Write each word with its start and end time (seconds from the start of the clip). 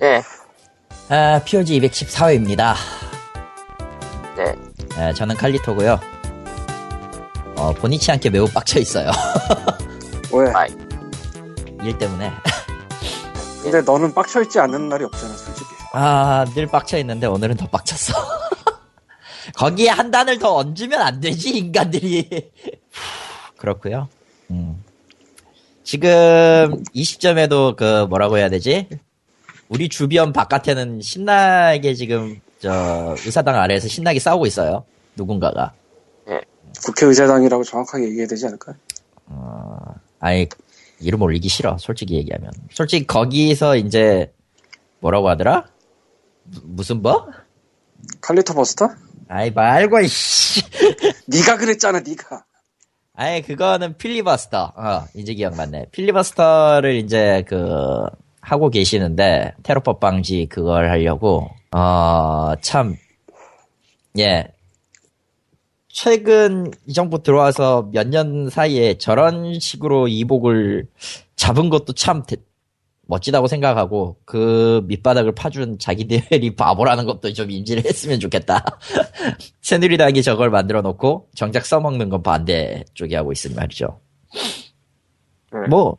네. 0.00 0.22
아, 1.10 1.42
POG 1.44 1.78
214회입니다. 1.80 2.74
네. 4.36 4.54
아, 4.96 5.12
저는 5.12 5.36
칼리토고요. 5.36 6.00
어, 7.56 7.72
본의치 7.74 8.10
않게 8.12 8.30
매우 8.30 8.46
빡쳐 8.46 8.80
있어요. 8.80 9.10
왜? 10.32 10.50
아이. 10.54 10.70
일 11.82 11.98
때문에. 11.98 12.32
근데 13.62 13.82
너는 13.82 14.14
빡쳐 14.14 14.40
있지 14.42 14.58
않는 14.58 14.88
날이 14.88 15.04
없잖아, 15.04 15.34
솔직히. 15.34 15.68
아, 15.92 16.46
늘 16.54 16.66
빡쳐 16.66 16.96
있는데 16.98 17.26
오늘은 17.26 17.56
더 17.58 17.66
빡쳤어. 17.66 18.14
거기에 19.56 19.90
한 19.90 20.10
단을 20.10 20.38
더 20.38 20.54
얹으면 20.54 21.00
안 21.02 21.20
되지, 21.20 21.50
인간들이. 21.50 22.50
그렇고요 23.58 24.08
음. 24.50 24.82
지금 25.84 26.82
이 26.94 27.04
시점에도 27.04 27.76
그 27.76 28.06
뭐라고 28.08 28.38
해야 28.38 28.48
되지? 28.48 28.88
우리 29.70 29.88
주변 29.88 30.32
바깥에는 30.32 31.00
신나게 31.00 31.94
지금 31.94 32.40
저 32.58 33.14
의사당 33.24 33.54
아래에서 33.54 33.86
신나게 33.88 34.18
싸우고 34.18 34.46
있어요. 34.46 34.84
누군가가. 35.16 35.72
국회의사당이라고 36.84 37.62
정확하게 37.64 38.04
얘기해야 38.06 38.26
되지 38.26 38.46
않을까? 38.46 38.74
어, 39.26 39.76
아니 40.18 40.48
이름 41.00 41.22
올리기 41.22 41.48
싫어. 41.48 41.76
솔직히 41.78 42.14
얘기하면. 42.16 42.50
솔직히 42.72 43.06
거기서 43.06 43.76
이제 43.76 44.32
뭐라고 45.00 45.28
하더라? 45.30 45.66
무- 46.44 46.60
무슨 46.64 47.00
뭐? 47.02 47.28
칼리토 48.20 48.54
버스터? 48.54 48.88
아이 49.28 49.50
말고 49.50 50.00
이씨. 50.00 50.62
네가 51.26 51.58
그랬잖아, 51.58 52.00
네가. 52.00 52.44
아예 53.14 53.40
그거는 53.42 53.96
필리버스터. 53.98 54.72
어, 54.76 55.04
이제 55.14 55.34
기억났네. 55.34 55.86
필리버스터를 55.92 56.96
이제 56.96 57.44
그 57.48 58.06
하고 58.50 58.68
계시는데 58.70 59.54
테러법 59.62 60.00
방지 60.00 60.46
그걸 60.46 60.90
하려고 60.90 61.48
어 61.72 62.54
참 62.62 62.96
예. 64.18 64.48
최근 65.88 66.70
이 66.86 66.92
정부 66.92 67.22
들어와서 67.22 67.88
몇 67.92 68.06
년 68.08 68.48
사이에 68.48 68.94
저런 68.98 69.58
식으로 69.58 70.08
이복을 70.08 70.86
잡은 71.36 71.68
것도 71.68 71.92
참 71.94 72.22
대- 72.24 72.36
멋지다고 73.06 73.48
생각하고 73.48 74.16
그 74.24 74.82
밑바닥을 74.86 75.32
파준 75.34 75.78
자기들이 75.80 76.54
바보라는 76.56 77.06
것도 77.06 77.32
좀 77.32 77.50
인지를 77.50 77.84
했으면 77.84 78.20
좋겠다. 78.20 78.64
새누리당이 79.62 80.22
저걸 80.22 80.50
만들어 80.50 80.80
놓고 80.82 81.28
정작 81.34 81.66
써먹는 81.66 82.08
건 82.08 82.22
반대 82.22 82.84
쪽이 82.94 83.14
하고 83.16 83.32
있으니 83.32 83.54
말이죠. 83.54 84.00
음. 85.54 85.68
뭐 85.70 85.98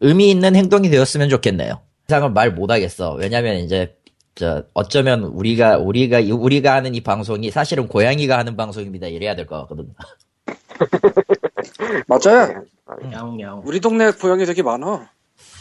의미 0.00 0.30
있는 0.30 0.54
행동이 0.56 0.88
되었으면 0.90 1.28
좋겠네요. 1.28 1.80
이상은 2.08 2.32
말 2.34 2.52
못하겠어. 2.52 3.14
왜냐면 3.14 3.56
이제 3.56 3.96
저 4.34 4.64
어쩌면 4.74 5.24
우리가 5.24 5.78
우리가 5.78 6.20
이- 6.20 6.30
우리가 6.30 6.74
하는 6.74 6.94
이 6.94 7.00
방송이 7.02 7.50
사실은 7.50 7.88
고양이가 7.88 8.38
하는 8.38 8.56
방송입니다. 8.56 9.08
이래야 9.08 9.34
될 9.34 9.46
것 9.46 9.58
같거든. 9.62 9.92
맞아요. 12.06 12.64
야옹야옹. 13.12 13.62
우리 13.64 13.80
동네 13.80 14.10
고양이 14.12 14.46
되게 14.46 14.62
많아. 14.62 15.10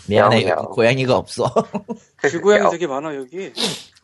미안해 0.07 0.37
야옹, 0.37 0.41
여기 0.41 0.49
야옹. 0.49 0.65
고양이가 0.71 1.17
없어. 1.17 1.51
길고양이 2.29 2.63
야. 2.65 2.69
되게 2.69 2.87
많아, 2.87 3.15
여기. 3.15 3.51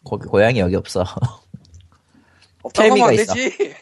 거기 0.03 0.25
고양이 0.27 0.59
여기 0.59 0.75
없어. 0.75 1.03
없다고 2.63 2.91
하면 2.91 3.03
안 3.09 3.15
태미가 3.15 3.33
되지. 3.33 3.75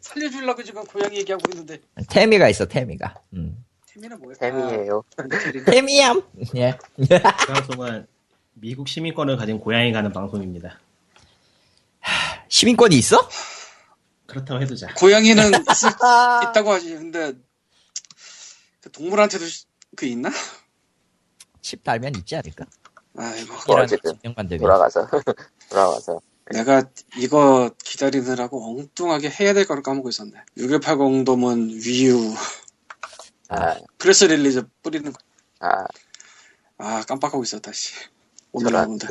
살려주려고 0.00 0.62
지금 0.64 0.84
고양이 0.84 1.18
얘기하고 1.18 1.42
있는데. 1.52 1.78
태미가 2.08 2.48
있어 2.48 2.64
태미가. 2.66 3.14
음. 3.34 3.56
셈이에요. 3.94 5.02
아, 5.16 5.22
미철이. 5.22 5.64
태미얌. 5.64 6.22
예. 6.56 6.78
이 6.98 7.06
방송은 7.48 8.06
미국 8.54 8.88
시민권을 8.88 9.36
가진 9.36 9.58
고양이 9.58 9.92
가는 9.92 10.12
방송입니다. 10.12 10.78
시민권이 12.48 12.96
있어? 12.98 13.28
그렇다고 14.26 14.60
해두자. 14.62 14.88
고양이는 14.94 15.44
있을, 15.70 15.88
있다고 15.90 16.70
하지. 16.72 16.90
근데, 16.94 17.32
그 18.80 18.90
동물한테도 18.92 19.46
시- 19.46 19.64
그 19.96 20.06
있나? 20.06 20.30
칩 21.62 21.82
달면 21.82 22.14
있지 22.16 22.36
않을까? 22.36 22.64
아이고. 23.16 23.52
뭐 23.66 23.76
어쨌든. 23.80 24.12
돌아가서 24.58 25.08
돌아가서 25.68 26.20
내가 26.52 26.82
이거 27.16 27.70
기다리느라고 27.84 28.78
엉뚱하게 28.78 29.30
해야 29.30 29.52
될 29.52 29.66
거를 29.66 29.82
까먹고 29.82 30.08
있었네. 30.08 30.32
6180 30.56 31.24
돔은 31.24 31.70
위유. 31.84 32.34
아, 33.50 33.76
press 33.98 34.24
release 34.24 34.62
뿌리는 34.82 35.12
거. 35.12 35.18
아, 35.60 35.84
아, 36.78 37.02
깜빡하고 37.06 37.42
있었다, 37.42 37.72
씨. 37.72 37.94
오늘. 38.52 38.72
나오는데. 38.72 39.08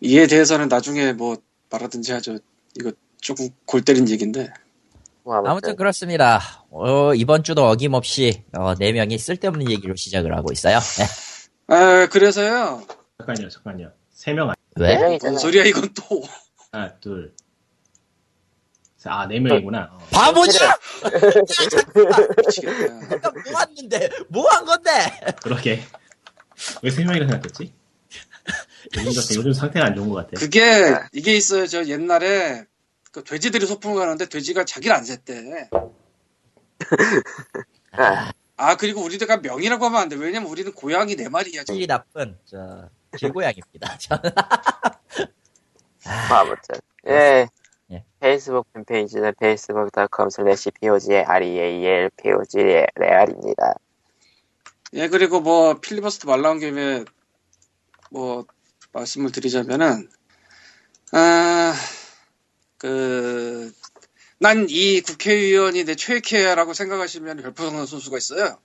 이에 0.00 0.26
대해서는 0.26 0.68
나중에 0.68 1.12
뭐 1.12 1.36
말하든지 1.70 2.12
하죠. 2.12 2.38
이거 2.78 2.92
조금 3.20 3.48
골 3.64 3.82
때린 3.82 4.08
얘기인데. 4.08 4.52
뭐 5.22 5.36
아무튼, 5.36 5.50
아무튼 5.50 5.76
그렇습니다. 5.76 6.66
어, 6.70 7.14
이번 7.14 7.44
주도 7.44 7.64
어김없이 7.68 8.44
어, 8.52 8.74
네 8.74 8.90
명이 8.90 9.16
쓸데없는 9.18 9.70
얘기로 9.70 9.94
시작을 9.94 10.36
하고 10.36 10.50
있어요. 10.52 10.80
네. 10.80 11.04
아, 11.68 12.06
그래서요. 12.08 12.84
잠깐요, 13.18 13.48
잠깐요. 13.48 13.92
세 14.10 14.32
명, 14.32 14.52
왜? 14.76 14.96
네. 14.96 15.18
뭔 15.22 15.38
소리야, 15.38 15.64
이건 15.64 15.94
또. 15.94 16.22
하나, 16.72 16.92
둘, 16.98 17.32
셋. 17.36 17.41
아, 19.10 19.26
네 19.26 19.38
명이구나. 19.40 19.88
어. 19.92 20.08
바보냐? 20.10 20.52
미치겠다. 22.36 23.30
뭐 23.30 23.52
왔는데? 23.54 24.08
뭐 24.28 24.48
한 24.50 24.64
건데? 24.64 24.90
그러게. 25.42 25.82
왜 26.82 26.90
세 26.90 27.04
명이라 27.04 27.26
생각했지? 27.26 27.72
요즘, 29.04 29.52
상태가 29.52 29.86
안 29.86 29.94
좋은 29.94 30.08
것 30.08 30.16
같아. 30.16 30.38
그게, 30.38 30.94
이게 31.12 31.34
있어요. 31.36 31.66
저 31.66 31.84
옛날에 31.86 32.64
그 33.10 33.22
돼지들이 33.24 33.66
소풍을 33.66 33.98
가는데 33.98 34.28
돼지가 34.28 34.64
자기를 34.64 34.94
안 34.94 35.04
셌대. 35.04 35.68
아, 37.92 38.32
아, 38.56 38.76
그리고 38.76 39.02
우리가 39.02 39.38
명이라고 39.38 39.84
하면 39.86 40.00
안 40.00 40.08
돼. 40.08 40.16
왜냐면 40.16 40.48
우리는 40.50 40.72
고양이 40.72 41.14
네 41.16 41.28
마리야. 41.28 41.64
질이 41.64 41.86
나쁜 41.86 42.38
저 42.44 42.88
길고양입니다. 43.16 43.98
저는 43.98 44.30
뭐 46.28 46.36
아무튼 46.38 46.74
예. 47.08 47.48
예. 47.92 48.04
페이스북 48.20 48.72
팬페이지는 48.72 49.34
facebook.com 49.40 50.28
slash 50.32 50.70
pog 50.80 51.12
real 51.14 52.10
pog 52.16 52.58
real입니다. 52.96 53.74
예, 54.94 55.08
그리고 55.08 55.40
뭐, 55.40 55.74
필리버스터 55.80 56.28
말 56.28 56.42
나온 56.42 56.58
김에, 56.60 57.04
뭐, 58.10 58.46
말씀을 58.92 59.32
드리자면은, 59.32 60.08
아, 61.12 61.74
그, 62.78 63.72
난 64.38 64.66
이 64.68 65.00
국회의원이 65.02 65.84
내 65.84 65.94
최애캐라고 65.94 66.74
생각하시면 66.74 67.38
별풍선 67.42 67.86
선수가 67.86 68.18
있어요. 68.18 68.58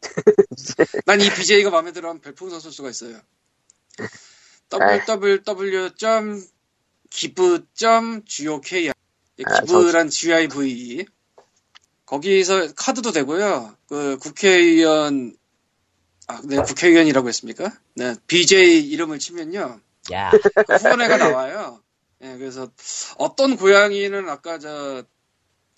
난 1.06 1.20
이 1.20 1.28
BJ가 1.30 1.70
마음에 1.70 1.92
들어 1.92 2.08
하면 2.08 2.20
별풍선 2.22 2.60
선수가 2.60 2.90
있어요. 2.90 3.20
www. 4.72 5.90
기부.gok 7.14 8.90
아, 9.44 9.60
기부란 9.60 10.10
GIV 10.10 11.06
거기서 12.06 12.74
카드도 12.74 13.12
되고요. 13.12 13.76
그 13.88 14.18
국회의원 14.18 15.36
아, 16.26 16.40
네, 16.44 16.56
국회의원이라고 16.56 17.28
했습니까? 17.28 17.72
네, 17.94 18.14
BJ 18.26 18.88
이름을 18.90 19.18
치면요. 19.18 19.80
야 20.12 20.30
그 20.66 20.74
후원회가 20.74 21.16
나와요. 21.16 21.80
예, 22.22 22.36
그래서 22.36 22.68
어떤 23.16 23.56
고양이는 23.56 24.28
아까 24.28 24.58
저 24.58 25.04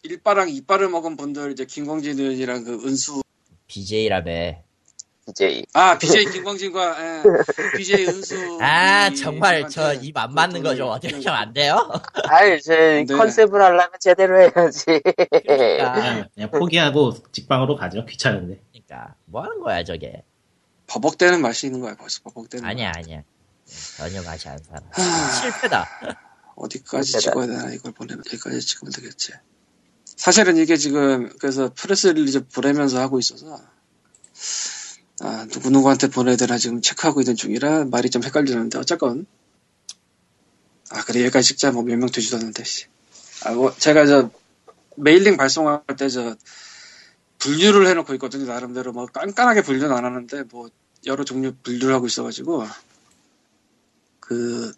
일바랑 0.03 0.49
이빨을 0.51 0.89
먹은 0.89 1.17
분들 1.17 1.53
이제 1.53 1.65
김광진 1.65 2.19
의원이랑 2.19 2.65
그 2.65 2.87
은수 2.87 3.23
BJ라며. 3.67 4.66
DJ 5.27 5.67
아 5.73 5.99
BJ 5.99 6.27
김광진과 6.27 6.97
예, 7.01 7.23
BJ 7.77 8.07
은수 8.07 8.59
아이 8.61 9.15
정말 9.17 9.69
저 9.69 9.93
입 9.95 10.17
안 10.17 10.33
맞는 10.33 10.63
거 10.63 10.75
좀 10.77 10.89
어떻게 10.89 11.15
하면 11.15 11.29
안 11.35 11.53
돼요? 11.53 11.91
아이 12.31 12.61
저 12.63 12.73
네. 12.75 13.05
컨셉을 13.07 13.61
하려면 13.61 13.91
제대로 14.01 14.39
해야지 14.41 14.85
그러니까, 14.85 15.93
그냥, 15.95 16.29
그냥 16.33 16.51
포기하고 16.53 17.15
직방으로 17.33 17.75
가죠. 17.77 18.05
귀찮은데. 18.07 18.61
그러니까 18.73 19.15
뭐 19.25 19.43
하는 19.43 19.61
거야 19.61 19.83
저게? 19.83 20.23
버벅대는 20.87 21.41
맛이 21.43 21.67
있는 21.67 21.81
거야 21.81 21.97
벌써 21.97 22.21
버벅대는 22.23 22.65
아니야 22.65 22.93
아니야. 22.95 23.23
전혀 23.97 24.23
맛이 24.23 24.49
안 24.49 24.59
살아. 24.63 24.81
하, 24.93 25.31
실패다. 25.33 25.89
어디까지 26.55 27.13
대단. 27.13 27.21
찍어야 27.21 27.47
되나 27.49 27.73
이걸 27.73 27.91
보내면 27.93 28.23
여기까지 28.27 28.61
찍으면 28.61 28.93
되겠지 28.93 29.33
사실은 30.05 30.57
이게 30.57 30.77
지금 30.77 31.31
그래서 31.41 31.71
press 31.75 32.07
release 32.07 32.47
보내면서 32.47 33.01
하고 33.01 33.19
있어서 33.19 33.61
아 35.21 35.47
누구누구한테 35.47 36.09
보내야 36.09 36.37
되나 36.37 36.59
지금 36.59 36.83
체크하고 36.83 37.21
있는 37.21 37.37
중이라 37.37 37.87
말이 37.87 38.11
좀 38.11 38.23
헷갈리는데 38.23 38.79
어쨌건 38.79 39.27
아 40.91 41.03
그래 41.05 41.21
여기까지 41.23 41.49
찍자 41.49 41.73
뭐 41.73 41.83
몇 41.83 41.97
명 41.97 42.09
되지도 42.11 42.37
않는데 42.37 42.65
씨. 42.65 42.87
아, 43.45 43.53
뭐 43.53 43.75
제가 43.77 44.07
저 44.07 44.31
mailing 44.97 45.37
발송할 45.37 45.83
때 45.99 46.09
저 46.09 46.37
분류를 47.39 47.87
해놓고 47.89 48.15
있거든요 48.15 48.47
나름대로 48.47 48.93
뭐 48.93 49.07
깐깐하게 49.07 49.63
분류는 49.63 49.95
안 49.95 50.05
하는데 50.05 50.43
뭐 50.45 50.69
여러 51.07 51.23
종류 51.25 51.55
분류를 51.63 51.95
하고 51.95 52.07
있어가지고 52.07 52.67
그 54.21 54.73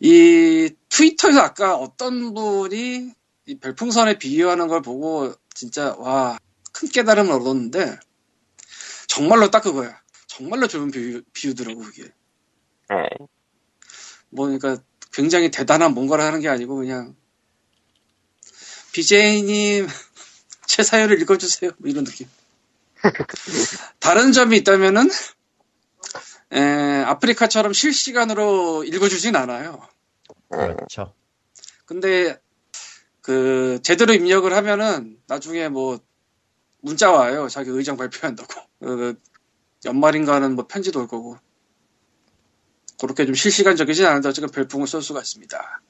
이 0.00 0.70
트위터에서 0.90 1.40
아까 1.40 1.76
어떤 1.76 2.34
분이 2.34 3.12
이 3.46 3.58
별풍선에 3.58 4.18
비유하는 4.18 4.68
걸 4.68 4.82
보고 4.82 5.32
진짜 5.54 5.94
와 5.98 6.38
큰 6.72 6.88
깨달음을 6.88 7.32
얻었는데 7.32 7.98
정말로 9.06 9.50
딱 9.50 9.62
그거야. 9.62 10.00
정말로 10.26 10.66
좋은 10.66 10.90
비유, 10.90 11.22
비유더라고 11.32 11.80
그게. 11.80 12.04
네. 12.90 13.26
뭐 14.30 14.46
그러니까 14.46 14.82
굉장히 15.12 15.50
대단한 15.50 15.92
뭔가를 15.92 16.24
하는 16.24 16.40
게 16.40 16.48
아니고 16.48 16.76
그냥 16.76 17.14
BJ님 18.92 19.86
제 20.66 20.82
사연을 20.82 21.20
읽어주세요. 21.20 21.72
뭐 21.78 21.90
이런 21.90 22.04
느낌. 22.04 22.28
다른 23.98 24.32
점이 24.32 24.56
있다면은 24.58 25.10
에, 26.52 26.60
아프리카처럼 27.04 27.72
실시간으로 27.72 28.84
읽어주진 28.84 29.36
않아요. 29.36 29.86
네. 30.50 30.74
그렇죠. 30.74 31.14
근데 31.84 32.40
그 33.20 33.80
제대로 33.82 34.12
입력을 34.12 34.52
하면은 34.52 35.18
나중에 35.26 35.68
뭐 35.68 35.98
문자 36.82 37.10
와요. 37.10 37.48
자기 37.48 37.70
의장 37.70 37.96
발표한다고. 37.96 38.60
그 38.80 39.14
연말인가는 39.84 40.54
뭐 40.54 40.66
편지도 40.66 41.00
올 41.00 41.08
거고. 41.08 41.38
그렇게 43.00 43.24
좀 43.24 43.34
실시간적이진 43.34 44.04
않은데 44.06 44.28
어쨌든 44.28 44.50
별풍을 44.50 44.86
쏠 44.86 45.02
수가 45.02 45.20
있습니다. 45.20 45.82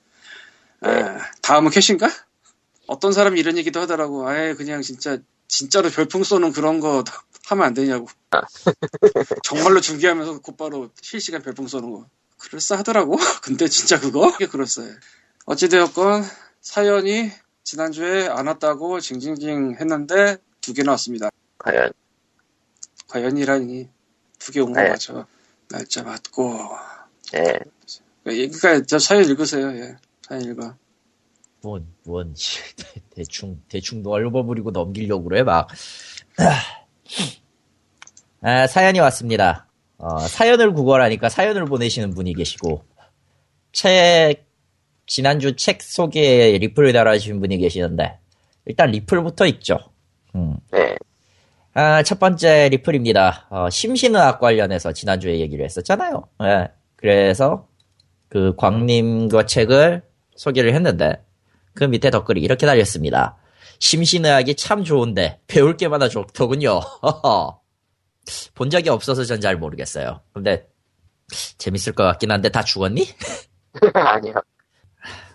아, 0.83 1.19
다음은 1.43 1.71
캐시인가? 1.71 2.09
어떤 2.87 3.13
사람이 3.13 3.39
이런 3.41 3.59
얘기도 3.59 3.81
하더라고. 3.81 4.29
아예 4.29 4.55
그냥 4.55 4.83
진짜 4.83 5.19
진짜로 5.49 5.91
별풍 5.91 6.25
쏘는 6.25 6.53
그런 6.53 6.81
거 6.81 7.05
하면 7.49 7.67
안 7.67 7.75
되냐고. 7.75 8.07
정말로 9.45 9.81
중계하면서 9.81 10.41
곧바로 10.41 10.91
실시간 11.01 11.43
별풍 11.43 11.69
쏘는 11.69 11.91
거. 11.91 12.07
그럴싸하더라고. 12.39 13.17
근데 13.43 13.69
진짜 13.69 14.01
그거? 14.01 14.33
그게 14.33 14.47
그럴싸해. 14.47 14.89
어찌되었건 15.47 16.25
사연이 16.61 17.31
지난주에 17.65 18.29
안 18.29 18.47
왔다고 18.47 19.01
징징징 19.01 19.77
했는데 19.81 20.39
두 20.63 20.73
개 20.75 20.83
나왔습니다. 20.83 21.31
과연 21.59 21.93
과연이라니 23.09 23.89
두 24.39 24.53
개 24.53 24.61
온거 24.61 24.81
네. 24.81 24.89
맞죠? 24.91 25.27
날짜 25.69 26.03
맞고. 26.03 26.59
네. 27.33 27.59
그러니까 28.25 28.83
저 28.87 28.99
사연 28.99 29.25
읽으세요. 29.25 29.69
예. 29.79 29.97
사연 30.27 30.43
읽어. 30.45 30.75
뭔, 31.63 31.87
뭔, 32.05 32.35
씨, 32.37 32.59
대충, 33.11 33.61
대충 33.69 34.03
넓어버리고 34.03 34.71
넘기려고 34.73 35.25
그래, 35.25 35.43
막. 35.45 35.69
아, 38.41 38.67
사연이 38.67 38.99
왔습니다. 39.01 39.69
어, 39.99 40.19
사연을 40.27 40.73
구걸하니까 40.75 41.29
사연을 41.29 41.67
보내시는 41.67 42.11
분이 42.15 42.35
계시고, 42.35 42.85
책, 43.73 44.45
지난주 45.07 45.55
책 45.55 45.83
소개에 45.83 46.59
리플을 46.59 46.93
달아주신 46.93 47.39
분이 47.41 47.59
계시는데, 47.59 48.19
일단 48.67 48.91
리플부터 48.91 49.47
있죠. 49.47 49.79
음. 50.35 50.57
네. 50.71 50.97
아, 51.75 52.03
첫 52.03 52.19
번째 52.19 52.69
리플입니다. 52.71 53.47
어, 53.51 53.71
심신의학 53.71 54.41
관련해서 54.41 54.93
지난주에 54.93 55.39
얘기를 55.41 55.65
했었잖아요. 55.65 56.29
예. 56.45 56.69
그래서 56.97 57.67
그 58.29 58.55
광님과 58.57 59.47
책을 59.47 60.03
소개를 60.37 60.75
했는데 60.75 61.25
그 61.75 61.85
밑에 61.85 62.11
댓글이 62.11 62.41
이렇게 62.41 62.67
달렸습니다. 62.67 63.37
심신의학이 63.79 64.55
참 64.57 64.85
좋은데 64.85 65.41
배울 65.47 65.77
게 65.77 65.89
많아 65.89 66.09
좋더군요. 66.09 66.81
본 68.55 68.71
적이 68.71 68.91
없어서 68.91 69.25
전 69.25 69.41
잘 69.41 69.57
모르겠어요. 69.57 70.21
근데 70.33 70.69
재밌을 71.59 71.93
것 71.95 72.05
같긴 72.05 72.31
한데 72.31 72.51
다 72.51 72.63
죽었니? 72.63 73.09
아니요. 73.95 74.35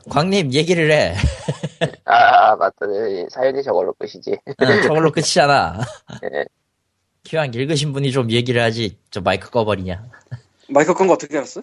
광님 0.09 0.53
얘기를 0.53 0.91
해. 0.91 1.15
아, 2.05 2.13
아, 2.51 2.55
맞다. 2.55 2.85
네, 2.87 3.25
사연이 3.29 3.61
저걸로 3.63 3.93
끝이지. 3.93 4.37
응, 4.61 4.81
저걸로 4.83 5.11
끝이잖아. 5.11 5.79
네. 6.21 6.45
기왕 7.23 7.53
읽으신 7.53 7.93
분이 7.93 8.11
좀 8.11 8.31
얘기를 8.31 8.61
하지. 8.61 8.97
저 9.11 9.21
마이크 9.21 9.49
꺼버리냐. 9.49 10.09
마이크 10.69 10.93
건거 10.93 11.13
어떻게 11.13 11.37
알았어? 11.37 11.61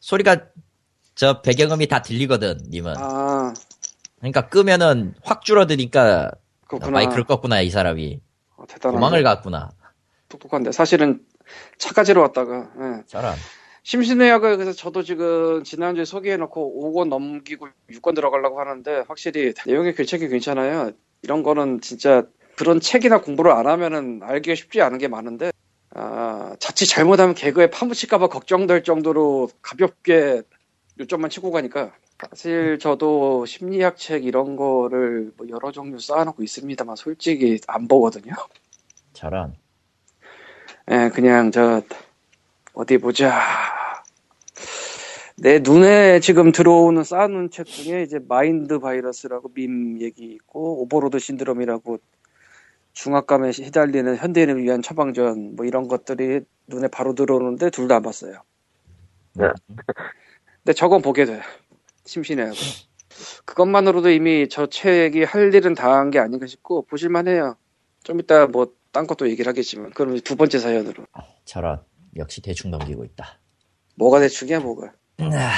소리가 0.00 0.36
저 1.14 1.40
배경음이 1.42 1.86
다 1.86 2.02
들리거든, 2.02 2.58
님은. 2.70 2.94
아, 2.96 3.54
그러니까 4.18 4.48
끄면은 4.48 5.14
확 5.22 5.42
줄어드니까 5.44 6.30
그렇구나. 6.66 6.90
마이크를 6.92 7.24
껐구나 7.24 7.64
이 7.64 7.70
사람이 7.70 8.20
어, 8.56 8.64
대단하네. 8.66 8.96
도망을 8.98 9.22
갔구나. 9.22 9.70
똑똑한데 10.28 10.72
사실은 10.72 11.20
차가지러 11.78 12.20
왔다가 12.22 12.68
예. 12.80 13.02
저런. 13.06 13.34
심신의학을 13.86 14.56
그래서 14.56 14.72
저도 14.72 15.04
지금 15.04 15.62
지난주에 15.62 16.04
소개해놓고 16.04 16.92
5권 16.92 17.08
넘기고 17.08 17.68
6권 17.92 18.16
들어가려고 18.16 18.58
하는데 18.58 19.04
확실히 19.06 19.54
내용의 19.64 19.94
결책이 19.94 20.26
괜찮아요. 20.26 20.90
이런 21.22 21.44
거는 21.44 21.80
진짜 21.80 22.24
그런 22.56 22.80
책이나 22.80 23.20
공부를 23.20 23.52
안 23.52 23.68
하면은 23.68 24.22
알기가 24.24 24.56
쉽지 24.56 24.82
않은 24.82 24.98
게 24.98 25.06
많은데 25.06 25.52
아, 25.94 26.56
자칫 26.58 26.86
잘못하면 26.86 27.36
개그에 27.36 27.70
파묻힐까봐 27.70 28.26
걱정될 28.26 28.82
정도로 28.82 29.50
가볍게 29.62 30.42
요점만 30.98 31.30
치고 31.30 31.52
가니까 31.52 31.92
사실 32.18 32.80
저도 32.80 33.46
심리학 33.46 33.98
책 33.98 34.24
이런 34.24 34.56
거를 34.56 35.30
뭐 35.36 35.46
여러 35.48 35.70
종류 35.70 36.00
쌓아놓고 36.00 36.42
있습니다만 36.42 36.96
솔직히 36.96 37.60
안 37.68 37.86
보거든요. 37.86 38.34
저런. 39.12 39.54
예, 40.90 41.08
그냥 41.14 41.52
저 41.52 41.82
어디 42.76 42.98
보자. 42.98 43.40
내 45.38 45.58
눈에 45.60 46.20
지금 46.20 46.52
들어오는 46.52 47.02
쌓아놓은 47.04 47.50
책 47.50 47.66
중에 47.66 48.02
이제 48.02 48.18
마인드 48.28 48.78
바이러스라고 48.78 49.50
밈 49.54 50.00
얘기 50.02 50.24
있고 50.26 50.82
overload 50.82 51.18
syndrome이라고 51.18 51.98
중압감에 52.92 53.52
시달리는 53.52 54.16
현대인을 54.16 54.62
위한 54.62 54.82
처방전 54.82 55.56
뭐 55.56 55.64
이런 55.66 55.88
것들이 55.88 56.40
눈에 56.68 56.88
바로 56.88 57.14
들어오는데 57.14 57.70
둘 57.70 57.88
다 57.88 57.96
안 57.96 58.02
봤어요. 58.02 58.42
네. 59.34 59.46
근데 60.64 60.74
저건 60.74 61.00
보게 61.02 61.24
돼. 61.24 61.40
심신해요. 62.04 62.52
그것만으로도 63.46 64.10
이미 64.10 64.48
저 64.48 64.66
책이 64.66 65.24
할 65.24 65.54
일은 65.54 65.74
다 65.74 65.92
한 65.94 66.10
게 66.10 66.18
아닌가 66.18 66.46
싶고 66.46 66.82
보실만해요. 66.86 67.56
좀 68.04 68.20
이따 68.20 68.46
뭐 68.46 68.74
딴 68.92 69.06
것도 69.06 69.28
얘기를 69.28 69.48
하겠지만 69.50 69.90
그럼 69.90 70.18
두 70.20 70.36
번째 70.36 70.58
사연으로 70.58 71.04
저런. 71.44 71.80
역시 72.18 72.40
대충 72.40 72.70
넘기고 72.70 73.04
있다. 73.04 73.38
뭐가 73.96 74.20
대충이야 74.20 74.60
뭐가 74.60 74.92
아, 75.20 75.52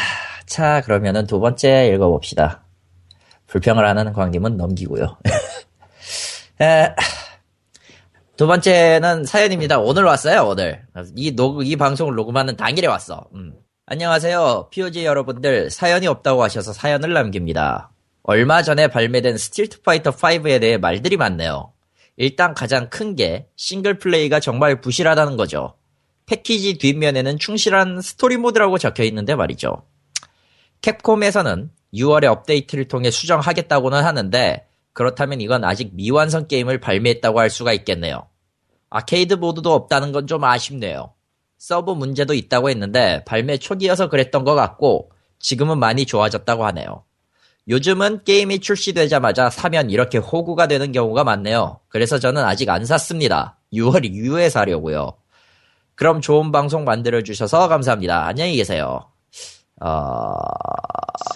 자, 0.47 0.81
그러면은 0.83 1.27
두 1.27 1.41
번째 1.41 1.89
읽어봅시다. 1.95 2.65
불평을 3.49 3.87
하는 3.87 4.13
광님은 4.13 4.57
넘기고요. 4.57 5.19
에, 6.61 6.95
두 8.37 8.47
번째는 8.47 9.25
사연입니다. 9.25 9.79
오늘 9.81 10.05
왔어요, 10.05 10.43
오늘. 10.47 10.87
이 11.17 11.35
녹, 11.35 11.67
이 11.67 11.77
방송을 11.77 12.15
녹음하는 12.15 12.57
당일에 12.57 12.87
왔어. 12.87 13.27
음. 13.35 13.55
안녕하세요. 13.87 14.69
POG 14.71 15.05
여러분들, 15.05 15.71
사연이 15.71 16.07
없다고 16.07 16.43
하셔서 16.43 16.73
사연을 16.73 17.13
남깁니다. 17.15 17.91
얼마 18.23 18.63
전에 18.63 18.87
발매된 18.89 19.39
Street 19.39 19.81
Fighter 19.83 20.11
5에 20.11 20.61
대해 20.61 20.77
말들이 20.77 21.17
많네요. 21.17 21.73
일단 22.17 22.53
가장 22.55 22.91
큰 22.91 23.17
게 23.17 23.49
single 23.57 23.99
play가 23.99 24.41
정말 24.41 24.81
부실하다는 24.81 25.37
거죠. 25.37 25.75
패키지 26.29 26.77
뒷면에는 26.77 27.39
충실한 27.39 28.03
story 28.03 28.37
mode라고 28.37 28.77
적혀 28.77 29.03
있는데 29.05 29.35
말이죠. 29.35 29.83
Capcom에서는 30.83 31.71
6월에 31.95 32.27
업데이트를 32.27 32.87
통해 32.87 33.11
수정하겠다고는 33.11 34.05
하는데 34.05 34.67
그렇다면 34.93 35.41
이건 35.41 35.65
아직 35.65 35.91
미완성 35.95 36.47
게임을 36.47 36.81
발매했다고 36.81 37.41
할 37.41 37.49
수가 37.49 37.73
있겠네요. 37.73 38.29
arcade 38.91 39.35
mode도 39.35 39.73
없다는 39.73 40.13
건 40.13 40.27
좀 40.27 40.45
아쉽네요. 40.45 41.15
서버 41.57 41.93
문제도 41.93 42.35
있다고 42.35 42.69
했는데 42.71 43.25
발매 43.25 43.57
초기여서 43.57 44.09
그랬던 44.09 44.45
것 44.45 44.55
같고 44.55 45.11
지금은 45.41 45.79
많이 45.79 46.05
좋아졌다고 46.05 46.67
하네요. 46.67 47.05
요즘은 47.69 48.25
게임이 48.25 48.61
출시되자마자 48.61 49.51
사면 49.51 49.91
이렇게 49.91 50.19
호구가 50.19 50.69
되는 50.69 50.93
경우가 50.93 51.25
많네요. 51.25 51.81
그래서 51.89 52.19
저는 52.19 52.45
아직 52.45 52.69
안 52.69 52.85
샀습니다. 52.85 53.59
6월 53.73 54.05
이후에 54.05 54.49
사려고요. 54.49 55.18
그럼 55.99 56.21
좋은 56.21 56.53
방송 56.53 56.85
만들어주셔서 56.85 57.67
감사합니다. 57.67 58.25
안녕히 58.25 58.55
계세요. 58.55 59.01
어... 59.81 60.33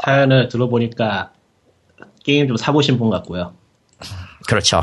사연을 0.04 0.48
들어보니까 0.48 1.32
게임 2.24 2.46
좀 2.46 2.56
사보신 2.56 2.96
분 2.96 3.10
같고요. 3.10 3.54
그렇죠. 4.46 4.80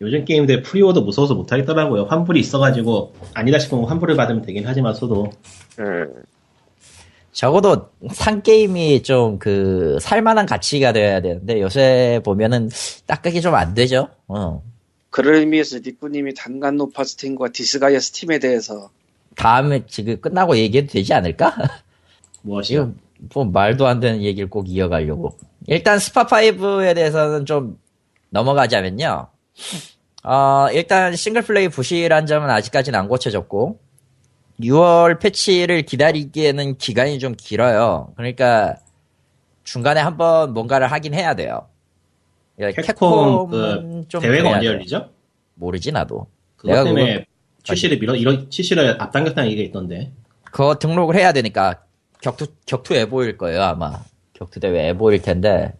요즘 0.00 0.24
게임들 0.24 0.62
preorder 0.62 1.02
무서워서 1.02 1.34
못하겠더라고요. 1.34 2.04
환불이 2.04 2.40
있어가지고 2.40 3.14
아니다 3.34 3.58
싶으면 3.58 3.84
환불을 3.84 4.16
받으면 4.16 4.40
되긴 4.40 4.66
하지만서도 4.66 5.30
음, 5.80 6.14
적어도 7.32 7.90
산 8.12 8.42
게임이 8.42 9.02
좀 9.02 9.38
그 9.38 9.98
살만한 10.00 10.46
가치가 10.46 10.92
돼야 10.92 11.20
되는데 11.20 11.60
요새 11.60 12.22
보면은 12.24 12.70
딱 13.06 13.20
그게 13.20 13.40
좀 13.42 13.54
안 13.54 13.74
되죠. 13.74 14.08
어. 14.26 14.62
그런 15.10 15.34
의미에서 15.36 15.80
니꾸님이 15.84 16.34
단간론파 16.34 17.04
Steam과 17.04 17.48
Disgaea 17.50 18.00
Steam에 18.00 18.38
대해서 18.38 18.90
다음에 19.36 19.84
지금 19.86 20.20
끝나고 20.20 20.56
얘기해도 20.56 20.92
되지 20.92 21.14
않을까? 21.14 21.54
무엇이요? 22.42 22.80
이거 22.80 22.94
뭐 23.34 23.44
말도 23.44 23.86
안 23.86 24.00
되는 24.00 24.22
얘기를 24.22 24.48
꼭 24.48 24.68
이어가려고. 24.68 25.36
일단 25.66 25.98
스파5에 25.98 26.94
대해서는 26.94 27.46
좀 27.46 27.78
넘어가자면요. 28.30 29.28
어, 30.22 30.66
일단 30.72 31.14
single 31.16 31.47
play 31.47 31.68
부실한 31.68 32.26
점은 32.26 32.50
아직까지는 32.50 32.98
안 32.98 33.08
고쳐졌고, 33.08 33.78
6월 34.60 35.18
패치를 35.20 35.82
기다리기에는 35.82 36.76
기간이 36.76 37.18
좀 37.18 37.34
길어요. 37.36 38.12
그러니까 38.16 38.76
중간에 39.64 40.00
한번 40.00 40.52
뭔가를 40.52 40.90
하긴 40.90 41.14
해야 41.14 41.34
돼요. 41.34 41.69
그러니까 42.60 42.82
캡콤 42.82 43.48
그좀 43.48 44.20
대회가 44.20 44.50
언제 44.50 44.60
돼. 44.60 44.66
열리죠? 44.66 45.08
모르지 45.54 45.92
나도. 45.92 46.26
그것 46.56 46.68
내가 46.72 46.84
때문에 46.84 47.14
그거- 47.14 47.24
출시를 47.62 47.98
밀어 47.98 48.14
이런 48.14 48.48
출시를 48.50 49.00
앞당겼다는 49.00 49.50
얘기가 49.50 49.66
있던데. 49.68 50.12
그거 50.44 50.74
등록을 50.76 51.14
해야 51.16 51.32
되니까 51.32 51.82
격투 52.22 52.46
격투 52.66 52.94
EVO일 52.94 53.38
거예요 53.38 53.62
아마 53.62 54.00
격투 54.34 54.58
대회 54.60 54.88
EVO일 54.88 55.22
텐데 55.22 55.72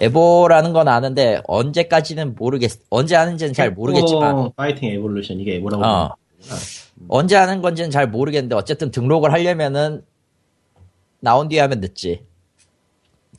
EVO라는 0.00 0.72
건 0.72 0.86
아는데 0.88 1.40
언제까지는 1.48 2.34
모르겠 2.36 2.70
언제 2.90 3.16
하는지는 3.16 3.52
잘 3.52 3.72
모르겠지만 3.72 4.52
Fighting 4.56 4.90
Evolution 4.90 5.40
이게 5.40 5.56
EVO라고. 5.56 5.84
어. 5.84 6.14
언제 7.08 7.34
하는 7.36 7.60
건지는 7.60 7.90
잘 7.90 8.06
모르겠는데 8.08 8.54
어쨌든 8.54 8.90
등록을 8.92 9.32
하려면은 9.32 10.04
나온 11.20 11.48
뒤에 11.48 11.60
하면 11.60 11.80
늦지 11.80 12.24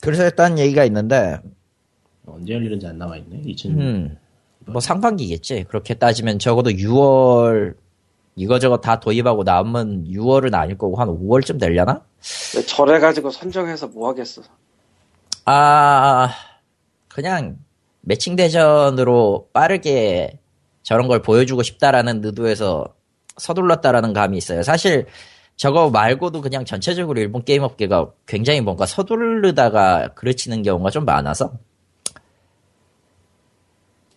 그래서 0.01 0.23
했다는 0.23 0.59
얘기가 0.59 0.83
있는데 0.85 1.37
언제 2.33 2.53
열리는지 2.53 2.87
안 2.87 2.97
나와 2.97 3.17
있네. 3.17 3.41
2000. 3.45 3.79
음, 3.79 4.17
뭐 4.65 4.79
상반기겠지 4.81 5.65
그렇게 5.67 5.93
따지면 5.93 6.39
적어도 6.39 6.69
6월 6.69 7.75
이거저거 8.35 8.77
다 8.77 8.99
도입하고 8.99 9.43
남은 9.43 10.05
6월은 10.05 10.53
아닐 10.53 10.77
거고 10.77 10.95
한 10.95 11.09
5월쯤 11.09 11.59
되려나? 11.59 12.03
저래 12.67 12.99
가지고 12.99 13.31
선정해서 13.31 13.87
뭐 13.87 14.09
하겠어. 14.09 14.41
아, 15.45 16.29
그냥 17.07 17.57
매칭 18.01 18.35
대전으로 18.35 19.49
빠르게 19.51 20.39
저런 20.83 21.07
걸 21.07 21.21
보여주고 21.21 21.63
싶다라는 21.63 22.23
의도에서 22.23 22.85
서둘렀다라는 23.37 24.13
감이 24.13 24.37
있어요. 24.37 24.63
사실 24.63 25.05
저거 25.55 25.89
말고도 25.89 26.39
그냥 26.41 26.63
전체적으로 26.63 27.19
일본 27.19 27.43
게임 27.43 27.63
업계가 27.63 28.11
굉장히 28.25 28.61
뭔가 28.61 28.85
서두르다가 28.85 30.13
그르치는 30.13 30.63
경우가 30.63 30.89
좀 30.89 31.03
많아서. 31.03 31.51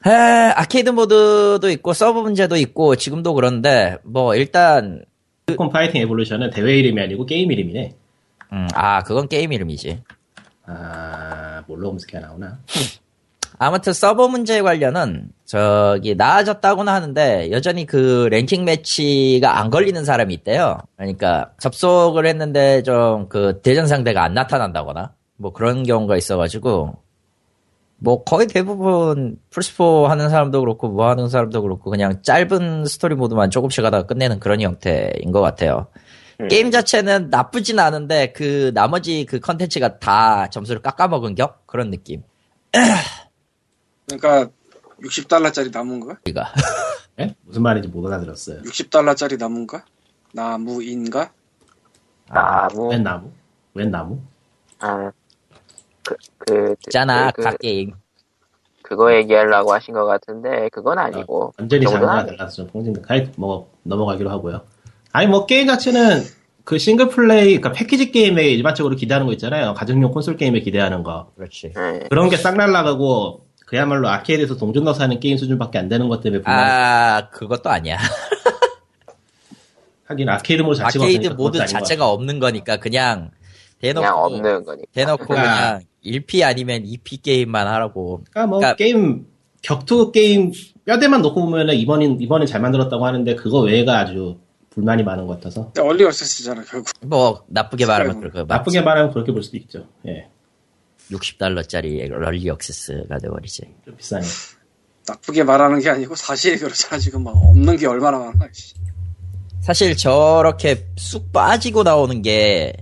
에, 0.07 0.11
arcade 0.57 0.91
mode도 0.91 1.71
있고 1.71 1.93
서버 1.93 2.21
문제도 2.21 2.57
있고 2.57 2.97
지금도 2.97 3.35
그런데 3.35 3.99
뭐 4.03 4.35
일단 4.35 5.05
Capcom 5.47 5.71
Fighting 5.71 6.01
Evolution은 6.03 6.51
대회 6.51 6.79
이름이 6.79 7.01
아니고 7.01 7.27
게임 7.27 7.51
이름이네. 7.53 7.95
음, 8.53 8.69
아 8.75 9.03
그건 9.03 9.29
게임 9.29 9.53
이름이지. 9.53 10.03
아 10.67 11.63
뭘로 11.67 11.89
검색해 11.91 12.21
나오나? 12.21 12.59
아무튼 13.59 13.93
서버 13.93 14.27
문제 14.29 14.61
관련은 14.61 15.29
저기 15.45 16.15
나아졌다고는 16.17 16.93
하는데 16.93 17.51
여전히 17.53 17.87
그 17.87 18.29
ranking 18.31 18.65
match가 18.65 19.61
안 19.61 19.71
걸리는 19.71 20.05
사람이 20.05 20.35
있대요. 20.35 20.79
그러니까 20.97 21.53
접속을 21.61 22.27
했는데 22.27 22.83
좀 22.83 23.29
그 23.29 23.61
대전 23.63 23.87
상대가 23.87 24.25
안 24.25 24.35
나타난다거나 24.35 25.13
뭐 25.37 25.53
그런 25.53 25.85
경우가 25.85 26.17
있어가지고 26.17 26.97
뭐 28.03 28.25
거의 28.25 28.49
대부분 28.49 29.39
플스4 29.51 30.09
하는 30.09 30.29
사람도 30.29 30.61
그렇고 30.61 30.89
뭐 30.89 31.09
하는 31.09 31.29
사람도 31.29 31.63
그렇고 31.63 31.89
그냥 31.89 32.21
짧은 32.23 32.85
story 32.87 33.15
mode만 33.15 33.51
조금씩 33.51 33.85
하다가 33.85 34.07
끝내는 34.07 34.41
그런 34.41 34.61
형태인 34.61 35.31
것 35.31 35.41
같아요. 35.41 35.87
음. 36.41 36.49
게임 36.49 36.73
자체는 36.73 37.31
나쁘진 37.31 37.79
않은데 37.79 38.33
그 38.33 38.73
나머지 38.75 39.25
그 39.25 39.39
컨텐츠가 39.39 40.01
다 40.01 40.49
점수를 40.51 40.83
깎아먹은 40.83 41.37
격 41.37 41.65
그런 41.69 41.91
느낌. 41.91 42.23
그러니까 44.07 44.51
60달러짜리 45.01 45.73
나무인가? 45.73 46.19
우리가 46.25 46.53
예? 47.21 47.37
무슨 47.43 47.63
말인지 47.63 47.89
못 47.89 48.05
알아들었어요. 48.09 48.63
60달러짜리 48.63 49.39
나무인가? 49.39 49.85
나무인가? 50.33 51.33
나무, 52.27 52.89
웬 52.89 53.03
나무? 53.05 53.31
웬 53.75 53.91
나무? 53.93 54.21
아, 54.81 55.13
그, 56.05 56.17
그, 56.39 56.75
있잖아 56.87 57.31
그, 57.31 57.43
각 57.43 57.59
게임 57.59 57.93
그거 58.83 59.15
얘기하려고 59.15 59.73
하신 59.73 59.95
것 59.95 60.05
같은데, 60.05 60.69
그건 60.71 60.99
아니고. 60.99 61.55
완전히 61.59 61.85
그 61.87 61.91
정도는 61.93 62.15
장르가. 62.15 62.37
달라서 62.37 62.57
좀 62.57 62.67
통증. 62.71 62.93
가이 63.01 63.27
뭐 63.37 63.71
넘어가기로 63.85 64.29
하고요. 64.29 64.63
아니 65.13 65.29
뭐 65.29 65.47
게임 65.47 65.67
자체는 65.67 66.21
그 66.65 66.79
single 66.79 67.09
play, 67.09 67.57
그러니까 67.59 67.73
패키지 67.73 68.11
게임에 68.13 68.45
일반적으로 68.51 68.95
기대하는 68.97 69.27
거 69.27 69.33
있잖아요. 69.33 69.73
가정용 69.75 70.11
콘솔 70.13 70.37
게임에 70.37 70.61
기대하는 70.61 71.03
거. 71.05 71.31
그렇지 71.37 71.73
예. 71.77 72.01
그런 72.11 72.29
게 72.29 72.37
싹 72.37 72.57
날라가고 72.57 73.47
그야말로 73.67 74.09
arcade에서 74.09 74.57
동전 74.59 74.85
넣어서 74.85 75.05
하는 75.05 75.19
게임 75.21 75.39
수준밖에 75.39 75.79
안 75.79 75.89
되는 75.89 76.09
것 76.09 76.21
때문에 76.21 76.43
불만. 76.43 76.61
아 76.63 77.29
그것도 77.31 77.71
아니야 77.71 77.97
하긴 80.07 80.29
arcade 80.29 80.63
mode 80.63 80.79
자체가 80.81 81.05
arcade 81.05 81.27
없으니까 81.29 81.35
모드 81.43 81.67
자체가 81.67 82.09
없는 82.11 82.39
거니까 82.41 82.77
그냥 82.77 83.31
대놓고 83.83 84.01
그냥 84.07 84.19
없는 84.19 84.65
거니까. 84.65 84.87
대놓고 84.93 85.27
그러니까. 85.27 85.53
그냥 85.55 85.81
1P 86.05 86.43
아니면 86.45 86.83
2P 86.85 87.23
게임만 87.23 87.67
하라고 87.67 88.23
그러니까 88.31 88.47
뭐 88.47 88.59
그러니까- 88.59 88.77
게임 88.77 89.27
격투 89.63 90.13
게임 90.13 90.53
뼈대만 90.87 91.21
놓고 91.23 91.41
보면은 91.45 91.75
이번엔 91.75 92.21
이번엔 92.21 92.47
잘 92.47 92.61
만들었다고 92.61 93.05
하는데 93.05 93.35
그거 93.37 93.61
외에가 93.61 93.99
아주 94.01 94.39
불만이 94.71 95.03
많은 95.03 95.27
것 95.27 95.35
같아서 95.35 95.71
early 95.79 96.03
access잖아 96.05 96.65
결국. 96.65 96.89
뭐 97.03 97.45
나쁘게 97.49 97.85
말하면. 97.87 98.21
그렇게 98.21 98.43
나쁘게 98.45 98.81
말하면 98.81 99.13
그렇게 99.13 99.31
볼 99.33 99.43
수도 99.43 99.57
있죠. 99.59 99.87
예, 100.09 100.29
60달러짜리 101.11 102.09
early 102.09 102.49
access가 102.49 103.19
돼버리지 103.19 103.63
좀 103.85 103.97
비싸네. 103.97 104.25
나쁘게 105.07 105.43
말하는 105.45 105.81
게 105.81 105.91
아니고 105.91 106.15
사실이 106.15 106.59
그렇잖아 106.59 106.99
지금 106.99 107.25
막 107.25 107.35
없는 107.37 107.77
게 107.77 107.87
얼마나 107.87 108.19
많아. 108.19 108.49
씨. 108.53 108.75
사실 109.61 109.97
저렇게 109.97 110.87
쑥 110.97 111.33
빠지고 111.33 111.83
나오는 111.85 112.23
게 112.23 112.73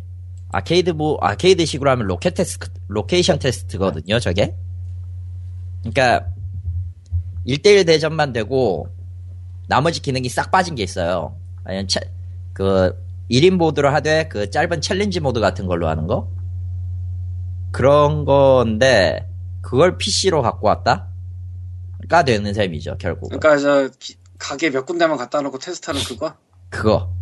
아케이드 0.52 0.90
뭐 0.90 1.19
아케이드식으로 1.21 1.90
하면 1.90 2.07
로케 2.06 2.34
테스트 2.35 2.69
로케이션 2.88 3.38
테스트거든요 3.38 4.19
저게. 4.19 4.54
그러니까 5.80 6.26
1대1 7.47 7.87
대전만 7.87 8.33
되고 8.33 8.88
나머지 9.69 10.00
기능이 10.02 10.28
싹 10.28 10.50
빠진 10.50 10.75
게 10.75 10.83
있어요. 10.83 11.37
아니면 11.64 11.87
차- 11.88 12.00
그 12.52 12.92
1인 13.30 13.52
모드로 13.52 13.88
하되 13.90 14.28
그 14.28 14.50
짧은 14.50 14.80
challenge 14.80 15.20
모드 15.21 15.38
같은 15.40 15.66
걸로 15.66 15.88
하는 15.88 16.07
거? 16.07 16.28
그런 17.71 18.25
건데 18.25 19.28
그걸 19.62 19.97
PC로 19.97 20.42
갖고 20.42 20.66
왔다? 20.66 21.07
가 22.09 22.25
되는 22.25 22.52
셈이죠 22.52 22.97
결국은. 22.99 23.38
그러니까 23.38 23.62
저 23.62 23.88
기- 24.00 24.16
가게 24.38 24.71
몇 24.71 24.85
군데만 24.85 25.16
갖다 25.16 25.40
놓고 25.42 25.59
테스트하는 25.59 26.02
그거. 26.02 26.35
그거 26.71 27.12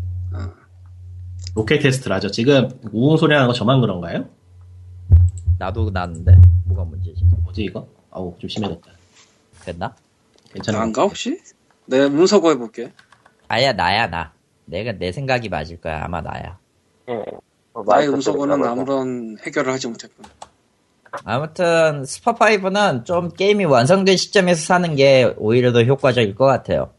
로케 1.58 1.80
테스트라죠. 1.80 2.30
지금 2.30 2.68
우웅 2.92 3.16
소리 3.16 3.34
나는 3.34 3.48
거 3.48 3.52
저만 3.52 3.80
그런가요? 3.80 4.28
나도 5.58 5.90
나는데 5.90 6.36
뭐가 6.66 6.84
문제지? 6.84 7.24
뭐지 7.42 7.64
이거? 7.64 7.84
아우 8.12 8.32
좀 8.38 8.48
심해졌다. 8.48 8.88
됐나? 9.64 9.92
괜찮아. 10.52 10.78
나인가 10.78 11.02
혹시? 11.02 11.36
내가 11.86 12.08
음소거 12.10 12.52
해볼게. 12.52 12.92
아야 13.48 13.72
나야 13.72 14.06
나. 14.06 14.32
내가 14.66 14.92
내 14.92 15.10
생각이 15.10 15.48
맞을 15.48 15.80
거야 15.80 16.04
아마 16.04 16.20
나야. 16.20 16.58
예. 17.08 17.24
뭐 17.72 17.82
나의 17.84 18.08
음소거는. 18.08 18.64
아무런 18.64 19.36
해결을 19.44 19.72
하지 19.72 19.88
못했군. 19.88 20.26
아무튼 21.24 22.02
스파5는 22.02 23.04
좀 23.04 23.30
게임이 23.30 23.64
완성된 23.64 24.16
시점에서 24.16 24.64
사는 24.64 24.94
게 24.94 25.34
오히려 25.38 25.72
더 25.72 25.82
효과적일 25.82 26.36
것 26.36 26.44
같아요. 26.44 26.92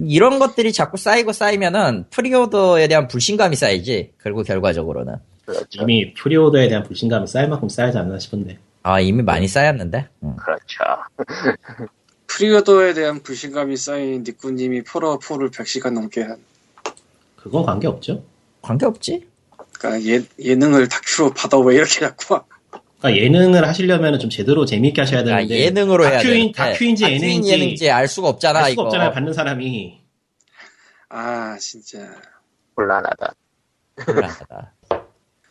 이런 0.00 0.38
것들이 0.38 0.72
자꾸 0.72 0.96
쌓이고 0.96 1.32
쌓이면은 1.32 2.06
pre-order에 2.10 2.88
대한 2.88 3.08
불신감이 3.08 3.56
쌓이지. 3.56 4.12
그리고 4.18 4.42
결과적으로는 4.42 5.16
그렇죠. 5.44 5.82
이미 5.82 6.14
pre-order에 6.14 6.68
대한 6.68 6.82
불신감이 6.82 7.26
쌓일 7.26 7.48
만큼 7.48 7.68
쌓이지 7.68 7.98
않나 7.98 8.18
싶은데. 8.18 8.58
아 8.82 9.00
이미 9.00 9.22
많이 9.22 9.46
쌓였는데. 9.48 10.08
음. 10.22 10.36
그렇죠. 10.36 10.84
pre-order에 12.26 12.94
대한 12.94 13.22
불신감이 13.22 13.76
쌓인 13.76 14.24
니꾸님이 14.26 14.82
폴아웃4를 14.82 15.52
100시간 15.52 15.92
넘게 15.92 16.22
한. 16.22 16.38
그건 17.36 17.64
관계 17.64 17.86
없죠. 17.86 18.24
관계 18.62 18.86
없지. 18.86 19.26
그러니까 19.78 20.08
예, 20.08 20.22
예능을 20.38 20.88
다큐로 20.88 21.34
받아 21.34 21.58
왜 21.58 21.74
이렇게 21.74 22.00
자꾸 22.00 22.40
그러니까 23.02 23.20
예능을 23.24 23.66
하시려면 23.66 24.18
좀 24.20 24.30
제대로 24.30 24.64
재밌게 24.64 25.00
하셔야 25.02 25.24
그러니까 25.24 25.48
되는데 25.48 25.64
예능으로 25.66 26.04
해야 26.04 26.18
다큐인, 26.18 26.52
돼. 26.52 26.56
다큐인지 26.56 27.02
다큐인 27.02 27.20
예능인지 27.22 27.52
예능인지 27.52 27.90
알 27.90 28.06
수가 28.06 28.28
없잖아 28.28 28.60
알 28.60 28.64
수가 28.70 28.72
이거. 28.72 28.82
없잖아요. 28.84 29.10
받는 29.12 29.32
사람이 29.32 30.00
아 31.08 31.56
진짜 31.58 31.98
곤란하다. 32.76 33.34
불안하다. 33.96 34.72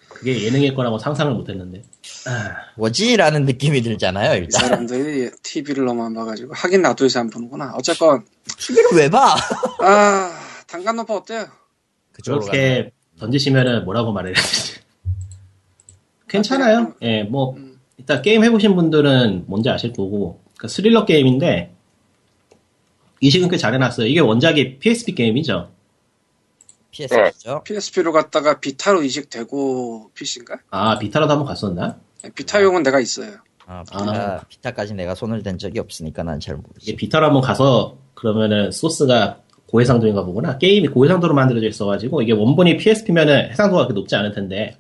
그게 0.08 0.44
예능일 0.44 0.76
거라고 0.76 0.98
상상을 0.98 1.34
못했는데. 1.34 1.84
아, 2.28 2.56
뭐지라는 2.78 3.46
느낌이 3.46 3.82
들잖아요 3.82 4.36
이 4.36 4.38
일단. 4.46 4.62
사람들이 4.62 5.32
TV를 5.44 5.86
너무 5.86 6.04
안 6.06 6.14
봐가지고 6.14 6.54
하긴 6.54 6.82
나도 6.82 7.06
요새 7.06 7.20
안 7.20 7.30
보는구나. 7.30 7.74
어쨌건 7.76 8.26
TV를 8.60 8.90
왜 8.96 9.10
봐? 9.10 9.36
아 9.82 10.32
단간노파 10.68 11.14
어때요? 11.16 11.48
그쪽으로 12.14 12.46
가네. 12.46 12.58
그렇게 12.58 12.92
던지시면은 13.20 13.84
뭐라고 13.86 14.12
말해야 14.14 14.34
되지? 14.34 14.81
괜찮아요. 16.32 16.94
예, 17.02 17.24
뭐 17.24 17.56
음. 17.58 17.80
일단 17.98 18.22
게임 18.22 18.44
해보신 18.44 18.76
분들은 18.76 19.44
뭔지 19.48 19.70
아실 19.70 19.92
거고 19.92 20.40
그 20.58 20.68
스릴러 20.68 21.06
게임인데 21.06 21.74
이식은 23.20 23.50
꽤 23.50 23.58
잘해놨어요. 23.58 24.08
이게 24.08 24.20
원작이 24.22 24.80
PSP 24.80 25.14
게임이죠. 25.14 25.70
PSP죠. 26.92 27.62
PSP로 27.64 28.12
갔다가 28.12 28.60
비타로 28.60 29.04
이식되고 29.04 30.12
PC인가? 30.14 30.60
아 30.72 30.98
비타라도 30.98 31.32
한번 31.32 31.48
갔었나? 31.48 32.00
비타용은 32.36 32.84
내가 32.84 33.00
있어요. 33.00 33.32
아, 33.66 33.84
비타, 33.84 34.44
비타까지 34.50 34.94
내가 34.96 35.16
손을 35.16 35.44
댄 35.44 35.58
적이 35.58 35.80
없으니까 35.80 36.24
난 36.24 36.40
잘 36.40 36.56
모르지. 36.56 36.96
비타로 36.96 37.28
한번 37.28 37.42
가서 37.42 37.98
그러면은 38.16 38.72
소스가 38.72 39.40
고해상도인가 39.68 40.26
보구나. 40.26 40.58
게임이 40.58 40.90
고해상도로 40.90 41.34
만들어져 41.34 41.68
있어가지고 41.68 42.22
이게 42.24 42.34
원본이 42.34 42.78
PSP면은 42.78 43.52
해상도가 43.52 43.84
그렇게 43.84 43.94
높지 43.94 44.16
않을 44.16 44.34
텐데 44.34 44.78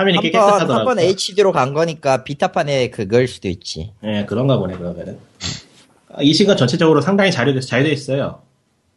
화면이 0.00 0.20
꽤 0.22 0.38
한번 0.38 0.52
깨끗하더라고요. 0.52 0.78
한번 0.90 0.98
HD로 0.98 1.52
간 1.52 1.74
거니까 1.74 2.24
비타판에 2.24 2.88
그걸 2.90 3.28
수도 3.28 3.48
있지. 3.48 3.92
예, 4.04 4.24
그런가 4.26 4.56
보네, 4.58 4.76
그러면은. 4.78 5.18
아, 6.12 6.22
이식은 6.22 6.56
전체적으로 6.56 7.00
상당히 7.02 7.30
잘, 7.30 7.52
돼- 7.52 7.60
잘 7.60 7.82
되어 7.82 7.92
있어요. 7.92 8.40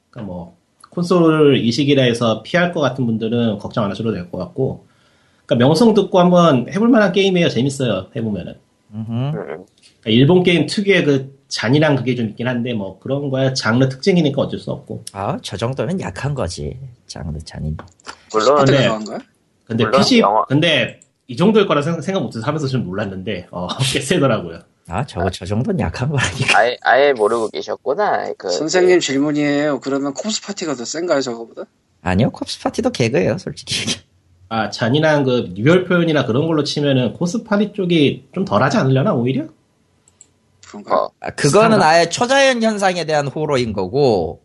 그러니까 0.09 0.33
뭐, 0.33 0.55
콘솔 0.91 1.57
이식이라 1.57 2.03
해서 2.03 2.41
피할 2.43 2.71
것 2.71 2.79
같은 2.79 3.05
분들은 3.05 3.57
걱정 3.59 3.83
안 3.83 3.91
하셔도 3.91 4.13
될 4.13 4.29
것 4.31 4.37
같고, 4.37 4.85
그러니까 5.45 5.67
명성 5.67 5.93
듣고 5.93 6.19
한번 6.19 6.67
해볼 6.71 6.87
만한 6.87 7.11
게임이에요. 7.11 7.49
재밌어요. 7.49 8.07
해보면은. 8.15 8.55
그러니까 8.91 9.65
일본 10.05 10.43
게임 10.43 10.67
특유의 10.67 11.03
그 11.03 11.37
잔인한 11.49 11.95
그게 11.97 12.15
좀 12.15 12.29
있긴 12.29 12.47
한데, 12.47 12.73
뭐, 12.73 12.97
그런 12.99 13.29
거야. 13.29 13.53
장르 13.53 13.89
특징이니까 13.89 14.41
어쩔 14.41 14.59
수 14.59 14.71
없고. 14.71 15.03
아, 15.11 15.37
저 15.41 15.57
정도는 15.57 15.99
약한 15.99 16.33
거지. 16.33 16.77
장르 17.07 17.37
잔인. 17.39 17.75
물론 18.31 18.65
네. 18.65 18.87
근데 19.65 19.89
PC, 19.89 20.19
영화- 20.19 20.45
근데 20.45 20.99
이 21.27 21.35
정도일 21.37 21.67
거라 21.67 21.81
생각, 21.81 22.01
생각 22.01 22.21
못해서 22.21 22.45
하면서 22.45 22.67
좀 22.67 22.83
놀랐는데, 22.83 23.47
어, 23.51 23.67
꽤 23.93 24.01
세더라고요. 24.01 24.59
아, 24.89 25.05
저거 25.05 25.29
저 25.29 25.45
정도는 25.45 25.79
약한 25.79 26.09
거라니까. 26.09 26.57
아예 26.59 26.77
아예 26.81 27.13
모르고 27.13 27.47
계셨구나. 27.49 28.33
그 28.37 28.49
선생님 28.49 28.99
질문이에요. 28.99 29.79
그러면 29.79 30.13
콥스 30.13 30.41
파티가 30.41 30.75
더 30.75 30.83
센가요 30.83 31.21
저거보다? 31.21 31.63
아니요, 32.01 32.29
콥스 32.31 32.61
파티도 32.61 32.89
개그예요, 32.89 33.37
솔직히. 33.37 34.01
아, 34.49 34.69
잔인한 34.69 35.23
그 35.23 35.53
유별 35.55 35.85
표현이나 35.85 36.25
그런 36.25 36.45
걸로 36.47 36.63
치면은 36.65 37.13
코스파리 37.13 37.71
쪽이 37.73 38.27
좀 38.33 38.43
덜하지 38.43 38.75
않으려나, 38.77 39.13
오히려? 39.13 39.45
그런가? 40.67 40.95
어, 41.05 41.09
아, 41.21 41.29
그거는? 41.29 41.81
아예 41.81 42.09
초자연 42.09 42.61
현상에 42.61 43.05
대한 43.05 43.27
호러인 43.27 43.71
거고, 43.71 44.41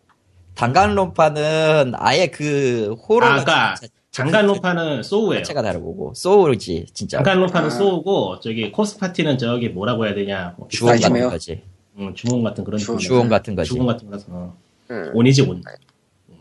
단간론파는 0.55 1.93
아예 1.97 2.27
그 2.27 2.95
호러 3.07 3.27
아, 3.27 3.33
아까 3.41 3.75
장간론파는 4.23 5.03
소우예요. 5.03 5.41
자체가 5.43 5.61
다르고 5.61 6.13
소울이지 6.15 6.87
진짜 6.93 7.17
장간론파는 7.17 7.67
아. 7.67 7.69
소우고 7.69 8.39
저기 8.41 8.71
코스파티는 8.71 9.37
저기 9.37 9.69
뭐라고 9.69 10.05
해야 10.05 10.13
되냐? 10.13 10.55
뭐 10.57 10.67
주원 10.69 10.99
같은? 10.99 11.29
거지 11.29 11.63
음, 11.97 12.13
주몽 12.15 12.43
같은 12.43 12.63
그런 12.63 12.79
주몽. 12.79 12.95
느낌이라. 12.97 13.07
주원 13.09 13.29
같은 13.29 13.55
거지 13.55 13.69
주몽 13.69 13.87
같은 13.87 14.07
거라서 14.07 14.25
어. 14.29 14.57
음. 14.91 15.11
온이지 15.13 15.41
온. 15.43 15.61
음. 16.29 16.35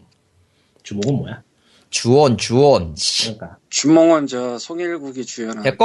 주몽은 0.83 1.19
뭐야? 1.19 1.43
주원 1.91 2.37
주원 2.37 2.95
씨. 2.97 3.35
그러니까 3.35 3.59
주몽은 3.71 4.27
저 4.27 4.59
송일국이 4.59 5.25
주연한 5.25 5.63
됐고 5.63 5.85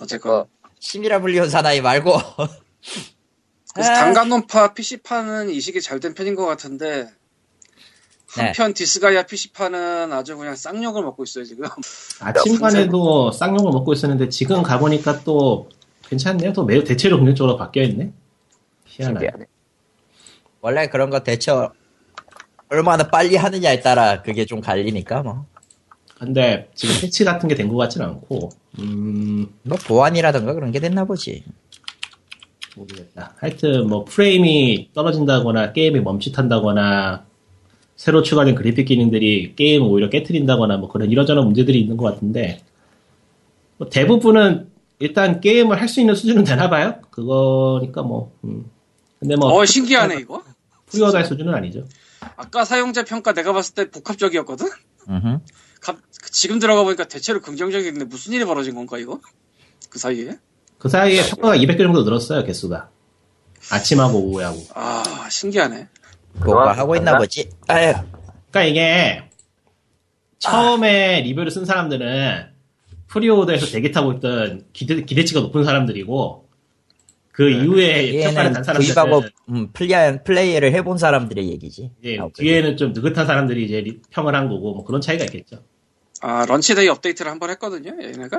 어쨌건 0.00 0.44
심이라 0.78 1.20
불리운 1.20 1.48
사나이 1.50 1.80
말고 1.80 2.12
그래서 3.74 3.90
아. 3.90 3.94
단간론파 3.94 4.74
PC판은 4.74 5.50
이식이 5.50 5.80
잘 5.80 5.98
된 5.98 6.14
편인 6.14 6.34
것 6.36 6.46
같은데 6.46 7.04
네. 7.04 7.10
한편 8.34 8.74
디스가이아 8.74 9.24
PC판은 9.24 10.12
아주 10.12 10.36
그냥 10.36 10.56
쌍욕을 10.56 11.02
먹고 11.02 11.22
있어요 11.24 11.44
지금 11.44 11.66
아침반에도 12.20 13.30
쌍욕을 13.32 13.70
먹고 13.72 13.92
있었는데 13.92 14.28
지금 14.28 14.62
가보니까 14.62 15.20
또 15.24 15.68
괜찮네요. 16.08 16.52
또 16.52 16.64
매우 16.64 16.84
대체로 16.84 17.16
긍정적으로 17.18 17.56
바뀌어 17.56 17.82
있네. 17.84 18.12
희한하네. 18.86 19.28
원래 20.60 20.86
그런 20.88 21.10
거 21.10 21.20
대체 21.20 21.52
얼마나 22.68 23.08
빨리 23.08 23.36
하느냐에 23.36 23.80
따라 23.80 24.22
그게 24.22 24.44
좀 24.46 24.60
갈리니까 24.60 25.22
뭐. 25.22 25.46
근데 26.18 26.70
지금 26.74 26.94
패치 27.00 27.24
같은 27.24 27.48
게 27.48 27.54
된 27.54 27.68
것 27.68 27.76
같지는 27.76 28.06
않고 28.06 28.50
음 28.78 29.52
뭐 29.62 29.78
보안이라든가 29.86 30.52
그런 30.54 30.70
게 30.72 30.80
됐나 30.80 31.04
보지. 31.04 31.44
모르겠다. 32.76 33.34
하여튼 33.38 33.88
뭐 33.88 34.04
프레임이 34.04 34.90
떨어진다거나 34.94 35.72
게임이 35.72 36.00
멈칫한다거나 36.00 37.24
새로 37.96 38.22
추가된 38.22 38.54
그래픽 38.54 38.86
기능들이 38.86 39.54
게임을 39.56 39.86
오히려 39.86 40.10
깨트린다거나 40.10 40.76
뭐 40.78 40.88
그런 40.88 41.10
이러저런 41.10 41.44
문제들이 41.46 41.80
있는 41.80 41.96
것 41.96 42.04
같은데 42.12 42.60
뭐 43.76 43.88
대부분은 43.88 44.68
일단 44.98 45.40
게임을 45.40 45.80
할 45.80 45.88
수 45.88 46.00
있는 46.00 46.14
수준은 46.14 46.44
되나 46.44 46.68
봐요. 46.70 46.96
그거니까 47.10 48.02
뭐 48.02 48.32
음. 48.44 48.70
근데 49.20 49.36
뭐 49.36 49.50
어 49.52 49.64
신기하네 49.64 50.16
이거 50.16 50.42
pre-order 50.86 51.18
할 51.18 51.24
수준은 51.24 51.54
아니죠. 51.54 51.84
아까 52.36 52.64
사용자 52.64 53.04
평가 53.04 53.32
내가 53.32 53.52
봤을 53.52 53.74
때 53.74 53.90
복합적이었거든. 53.90 54.66
갑- 55.80 55.98
지금 56.30 56.58
들어가 56.58 56.82
보니까 56.82 57.04
대체로 57.04 57.40
긍정적인데 57.40 58.06
무슨 58.06 58.32
일이 58.32 58.44
벌어진 58.44 58.74
건가 58.74 58.98
이거 58.98 59.20
그 59.90 59.98
사이에 59.98 60.38
그 60.78 60.88
사이에 60.88 61.22
평가가 61.28 61.56
200개 61.58 61.78
정도 61.78 62.02
늘었어요 62.02 62.44
개수가 62.44 62.88
아침하고 63.70 64.18
오후하고. 64.18 64.64
아 64.74 65.28
신기하네 65.30 65.88
뭔가 66.34 66.62
그건 66.72 66.78
하고 66.78 66.96
있나 66.96 67.12
맞나? 67.12 67.18
보지. 67.18 67.50
아유. 67.68 67.92
그러니까 68.50 68.64
이게 68.64 69.22
처음에 70.38 71.22
리뷰를 71.22 71.50
쓴 71.50 71.64
사람들은 71.64 72.52
pre-order에서 73.08 73.66
대기 73.66 73.92
타고 73.92 74.12
있던 74.14 74.66
기대, 74.72 75.02
기대치가 75.02 75.40
높은 75.40 75.64
사람들이고 75.64 76.48
그 77.32 77.50
이후에 77.50 78.24
평가를 78.24 78.38
얘는 78.50 78.52
단 78.52 78.64
사람들은 78.64 78.94
구입하고 78.94 79.22
음, 79.50 79.72
플레이, 79.72 80.18
플레이를 80.24 80.72
해본 80.72 80.98
사람들의 80.98 81.48
얘기지. 81.50 81.90
이제 82.00 82.18
아, 82.20 82.28
그래. 82.32 82.32
뒤에는 82.36 82.76
좀 82.76 82.92
느긋한 82.92 83.26
사람들이 83.26 83.64
이제 83.64 83.80
리- 83.80 84.00
평을 84.10 84.34
한 84.34 84.48
거고 84.48 84.74
뭐 84.74 84.84
그런 84.84 85.00
차이가 85.00 85.24
있겠죠. 85.24 85.62
아 86.20 86.46
launch 86.46 86.74
day 86.74 86.88
업데이트를 86.88 87.30
한 87.30 87.38
번 87.38 87.50
했거든요 87.50 87.90
얘네가 88.00 88.38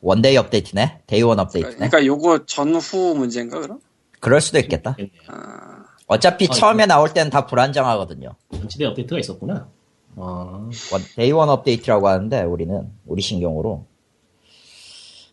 one 0.00 0.18
day 0.18 0.36
업데이트네. 0.38 1.02
day 1.06 1.22
one 1.22 1.38
업데이트네. 1.38 1.74
그러니까 1.76 2.04
요거 2.06 2.46
전후 2.46 3.14
문제인가 3.14 3.60
그럼 3.60 3.80
그럴 4.18 4.40
수도 4.40 4.58
있겠다. 4.58 4.96
있겠네요. 4.98 5.22
아, 5.28 5.69
어차피 6.10 6.46
어, 6.46 6.48
처음에 6.52 6.86
나올 6.86 7.12
때는 7.14 7.30
다 7.30 7.46
불안정하거든요. 7.46 8.30
launch 8.52 8.73
day 8.73 8.84
업데이트가 8.86 9.20
있었구나. 9.20 9.68
어, 10.16 10.68
원- 10.92 11.02
day 11.14 11.31
one 11.31 11.48
업데이트라고 11.48 12.08
하는데 12.08 12.42
우리는 12.42 12.90
우리 13.06 13.22
신경으로 13.22 13.86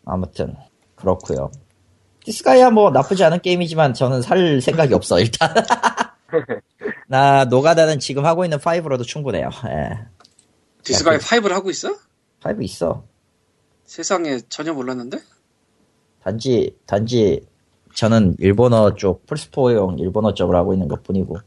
아무튼 0.06 0.56
그렇고요. 0.96 1.52
디스가이아 2.24 2.70
뭐 2.70 2.92
나쁘지 2.92 3.24
않은 3.24 3.42
게임이지만 3.42 3.96
저는 3.96 4.22
살 4.22 4.62
생각이 4.62 4.94
없어 4.94 5.20
일단. 5.20 5.52
나 7.08 7.46
노가다는 7.46 7.98
지금 8.00 8.26
하고 8.26 8.44
있는 8.46 8.60
5로도 8.60 9.04
충분해요. 9.04 9.50
예. 9.68 9.90
디스가이 10.84 11.18
그- 11.18 11.26
5를 11.26 11.50
하고 11.54 11.72
있어? 11.72 11.90
5 12.46 12.62
있어. 12.62 13.04
세상에 13.86 14.42
전혀 14.50 14.74
몰랐는데 14.74 15.18
단지 16.24 16.76
단지 16.86 17.48
저는 17.98 18.36
일본어 18.38 18.94
쪽 18.94 19.26
플스포용 19.26 19.98
일본어 19.98 20.36
쪽을 20.36 20.56
하고 20.56 20.72
있는 20.72 20.88
것 20.88 21.02
뿐이고. 21.02 21.40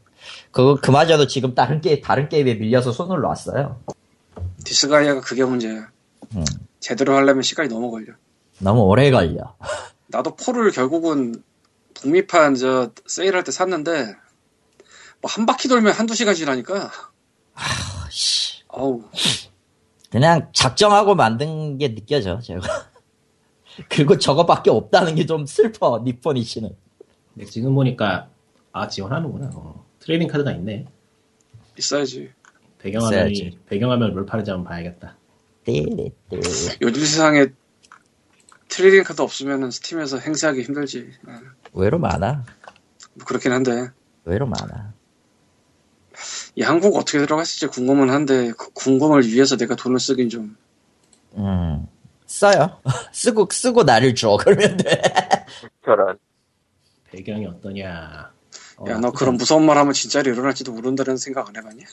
그 0.50 0.74
그마저도 0.80 1.28
지금 1.28 1.54
다른 1.54 1.80
게 1.80 2.00
다른 2.00 2.28
게임에 2.28 2.54
밀려서 2.54 2.90
손을 2.90 3.20
놨어요. 3.20 3.80
디스가이아가 4.64 5.20
그게 5.20 5.44
문제야 5.44 5.88
음, 6.34 6.44
제대로 6.80 7.14
하려면 7.14 7.42
시간이 7.42 7.68
너무 7.68 7.88
걸려. 7.92 8.14
너무 8.58 8.80
오래 8.82 9.12
걸려. 9.12 9.54
나도 10.08 10.34
포를 10.34 10.72
결국은 10.72 11.40
북미판 11.94 12.56
저 12.56 12.90
세일할 13.06 13.44
때 13.44 13.52
샀는데 13.52 14.16
뭐 15.22 15.30
한 15.30 15.46
바퀴 15.46 15.68
돌면 15.68 15.92
한두 15.92 16.16
시간 16.16 16.34
지나니까. 16.34 16.90
씨, 18.10 18.64
어우. 18.66 19.04
그냥 20.10 20.48
작정하고 20.52 21.14
만든 21.14 21.78
게 21.78 21.94
느껴져 21.94 22.40
제가. 22.40 22.60
그리고 23.88 24.18
저거밖에 24.18 24.70
없다는 24.70 25.14
게 25.14 25.24
좀 25.26 25.46
슬퍼 25.46 26.02
니폰이치는. 26.05 26.70
근데 27.35 27.46
지금 27.50 27.74
보니까 27.74 28.28
아 28.72 28.88
지원하는구나. 28.88 29.50
어, 29.54 29.85
trading 30.00 30.29
카드가 30.28 30.52
있네. 30.52 30.87
있어야지 31.78 32.30
배경화면이. 32.78 33.59
배경화면 33.66 34.14
롤파는지 34.14 34.50
한번 34.50 34.68
봐야겠다. 34.70 35.16
띠리띠. 35.64 36.12
요즘 36.83 37.00
세상에 37.04 37.46
trading 38.68 39.03
카드 39.04 39.20
없으면 39.22 39.70
스팀에서 39.70 40.18
행사하기 40.18 40.62
힘들지. 40.62 41.11
예. 41.28 41.33
의외로 41.74 41.98
많아. 41.98 42.44
뭐 43.14 43.24
그렇긴 43.26 43.52
한데 43.52 43.90
의외로 44.24 44.46
많아. 44.46 44.92
이 46.56 46.62
한국 46.62 46.96
어떻게 46.96 47.18
들어갔을지 47.18 47.66
궁금은 47.68 48.11
한데 48.11 48.52
그 48.59 48.70
궁금을 48.72 49.26
위해서 49.26 49.56
내가 49.56 49.76
돈을 49.76 49.98
쓰긴 50.00 50.28
좀 50.28 50.56
음. 51.37 51.87
써요. 52.31 52.81
쓰고, 53.12 53.49
쓰고 53.51 53.83
나를 53.83 54.14
줘. 54.14 54.37
그러면 54.40 54.77
돼. 54.77 55.03
저런. 55.85 56.16
배경이 57.11 57.45
어떠냐. 57.45 58.31
어, 58.77 58.85
야, 58.88 58.99
너 58.99 59.11
그런 59.11 59.35
무서운 59.35 59.66
말 59.66 59.77
하면 59.77 59.93
진짜로 59.93 60.31
일어날지도 60.31 60.73
모른다는 60.73 61.16
생각 61.16 61.49
안 61.49 61.57
해봤냐? 61.57 61.85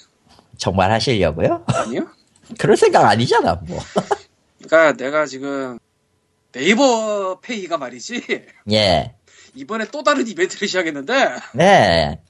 정말 0.58 0.91
하시려고요? 0.91 1.65
아니요? 1.65 2.08
그럴 2.60 2.78
생각 2.78 3.06
아니잖아, 3.06 3.56
뭐. 3.56 3.80
그러니까 4.63 4.93
내가 4.93 5.26
지금 5.26 5.80
네이버 6.52 7.39
페이가 7.41 7.78
말이지 7.78 8.45
예. 8.71 9.15
이번에 9.56 9.86
또 9.91 10.04
다른 10.04 10.28
이벤트를 10.28 10.67
시작했는데 10.67 11.36
네. 11.54 12.21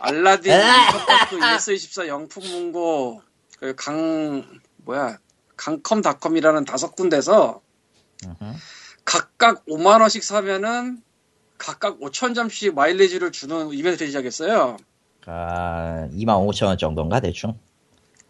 알라딘, 0.00 0.52
아! 0.52 0.86
인터파크, 0.86 1.38
ES24, 1.38 2.08
영풍문고, 2.08 3.22
그강 3.60 4.61
뭐야 4.84 5.18
강컴닷컴이라는 5.56 6.64
다섯 6.64 6.94
군데서. 6.96 7.60
각각 9.04 9.64
5만 9.66 10.00
원씩 10.00 10.22
사면은 10.22 11.02
각각 11.58 12.00
5천 12.00 12.34
점씩 12.34 12.74
마일리지를 12.74 13.32
주는 13.32 13.72
이벤트를 13.72 14.08
시작했어요. 14.08 14.76
아, 15.26 16.08
25,000원 16.12 16.78
정도인가, 16.78 17.20
대충? 17.20 17.58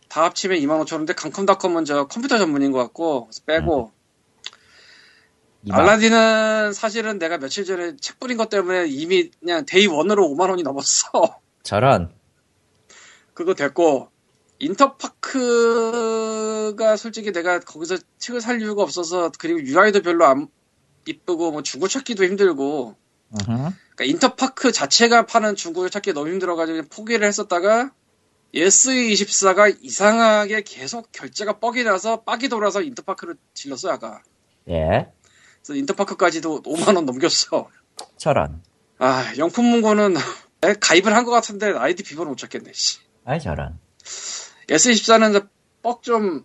다 0.09 0.25
합치면 0.25 0.59
2만 0.59 0.85
5천 0.85 0.93
원인데 0.95 1.15
강컴닷컴은 1.15 1.87
저 1.87 2.07
컴퓨터 2.07 2.37
전문인 2.37 2.71
것 2.73 2.79
같고 2.79 3.31
빼고 3.47 3.93
2만 5.65 5.75
알라딘은 5.75 6.75
사실은 6.75 7.19
내가 7.19 7.39
며칠 7.39 7.65
전에 7.65 7.97
책 7.97 8.21
뿌린 8.21 8.37
것 8.37 8.51
때문에 8.51 8.89
이미 8.89 9.31
그냥 9.41 9.65
day 9.65 9.87
one으로 9.87 10.29
5만 10.29 10.51
원이 10.51 10.63
넘었어. 10.63 11.41
저런. 11.63 12.13
그거 13.33 13.55
됐고 13.55 14.12
인터파크가 15.63 16.97
솔직히 16.97 17.33
내가 17.33 17.59
거기서 17.61 17.97
책을 18.19 18.41
살 18.41 18.61
이유가 18.63 18.83
없어서 18.83 19.31
그리고 19.39 19.61
UI도 19.61 20.03
별로 20.03 20.25
안 20.27 20.49
이쁘고 21.07 21.51
뭐 21.53 21.63
중고 21.63 21.89
찾기도 21.89 22.25
힘들고. 22.25 22.97
그러니까 23.47 24.05
인터파크 24.05 24.73
자체가 24.73 25.27
파는 25.27 25.57
중고를 25.57 25.91
찾기 25.91 26.13
너무 26.13 26.29
힘들어가지고 26.31 26.83
포기를 26.91 27.27
했었다가 27.27 27.91
예스24가 28.55 29.75
이상하게 29.81 30.63
계속 30.63 31.11
결제가 31.13 31.59
뻑이 31.59 31.83
나서 31.85 32.23
빡이 32.23 32.49
돌아서 32.51 32.83
인터파크를 32.83 33.37
질렀어 33.55 33.91
아까 33.91 34.23
예. 34.69 35.09
그래서 35.63 35.79
인터파크까지도 35.79 36.63
5만원 36.63 37.05
넘겼어 37.07 37.69
저런. 38.19 38.63
아 38.99 39.33
영풍문고는 39.39 40.15
내가 40.61 40.75
가입을 40.81 41.15
한 41.17 41.25
것 41.25 41.31
같은데 41.31 41.73
아이디 41.77 42.03
비번을 42.03 42.29
못 42.31 42.37
찾겠네 42.37 42.71
씨. 42.75 42.99
아이, 43.25 43.41
저런. 43.41 43.79
예스24는 44.73 45.49
뻑 45.83 46.03
좀, 46.03 46.45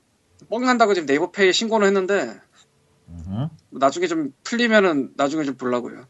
뻑 0.49 0.61
난다고 0.61 0.93
지금 0.93 1.05
네이버페이에 1.05 1.51
신고는 1.51 1.87
했는데, 1.87 2.39
음흠. 3.09 3.49
나중에 3.71 4.07
좀 4.07 4.33
풀리면은 4.43 5.13
나중에 5.15 5.43
좀 5.43 5.55
보려고요. 5.55 6.05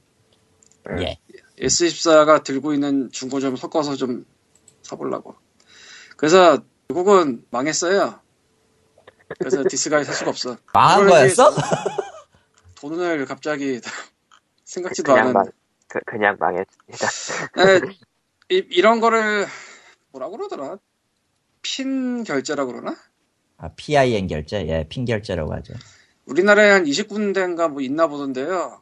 예. 0.99 1.19
S24가 1.59 2.43
들고 2.43 2.73
있는 2.73 3.11
중고 3.11 3.39
좀 3.39 3.55
섞어서 3.55 3.95
좀 3.95 4.25
사보려고. 4.81 5.35
그래서 6.15 6.63
결국은 6.87 7.45
망했어요. 7.49 8.19
그래서 9.37 9.63
디스가이 9.69 10.05
살 10.05 10.15
수가 10.15 10.29
없어. 10.31 10.57
망한 10.73 11.07
거였어? 11.07 11.53
돈을 12.79 13.25
갑자기 13.25 13.81
생각지도 14.63 15.13
않은. 15.13 15.33
망, 15.33 15.45
그, 15.87 15.99
그냥 16.05 16.37
망했습니다. 16.39 17.07
에, 17.57 17.81
이, 18.49 18.65
이런 18.69 18.99
거를 18.99 19.45
뭐라 20.11 20.29
그러더라? 20.29 20.77
핀 21.77 22.23
결제라 22.23 22.65
그러나? 22.65 22.95
아, 23.57 23.69
PIN 23.75 24.27
결제? 24.27 24.65
예, 24.69 24.85
핀 24.87 25.03
결제라고 25.05 25.53
하죠. 25.55 25.73
우리나라에 26.25 26.69
한 26.71 26.85
20군데인가 26.85 27.69
뭐 27.69 27.81
있나 27.81 28.07
보던데요. 28.07 28.81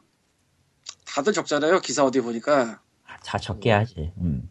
다들 1.04 1.32
적잖아요. 1.32 1.80
기사 1.80 2.04
어디 2.04 2.20
보니까. 2.20 2.80
다 3.24 3.38
적게 3.38 3.72
하지. 3.72 4.12
음. 4.20 4.48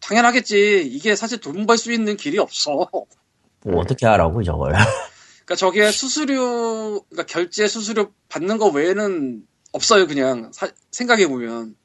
당연하겠지. 0.00 0.84
이게 0.86 1.14
사실 1.14 1.38
돈 1.38 1.66
벌 1.66 1.76
수 1.78 1.92
있는 1.92 2.16
길이 2.16 2.38
없어. 2.38 2.88
뭐 2.90 3.80
어떻게 3.80 4.06
하라고, 4.06 4.42
저걸. 4.42 4.72
그러니까 5.44 5.54
저게 5.56 5.90
수수료, 5.92 7.02
그러니까 7.08 7.24
결제 7.26 7.68
수수료 7.68 8.12
받는 8.28 8.58
거 8.58 8.66
외에는 8.68 9.42
없어요. 9.72 10.06
그냥 10.06 10.50
생각해 10.90 11.28
보면. 11.28 11.76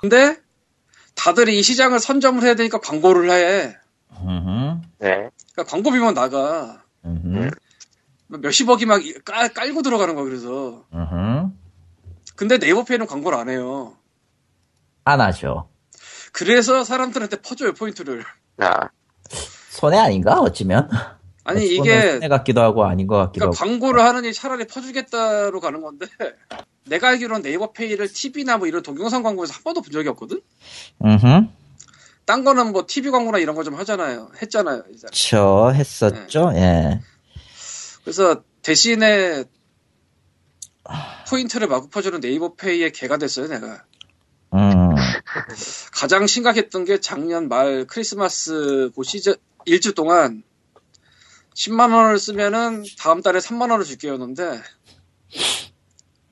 근데 0.00 0.36
다들 1.14 1.48
이 1.48 1.62
시장을 1.62 2.00
선점을 2.00 2.42
해야 2.42 2.54
되니까 2.54 2.78
광고를 2.80 3.30
해. 3.30 3.76
음흠. 4.22 4.80
네. 4.98 5.30
그러니까 5.52 5.64
광고비만 5.68 6.14
나가. 6.14 6.82
음흠. 7.04 7.50
몇십억이 8.28 8.86
막 8.86 9.00
깔, 9.24 9.52
깔고 9.52 9.82
들어가는 9.82 10.14
거야. 10.14 10.24
그래서. 10.24 10.84
음흠. 10.92 11.50
근데 12.34 12.58
네이버페이는 12.58 13.06
광고를 13.06 13.38
안 13.38 13.48
해요. 13.48 13.96
안 15.04 15.20
하죠. 15.20 15.68
그래서 16.32 16.84
사람들한테 16.84 17.40
퍼줘요 17.40 17.72
포인트를. 17.72 18.24
아, 18.58 18.88
손해 19.70 19.98
아닌가? 19.98 20.40
어찌면? 20.40 20.88
아니 21.44 21.64
이게 21.66 22.12
손해 22.12 22.28
같기도 22.28 22.60
하고 22.60 22.84
아닌 22.84 23.06
것 23.06 23.16
같기도 23.16 23.46
그러니까 23.46 23.64
하고. 23.64 23.70
광고를 23.70 24.02
하느니 24.02 24.32
차라리 24.34 24.66
퍼주겠다로 24.66 25.60
가는 25.60 25.80
건데 25.80 26.06
내가 26.86 27.08
알기로는 27.08 27.42
네이버페이를 27.42 28.08
TV나 28.12 28.58
뭐 28.58 28.66
이런 28.66 28.82
동영상 28.82 29.22
광고에서 29.22 29.54
한 29.54 29.62
번도 29.62 29.80
본 29.82 29.92
적이 29.92 30.08
없거든. 30.10 30.40
음흠. 31.04 31.46
딴 32.26 32.44
거는 32.44 32.72
뭐 32.72 32.84
TV 32.86 33.10
광고나 33.10 33.38
이런 33.38 33.54
거 33.56 33.62
좀 33.62 33.74
하잖아요. 33.76 34.30
했잖아요. 34.42 34.82
이제. 34.92 35.06
저 35.12 35.70
했었죠. 35.74 36.50
네. 36.50 36.60
예. 36.60 37.00
그래서 38.02 38.42
대신에 38.62 39.44
포인트를 41.28 41.66
마구 41.68 41.88
퍼주는 41.88 42.20
네이버페이의 42.20 42.92
개가 42.92 43.16
됐어요. 43.18 43.48
내가 43.48 43.84
음. 44.54 44.94
가장 45.92 46.26
심각했던 46.26 46.84
게 46.84 47.00
작년 47.00 47.48
말 47.48 47.86
크리스마스 47.86 48.90
그 48.94 49.02
시즌 49.02 49.34
일주 49.64 49.94
동안 49.94 50.42
10만 51.54 51.92
원을 51.94 52.18
쓰면은 52.18 52.84
다음 52.98 53.22
달에 53.22 53.38
3만 53.40 53.70
원을 53.70 53.84
줄게였는데 53.84 54.62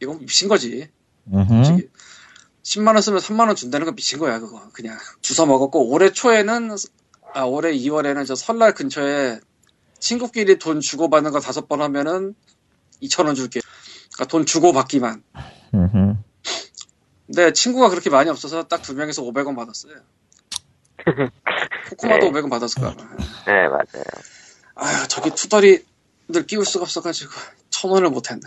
이건 0.03 0.21
미친 0.21 0.49
거지. 0.49 0.89
음흠. 2.65 2.71
솔직히 2.71 2.81
10만 2.81 2.89
원 2.89 3.03
쓰면 3.03 3.21
3만 3.21 3.47
원 3.47 3.57
준다는 3.57 3.85
건 3.87 3.95
미친 3.95 4.19
거야 4.19 4.39
그거 4.39 4.69
그냥 4.73 4.99
주워 5.21 5.47
먹었고 5.47 5.89
올해 5.91 6.11
초에는 6.11 6.77
아 7.35 7.43
올해 7.43 7.73
2월에는 7.73 8.27
저 8.27 8.35
설날 8.35 8.75
근처에 8.75 9.41
친구끼리 9.99 10.59
돈 10.59 10.81
주고 10.81 11.09
받는 11.11 11.31
거 11.31 11.41
다섯 11.41 11.69
번 11.69 11.81
하면은 11.83 12.35
2천 13.03 13.27
원 13.27 13.35
줄게. 13.35 13.61
그러니까 14.15 14.31
돈 14.31 14.47
주고 14.47 14.73
받기만. 14.73 15.23
음흠. 15.75 16.15
근데 17.27 17.53
친구가 17.53 17.89
그렇게 17.89 18.11
많이 18.11 18.29
없어서 18.31 18.65
딱 18.65 18.83
두 18.83 18.95
명에서 18.95 19.23
500원 19.23 19.57
받았어요. 19.57 19.95
코코마도 21.91 22.31
네. 22.31 22.41
500원 22.41 22.51
받았을 22.51 22.83
거야. 22.83 22.97
네, 23.47 23.69
맞아요. 23.69 24.05
아휴 24.77 25.09
저기 25.09 25.31
투덜이들 25.31 26.47
끼울 26.47 26.65
수가 26.65 26.83
없어가지고 26.83 27.33
천 27.71 27.91
원을 27.91 28.11
못했네. 28.11 28.43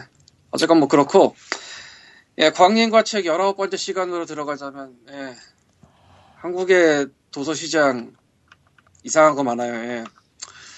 어쨌건 0.51 0.79
뭐 0.79 0.87
그렇고 0.87 1.35
예 2.39 2.51
광인과 2.51 3.03
책 3.03 3.25
19번째 3.25 3.77
시간으로 3.77 4.25
들어가자면 4.25 4.95
예 5.09 5.33
한국의 6.35 7.07
도서시장 7.31 8.15
이상한 9.03 9.35
거 9.35 9.43
많아요. 9.43 9.73
예. 9.73 10.03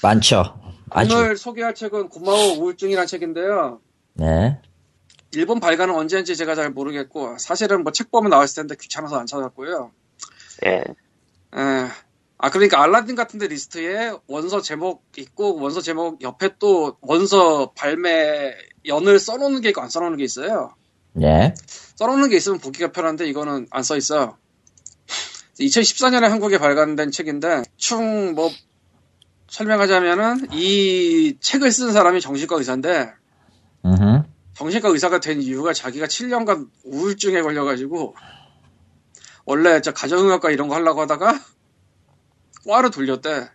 많죠. 0.02 0.60
아주. 0.90 1.16
오늘 1.16 1.36
소개할 1.38 1.76
책은 1.76 2.10
고마워 2.10 2.58
우울증이라는 2.60 3.08
책인데요. 3.08 3.82
네. 4.14 4.62
일본 5.34 5.60
발간은 5.60 5.94
언제인지 5.94 6.36
제가 6.36 6.56
잘 6.56 6.70
모르겠고 6.72 7.38
사실은 7.38 7.84
뭐 7.84 7.92
책 7.92 8.10
보면 8.10 8.30
나왔을 8.30 8.56
텐데 8.64 8.76
귀찮아서 8.80 9.20
안 9.20 9.26
찾았고요. 9.26 9.92
예. 10.66 10.70
에, 10.70 11.88
아 12.38 12.50
그러니까 12.52 12.82
알라딘 12.82 13.16
같은 13.16 13.38
데 13.38 13.48
리스트에 13.48 14.14
원서 14.28 14.62
제목 14.62 15.04
있고 15.18 15.60
원서 15.60 15.82
제목 15.82 16.22
옆에 16.22 16.52
또 16.58 16.98
원서 17.02 17.72
발매 17.74 18.56
연을 18.86 19.20
써놓는 19.20 19.60
게 19.62 19.70
있고 19.70 19.82
안 19.82 19.90
써놓는 19.90 20.18
게 20.18 20.24
있어요. 20.24 20.74
네. 21.14 21.54
써놓는 21.96 22.30
게 22.30 22.38
있으면 22.38 22.60
보기가 22.60 22.92
편한데 22.92 23.28
이거는 23.28 23.68
안 23.72 23.84
써 23.84 23.98
있어. 23.98 24.38
2014년에 25.60 26.22
한국에 26.30 26.58
발간된 26.58 27.12
책인데 27.12 27.64
충 27.78 28.34
뭐 28.36 28.50
설명하자면은 29.50 30.50
이 30.54 31.36
책을 31.42 31.72
쓴 31.72 31.92
사람이 31.92 32.22
정신과 32.22 32.56
의사인데 32.58 33.12
음흠. 33.84 34.24
정신과 34.54 34.90
의사가 34.90 35.20
된 35.20 35.42
이유가 35.42 35.74
자기가 35.74 36.06
7년간 36.06 36.70
우울증에 36.86 37.42
걸려가지고 37.42 38.16
원래 39.46 39.82
저 39.82 39.92
가정의학과 39.92 40.52
이런 40.52 40.68
거 40.68 40.76
하려고 40.76 41.02
하다가 41.02 41.40
과를 42.68 42.92
돌렸대. 42.92 43.50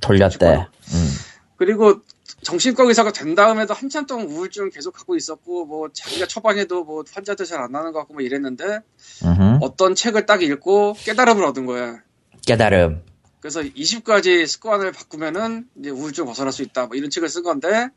돌렸대. 0.00 0.46
음. 0.94 1.10
그리고 1.56 2.00
정신과 2.42 2.84
의사가 2.84 3.12
된 3.12 3.34
다음에도 3.34 3.74
한참 3.74 4.06
동안 4.06 4.26
우울증 4.26 4.70
계속 4.70 4.92
갖고 4.92 5.16
있었고 5.16 5.66
뭐 5.66 5.88
자기가 5.92 6.26
처방해도 6.26 6.84
뭐 6.84 7.04
환자들 7.10 7.46
잘 7.46 7.60
안 7.60 7.72
나는 7.72 7.92
것 7.92 8.00
같고 8.00 8.14
뭐 8.14 8.22
이랬는데 8.22 8.80
음흠. 9.24 9.58
어떤 9.62 9.94
책을 9.94 10.26
딱 10.26 10.42
읽고 10.42 10.94
깨달음을 10.98 11.44
얻은 11.44 11.66
거야. 11.66 12.00
깨달음. 12.46 13.02
그래서 13.40 13.60
20가지 13.62 14.46
습관을 14.46 14.92
바꾸면은 14.92 15.68
이제 15.78 15.90
우울증 15.90 16.26
벗어날 16.26 16.52
수 16.52 16.62
있다. 16.62 16.86
뭐 16.86 16.96
이런 16.96 17.10
책을 17.10 17.28
쓴 17.28 17.42
건데 17.42 17.88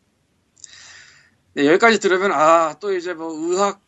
네, 1.54 1.66
여기까지 1.68 2.00
들으면 2.00 2.32
아 2.32 2.76
또 2.80 2.96
이제 2.96 3.14
뭐 3.14 3.32
의학 3.34 3.82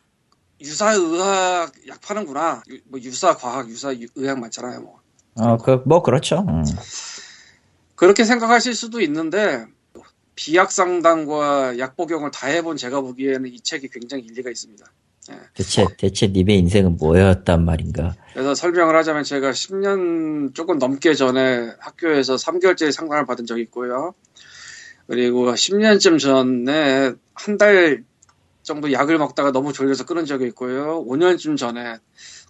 유사 0.60 0.92
의학 0.92 1.72
약 1.88 2.00
파는구나. 2.00 2.62
유- 2.68 2.80
뭐 2.86 3.00
유사 3.00 3.36
과학, 3.36 3.68
유사 3.68 3.94
유- 3.94 4.06
의학 4.16 4.38
맞잖아요. 4.40 4.80
뭐 4.80 5.00
어, 5.34 5.56
그, 5.56 5.82
뭐, 5.86 6.02
그렇죠. 6.02 6.44
음. 6.46 6.62
그렇게 7.94 8.24
생각하실 8.24 8.74
수도 8.74 9.00
있는데 9.00 9.64
비약 10.34 10.72
상담과 10.72 11.78
약 11.78 11.96
복용을 11.96 12.30
다 12.30 12.46
해본 12.46 12.76
제가 12.76 13.00
보기에는 13.00 13.46
이 13.46 13.60
책이 13.60 13.88
굉장히 13.88 14.24
일리가 14.24 14.50
있습니다. 14.50 14.84
대체, 15.54 15.86
대체 15.98 16.26
님의 16.26 16.58
인생은 16.58 16.96
뭐였단 16.96 17.64
말인가. 17.64 18.14
그래서 18.32 18.54
설명을 18.54 18.96
하자면 18.96 19.22
제가 19.24 19.52
10년 19.52 20.54
조금 20.54 20.78
넘게 20.78 21.14
전에 21.14 21.70
학교에서 21.78 22.36
3개월째 22.36 22.90
상담을 22.90 23.26
받은 23.26 23.46
적이 23.46 23.62
있고요. 23.62 24.14
그리고 25.06 25.52
10년쯤 25.52 26.18
전에 26.18 27.12
한 27.34 27.58
달 27.58 28.04
정도 28.62 28.92
약을 28.92 29.18
먹다가 29.18 29.50
너무 29.50 29.72
졸려서 29.72 30.06
끊은 30.06 30.24
적이 30.24 30.46
있고요. 30.46 31.04
5년쯤 31.06 31.56
전에 31.56 31.96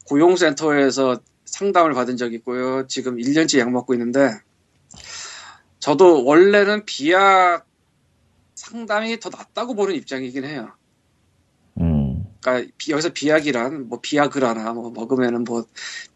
고용센터에서 0.06 1.20
상담을 1.44 1.94
받은 1.94 2.16
적이 2.16 2.36
있고요. 2.36 2.86
지금 2.86 3.16
1년째 3.16 3.58
약 3.58 3.70
먹고 3.70 3.94
있는데 3.94 4.30
저도 5.78 6.24
원래는 6.24 6.84
비약 6.84 7.66
상담이 8.76 9.20
더 9.20 9.28
낫다고 9.28 9.74
보는 9.74 9.94
입장이긴 9.94 10.44
해요. 10.44 10.70
음. 11.78 12.24
그러니까 12.40 12.72
비- 12.78 12.90
여기서 12.90 13.10
비약이란 13.10 13.88
뭐 13.88 14.00
비아그라나 14.00 14.72
뭐 14.72 14.90
먹으면은 14.90 15.44
뭐 15.44 15.66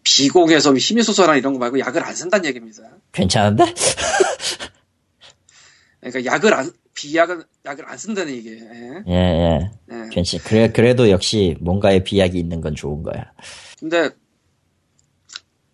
비공해서 0.02 0.74
힘이 0.74 1.02
솟아나 1.02 1.36
이런 1.36 1.52
거 1.52 1.58
말고 1.58 1.78
약을 1.78 2.02
안 2.02 2.14
쓴다는 2.14 2.46
얘기입니다. 2.46 2.82
괜찮은데? 3.12 3.64
그러니까 6.00 6.32
약을 6.32 6.54
안 6.54 6.72
비약은 6.94 7.42
약을 7.66 7.84
안 7.88 7.98
쓴다는 7.98 8.32
얘기예요. 8.32 8.64
예. 8.64 9.02
예, 9.06 9.14
예. 9.14 9.70
예. 9.92 10.08
괜찮. 10.10 10.40
그래, 10.44 10.72
그래도 10.72 11.10
역시 11.10 11.56
뭔가의 11.60 12.04
비약이 12.04 12.38
있는 12.38 12.60
건 12.62 12.74
좋은 12.74 13.02
거야. 13.02 13.32
근데 13.78 14.10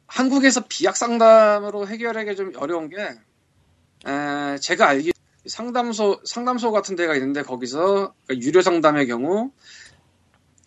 한국에서 0.07 0.65
비약 0.69 0.97
상담으로 0.97 1.87
해결하기 1.87 2.35
좀 2.37 2.53
어려운 2.57 2.89
게 2.91 2.97
에, 2.99 4.59
제가 4.59 4.89
알기 4.89 5.12
상담소 5.47 6.21
상담소 6.25 6.73
같은 6.73 6.97
데가 6.97 7.15
있는데 7.15 7.43
거기서 7.43 8.15
그러니까 8.27 8.47
유료 8.47 8.63
상담의 8.63 9.07
경우 9.07 9.51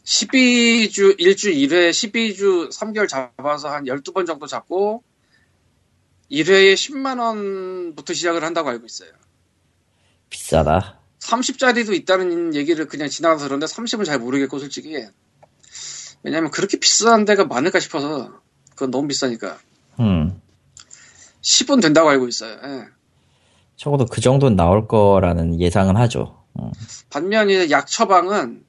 12주 0.04 1.20
1주 1.20 1.56
1회 1.56 1.90
12주 1.90 2.72
3개월 2.72 3.08
잡아서 3.08 3.70
한 3.70 3.86
12번 3.86 4.28
정도 4.28 4.48
잡고 4.48 5.04
1회에 6.32 6.74
10만 6.74 7.20
원부터 7.20 8.14
시작을 8.14 8.44
한다고 8.44 8.70
알고 8.70 8.86
있어요. 8.86 9.12
비싸다. 10.30 11.00
30짜리도 11.20 11.94
있다는 11.94 12.56
얘기를 12.56 12.88
그냥 12.88 13.10
지나가서 13.10 13.46
그런데 13.46 13.66
30은 13.66 14.06
잘 14.06 14.20
모르겠고 14.20 14.60
솔직히 14.60 14.96
왜냐면 16.24 16.52
그렇게 16.52 16.78
비싼 16.78 17.26
데가 17.26 17.46
많을까 17.46 17.80
싶어서 17.80 18.42
그건 18.72 18.92
너무 18.92 19.08
비싸니까 19.08 19.58
음. 20.00 20.42
10은 21.42 21.82
된다고 21.82 22.10
알고 22.10 22.28
있어요. 22.28 22.60
예. 22.64 22.86
적어도 23.76 24.06
그 24.06 24.22
정도는 24.22 24.56
나올 24.56 24.88
거라는 24.88 25.60
예상은 25.60 25.96
하죠. 25.98 26.44
음. 26.60 26.72
반면 27.10 27.50
이제 27.50 27.70
약 27.70 27.88
처방은 27.88 28.64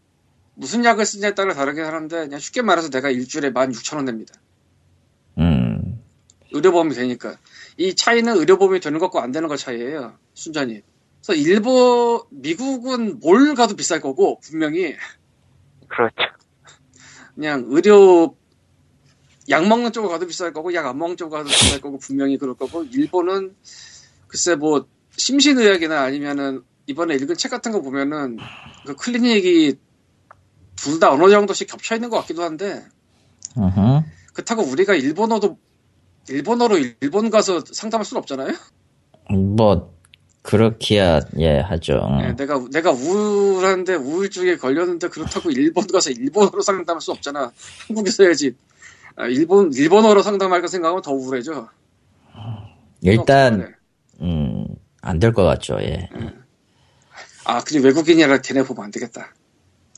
무슨 0.55 0.85
약을 0.85 1.05
쓰냐에 1.05 1.35
따라 1.35 1.55
다르긴 1.55 1.85
하는데 1.85 2.17
그냥 2.17 2.41
쉽게 2.41 2.63
말해서 2.63 2.91
내가 2.91 3.11
일주일에 3.11 3.53
16,000원 3.53 4.05
냅니다. 4.05 4.35
음. 5.39 6.03
의료보험이 6.53 6.95
되니까 6.95 7.37
이 7.77 7.95
차이는 7.95 8.37
의료보험이 8.37 8.81
되는 8.81 8.99
것과 8.99 9.23
안 9.23 9.33
되는 9.33 9.49
것 9.49 9.57
차이예요. 9.59 10.15
순전히. 10.35 10.81
그래서 11.25 11.41
일본 11.41 12.23
미국은 12.31 13.21
뭘 13.21 13.55
가도 13.55 13.77
비쌀 13.77 14.01
거고 14.01 14.41
분명히 14.41 14.95
그렇죠. 15.89 16.15
그냥 17.35 17.65
의료 17.69 18.35
약 19.49 19.67
먹는 19.69 19.93
쪽으로 19.93 20.11
가도 20.11 20.27
비쌀 20.27 20.53
거고 20.53 20.73
약 20.75 20.87
안 20.87 20.99
먹는 20.99 21.17
쪽으로 21.17 21.39
가도 21.39 21.51
비쌀 21.51 21.81
거고 21.81 21.99
분명히 21.99 22.39
그럴 22.39 22.55
거고 22.55 22.85
일본은 22.85 23.55
글쎄 24.29 24.55
뭐 24.55 24.87
심신의학이나 25.17 26.03
아니면은 26.03 26.63
이번에 26.87 27.15
읽은 27.15 27.37
책 27.37 27.51
같은 27.51 27.73
거 27.73 27.81
보면은 27.81 28.39
그 28.87 28.95
클리닉이 28.95 29.77
둘 30.77 31.01
다 31.01 31.11
어느 31.11 31.31
정도씩 31.31 31.69
겹쳐 31.69 31.95
있는 31.95 32.11
것 32.11 32.19
같기도 32.21 32.43
한데 32.43 32.85
음흠. 33.57 34.03
그렇다고 34.35 34.63
우리가 34.63 34.95
일본어도 34.95 35.59
일본어로 36.29 36.79
일본 37.01 37.31
가서 37.31 37.63
상담할 37.73 38.05
수는 38.05 38.21
없잖아요. 38.21 38.53
뭐, 39.31 39.95
그렇기야, 40.43 41.21
예, 41.39 41.59
하죠. 41.59 41.95
음. 41.95 42.21
예, 42.21 42.37
내가 42.37 42.63
내가 42.71 42.91
우울한데 42.93 43.95
우울증에 43.95 44.57
걸렸는데 44.57 45.09
그렇다고 45.09 45.51
일본 45.51 45.87
가서 45.87 46.11
일본어로 46.11 46.61
상담할 46.61 47.01
수 47.01 47.11
없잖아. 47.13 47.53
한국에서 47.89 48.25
해야지. 48.25 48.55
아, 49.17 49.27
일본 49.27 49.73
일본어로 49.73 50.23
상담할까 50.23 50.69
생각하면 50.69 51.03
더 51.03 51.13
우울해져. 51.13 51.69
일단, 53.03 53.75
음, 54.21 54.67
안 55.07 55.19
될 55.21 55.33
것 55.33 55.45
같죠, 55.45 55.79
예. 55.81 56.09
아 57.45 57.61
그냥 57.63 57.85
외국인이라 57.85 58.39
걔네 58.39 58.65
보면 58.65 58.85
안 58.85 58.91
되겠다. 58.91 59.33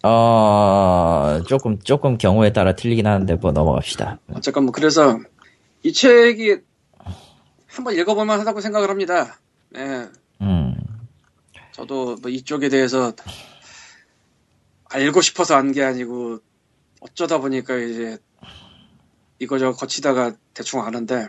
어, 0.04 1.40
조금, 1.48 1.78
조금 1.80 2.18
경우에 2.18 2.52
따라 2.52 2.74
틀리긴 2.76 3.06
하는데, 3.06 3.34
뭐, 3.34 3.50
넘어갑시다. 3.52 4.20
어쨌건 4.34 4.64
뭐 4.64 4.72
그래서 4.72 5.18
이 5.82 5.92
책이 5.92 6.58
한번 7.66 7.94
읽어볼만 7.96 8.38
하다고 8.40 8.60
생각을 8.60 8.90
합니다. 8.90 9.38
예, 9.76 10.08
음, 10.40 10.76
저도 11.72 12.16
뭐 12.20 12.30
이쪽에 12.30 12.68
대해서 12.68 13.12
알고 14.90 15.20
싶어서 15.20 15.56
안 15.56 15.72
게 15.72 15.82
아니고 15.82 16.38
어쩌다 17.00 17.38
보니까 17.38 17.76
이제 17.76 18.18
이거저거 19.38 19.76
거치다가 19.76 20.32
대충 20.54 20.82
아는데 20.82 21.28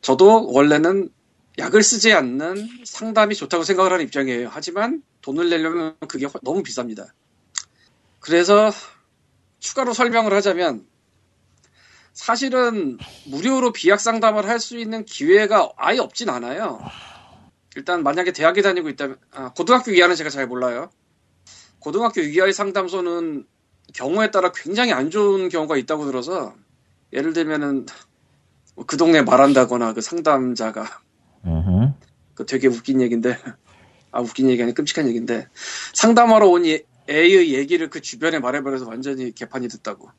저도 0.00 0.50
원래는 0.52 1.10
약을 1.58 1.82
쓰지 1.82 2.12
않는 2.12 2.68
상담이 2.84 3.34
좋다고 3.34 3.64
생각을 3.64 3.92
하는 3.92 4.04
입장이에요. 4.06 4.48
하지만 4.50 5.02
돈을 5.20 5.50
내려면 5.50 5.96
그게 6.08 6.26
훨- 6.26 6.40
너무 6.42 6.62
비쌉니다. 6.62 7.08
그래서 8.20 8.70
추가로 9.60 9.92
설명을 9.94 10.32
하자면 10.34 10.86
사실은 12.14 12.98
무료로 13.26 13.72
비약 13.72 14.00
상담을 14.00 14.48
할 14.48 14.58
수 14.60 14.78
있는 14.78 15.04
기회가 15.04 15.70
아예 15.76 15.98
없진 15.98 16.28
않아요. 16.30 16.80
일단 17.76 18.02
만약에 18.02 18.32
대학에 18.32 18.62
다니고 18.62 18.88
있다면 18.90 19.18
아, 19.32 19.52
고등학교 19.54 19.92
이하는 19.92 20.14
제가 20.16 20.30
잘 20.30 20.46
몰라요. 20.46 20.90
고등학교 21.80 22.20
이하의 22.20 22.52
상담소는 22.52 23.46
경우에 23.94 24.30
따라 24.30 24.52
굉장히 24.52 24.92
안 24.92 25.10
좋은 25.10 25.48
경우가 25.48 25.76
있다고 25.78 26.06
들어서 26.06 26.54
예를 27.12 27.32
들면은 27.32 27.86
뭐그 28.76 28.96
동네 28.96 29.22
말한다거나 29.22 29.94
그 29.94 30.00
상담자가 30.00 31.02
그 32.34 32.46
되게 32.46 32.68
웃긴 32.68 33.00
얘기인데 33.00 33.36
아 34.12 34.20
웃긴 34.20 34.48
얘기 34.50 34.62
아니 34.62 34.72
끔찍한 34.74 35.06
얘기인데 35.08 35.46
상담하러 35.94 36.48
온 36.48 36.66
예- 36.66 36.82
애의 37.08 37.52
얘기를 37.54 37.90
그 37.90 38.00
주변에 38.00 38.38
말해버려서 38.38 38.86
완전히 38.88 39.32
개판이 39.32 39.68
됐다고. 39.68 40.10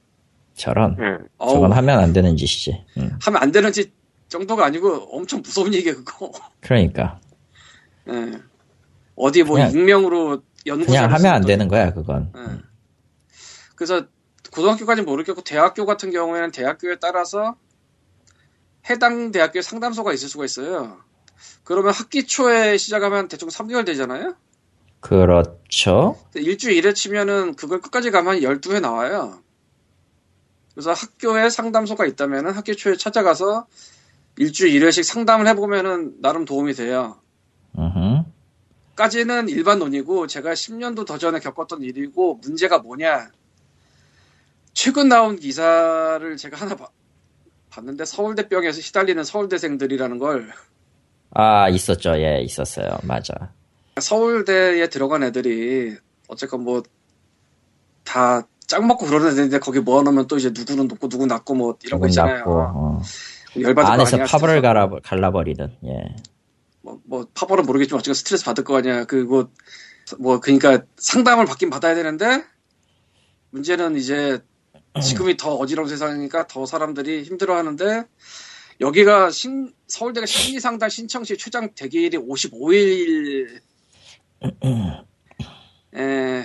저런. 0.56 0.96
음. 1.00 1.28
어우, 1.38 1.54
저건 1.54 1.72
하면 1.74 2.00
안 2.00 2.12
되는 2.14 2.36
짓이지. 2.36 2.86
음, 2.98 3.18
하면 3.22 3.42
안 3.42 3.52
되는 3.52 3.72
짓 3.72 3.94
정도가 4.28 4.66
아니고 4.66 5.08
엄청 5.16 5.42
무서운 5.42 5.74
얘기야 5.74 5.94
그거. 5.96 6.32
그러니까. 6.62 7.20
예. 8.10 8.32
어디 9.16 9.44
뭐 9.44 9.56
그냥- 9.56 9.72
익명으로 9.72 10.44
연구 10.66 10.86
그냥 10.88 11.12
하면 11.12 11.34
안 11.34 11.42
되는 11.46 11.68
거야, 11.68 11.94
그건. 11.94 12.32
예. 12.36 12.42
그래서 13.76 14.06
고등학교까지는 14.52 15.06
모르겠고 15.06 15.42
대학교 15.44 15.86
같은 15.86 16.12
경우에는 16.12 16.52
대학교에 16.52 16.98
따라서 17.00 17.56
해당 18.90 19.32
대학교에 19.32 19.62
상담소가 19.62 20.14
있을 20.14 20.28
수가 20.30 20.46
있어요. 20.46 20.98
그러면 21.64 21.94
학기 21.94 22.26
초에 22.26 22.78
시작하면 22.78 23.28
대충 23.28 23.50
3개월 23.50 23.86
되잖아요. 23.86 24.36
그렇죠. 25.00 26.18
일주 26.36 26.72
일에 26.72 26.94
치면은 26.94 27.56
그걸 27.56 27.82
끝까지 27.82 28.10
가면 28.12 28.40
12회 28.40 28.80
나와요. 28.80 29.42
그래서 30.74 30.92
학교에 30.94 31.50
상담소가 31.50 32.06
있다면은 32.06 32.52
학기 32.54 32.76
초에 32.76 32.96
찾아가서 32.96 33.68
일주 34.38 34.68
일회씩 34.68 35.04
상담을 35.06 35.48
해보면은 35.48 36.22
나름 36.22 36.46
도움이 36.46 36.74
돼요. 36.74 37.20
음흠. 37.78 38.24
까지는 38.96 39.50
일반 39.50 39.80
논이고 39.80 40.28
제가 40.28 40.54
10년도 40.54 41.06
더 41.06 41.18
전에 41.18 41.40
겪었던 41.40 41.82
일이고 41.82 42.36
문제가 42.44 42.78
뭐냐 42.80 43.32
최근 44.74 45.10
나온 45.10 45.38
기사를 45.40 46.38
제가 46.38 46.58
하나 46.58 46.76
봐- 46.76 46.90
봤는데 47.72 48.06
서울대병에서 48.06 48.82
시달리는 48.82 49.24
서울대생들이라는 49.24 50.20
걸 50.20 50.52
아, 51.34 51.70
있었죠. 51.70 52.18
예, 52.18 52.42
있었어요. 52.42 52.98
맞아. 53.04 53.34
서울대에 54.00 54.88
들어간 54.90 55.24
애들이 55.24 55.96
어쨌건 56.28 56.64
뭐 56.64 56.84
다 58.04 58.44
짝 58.68 58.86
먹고 58.86 59.06
그러는 59.06 59.28
애들인데 59.28 59.60
거기 59.60 59.80
모아놓으면 59.80 60.28
또 60.28 60.38
이제 60.38 60.50
누구는 60.50 60.88
높고 60.88 61.10
누구 61.10 61.26
낮고 61.26 61.54
뭐 61.54 61.78
이런 61.84 62.00
거 62.00 62.08
있잖아요. 62.08 62.38
낮고, 62.38 62.52
어. 62.52 63.02
열받을 63.60 63.84
거 63.84 63.92
안에서 63.92 64.18
스트레스 64.26 64.62
갈아, 64.62 64.90
갈라버리는, 65.04 65.72
예. 65.86 66.16
뭐, 66.82 67.00
뭐 67.06 67.28
파벌은 67.34 67.66
모르겠지만 67.66 68.00
어쨌든 68.00 68.14
스트레스 68.14 68.46
받을 68.46 68.64
거 68.64 68.78
아니야. 68.78 69.06
그뭐 69.06 69.50
뭐 70.18 70.40
그러니까 70.40 70.82
상담을 70.98 71.46
받긴 71.46 71.70
받아야 71.70 71.94
되는데 71.94 72.44
문제는 73.52 73.96
이제 73.96 74.40
지금이 75.04 75.38
더 75.38 75.56
어지러운 75.56 75.88
세상이니까 75.88 76.48
더 76.48 76.66
사람들이 76.66 77.24
힘들어하는데 77.24 78.06
여기가 78.84 79.30
신, 79.32 79.74
서울대가 79.88 80.26
심리상담 80.26 80.90
신청시 80.90 81.38
최장 81.38 81.74
대기일이 81.74 82.18
55일 82.18 83.62
에, 85.96 86.44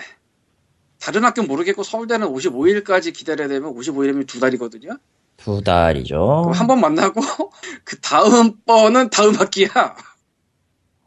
다른 1.00 1.24
학교 1.24 1.42
는 1.42 1.48
모르겠고 1.48 1.82
서울대는 1.82 2.28
55일까지 2.28 3.12
기다려야 3.12 3.48
되면 3.48 3.74
55일이면 3.74 4.26
두 4.28 4.38
달이거든요. 4.38 4.98
두 5.36 5.62
달이죠. 5.62 6.42
그럼 6.44 6.52
한번 6.52 6.80
만나고 6.80 7.20
그 7.84 8.00
다음 8.00 8.60
번은 8.64 9.10
다음 9.10 9.34
학기야. 9.34 9.96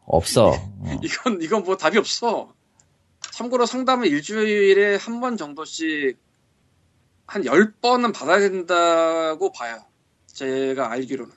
없어. 0.04 0.50
어. 0.50 1.00
이건 1.02 1.40
이건 1.40 1.64
뭐 1.64 1.76
답이 1.78 1.96
없어. 1.98 2.52
참고로 3.32 3.64
상담은 3.64 4.08
일주일에 4.08 4.96
한 4.96 5.20
번 5.20 5.36
정도씩 5.38 6.18
한 7.26 7.42
10번은 7.44 8.12
받아야 8.12 8.40
된다고 8.40 9.50
봐요. 9.52 9.82
제가 10.32 10.90
알기로는. 10.90 11.32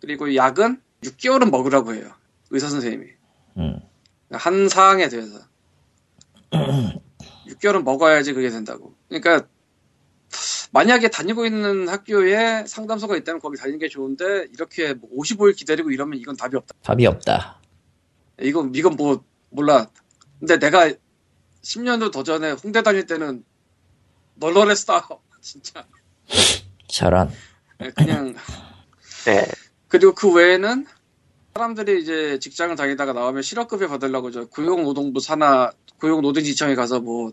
그리고 0.00 0.34
약은 0.34 0.80
6개월은 1.02 1.50
먹으라고 1.50 1.94
해요. 1.94 2.12
의사 2.50 2.68
선생님이. 2.68 3.06
음. 3.58 3.80
한 4.30 4.68
사항에 4.68 5.08
대해서. 5.08 5.40
6개월은 7.48 7.82
먹어야지 7.82 8.32
그게 8.32 8.50
된다고. 8.50 8.94
그러니까 9.08 9.46
만약에 10.70 11.08
다니고 11.08 11.46
있는 11.46 11.88
학교에 11.88 12.66
상담소가 12.66 13.16
있다면 13.16 13.40
거기 13.40 13.56
다니는 13.56 13.78
게 13.78 13.88
좋은데 13.88 14.46
이렇게 14.52 14.94
뭐 14.94 15.08
55일 15.18 15.56
기다리고 15.56 15.90
이러면 15.90 16.18
이건 16.18 16.36
답이 16.36 16.56
없다. 16.56 16.74
답이 16.82 17.06
없다. 17.06 17.60
이건 18.40 18.74
이건 18.74 18.96
뭐 18.96 19.24
몰라. 19.50 19.88
근데 20.38 20.58
내가 20.58 20.90
10년도 21.62 22.12
더 22.12 22.22
전에 22.22 22.52
홍대 22.52 22.82
다닐 22.82 23.06
때는 23.06 23.44
널널했어. 24.34 25.02
진짜. 25.40 25.86
저런. 26.86 27.30
그냥 27.94 28.34
네. 29.24 29.46
그리고 29.88 30.14
그 30.14 30.32
외에는 30.32 30.86
사람들이 31.54 32.02
이제 32.02 32.38
직장을 32.38 32.74
다니다가 32.76 33.12
나오면 33.12 33.42
실업급여 33.42 33.88
받으려고 33.88 34.30
저 34.30 34.46
고용노동부 34.46 35.20
산하 35.20 35.70
고용노동지청에 36.00 36.74
가서 36.74 37.00
뭐 37.00 37.32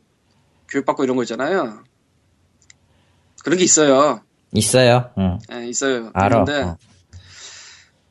교육받고 0.69 1.03
이런 1.03 1.15
거 1.15 1.23
있잖아요. 1.23 1.84
그런 3.43 3.58
게 3.60 3.63
있어요. 3.63 4.21
있어요. 4.53 5.12
응. 5.17 5.38
예, 5.51 5.67
있어요. 5.67 6.10
알아. 6.13 6.43
그런데 6.43 6.62
어. 6.63 6.77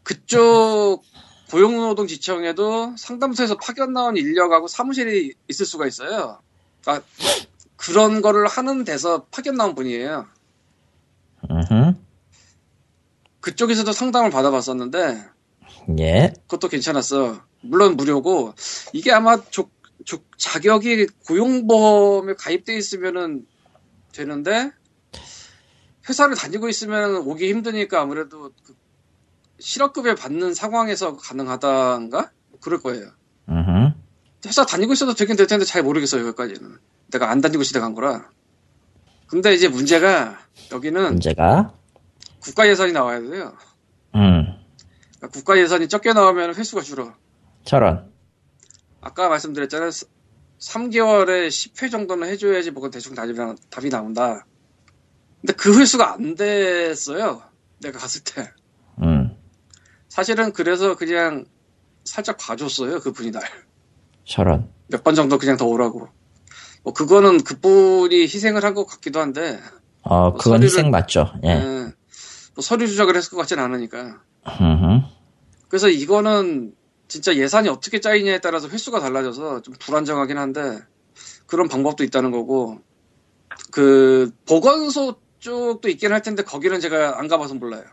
그쪽 0.03 1.03
고용노동지청에도 1.51 2.95
상담소에서 2.97 3.57
파견 3.57 3.93
나온 3.93 4.17
인력하고 4.17 4.69
사무실이 4.69 5.35
있을 5.49 5.67
수가 5.67 5.87
있어요. 5.87 6.41
그러니까 6.83 7.07
그런 7.77 8.23
거를 8.23 8.47
하는 8.47 8.85
데서 8.85 9.25
파견 9.31 9.57
나온 9.57 9.75
분이에요. 9.75 10.27
음흠. 11.51 11.95
그쪽에서도 13.45 13.93
상담을 13.93 14.31
받아봤었는데 14.31 15.23
예. 16.01 16.33
그것도 16.49 16.69
괜찮았어. 16.69 17.43
물론 17.61 17.95
무료고 17.97 18.55
이게 18.95 19.13
아마 19.13 19.37
조, 19.51 19.69
조- 20.07 20.25
자격이 20.39 21.07
고용보험에 21.27 22.35
가입돼 22.39 22.75
있으면은 22.75 23.47
되는데 24.13 24.71
회사를 26.09 26.35
다니고 26.37 26.71
있으면 26.71 27.17
오기 27.17 27.49
힘드니까 27.51 28.01
아무래도 28.01 28.51
그 28.65 28.75
실업급여 29.59 30.15
받는 30.15 30.55
상황에서 30.55 31.17
가능하다인가? 31.19 32.31
그럴 32.63 32.81
거예요. 32.81 33.11
음흠. 33.51 33.93
회사 34.47 34.65
다니고 34.65 34.95
있어도 34.95 35.15
되긴 35.15 35.37
될 35.37 35.47
텐데 35.47 35.65
잘 35.67 35.83
모르겠어요, 35.83 36.27
여기까지는. 36.29 36.79
내가 37.13 37.31
안 37.31 37.41
다니고 37.43 37.63
시작한 37.63 37.95
거라. 37.95 38.31
근데 39.27 39.53
이제 39.55 39.69
문제가 39.69 40.39
여기는 40.73 41.03
문제가 41.03 41.75
국가 42.45 42.69
예산이 42.69 42.93
나와야 42.93 43.21
돼요. 43.21 43.57
음. 44.15 44.55
그러니까 45.17 45.29
국가 45.33 45.59
예산이 45.59 45.89
적게 45.89 46.13
나오면 46.13 46.55
횟수가 46.55 46.83
줄어. 46.83 47.15
저런. 47.65 48.11
아까 49.01 49.29
말씀드렸잖아요. 49.31 49.91
3개월에 50.59 51.49
10회 51.49 51.91
정도는 51.91 52.29
해줘야지 52.29 52.71
뭐가 52.71 52.91
대충 52.91 53.15
답이, 53.15 53.33
나, 53.33 53.55
답이 53.71 53.89
나온다. 53.91 54.47
근데 55.41 55.53
그 55.55 55.79
횟수가 55.79 56.13
안 56.15 56.35
됐어요. 56.35 57.43
내가 57.81 57.99
갔을 57.99 58.23
때. 58.23 58.51
음. 59.03 59.37
사실은 60.09 60.53
그래서 60.53 60.97
그냥 60.97 61.45
살짝 62.05 62.37
봐줬어요. 62.39 63.01
그분이 63.01 63.31
날. 63.31 63.43
저런. 64.27 64.71
몇 64.89 65.03
번 65.03 65.15
정도 65.15 65.39
그냥 65.39 65.57
더 65.57 65.67
오라고. 65.67 66.09
뭐 66.83 66.93
그거는 66.93 67.43
그분이 67.43 68.23
희생을 68.23 68.63
한 68.65 68.75
것 68.75 68.85
같기도 68.87 69.21
한데 69.21 69.59
어, 70.03 70.35
그건 70.35 70.61
서류를- 70.61 70.65
희생 70.65 70.91
맞죠. 70.91 71.33
예. 71.45 71.49
예, 71.49 71.93
뭐 72.55 72.63
서류 72.63 72.87
조작을 72.87 73.17
했을 73.17 73.31
것 73.31 73.37
같진 73.37 73.59
않으니까. 73.59 74.23
그래서 75.69 75.89
이거는 75.89 76.75
진짜 77.09 77.35
예산이 77.35 77.69
어떻게 77.69 78.01
짜이냐에 78.01 78.39
따라서 78.41 78.69
횟수가 78.69 79.01
달라져서 79.01 79.63
좀 79.63 79.75
불안정하긴 79.79 80.39
한데 80.39 80.81
그런 81.47 81.69
방법도 81.69 82.05
있다는 82.05 82.31
거고 82.31 82.81
그 83.71 84.33
보건소 84.47 85.17
쪽도 85.39 85.89
있긴 85.91 86.13
할 86.13 86.23
텐데 86.23 86.43
거기는 86.43 86.81
제가 86.81 87.19
안 87.19 87.29
가봐서 87.29 87.55
몰라요. 87.55 87.85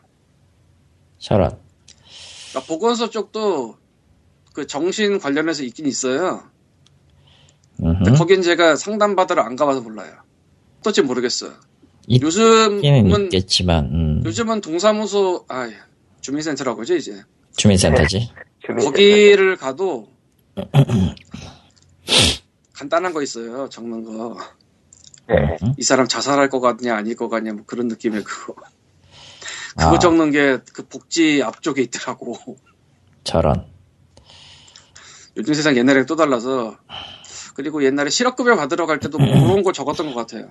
저런. 1.17 1.57
그러니까 2.49 2.67
보건소 2.67 3.09
쪽도 3.09 3.77
그 4.53 4.67
정신 4.67 5.19
관련해서 5.19 5.63
있긴 5.63 5.85
있어요. 5.85 6.43
근데. 7.77 8.11
거긴 8.11 8.41
제가 8.41 8.75
상담 8.75 9.15
받으러 9.15 9.41
안 9.41 9.55
가봐서 9.55 9.81
몰라요. 9.81 10.13
어떨지 10.79 11.01
모르겠어요. 11.01 11.53
요즘은 12.09 12.83
있겠지만, 13.25 13.85
음. 13.85 14.21
요즘은 14.25 14.61
동사무소 14.61 15.45
아 15.47 15.69
주민센터라고 16.21 16.81
하죠 16.81 16.95
이제 16.95 17.21
주민센터지. 17.55 18.31
주민 18.65 18.85
거기를 18.85 19.55
가도 19.57 20.07
간단한 22.73 23.13
거 23.13 23.21
있어요 23.21 23.69
적는 23.69 24.03
거이 24.03 24.35
네. 25.27 25.57
사람 25.83 26.07
자살할 26.07 26.49
것 26.49 26.59
같냐 26.59 26.95
아닐 26.95 27.15
것 27.15 27.29
같냐 27.29 27.53
뭐 27.53 27.63
그런 27.65 27.87
느낌의 27.87 28.23
그거 28.23 28.55
그거 29.77 29.95
아. 29.95 29.99
적는 29.99 30.31
게 30.31 30.59
그 30.73 30.87
복지 30.87 31.41
앞쪽에 31.43 31.81
있더라고 31.83 32.37
저런. 33.23 33.65
요즘 35.37 35.53
세상 35.53 35.77
옛날에 35.77 36.05
또 36.05 36.15
달라서 36.15 36.77
그리고 37.55 37.83
옛날에 37.83 38.09
실업급여 38.09 38.55
받으러 38.55 38.85
갈 38.85 38.99
때도 38.99 39.17
뭐 39.17 39.27
그런 39.27 39.63
거 39.63 39.71
적었던 39.71 40.13
것 40.13 40.15
같아요 40.15 40.49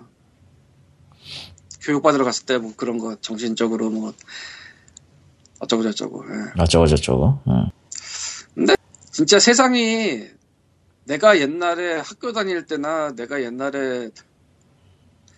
교육 1.81 2.03
받으러 2.03 2.25
갔을 2.25 2.47
때 2.47 2.59
뭐 2.59 2.73
그런 2.77 2.99
거 2.99 3.17
정신적으로 3.21 3.91
뭐 3.91 4.15
어쩌고 5.61 5.83
저쩌고 5.83 6.25
예. 6.29 6.63
어쩌고 6.63 6.87
저쩌고. 6.87 7.39
음. 7.49 8.67
진짜 9.11 9.39
세상이 9.39 10.25
내가 11.05 11.41
옛날에 11.41 11.97
학교 11.99 12.33
다닐 12.33 12.65
때나 12.67 13.13
내가 13.15 13.43
옛날에 13.43 14.11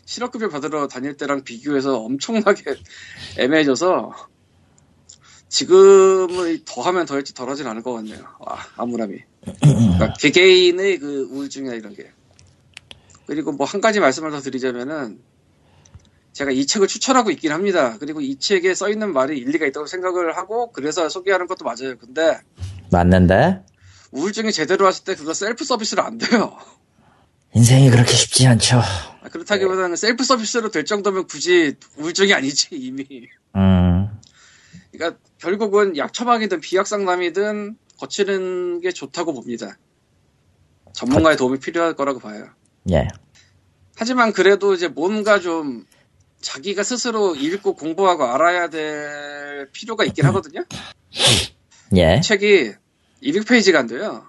실업급여 0.05 0.48
받으러 0.50 0.87
다닐 0.88 1.16
때랑 1.16 1.42
비교해서 1.44 1.98
엄청나게 2.00 2.62
애매해져서 3.38 4.12
지금의 5.49 6.62
더하면 6.64 7.07
더했지 7.07 7.34
덜하진 7.34 7.66
않을 7.66 7.82
것 7.82 7.93
같네요. 7.93 8.24
아, 8.47 8.57
암울함이. 8.76 9.18
그러니까 9.61 10.12
개개인의 10.14 10.99
그 10.99 11.28
우울증이나 11.30 11.74
이런 11.74 11.95
게. 11.95 12.11
그리고 13.26 13.53
뭐 13.53 13.66
한 13.66 13.80
가지 13.80 14.01
말씀을 14.01 14.30
더 14.30 14.40
드리자면은 14.40 15.20
제가 16.33 16.51
이 16.51 16.66
책을 16.66 16.89
추천하고 16.89 17.30
있긴 17.30 17.53
합니다. 17.53 17.97
그리고 17.99 18.20
이 18.20 18.39
책에 18.39 18.74
써 18.74 18.89
있는 18.89 19.12
말이 19.12 19.39
일리가 19.39 19.66
있다고 19.66 19.87
생각을 19.87 20.37
하고 20.37 20.72
그래서 20.72 21.09
소개하는 21.09 21.47
것도 21.47 21.64
맞아요. 21.64 21.97
근데 21.99 22.39
맞는데? 22.91 23.62
우울증이 24.12 24.53
제대로 24.53 24.85
왔을 24.85 25.05
때 25.05 25.14
그거 25.14 25.35
셀프 25.35 25.64
서비스로 25.64 26.03
안 26.03 26.18
돼요. 26.18 26.57
인생이 27.55 27.91
그렇게 27.91 28.12
쉽지 28.12 28.47
않죠. 28.47 28.78
아, 28.78 29.28
그렇다기보다는 29.28 29.97
셀프 29.97 30.24
서비스로 30.24 30.70
될 30.70 30.85
정도면 30.85 31.26
굳이 31.26 31.74
우울증이 31.99 32.33
아니지 32.33 32.68
이미. 32.72 33.28
음. 33.57 34.09
그러니까 34.91 35.18
결국은 35.39 35.97
약 35.97 36.12
처방이든 36.12 36.61
비약 36.61 36.87
상담이든 36.87 37.76
거치는 37.99 38.80
게 38.80 38.91
좋다고 38.91 39.35
봅니다. 39.35 39.76
전문가의 40.95 41.37
도움이 41.37 41.59
필요할 41.59 41.95
거라고 41.95 42.20
봐요. 42.20 42.49
예. 42.91 43.09
하지만 43.97 44.33
그래도 44.33 44.74
이제 44.74 44.89
뭔가 44.89 45.39
좀 45.39 45.85
자기가 46.43 46.82
스스로 46.82 47.34
읽고 47.34 47.74
공부하고 47.74 48.24
알아야 48.24 48.68
될 48.68 49.70
필요가 49.72 50.05
있긴 50.05 50.26
하거든요. 50.26 50.64
예. 51.97 52.20
책이 52.20 52.72
200페이지가 53.22 53.76
안 53.76 53.86
돼요. 53.86 54.24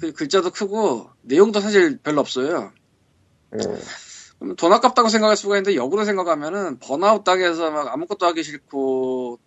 그 0.00 0.12
글자도 0.12 0.50
크고 0.50 1.10
내용도 1.22 1.60
사실 1.60 1.98
별로 1.98 2.20
없어요. 2.20 2.72
음, 3.52 4.56
돈 4.56 4.72
아깝다고 4.72 5.08
생각할 5.08 5.36
수가 5.36 5.56
있는데 5.56 5.76
역으로 5.76 6.04
생각하면은 6.04 6.78
번아웃 6.80 7.22
당해서 7.22 7.70
막 7.70 7.92
아무것도 7.92 8.26
하기 8.26 8.42
싫고 8.42 9.38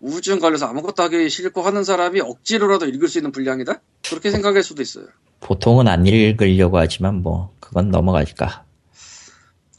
우울증 0.00 0.38
걸려서 0.38 0.66
아무것도 0.66 1.02
하기 1.04 1.30
싫고 1.30 1.62
하는 1.62 1.82
사람이 1.82 2.20
억지로라도 2.20 2.86
읽을 2.86 3.08
수 3.08 3.18
있는 3.18 3.32
분량이다? 3.32 3.80
그렇게 4.06 4.30
생각할 4.30 4.62
수도 4.62 4.82
있어요. 4.82 5.06
보통은 5.40 5.88
안 5.88 6.06
읽으려고 6.06 6.78
하지만 6.78 7.22
뭐 7.22 7.54
그건 7.60 7.90
넘어갈까. 7.90 8.63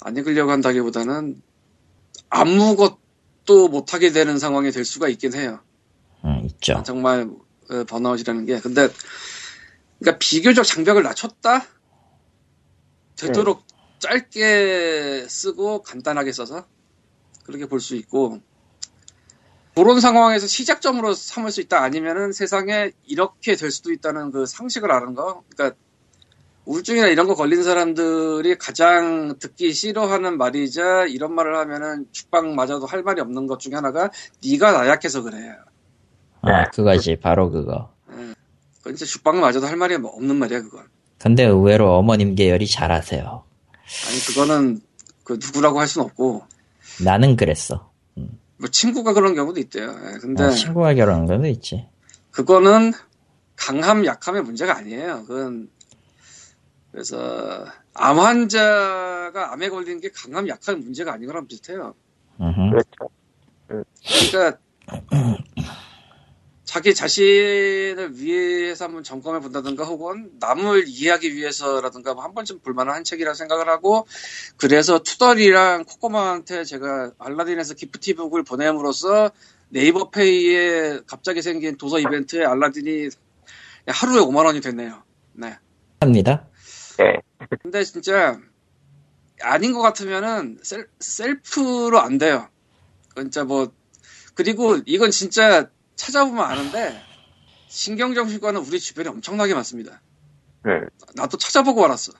안 0.05 0.15
읽으려고 0.15 0.51
한다기보다는 0.51 1.41
아무것도 2.29 3.69
못하게 3.69 4.11
되는 4.11 4.37
상황이 4.37 4.69
될 4.69 4.85
수가 4.85 5.09
있긴 5.09 5.33
해요. 5.33 5.61
음, 6.23 6.45
있죠. 6.45 6.83
정말 6.85 7.27
어, 7.71 7.83
번아웃이라는 7.85 8.45
게. 8.45 8.59
근데 8.59 8.87
그러니까 9.99 10.19
비교적 10.19 10.63
장벽을 10.63 11.01
낮췄다? 11.01 11.65
되도록 13.15 13.63
짧게 13.99 15.25
쓰고 15.27 15.81
간단하게 15.81 16.31
써서 16.33 16.67
그렇게 17.43 17.65
볼 17.65 17.79
수 17.79 17.95
있고 17.95 18.41
그런 19.75 19.99
상황에서 19.99 20.45
시작점으로 20.45 21.15
삼을 21.15 21.51
수 21.51 21.61
있다 21.61 21.81
아니면은 21.81 22.31
세상에 22.31 22.91
이렇게 23.05 23.55
될 23.55 23.71
수도 23.71 23.91
있다는 23.91 24.31
그 24.31 24.45
상식을 24.45 24.91
아는 24.91 25.15
거 25.15 25.43
그러니까 25.49 25.77
우울증이나 26.65 27.07
이런 27.07 27.27
거 27.27 27.35
걸린 27.35 27.63
사람들이 27.63 28.57
가장 28.57 29.37
듣기 29.39 29.71
싫어하는 29.73 30.37
말이자 30.37 31.05
이런 31.05 31.33
말을 31.33 31.55
하면은 31.57 32.07
죽방 32.11 32.55
맞아도 32.55 32.85
할 32.85 33.03
말이 33.03 33.21
없는 33.21 33.45
것 33.47 33.59
중에 33.59 33.75
하나가 33.75 34.09
네가 34.43 34.71
나약해서 34.71 35.21
그래 35.21 35.37
아, 36.41 36.63
그거지. 36.69 37.15
바로 37.17 37.49
그거. 37.49 37.91
그건 38.77 38.95
진짜 38.95 39.05
죽방 39.05 39.39
맞아도 39.39 39.65
할 39.67 39.77
말이 39.77 39.95
없는 39.95 40.35
말이야 40.37 40.61
그건 40.61 40.85
근데 41.17 41.43
의외로 41.43 41.95
어머님 41.97 42.35
계열이 42.35 42.67
잘하세요. 42.67 43.43
아니 44.07 44.19
그거는 44.27 44.81
그 45.23 45.33
누구라고 45.33 45.79
할 45.79 45.87
수는 45.87 46.05
없고 46.05 46.43
나는 47.03 47.35
그랬어. 47.35 47.91
뭐 48.57 48.69
친구가 48.69 49.13
그런 49.13 49.35
경우도 49.35 49.59
있대요 49.59 49.89
예, 49.89 50.17
근데 50.19 50.43
어, 50.45 50.49
친구가 50.49 50.93
결혼한 50.93 51.25
것도 51.25 51.45
있지. 51.47 51.87
그거는 52.31 52.93
강함 53.55 54.05
약함의 54.05 54.43
문제가 54.43 54.77
아니에요 54.77 55.23
그건 55.27 55.69
그래서 56.95 57.65
암 57.93 58.19
환자가 58.19 59.51
암에 59.51 59.67
걸리는 59.67 59.99
게 59.99 60.09
강함 60.15 60.47
약함 60.47 60.79
문제가 60.79 61.11
아닌 61.11 61.27
거랑 61.27 61.45
비슷해요. 61.45 61.93
그렇죠. 62.37 63.11
그러니까 64.31 64.59
자기 66.63 66.95
자신을 66.95 68.11
위해서 68.13 68.85
한번 68.85 69.03
점검해 69.03 69.41
본다든가 69.41 69.83
혹은 69.83 70.31
남을 70.39 70.85
이해하기 70.87 71.35
위해서라든가 71.35 72.13
뭐한 72.13 72.33
번쯤 72.33 72.59
볼만한 72.59 72.95
한 72.95 73.03
책이라 73.03 73.33
생각을 73.33 73.67
하고 73.67 74.07
그래서 74.55 74.99
투덜이랑 74.99 75.83
코코마한테 75.83 76.63
제가 76.63 77.11
알라딘에서 77.19 77.73
기프티북을 77.73 78.43
보냄으로써 78.43 79.31
네이버 79.67 80.11
페이에 80.11 81.01
갑자기 81.05 81.41
생긴 81.41 81.75
도서 81.75 81.99
이벤트에 81.99 82.45
알라딘이 82.45 83.09
하루에 83.87 84.21
5만 84.21 84.45
원이 84.45 84.61
됐네요. 84.61 85.03
네. 85.33 85.57
합니다. 85.99 86.47
네. 86.97 87.17
근데 87.61 87.83
진짜 87.83 88.39
아닌 89.41 89.73
것 89.73 89.81
같으면은 89.81 90.59
셀, 90.63 90.87
셀프로 90.99 91.99
안 91.99 92.17
돼요. 92.17 92.47
진짜 93.15 93.43
뭐 93.43 93.71
그리고 94.33 94.77
이건 94.85 95.11
진짜 95.11 95.69
찾아보면 95.95 96.43
아는데 96.43 97.01
신경정신과는 97.67 98.61
우리 98.61 98.79
주변에 98.79 99.09
엄청나게 99.09 99.53
많습니다. 99.53 100.01
음, 100.65 100.87
나도 101.15 101.37
찾아보고 101.37 101.83
알았어. 101.85 102.13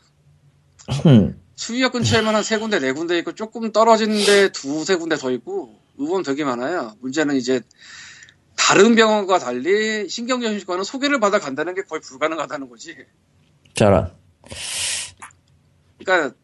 흠. 1.04 1.42
수유역 1.56 1.94
근처에만 1.94 2.36
한 2.36 2.44
세 2.44 2.58
군데, 2.58 2.80
네 2.80 2.92
군데 2.92 3.18
있고 3.20 3.34
조금 3.34 3.72
떨어진데 3.72 4.50
두세 4.52 4.98
군데 4.98 5.16
더 5.16 5.32
있고 5.32 5.80
의원 5.98 6.22
되게 6.24 6.44
많아요. 6.44 6.96
문제는 7.00 7.36
이제 7.38 7.62
다른 8.58 8.96
병원과 8.96 9.40
달리 9.40 10.08
신경정신과는 10.10 10.84
소개를 10.84 11.20
받아 11.20 11.40
간다는 11.40 11.74
게 11.74 11.82
거의 11.84 12.02
불가능하다는 12.02 12.70
거지. 12.70 12.96
저런. 13.74 14.14
그러니까 15.98 16.36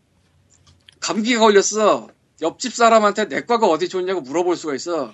감기가 1.00 1.40
걸렸어. 1.42 2.10
옆집 2.42 2.74
사람한테 2.74 3.26
내과가 3.26 3.68
어디 3.68 3.88
좋냐고 3.88 4.22
물어볼 4.22 4.56
수가 4.56 4.76
있어. 4.76 5.14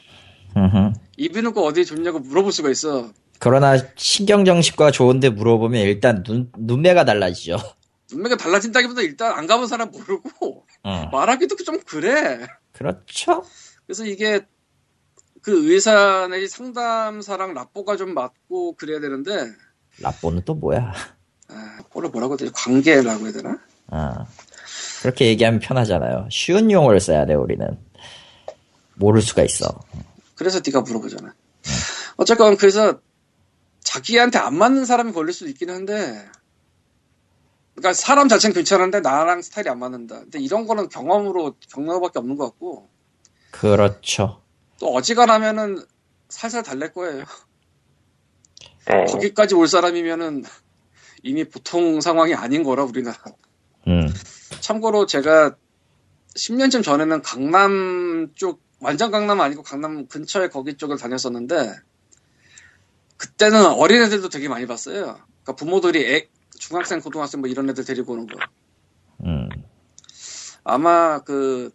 음흠. 0.55 0.93
이비인후과 1.17 1.61
어디 1.61 1.85
좋냐고 1.85 2.19
물어볼 2.19 2.51
수가 2.51 2.69
있어. 2.69 3.11
그러나 3.39 3.77
신경정신과 3.95 4.91
좋은데 4.91 5.29
물어보면 5.29 5.81
일단 5.81 6.23
눈, 6.23 6.51
눈매가 6.57 7.05
달라지죠. 7.05 7.57
눈매가 8.11 8.37
달라진다기보다 8.37 9.01
일단 9.01 9.33
안 9.33 9.47
가본 9.47 9.67
사람 9.67 9.91
모르고 9.91 10.65
음. 10.85 11.09
말하기도 11.11 11.55
좀 11.57 11.79
그래. 11.85 12.47
그렇죠. 12.71 13.43
그래서 13.85 14.05
이게 14.05 14.41
그 15.41 15.71
의사 15.71 16.27
내지 16.29 16.47
상담사랑 16.47 17.53
라뽀가 17.53 17.97
좀 17.97 18.13
맞고 18.13 18.73
그래야 18.73 18.99
되는데 18.99 19.51
라뽀는 20.01 20.43
또 20.45 20.55
뭐야? 20.55 20.93
아, 21.49 21.79
뭐를 21.93 22.09
뭐라고 22.09 22.33
해야 22.33 22.37
되지? 22.37 22.51
관계라고 22.53 23.25
해야 23.25 23.33
되나? 23.33 23.59
아, 23.87 24.25
그렇게 25.01 25.27
얘기하면 25.27 25.59
편하잖아요. 25.59 26.27
쉬운 26.31 26.71
용어를 26.71 26.99
써야 26.99 27.25
돼, 27.25 27.33
우리는. 27.33 27.77
모를 28.95 29.21
수가 29.21 29.43
있어. 29.43 29.67
그래서 30.35 30.59
네가 30.65 30.81
물어보잖아. 30.81 31.33
어쨌건 32.17 32.57
그래서 32.57 32.99
자기한테 33.79 34.39
안 34.39 34.55
맞는 34.55 34.85
사람이 34.85 35.13
걸릴 35.13 35.33
수도 35.33 35.49
있긴 35.49 35.69
한데 35.69 36.27
그러니까 37.75 37.93
사람 37.93 38.27
자체는 38.27 38.53
괜찮은데 38.53 39.01
나랑 39.01 39.41
스타일이 39.41 39.69
안 39.69 39.79
맞는다. 39.79 40.19
근데 40.21 40.39
이런 40.39 40.65
거는 40.65 40.89
경험으로 40.89 41.55
경험밖에 41.71 42.19
없는 42.19 42.35
것 42.35 42.45
같고 42.45 42.89
그렇죠. 43.51 44.41
또 44.79 44.93
어지간하면은 44.93 45.83
살살 46.29 46.63
달랠 46.63 46.93
거예요. 46.93 47.23
네. 48.87 49.05
거기까지 49.05 49.55
올 49.55 49.67
사람이면은 49.67 50.43
이미 51.23 51.43
보통 51.43 52.01
상황이 52.01 52.33
아닌 52.33 52.63
거라 52.63 52.83
우리나라. 52.83 53.17
음. 53.87 54.07
참고로 54.61 55.05
제가 55.05 55.55
10년쯤 56.35 56.83
전에는 56.83 57.21
강남 57.21 58.31
쪽 58.35 58.61
완전 58.79 59.09
강남 59.11 59.41
아니고 59.41 59.63
강남 59.63 60.07
근처에 60.07 60.49
거기 60.49 60.75
쪽을 60.75 60.97
다녔었는데 60.97 61.73
그때는 63.17 63.65
어린애들도 63.65 64.29
되게 64.29 64.47
많이 64.47 64.67
봤어요. 64.67 65.19
그러니까 65.43 65.55
부모들이 65.55 66.05
애, 66.05 66.29
중학생, 66.59 66.99
고등학생 66.99 67.41
뭐 67.41 67.49
이런 67.49 67.69
애들 67.69 67.83
데리고 67.85 68.13
오는 68.13 68.27
거. 68.27 68.37
음. 69.25 69.49
아마 70.63 71.19
그 71.19 71.71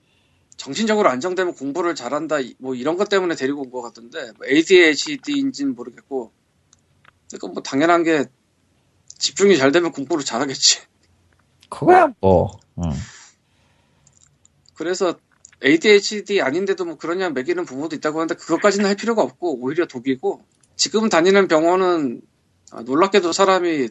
정신적으로 0.56 1.08
안정되면 1.08 1.54
공부를 1.54 1.94
잘한다 1.96 2.36
뭐 2.58 2.74
이런 2.76 2.96
것 2.96 3.08
때문에 3.08 3.34
데리고 3.34 3.62
온 3.62 3.70
것 3.70 3.82
같던데 3.82 4.32
뭐 4.36 4.46
ADHD인지는 4.46 5.74
모르겠고 5.74 6.30
그러니까 7.28 7.48
뭐 7.48 7.62
당연한 7.62 8.04
게 8.04 8.26
집중이 9.22 9.56
잘 9.56 9.70
되면 9.70 9.92
공부를 9.92 10.24
잘하겠지. 10.24 10.80
그거야, 11.68 12.12
뭐. 12.20 12.58
음. 12.78 12.90
그래서 14.74 15.14
ADHD 15.64 16.40
아닌데도 16.40 16.84
뭐 16.84 16.96
그러냐 16.96 17.30
매기는 17.30 17.64
부모도 17.64 17.94
있다고 17.94 18.18
하는데 18.18 18.34
그것까지는 18.34 18.84
할 18.84 18.96
필요가 18.96 19.22
없고 19.22 19.60
오히려 19.62 19.86
독이고 19.86 20.42
지금 20.74 21.08
다니는 21.08 21.46
병원은 21.46 22.20
아, 22.72 22.82
놀랍게도 22.82 23.32
사람이 23.32 23.90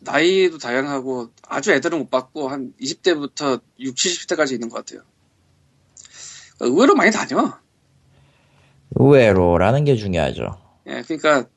나이도 0.00 0.56
다양하고 0.56 1.28
아주 1.46 1.72
애들은 1.72 1.98
못 1.98 2.10
받고 2.10 2.48
한 2.48 2.72
20대부터 2.80 3.60
60, 3.78 4.28
70대까지 4.28 4.52
있는 4.52 4.70
것 4.70 4.76
같아요. 4.76 5.02
의외로 6.60 6.94
많이 6.94 7.10
다녀. 7.10 7.58
의외로라는 8.92 9.84
게 9.84 9.96
중요하죠. 9.96 10.58
예, 10.86 11.02
그러니까 11.02 11.50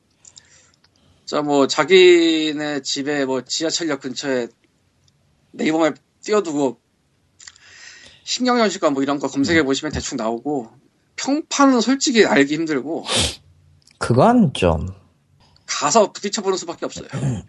저 1.26 1.42
뭐 1.42 1.66
자기네 1.66 2.80
집에 2.82 3.24
뭐 3.24 3.42
지하철역 3.42 4.00
근처에 4.00 4.48
네이버맵 5.52 5.96
띄워두고 6.22 6.80
신경전식과 8.24 8.90
뭐 8.90 9.02
이런 9.02 9.18
거 9.18 9.28
검색해 9.28 9.62
보시면 9.62 9.92
대충 9.92 10.16
나오고 10.16 10.70
평판은 11.16 11.80
솔직히 11.80 12.26
알기 12.26 12.54
힘들고 12.54 13.04
그건 13.98 14.52
좀, 14.52 14.88
가서 15.66 16.12
부딪혀보는 16.12 16.58
수밖에 16.58 16.84
없어요. 16.84 17.08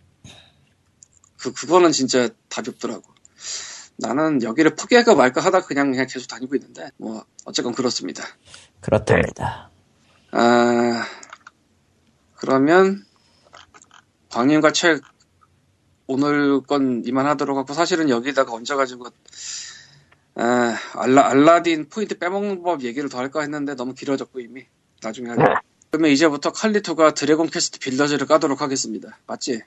그 1.38 1.52
그거는 1.54 1.92
진짜 1.92 2.30
답이 2.50 2.70
없더라고. 2.70 3.04
나는 3.98 4.42
여기를 4.44 4.76
포기할까 4.76 5.16
말까 5.16 5.42
하다 5.42 5.62
그냥 5.62 5.92
그냥 5.92 6.08
계속 6.08 6.28
다니고 6.28 6.56
있는데 6.56 6.90
뭐 6.98 7.26
어쨌건 7.46 7.74
그렇습니다. 7.74 8.24
그렇답니다. 8.82 9.70
아, 10.32 11.06
그러면, 12.36 13.05
광인과 14.36 14.74
책, 14.74 15.02
오늘 16.08 16.60
건 16.62 17.04
이만하도록 17.06 17.58
하고, 17.58 17.74
사실은 17.74 18.10
여기다가 18.10 18.52
얹어가지고, 18.52 19.08
아, 20.36 20.76
알라, 20.96 21.30
알라딘 21.30 21.88
포인트 21.88 22.18
빼먹는 22.20 22.62
법 22.62 22.84
얘기를 22.84 23.08
더 23.08 23.20
할까 23.20 23.40
했는데 23.40 23.76
너무 23.76 23.94
길어졌고, 23.94 24.42
이미. 24.42 24.66
나중에 25.02 25.30
하자. 25.30 25.62
그러면 25.90 26.12
이제부터 26.12 26.52
칼리토가 26.52 27.14
드래곤 27.14 27.48
퀘스트 27.48 27.80
빌더즈를 27.80 28.28
까도록 28.28 28.62
하겠습니다. 28.62 29.18
맞지? 29.26 29.62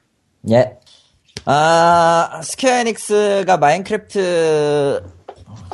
예. 0.50 0.78
아, 1.46 2.40
스퀘어 2.44 2.74
에닉스가 2.80 3.56
마인크래프트, 3.56 5.02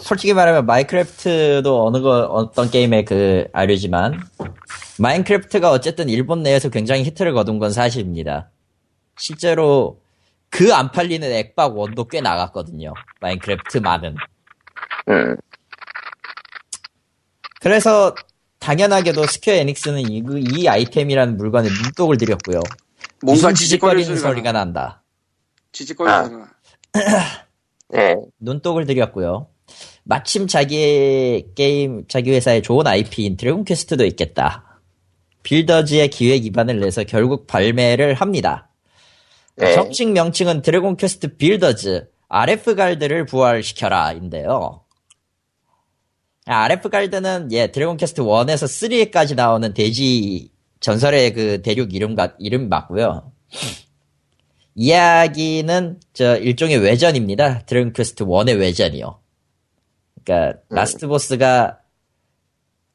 솔직히 0.02 0.34
말하면 0.34 0.66
마인크래프트도 0.66 1.84
어느 1.84 2.00
거, 2.00 2.26
어떤 2.26 2.70
게임의 2.70 3.06
그 3.06 3.48
아류지만, 3.52 4.20
마인크래프트가 5.00 5.72
어쨌든 5.72 6.08
일본 6.08 6.44
내에서 6.44 6.68
굉장히 6.68 7.02
히트를 7.02 7.32
거둔 7.32 7.58
건 7.58 7.72
사실입니다. 7.72 8.50
실제로 9.16 10.00
그 10.50 10.72
안 10.72 10.90
팔리는 10.92 11.30
액박 11.32 11.76
원도 11.76 12.04
꽤 12.06 12.20
나갔거든요. 12.20 12.92
마인크래프트만은. 13.20 14.16
음, 15.08 15.36
그래서 17.60 18.14
당연하게도 18.60 19.26
스퀘어 19.26 19.54
에닉스는 19.54 20.10
이, 20.10 20.22
그- 20.22 20.38
이 20.38 20.68
아이템이라는 20.68 21.36
물건에 21.36 21.68
눈독을 21.68 22.16
들였고요. 22.18 22.60
뭔가 23.22 23.48
무슨 23.48 23.54
지직거리는 23.54 24.02
지직거리는 24.04 24.16
소리가 24.16 24.52
난다. 24.52 25.02
지직거리잖아. 25.72 26.48
네. 27.90 28.16
눈독을 28.40 28.86
들였고요. 28.86 29.48
마침 30.04 30.46
자기 30.46 31.46
게임, 31.54 32.06
자기 32.08 32.30
회사에 32.32 32.62
좋은 32.62 32.86
IP인 32.86 33.36
드래곤 33.36 33.64
퀘스트도 33.64 34.04
있겠다. 34.06 34.80
빌더즈의 35.42 36.08
기획 36.10 36.40
기반을 36.40 36.80
내서 36.80 37.04
결국 37.04 37.46
발매를 37.46 38.14
합니다. 38.14 38.68
네. 39.56 39.74
정식 39.74 40.10
명칭은 40.10 40.62
드래곤 40.62 40.96
퀘스트 40.96 41.36
빌더즈, 41.36 42.08
아레프갈드를 42.28 43.26
부활시켜라, 43.26 44.12
인데요. 44.12 44.84
아레프갈드는, 46.46 47.52
예, 47.52 47.68
드래곤 47.68 47.96
퀘스트 47.96 48.22
1에서 48.22 49.10
3까지 49.12 49.34
나오는 49.34 49.72
대지 49.72 50.50
전설의 50.80 51.32
그 51.32 51.62
대륙 51.62 51.94
이름, 51.94 52.14
가 52.14 52.34
이름 52.38 52.68
맞고요. 52.68 53.32
이야기는 54.74 56.00
저 56.12 56.36
일종의 56.36 56.78
외전입니다. 56.78 57.60
드래곤 57.66 57.92
퀘스트 57.92 58.24
1의 58.24 58.58
외전이요. 58.58 59.20
그러니까 60.24 60.60
last 60.68 61.06
boss가 61.06 61.78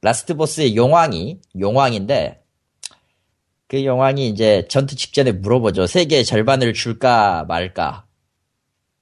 last 0.01 0.35
boss의 0.35 0.75
용왕이 0.75 1.39
용왕인데 1.59 2.41
그 3.69 3.85
용왕이 3.85 4.27
이제 4.27 4.65
전투 4.67 4.95
직전에 4.95 5.31
물어보죠. 5.31 5.85
세계의 5.85 6.25
절반을 6.25 6.73
줄까 6.73 7.45
말까. 7.47 8.05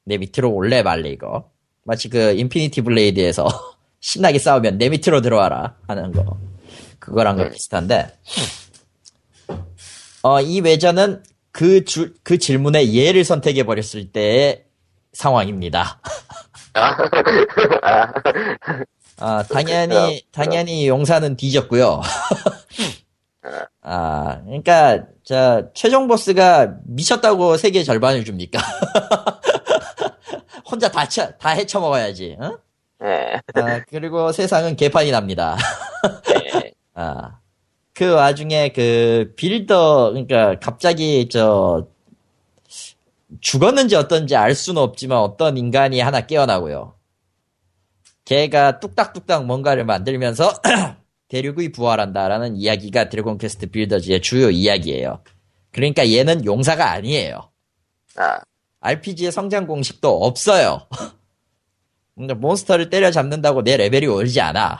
내 0.04 0.18
밑으로 0.18 0.52
올래 0.52 0.84
말래 0.84 1.10
이거. 1.10 1.50
마치 1.86 2.10
그 2.10 2.34
인피니티 2.34 2.82
블레이드에서 2.82 3.48
신나게 4.02 4.40
싸우면 4.40 4.78
내 4.78 4.90
밑으로 4.90 5.22
들어와라 5.22 5.78
하는 5.88 6.12
거. 6.12 6.38
그거랑 7.00 7.38
거 7.38 7.50
비슷한데 7.50 8.12
어, 10.24 10.42
이 10.42 10.60
외전은 10.60 11.24
그, 11.54 11.86
주, 11.86 12.14
그 12.24 12.38
질문에 12.38 12.92
예를 12.92 13.24
선택해 13.24 13.64
버렸을 13.64 14.12
때의 14.12 14.66
상황입니다. 15.14 16.02
아, 16.74 16.98
아, 19.20 19.44
당연히, 19.44 20.24
당연히 20.34 20.90
용사는 20.90 21.38
뒤졌고요. 21.38 22.02
아, 23.82 24.42
그러니까, 24.44 25.04
저, 25.24 25.70
최종 25.74 26.08
보스가 26.08 26.76
미쳤다고 26.86 27.58
세계 27.58 27.84
절반을 27.84 28.26
줍니까? 28.26 28.60
혼자 30.70 30.90
다, 30.90 31.08
쳐, 31.08 31.32
다 31.38 31.50
헤쳐먹어야지, 31.50 32.38
응? 32.42 32.58
네. 33.00 33.40
아, 33.56 33.82
그리고 33.88 34.32
세상은 34.32 34.76
개판이 34.76 35.12
납니다. 35.12 35.58
네. 36.28 36.74
아, 36.94 37.40
그 37.94 38.14
와중에 38.14 38.70
그 38.70 39.34
builder, 39.36 40.12
그러니까 40.12 40.60
갑자기 40.60 41.30
저, 41.30 41.88
죽었는지 43.42 43.96
어떤지 43.96 44.36
알 44.36 44.56
수는 44.56 44.82
없지만 44.82 45.20
어떤 45.20 45.58
인간이 45.58 46.00
하나 46.00 46.22
깨어나고요. 46.22 46.96
걔가 48.26 48.80
뚝딱뚝딱 48.80 49.46
뭔가를 49.46 49.86
만들면서 49.86 50.52
대륙이 51.30 51.72
부활한다라는 51.72 52.56
이야기가 52.56 53.10
드래곤 53.10 53.38
퀘스트 53.38 53.68
빌더즈의 53.68 54.22
주요 54.22 54.50
이야기예요. 54.50 55.24
그러니까 55.72 56.10
얘는 56.10 56.46
용사가 56.46 56.92
아니에요. 56.92 57.52
아, 58.16 58.40
RPG의 58.80 59.32
성장 59.32 59.68
공식도 59.68 60.24
없어요. 60.24 60.88
몬스터를 62.16 62.90
때려 62.90 63.12
잡는다고 63.12 63.64
내 63.64 63.78
레벨이 63.78 64.08
오르지 64.08 64.42
않아. 64.42 64.80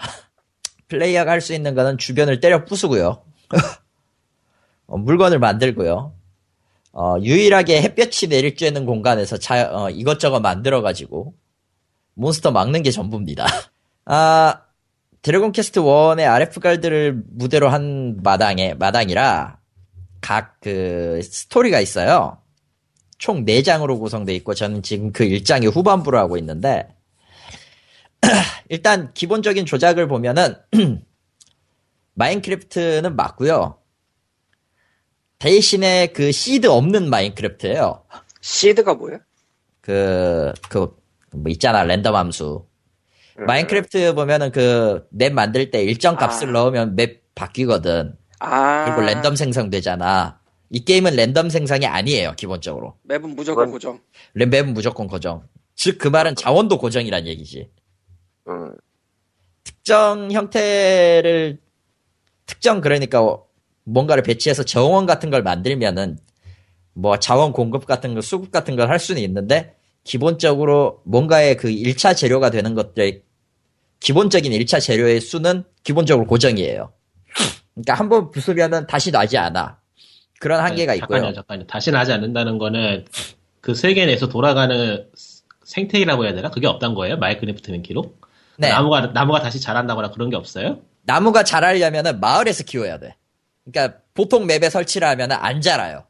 플레이어가 0.88 1.32
할 1.32 1.42
수 1.42 1.54
있는 1.54 1.76
거는 1.76 1.98
주변을 1.98 2.40
때려 2.40 2.66
부수고요. 2.66 3.24
어, 4.88 4.98
물건을 4.98 5.38
만들고요. 5.40 6.14
어, 6.94 7.16
유일하게 7.22 7.82
햇볕이 7.82 8.28
내리쬐는 8.28 8.86
공간에서 8.86 9.38
자, 9.38 9.70
어, 9.72 9.90
이것저것 9.90 10.40
만들어가지고 10.40 11.36
몬스터 12.16 12.52
막는 12.52 12.82
게 12.82 12.90
전부입니다. 12.90 13.46
아, 14.06 14.62
드래곤 15.22 15.52
퀘스트 15.52 15.82
1의 15.82 16.26
아레프갈드를 16.30 17.22
무대로 17.30 17.70
한 17.70 18.18
마당에, 18.24 18.74
마당이라 18.76 19.60
각 20.22 20.58
그 20.68 21.22
스토리가 21.24 21.80
있어요. 21.80 22.42
총 23.18 23.46
4장으로 23.46 24.00
구성되어 24.00 24.36
있고 24.36 24.54
저는 24.54 24.84
지금 24.84 25.14
그 25.14 25.24
1장의 25.26 25.74
후반부를 25.74 26.20
하고 26.20 26.38
있는데 26.38 26.90
일단 28.68 29.14
기본적인 29.14 29.66
조작을 29.66 30.10
보면은 30.10 30.56
마인크래프트는 32.16 33.16
맞고요. 33.16 33.80
대신에 35.40 36.08
그 36.08 36.34
시드 36.34 36.68
없는 36.68 37.10
마인크래프트예요. 37.10 38.04
seed가 38.42 38.96
뭐야? 38.96 39.20
그, 39.80 40.52
그, 40.68 40.94
뭐 41.32 41.50
있잖아, 41.50 41.84
랜덤 41.84 42.16
함수. 42.16 42.68
마인크래프트 43.46 44.16
보면은 44.16 44.52
그 44.52 45.08
맵 45.12 45.34
만들 45.34 45.70
때 45.72 45.84
일정 45.84 46.16
값을 46.16 46.50
아. 46.50 46.52
넣으면 46.52 46.96
맵 46.96 47.24
바뀌거든. 47.36 48.16
아. 48.40 48.86
그리고 48.86 49.02
랜덤 49.02 49.36
생성되잖아. 49.36 50.40
이 50.70 50.84
게임은 50.84 51.16
랜덤 51.16 51.50
생성이 51.50 51.86
아니에요, 51.86 52.34
기본적으로. 52.36 52.96
맵은 53.04 53.36
무조건 53.36 53.72
고정. 53.72 54.00
맵은 54.34 54.74
무조건 54.74 55.08
고정. 55.08 55.44
즉, 55.76 55.98
그 55.98 56.08
말은 56.08 56.36
자원도 56.36 56.78
고정이란 56.80 57.28
얘기지. 57.28 57.70
음, 58.50 58.74
특정 59.64 60.32
형태를, 60.32 61.60
특정 62.46 62.82
그러니까 62.82 63.38
뭔가를 63.84 64.24
배치해서 64.24 64.64
정원 64.64 65.06
같은 65.06 65.30
걸 65.30 65.44
만들면은 65.44 66.18
뭐 66.94 67.18
자원 67.20 67.54
공급 67.54 67.86
같은 67.86 68.16
거, 68.16 68.22
수급 68.22 68.52
같은 68.52 68.76
걸 68.76 68.90
할 68.90 69.00
수는 69.00 69.22
있는데 69.22 69.76
기본적으로 70.04 71.02
뭔가의 71.06 71.58
그 71.58 71.70
1차 71.70 72.16
재료가 72.16 72.50
되는 72.50 72.74
것들의 72.74 73.22
기본적인 74.00 74.52
1차 74.52 74.82
재료의 74.82 75.22
수는 75.22 75.64
기본적으로 75.84 76.28
고정이에요. 76.28 76.92
그러니까 77.74 77.94
한 77.94 78.10
번 78.10 78.32
부수면은 78.32 78.88
다시 78.88 79.12
나지 79.12 79.38
않아. 79.38 79.80
그런 80.40 80.62
한계가 80.62 80.92
아니, 80.94 81.00
있고요. 81.00 81.18
잠깐요, 81.18 81.34
잠깐요. 81.36 81.68
다시 81.68 81.92
나지 81.92 82.12
않는다는 82.14 82.58
거는 82.58 83.06
그 83.62 83.74
세계 83.76 84.06
내에서 84.06 84.28
돌아가는 84.28 85.08
생태계라고 85.66 86.26
해야 86.26 86.34
되나? 86.34 86.50
그게 86.50 86.68
없단 86.68 86.94
거예요? 86.96 87.18
마인크래프트 87.18 87.72
맨키로? 87.72 88.14
네. 88.58 88.70
나무가 88.70 89.08
나무가 89.08 89.42
다시 89.42 89.60
자란다거나 89.60 90.12
그런 90.12 90.30
게 90.30 90.36
없어요? 90.36 90.80
나무가 91.04 91.44
자라려면은 91.44 92.20
마을에서 92.20 92.64
키워야 92.64 93.00
돼. 93.00 93.16
그러니까 93.66 94.00
보통 94.14 94.46
맵에 94.46 94.70
설치를 94.70 95.08
하면은 95.10 95.36
안 95.40 95.62
자라요. 95.62 96.06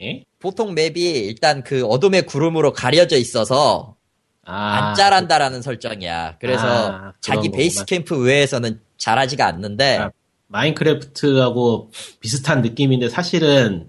예? 0.00 0.24
보통 0.38 0.74
맵이 0.74 1.00
일단 1.00 1.62
그 1.62 1.84
어둠의 1.86 2.22
구름으로 2.26 2.72
가려져 2.72 3.16
있어서 3.16 3.96
아, 4.44 4.88
안 4.88 4.94
자란다라는 4.94 5.62
설정이야. 5.62 6.36
그래서 6.40 6.92
아, 6.92 7.12
자기 7.20 7.50
베이스 7.50 7.84
캠프 7.84 8.18
외에서는 8.20 8.80
자라지가 8.96 9.46
않는데 9.46 9.98
아, 9.98 10.10
마인크래프트하고 10.48 11.90
비슷한 12.20 12.62
느낌인데 12.62 13.08
사실은 13.08 13.88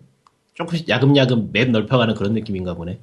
조금씩 0.54 0.89
야금야금 0.89 1.49
맵 1.51 1.72
넓혀가는 1.72 2.14
그런 2.16 2.34
느낌인가 2.34 2.76
보네. 2.76 2.99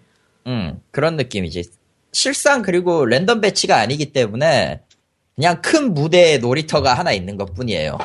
음, 0.47 0.81
그런 0.91 1.17
느낌이지. 1.17 1.65
실상 2.13 2.63
그리고 2.63 3.05
랜덤 3.07 3.41
배치가 3.41 3.79
아니기 3.79 4.13
때문에 4.13 4.81
그냥 5.35 5.61
큰 5.63 5.95
무대에 5.95 6.39
놀이터가 6.39 6.95
하나 6.95 7.13
있는 7.13 7.37
것 7.37 7.55
뿐이에요. 7.55 7.99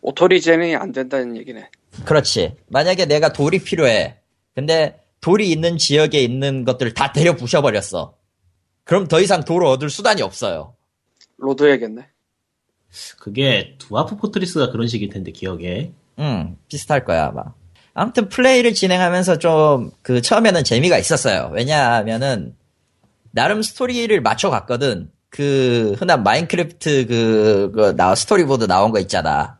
auto 0.00 0.30
regen이 0.30 0.76
안 0.76 0.92
된다는 0.92 1.36
얘기네. 1.36 1.68
그렇지. 2.04 2.56
만약에 2.68 3.06
내가 3.06 3.32
돌이 3.32 3.60
필요해. 3.60 4.16
근데 4.54 5.00
돌이 5.20 5.50
있는 5.50 5.78
지역에 5.78 6.20
있는 6.20 6.64
것들을 6.64 6.94
다 6.94 7.12
때려 7.12 7.36
부셔버렸어. 7.36 8.14
그럼 8.84 9.08
더 9.08 9.20
이상 9.20 9.44
돌을 9.44 9.66
얻을 9.66 9.90
수단이 9.90 10.22
없어요. 10.22 10.74
load 11.38 11.66
해야겠네. 11.66 12.08
그게 13.18 13.76
Dwarf 13.78 14.16
Fortress가 14.16 14.70
그런 14.70 14.86
식일 14.86 15.08
텐데 15.10 15.32
기억에. 15.32 15.92
음, 16.18 16.56
비슷할 16.68 17.04
거야, 17.04 17.26
아마. 17.26 17.42
아무튼 17.94 18.28
플레이를 18.28 18.74
진행하면서 18.74 19.38
좀, 19.38 19.90
그, 20.02 20.20
처음에는 20.20 20.64
재미가 20.64 20.98
있었어요. 20.98 21.50
왜냐하면은, 21.52 22.54
나름 23.30 23.62
스토리를 23.62 24.20
맞춰갔거든. 24.20 25.10
그, 25.30 25.94
흔한 25.98 26.22
Minecraft 26.22 27.06
그, 27.06 27.72
그, 27.74 27.96
나, 27.96 28.14
스토리보드 28.14 28.64
나온 28.64 28.92
거 28.92 29.00
있잖아. 29.00 29.58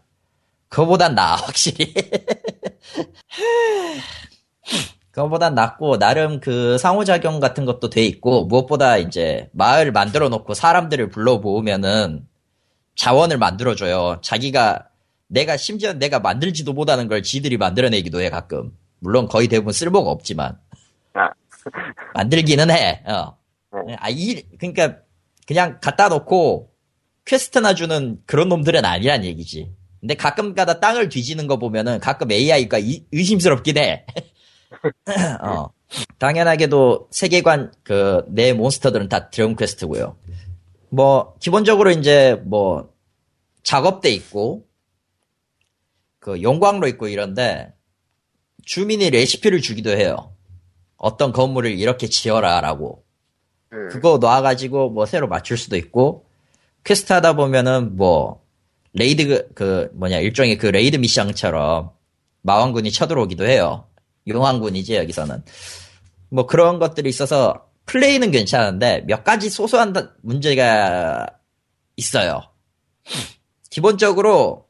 그거보단 0.69 1.15
나아, 1.15 1.37
확실히. 1.37 1.95
그거보단 5.13 5.55
낫고, 5.55 5.99
나름 5.99 6.41
그 6.41 6.79
상호작용 6.79 7.39
같은 7.39 7.65
것도 7.65 7.91
돼 7.91 8.05
있고, 8.05 8.47
무엇보다 8.47 8.97
이제 8.97 9.49
마을 9.53 9.93
만들어 9.93 10.29
놓고 10.29 10.55
사람들을 10.55 11.11
불러 11.11 11.37
모으면은 11.37 12.27
자원을 12.97 13.39
만들어줘요. 13.39 14.21
자기가, 14.23 14.89
내가 15.29 15.57
심지어 15.57 15.93
내가 15.93 16.19
만들지도 16.19 16.73
못하는 16.73 17.09
걸 17.09 17.23
지들이 17.23 17.59
만들어내기도 17.59 18.21
해, 18.21 18.31
가끔. 18.31 18.73
물론 19.01 19.29
거의 19.29 19.49
대부분 19.49 19.73
쓸모가 19.73 20.11
없지만. 20.11 20.59
아. 21.15 21.31
만들기는 22.15 22.71
해, 22.71 23.03
어. 23.07 23.37
네. 23.87 23.97
아, 23.99 24.09
이, 24.09 24.43
그니까, 24.59 24.97
그냥 25.47 25.79
갖다 25.83 26.09
놓고 26.09 26.71
quest나 27.27 27.75
주는 27.75 28.19
그런 28.27 28.49
놈들은 28.49 28.85
아니란 28.85 29.25
얘기지. 29.25 29.71
근데 30.01 30.15
가끔 30.15 30.55
가다 30.55 30.81
땅을 30.81 31.09
뒤지는 31.09 31.47
거 31.47 31.59
보면은 31.59 32.01
가끔 32.01 32.33
AI가 32.33 32.79
의심스럽긴 33.13 33.79
해. 33.79 34.07
어. 35.43 35.69
당연하게도 36.19 37.09
세계관 37.11 37.73
그 37.83 38.25
내 38.29 38.53
monster들은 38.53 39.09
다 39.09 39.29
Dragon 39.31 39.57
Quest고요. 39.57 40.17
뭐 40.89 41.35
기본적으로 41.41 41.91
이제 41.91 42.41
뭐 42.45 42.93
작업대 43.63 44.11
있고 44.11 44.67
그 46.19 46.41
용광로 46.43 46.87
있고 46.89 47.09
이런데 47.09 47.73
주민이 48.65 49.11
레시피를 49.11 49.61
주기도 49.61 49.91
해요. 49.91 50.33
어떤 50.97 51.33
건물을 51.33 51.71
이렇게 51.79 52.07
지어라라고. 52.07 53.05
음. 53.73 53.89
그거 53.91 54.19
놔가지고 54.19 54.91
뭐 54.91 55.05
새로 55.07 55.29
맞출 55.29 55.57
수도 55.59 55.77
있고 55.77 56.27
퀘스트 56.85 57.13
하다 57.13 57.35
보면은 57.35 57.97
뭐 57.97 58.43
raid 58.93 59.27
그- 59.27 59.49
그 59.55 59.91
뭐냐 59.95 60.19
일종의 60.21 60.59
그 60.59 60.67
raid 60.67 60.97
미션처럼 60.97 61.91
마왕군이 62.43 62.91
쳐들어오기도 62.93 63.47
해요. 63.47 63.87
용왕군이지 64.27 64.97
여기서는 64.97 65.43
뭐 66.31 66.47
그런 66.47 66.79
것들이 66.79 67.09
있어서 67.09 67.69
플레이는 67.87 68.31
괜찮은데 68.31 69.05
몇 69.07 69.25
가지 69.25 69.51
소소한 69.51 69.93
다- 69.93 70.13
문제가 70.23 71.27
있어요. 71.97 72.43
기본적으로 73.71 74.67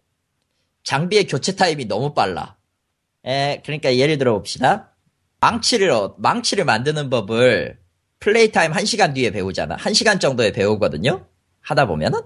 장비의 0.84 1.26
교체 1.26 1.54
타임이 1.54 1.86
너무 1.86 2.14
빨라. 2.14 2.56
에, 3.24 3.60
그러니까 3.64 3.96
예를 3.96 4.18
들어 4.18 4.32
봅시다. 4.34 4.94
망치를 5.40 5.90
어- 5.90 6.14
망치를 6.18 6.64
만드는 6.64 7.10
법을 7.10 7.78
플레이 8.18 8.50
타임 8.52 8.72
1시간 8.72 9.14
뒤에 9.14 9.30
배우잖아. 9.30 9.76
1시간 9.76 10.20
정도에 10.20 10.52
배우거든요. 10.52 11.26
하다 11.60 11.86
보면은. 11.86 12.20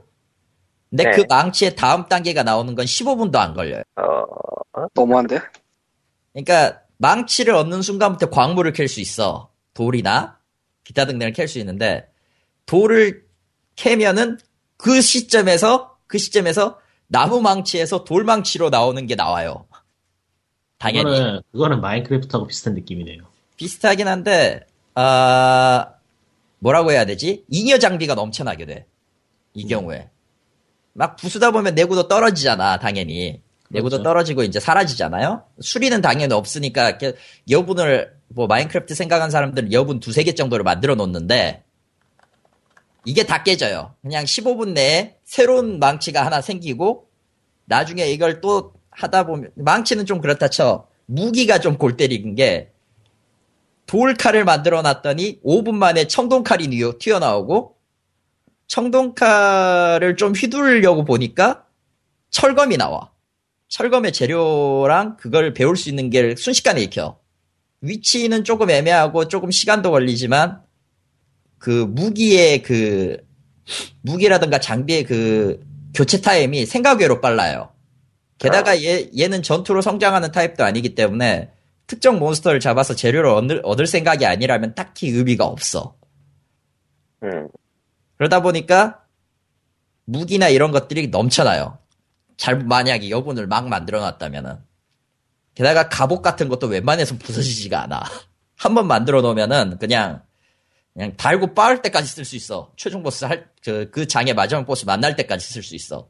근데 0.90 1.04
네. 1.04 1.10
그 1.10 1.24
망치의 1.28 1.74
다음 1.76 2.06
단계가 2.08 2.42
나오는 2.42 2.74
건 2.74 2.84
15분도 2.86 3.36
안 3.36 3.54
걸려요. 3.54 3.82
어, 3.96 4.86
너무한데? 4.94 5.40
그러니까 6.32 6.80
망치를 6.98 7.54
얻는 7.54 7.82
순간부터 7.82 8.30
광물을 8.30 8.72
캘 8.72 8.86
수 8.86 9.00
있어. 9.00 9.50
돌이나 9.74 10.38
기타 10.84 11.04
등등을 11.04 11.32
캘 11.32 11.46
수 11.46 11.58
있는데 11.58 12.08
돌을 12.66 13.26
캐면은 13.76 14.38
그 14.76 15.00
시점에서 15.00 15.96
그 16.06 16.18
시점에서 16.18 16.78
나무 17.08 17.40
망치에서 17.40 18.04
돌 18.04 18.24
망치로 18.24 18.70
나오는 18.70 19.06
게 19.06 19.14
나와요. 19.14 19.66
당연히 20.78 21.10
그거는, 21.10 21.40
그거는 21.52 21.80
마인크래프트하고 21.80 22.46
비슷한 22.46 22.74
느낌이네요. 22.74 23.22
비슷하긴 23.56 24.08
한데 24.08 24.66
아 24.94 25.92
뭐라고 26.58 26.92
해야 26.92 27.04
되지? 27.04 27.44
잉여 27.48 27.78
장비가 27.78 28.14
넘쳐나게 28.14 28.66
돼. 28.66 28.86
이 29.54 29.66
경우에 29.66 30.10
막 30.92 31.16
부수다 31.16 31.50
보면 31.50 31.74
내구도 31.74 32.08
떨어지잖아, 32.08 32.78
당연히. 32.78 33.42
내구도 33.70 33.96
그렇죠. 33.96 34.02
떨어지고 34.02 34.42
이제 34.42 34.60
사라지잖아요. 34.60 35.44
수리는 35.60 36.00
당연히 36.00 36.34
없으니까 36.34 36.98
여분을 37.50 38.14
뭐 38.28 38.46
마인크래프트 38.46 38.94
생각한 38.94 39.30
사람들은 39.30 39.72
여분 39.72 40.00
두세 40.00 40.22
개 40.22 40.34
정도를 40.34 40.64
만들어 40.64 40.94
놓는데 40.94 41.64
이게 43.04 43.24
다 43.24 43.42
깨져요. 43.42 43.94
그냥 44.02 44.24
15분 44.24 44.72
내에 44.72 45.16
새로운 45.24 45.78
망치가 45.78 46.24
하나 46.24 46.40
생기고 46.40 47.08
나중에 47.66 48.06
이걸 48.06 48.40
또 48.40 48.72
하다 48.90 49.26
보면 49.26 49.50
망치는 49.54 50.06
좀 50.06 50.20
그렇다 50.20 50.48
쳐. 50.48 50.88
무기가 51.06 51.58
좀 51.60 51.78
골 51.78 51.96
때리는 51.96 52.34
게 52.34 52.72
돌칼을 53.86 54.44
만들어 54.44 54.82
놨더니 54.82 55.40
5분 55.44 55.74
만에 55.74 56.08
청동칼이 56.08 56.68
튀어나오고 56.98 57.76
청동칼을 58.66 60.16
좀 60.16 60.32
휘두르려고 60.32 61.04
보니까 61.04 61.64
철검이 62.30 62.76
나와. 62.76 63.12
철검의 63.68 64.12
재료랑 64.12 65.16
그걸 65.16 65.52
배울 65.52 65.76
수 65.76 65.88
있는 65.88 66.10
게 66.10 66.34
순식간에 66.36 66.82
익혀. 66.82 67.18
위치는 67.80 68.44
조금 68.44 68.70
애매하고 68.70 69.28
조금 69.28 69.50
시간도 69.50 69.90
걸리지만 69.90 70.62
그 71.58 71.86
무기의 71.88 72.62
그 72.62 73.18
무기라든가 74.02 74.58
장비의 74.58 75.04
그 75.04 75.60
교체 75.94 76.20
타임이 76.20 76.66
생각 76.66 77.00
외로 77.00 77.20
빨라요. 77.20 77.72
게다가 78.38 78.82
얘, 78.82 79.10
얘는 79.18 79.42
전투로 79.42 79.80
성장하는 79.80 80.30
타입도 80.30 80.62
아니기 80.62 80.94
때문에 80.94 81.50
특정 81.86 82.18
몬스터를 82.18 82.60
잡아서 82.60 82.94
재료를 82.94 83.30
얻을, 83.30 83.60
얻을 83.64 83.86
생각이 83.86 84.26
아니라면 84.26 84.74
딱히 84.74 85.08
의미가 85.08 85.44
없어. 85.44 85.96
음. 87.22 87.48
그러다 88.18 88.42
보니까 88.42 89.02
무기나 90.04 90.48
이런 90.48 90.70
것들이 90.70 91.08
넘쳐나요. 91.08 91.78
잘 92.36 92.58
만약에 92.58 93.10
여분을 93.10 93.46
막 93.46 93.68
만들어 93.68 94.00
놨다면은 94.00 94.58
게다가 95.54 95.88
갑옷 95.88 96.22
같은 96.22 96.48
것도 96.48 96.66
웬만해서 96.68 97.16
부서지지가 97.18 97.82
않아. 97.84 98.02
한 98.58 98.74
번 98.74 98.86
만들어 98.86 99.20
놓으면은 99.22 99.78
그냥 99.78 100.22
그냥 100.94 101.14
달고 101.16 101.54
빠을 101.54 101.82
때까지 101.82 102.08
쓸 102.08 102.24
수 102.24 102.36
있어. 102.36 102.72
최종 102.76 103.02
보스 103.02 103.24
할 103.26 103.50
그 103.62 103.90
그 103.90 104.06
장의 104.06 104.34
마지막 104.34 104.64
보스 104.66 104.84
만날 104.86 105.14
때까지 105.16 105.46
쓸 105.46 105.62
수 105.62 105.74
있어. 105.74 106.08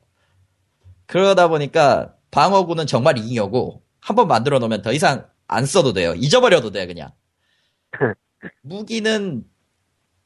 그러다 1.06 1.48
보니까 1.48 2.14
방어구는 2.30 2.86
정말 2.86 3.18
잉여고 3.18 3.82
한 4.00 4.14
번 4.16 4.28
만들어 4.28 4.58
놓으면 4.60 4.82
더 4.82 4.92
이상 4.92 5.26
안 5.48 5.66
써도 5.66 5.92
돼요. 5.92 6.14
잊어버려도 6.14 6.70
돼 6.72 6.86
그냥. 6.86 7.10
무기는 8.62 9.44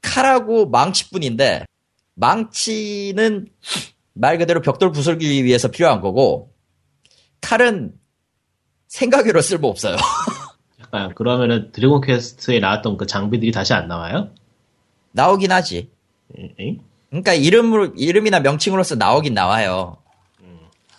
칼하고 0.03 0.69
망치뿐인데 0.69 1.65
망치는 2.15 3.49
말 4.13 4.39
그대로 4.39 4.61
벽돌 4.61 4.93
부술기 4.93 5.45
위해서 5.45 5.69
필요한 5.69 6.01
거고 6.01 6.53
칼은 7.41 7.93
생각외로 8.89 9.41
쓸모 9.41 9.69
없어요. 9.69 9.97
약간 10.81 11.15
그러면은 11.15 11.71
Dragon 11.73 12.01
Quest에 12.01 12.59
나왔던 12.59 12.97
그 12.97 13.07
장비들이 13.07 13.53
다시 13.53 13.73
안 13.73 13.87
나와요? 13.89 14.31
나오긴 15.13 15.53
하지. 15.53 15.91
에- 16.39 16.55
에잉? 16.59 16.81
그러니까 17.09 17.35
이름으로 17.35 17.87
이름이나 17.97 18.41
명칭으로서 18.41 18.95
나오긴 18.97 19.35
나와요. 19.35 19.97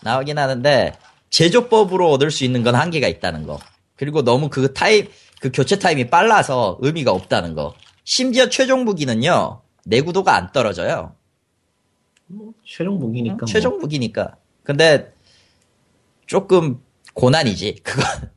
나오긴 0.04 0.38
하는데 0.38 0.94
제조법으로 1.30 2.10
얻을 2.12 2.32
수 2.32 2.44
있는 2.44 2.64
건 2.64 2.76
한계가 2.76 3.08
있다는 3.08 3.46
거. 3.46 3.60
그리고 3.96 4.24
너무 4.24 4.50
그 4.50 4.74
타임 4.74 5.08
그 5.40 5.52
교체 5.54 5.78
타임이 5.80 6.10
빨라서 6.10 6.78
의미가 6.82 7.12
없다는 7.12 7.56
거. 7.56 7.74
심지어 8.04 8.50
최종 8.50 8.84
무기는요 8.84 9.62
내구도가 9.86 10.36
안 10.36 10.52
떨어져요. 10.52 11.16
최종 12.66 12.98
무기니까 13.00 13.38
뭐. 13.38 13.46
최종 13.46 13.80
무기니까. 13.80 14.36
근데 14.64 15.12
조금 16.26 16.80
고난이지. 17.14 17.78
그건 17.84 18.06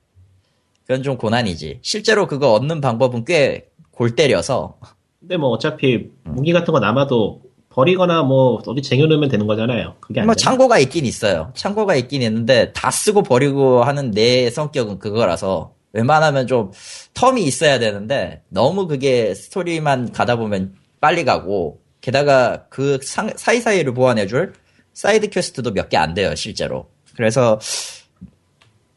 그건 0.87 1.03
좀 1.03 1.17
고난이지. 1.17 1.79
실제로 1.83 2.27
그거 2.27 2.53
얻는 2.53 2.81
방법은 2.81 3.25
꽤 3.25 3.71
골 3.97 4.17
때려서 4.17 4.77
근데 5.21 5.37
뭐 5.37 5.51
어차피 5.51 6.11
음. 6.27 6.35
무기 6.35 6.53
같은 6.53 6.73
거 6.73 6.81
남아도 6.81 7.43
버리거나 7.71 8.23
뭐 8.23 8.61
어디 8.67 8.83
쟁여놓으면 8.83 9.29
되는 9.29 9.47
거잖아요. 9.47 9.95
그게 10.01 10.21
안 10.21 10.27
뭐? 10.27 10.35
창고가 10.35 10.79
있긴 10.81 11.07
있어요. 11.07 11.53
창고가 11.55 11.95
있긴 11.97 12.23
있는데 12.23 12.73
다 12.73 12.91
쓰고 12.91 13.23
버리고 13.23 13.83
하는 13.85 14.11
내 14.11 14.51
성격은 14.51 14.99
그거라서 14.99 15.75
웬만하면 15.93 16.47
좀 16.47 16.73
term이 17.15 17.39
있어야 17.43 17.79
되는데 17.79 18.43
너무 18.49 18.87
그게 18.87 19.35
스토리만 19.35 20.13
가다 20.13 20.37
보면 20.37 20.75
빨리 21.01 21.25
가고 21.25 21.81
게다가 22.05 22.67
그 22.69 22.99
상- 23.03 23.33
사이사이를 23.35 23.95
보완해줄 23.95 24.53
side 24.93 25.31
quest도 25.31 25.73
몇 25.73 25.89
개 25.89 25.97
안 25.97 26.13
돼요 26.13 26.35
실제로. 26.35 26.91
그래서 27.17 27.59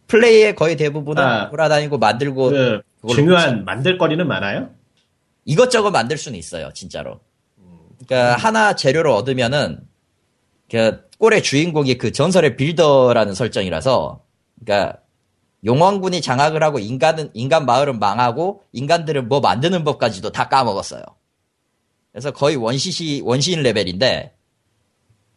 플레이의 0.07 0.55
거의 0.55 0.75
대부분은 0.75 1.23
아, 1.23 1.49
돌아다니고 1.49 1.97
만들고 1.99 2.49
그 2.49 2.81
중요한 3.13 3.63
만들 3.63 3.97
거리는 3.97 4.27
많아요? 4.27 4.71
이것저것 5.45 5.91
만들 5.91 6.17
수는 6.17 6.37
있어요, 6.37 6.69
진짜로. 6.73 7.21
그러니까 8.05 8.35
하나 8.35 8.75
재료를 8.75 9.09
얻으면은 9.11 9.79
그 10.69 11.07
꼴의 11.17 11.43
주인공이 11.43 11.97
그 11.97 12.11
전설의 12.11 12.57
builder라는 12.57 13.33
설정이라서 13.33 14.21
그러니까 14.59 14.99
용왕군이 15.65 16.21
장악을 16.21 16.61
하고 16.61 16.79
인간은 16.79 17.29
인간 17.33 17.65
마을은 17.65 17.99
망하고 17.99 18.63
인간들은 18.73 19.29
뭐 19.29 19.39
만드는 19.39 19.83
법까지도 19.85 20.31
다 20.33 20.49
까먹었어요. 20.49 21.01
그래서 22.18 22.32
거의 22.32 22.55
원시시 22.55 23.22
원시인 23.24 23.61
레벨인데 23.61 24.34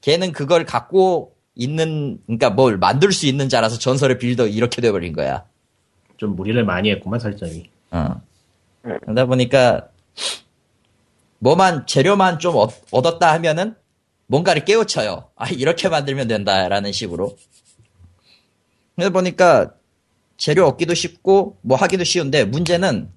걔는 0.01 0.33
그걸 0.33 0.65
갖고 0.65 1.37
있는 1.55 2.19
그러니까 2.25 2.49
뭘 2.49 2.79
만들 2.79 3.13
수 3.13 3.27
있는 3.27 3.51
자라서 3.51 3.79
전설의 3.79 4.17
빌더 4.17 4.47
이렇게 4.47 4.81
돼버린 4.81 5.13
거야. 5.13 5.45
좀 6.17 6.35
무리를 6.37 6.65
많이 6.65 6.91
했구만 6.91 7.21
설정이. 7.21 7.69
어. 7.91 8.23
그러다 8.83 9.27
보니까 9.27 9.89
뭐만 11.41 11.87
재료만 11.87 12.39
좀 12.39 12.57
얻, 12.57 12.73
얻었다 12.91 13.31
하면은 13.35 13.75
뭔가를 14.27 14.65
깨우쳐요. 14.65 15.29
아 15.37 15.49
이렇게 15.51 15.91
만들면 15.91 16.29
된다 16.29 16.67
라는 16.67 16.93
식으로. 16.93 17.37
그러다 18.97 19.13
보니까 19.13 19.75
재료 20.39 20.67
얻기도 20.67 20.95
쉽고 20.95 21.59
뭐 21.61 21.77
하기도 21.77 22.05
쉬운데 22.05 22.47
문제는 22.47 23.13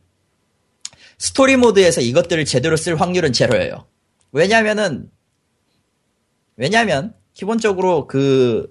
스토리 1.24 1.56
모드에서 1.56 2.02
이것들을 2.02 2.44
제대로 2.44 2.76
쓸 2.76 3.00
확률은 3.00 3.32
제로예요. 3.32 3.88
왜냐면은 4.34 5.10
왜냐면 6.58 7.14
기본적으로 7.32 8.08
그 8.08 8.70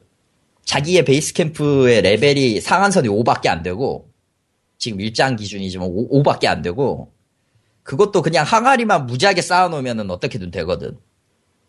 자기의 0.67 1.07
베이스 1.07 1.33
캠프의 1.33 2.03
레벨이 2.03 2.61
상한선이 2.61 3.09
5밖에 3.09 3.47
안 3.47 3.63
되고 3.63 4.11
지금 4.77 5.01
일장 5.01 5.35
기준이지만 5.35 5.89
5, 5.91 6.23
밖에안 6.23 6.61
되고 6.61 7.11
그것도 7.85 8.21
그냥 8.21 8.45
항아리만 8.45 9.07
무지하게 9.07 9.41
쌓아놓으면 9.41 10.11
어떻게든 10.11 10.51
되거든. 10.51 10.99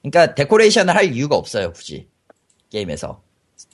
그러니까 0.02 0.36
데코레이션을 0.36 0.94
할 0.94 1.14
이유가 1.14 1.38
없어요 1.38 1.72
굳이 1.72 2.10
게임에서. 2.72 3.24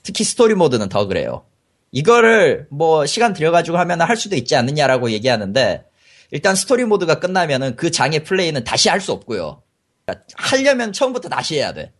특히 0.03 0.23
스토리 0.23 0.53
모드는 0.53 0.89
더 0.89 1.07
그래요. 1.07 1.43
이거를 1.91 2.67
뭐 2.69 3.07
시간 3.07 3.33
들여가지고 3.33 3.79
하면 3.79 3.99
할 4.01 4.15
수도 4.15 4.35
있지 4.35 4.55
않느냐라고 4.55 5.09
얘기하는데 5.09 5.88
일단 6.31 6.55
스토리 6.55 6.85
모드가 6.85 7.19
끝나면은 7.19 7.75
그 7.75 7.91
장의 7.91 8.23
플레이는 8.23 8.63
다시 8.63 8.89
할 8.89 9.01
수 9.01 9.11
없고요. 9.11 9.63
그러니까 10.05 10.25
하려면 10.37 10.93
처음부터 10.93 11.29
다시 11.29 11.55
해야 11.55 11.73
돼. 11.73 11.93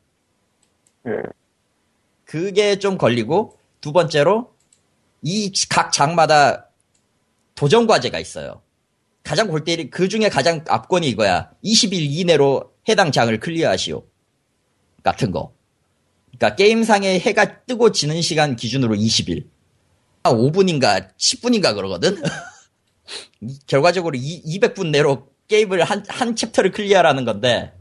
음. 1.06 1.24
그게 2.26 2.78
좀 2.80 2.98
걸리고 2.98 3.58
두 3.82 3.92
번째로 3.92 4.54
이 5.24 5.52
각 5.70 5.92
장마다 5.92 6.70
도전 7.56 7.88
과제가 7.88 8.20
있어요. 8.20 8.62
가장 9.24 9.48
골 9.48 9.64
때리 9.64 9.90
그 9.90 10.08
중에 10.08 10.30
가장 10.30 10.64
압권이 10.68 11.08
이거야. 11.10 11.52
20일 11.64 11.94
이내로 11.94 12.72
해당 12.88 13.12
장을 13.12 13.38
clear하시오. 13.40 14.04
같은 15.04 15.32
거. 15.32 15.54
그러니까 16.32 16.56
게임상에 16.56 17.20
해가 17.20 17.66
뜨고 17.66 17.92
지는 17.92 18.22
시간 18.22 18.56
기준으로 18.56 18.96
20일. 18.96 19.46
한 20.24 20.34
5분인가 20.36 21.10
10분인가 21.18 21.76
그러거든. 21.76 22.22
결과적으로 23.68 24.18
200분 24.18 24.90
내로 24.90 25.30
게임을 25.48 25.84
한, 25.84 26.04
한 26.08 26.36
chapter를 26.36 26.72
clear라는 26.72 27.26
건데, 27.26 27.74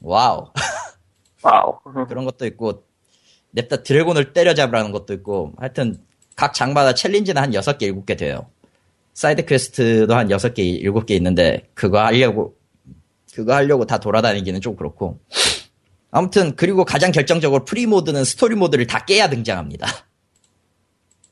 Wow. 0.00 0.50
Wow. 1.42 1.78
그런 2.08 2.24
것도 2.24 2.46
있고, 2.46 2.84
냅다 3.50 3.82
드래곤을 3.82 4.32
때려잡으라는 4.32 4.92
것도 4.92 5.12
있고, 5.14 5.52
하여튼, 5.58 6.02
각 6.36 6.54
장마다 6.54 6.94
challenge는 6.94 7.40
한 7.40 7.52
6개, 7.52 7.82
7개 7.82 8.18
돼요. 8.18 8.50
side 9.12 9.44
quest도 9.46 10.14
한 10.14 10.28
6개, 10.28 10.82
7개 10.82 11.10
있는데, 11.12 11.68
그거 11.74 12.00
하려고, 12.04 12.56
그거 13.32 13.54
하려고 13.54 13.84
다 13.84 13.98
돌아다니기는 13.98 14.60
좀 14.60 14.74
그렇고. 14.74 15.20
아무튼, 16.10 16.56
그리고 16.56 16.84
가장 16.84 17.12
결정적으로 17.12 17.64
free 17.64 17.86
모드는 17.86 18.24
스토리 18.24 18.54
모드를 18.54 18.86
다 18.86 19.04
깨야 19.04 19.28
등장합니다. 19.28 19.86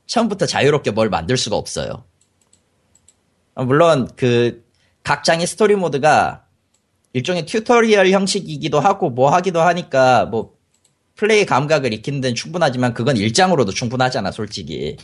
처음부터 0.07 0.47
자유롭게 0.47 0.91
뭘 0.91 1.09
만들 1.09 1.37
수가 1.37 1.57
없어요. 1.57 2.05
아, 3.55 3.65
물론 3.65 4.09
그 4.17 4.63
각 5.05 5.25
장의 5.25 5.47
스토리 5.47 5.75
모드가 5.75 6.45
일종의 7.13 7.47
tutorial 7.47 8.11
형식이기도 8.11 8.81
하고 8.81 9.11
뭐 9.11 9.31
하기도 9.31 9.61
하니까 9.61 10.27
뭐 10.27 10.55
플레이 11.17 11.45
감각을 11.45 11.93
익히는 11.93 12.21
데는 12.21 12.35
충분하지만 12.35 12.95
그건 12.95 13.17
일장으로도 13.17 13.73
충분하잖아 13.73 14.31
솔직히. 14.31 14.97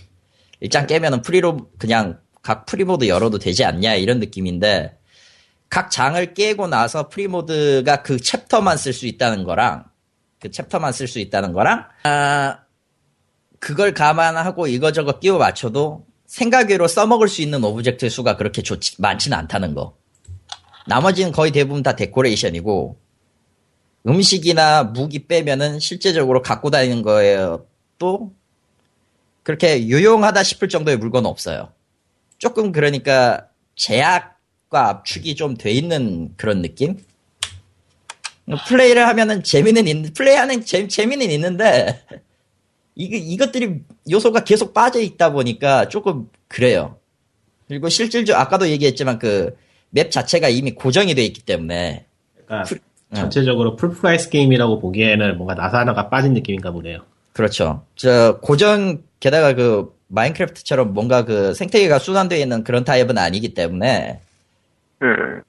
일장 0.60 0.86
깨면은 0.86 1.22
free로 1.22 1.70
그냥 1.78 2.18
각 2.42 2.66
free 2.66 2.84
모드 2.84 3.06
열어도 3.06 3.38
되지 3.38 3.64
않냐 3.64 3.94
이런 3.94 4.18
느낌인데 4.20 4.98
각 5.68 5.90
장을 5.90 6.34
깨고 6.34 6.66
나서 6.66 7.08
free 7.08 7.28
모드가 7.28 8.02
그 8.02 8.18
chapter만 8.18 8.78
쓸 8.78 8.92
수 8.92 9.06
있다는 9.06 9.44
거랑 9.44 9.84
그 10.40 10.50
chapter만 10.50 10.92
쓸 10.92 11.06
수 11.06 11.18
있다는 11.18 11.52
거랑 11.52 11.84
아 12.04 12.60
그걸 13.60 13.92
감안하고 13.92 14.66
이거저거 14.66 15.18
끼워 15.18 15.38
맞춰도 15.38 16.06
생각외로 16.28 16.86
써먹을 16.86 17.26
수 17.26 17.42
있는 17.42 17.64
object 17.64 18.08
수가 18.08 18.36
그렇게 18.36 18.62
좋지, 18.62 18.96
많지는 19.00 19.36
않다는 19.36 19.74
거. 19.74 19.96
나머지는 20.86 21.32
거의 21.32 21.50
대부분 21.50 21.82
다 21.82 21.96
데코레이션이고, 21.96 22.98
음식이나 24.06 24.84
무기 24.84 25.26
빼면은 25.26 25.80
실제적으로 25.80 26.42
갖고 26.42 26.70
다니는 26.70 27.02
거에요. 27.02 27.66
또, 27.98 28.32
그렇게 29.42 29.86
유용하다 29.86 30.42
싶을 30.42 30.68
정도의 30.68 30.98
물건은 30.98 31.28
없어요. 31.28 31.72
조금 32.36 32.72
그러니까 32.72 33.48
제약과 33.74 34.88
압축이 34.88 35.34
좀 35.34 35.56
돼 35.56 35.72
있는 35.72 36.34
그런 36.36 36.60
느낌? 36.62 36.98
플레이를 38.66 39.06
하면은 39.08 39.42
재미는 39.42 39.88
있는, 39.88 40.12
플레이하는 40.12 40.64
재, 40.64 40.86
재미는 40.88 41.30
있는데, 41.30 42.02
이, 42.98 43.04
이것들이 43.04 43.80
요소가 44.10 44.44
계속 44.44 44.74
빠져 44.74 45.00
있다 45.00 45.32
보니까 45.32 45.88
조금 45.88 46.28
그래요. 46.48 46.96
그리고 47.66 47.88
실질적으로 47.88 48.42
아까도 48.42 48.68
얘기했지만 48.68 49.18
그 49.18 49.56
map 49.90 50.10
자체가 50.10 50.48
이미 50.48 50.72
고정이 50.72 51.14
돼 51.14 51.24
있기 51.24 51.42
때문에 51.42 52.04
그러니까 52.46 52.64
전체적으로 53.14 53.76
full 53.76 54.00
price 54.00 54.30
게임이라고 54.30 54.80
보기에는 54.80 55.36
뭔가 55.38 55.54
나사 55.54 55.78
하나가 55.78 56.08
빠진 56.10 56.34
느낌인가 56.34 56.72
보네요. 56.72 57.00
그렇죠. 57.32 57.84
저 57.96 58.38
고정 58.42 59.02
게다가 59.20 59.54
그 59.54 59.94
Minecraft처럼 60.08 60.92
뭔가 60.92 61.24
그 61.24 61.54
생태계가 61.54 61.98
순환되어 61.98 62.38
있는 62.38 62.64
그런 62.64 62.84
타입은 62.84 63.16
아니기 63.16 63.54
때문에 63.54 64.20
음. 65.02 65.42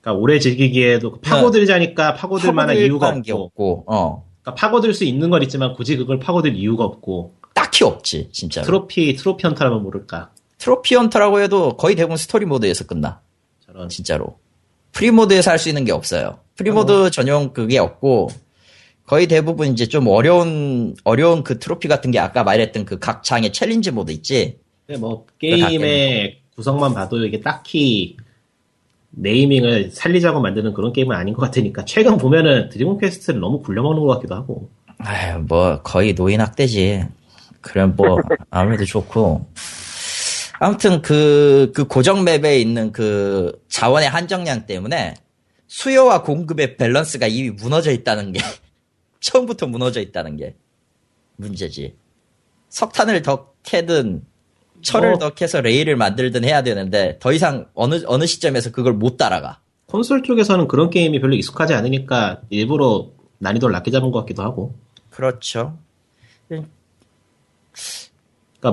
그러니까 0.00 0.20
오래 0.20 0.38
즐기기에도 0.38 1.20
파고들자니까 1.20 2.14
파고들 2.14 2.52
만한 2.52 2.76
이유가 2.76 3.06
파고들 3.08 3.22
게 3.22 3.32
없고, 3.32 3.44
없고, 3.46 3.84
어 3.86 4.27
그러니까 4.48 4.54
파고들 4.54 4.94
수 4.94 5.04
있는 5.04 5.30
건 5.30 5.42
있지만 5.42 5.74
굳이 5.74 5.96
그걸 5.96 6.18
파고들 6.18 6.56
이유가 6.56 6.84
없고 6.84 7.34
딱히 7.54 7.84
없지 7.84 8.30
진짜. 8.32 8.60
로 8.62 8.66
트로피 8.66 9.16
트로피 9.16 9.46
hunter라면 9.46 9.82
모를까 9.82 10.30
트로피 10.58 10.94
hunter라고 10.94 11.40
해도 11.40 11.76
거의 11.76 11.94
대부분 11.96 12.16
스토리 12.16 12.46
모드에서 12.46 12.84
끝나. 12.86 13.20
저런 13.66 13.88
진짜로. 13.88 14.38
free 14.92 15.10
모드에서 15.10 15.50
할 15.50 15.58
수 15.58 15.68
있는 15.68 15.84
게 15.84 15.92
없어요. 15.92 16.38
free 16.56 16.70
모드 16.70 17.10
전용 17.10 17.52
그게 17.52 17.78
없고 17.78 18.30
거의 19.06 19.26
대부분 19.26 19.68
이제 19.72 19.86
좀 19.86 20.06
어려운 20.08 20.94
어려운 21.04 21.44
그 21.44 21.58
트로피 21.58 21.88
같은 21.88 22.10
게 22.10 22.18
아까 22.18 22.42
말했던 22.44 22.84
그 22.84 22.98
각 22.98 23.22
장의 23.22 23.52
challenge 23.52 23.90
모드 23.90 24.12
있지. 24.12 24.58
근데 24.86 24.98
뭐다 25.00 25.24
게임의 25.38 26.40
구성만 26.56 26.94
봐도 26.94 27.24
이게 27.24 27.40
딱히 27.40 28.16
naming을 29.10 29.90
살리자고 29.92 30.40
만드는 30.40 30.74
그런 30.74 30.92
게임은 30.92 31.16
아닌 31.16 31.34
것 31.34 31.42
같으니까 31.42 31.84
최근 31.84 32.18
보면은 32.18 32.68
Dragon 32.68 32.98
Quest를 32.98 33.40
너무 33.40 33.60
굴려먹는 33.62 34.02
것 34.02 34.14
같기도 34.14 34.34
하고 34.34 34.70
아유 34.98 35.44
뭐 35.46 35.80
거의 35.82 36.14
노인 36.14 36.40
학대지. 36.40 37.04
그럼 37.60 37.94
뭐 37.96 38.20
아무래도 38.50 38.84
좋고. 38.84 39.46
아무튼 40.60 41.02
그, 41.02 41.70
그 41.74 41.86
고정 41.86 42.24
맵에 42.24 42.58
있는 42.58 42.90
그 42.90 43.62
자원의 43.68 44.08
한정량 44.08 44.66
때문에 44.66 45.14
수요와 45.68 46.22
공급의 46.22 46.76
밸런스가 46.76 47.28
이미 47.28 47.50
무너져 47.50 47.92
있다는 47.92 48.32
게, 48.32 48.40
처음부터 49.20 49.66
무너져 49.66 50.00
있다는 50.00 50.36
게 50.36 50.56
문제지. 51.36 51.96
석탄을 52.70 53.22
더 53.22 53.52
캐든, 53.62 54.24
철을 54.82 55.10
뭐. 55.10 55.18
더 55.18 55.30
캐서 55.30 55.60
레일을 55.60 55.96
만들든 55.96 56.44
해야 56.44 56.62
되는데, 56.62 57.18
더 57.20 57.32
이상 57.32 57.66
어느, 57.74 58.02
어느 58.06 58.26
시점에서 58.26 58.70
그걸 58.70 58.92
못 58.92 59.16
따라가. 59.16 59.60
콘솔 59.88 60.22
쪽에서는 60.22 60.68
그런 60.68 60.90
게임이 60.90 61.20
별로 61.20 61.34
익숙하지 61.34 61.74
않으니까 61.74 62.42
일부러 62.50 63.08
난이도를 63.38 63.72
낮게 63.72 63.90
잡은 63.90 64.10
것 64.10 64.20
같기도 64.20 64.42
하고 64.42 64.74
그렇죠. 65.10 65.78
그러니까 66.48 66.70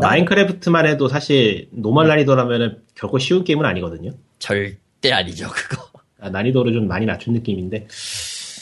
마인크래프트만 0.08 0.88
해도 0.88 1.08
사실 1.08 1.70
normal 1.72 2.08
난이도라면은 2.08 2.82
결코 2.96 3.18
쉬운 3.20 3.44
게임은 3.44 3.66
아니거든요 3.66 4.12
절대 4.40 5.12
아니죠, 5.12 5.48
그거. 5.56 5.84
아, 6.20 6.30
난이도를 6.30 6.74
좀 6.74 6.88
많이 6.88 7.06
낮춘 7.06 7.34
느낌인데 7.34 7.88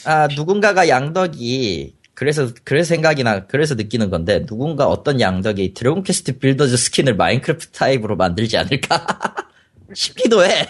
아, 0.06 0.28
누군가가 0.36 0.88
양덕이, 0.88 1.94
그래서, 2.14 2.48
그래서 2.62 2.88
생각이 2.88 3.24
나, 3.24 3.46
그래서 3.46 3.74
느끼는 3.74 4.10
건데, 4.10 4.46
누군가 4.46 4.86
어떤 4.86 5.20
양덕이 5.20 5.74
드래곤 5.74 6.04
퀘스트 6.04 6.38
빌더즈 6.38 6.76
스킨을 6.76 7.16
마인크래프트 7.16 7.70
타입으로 7.70 8.16
만들지 8.16 8.56
않을까? 8.56 9.06
싶기도 9.92 10.44
해. 10.44 10.66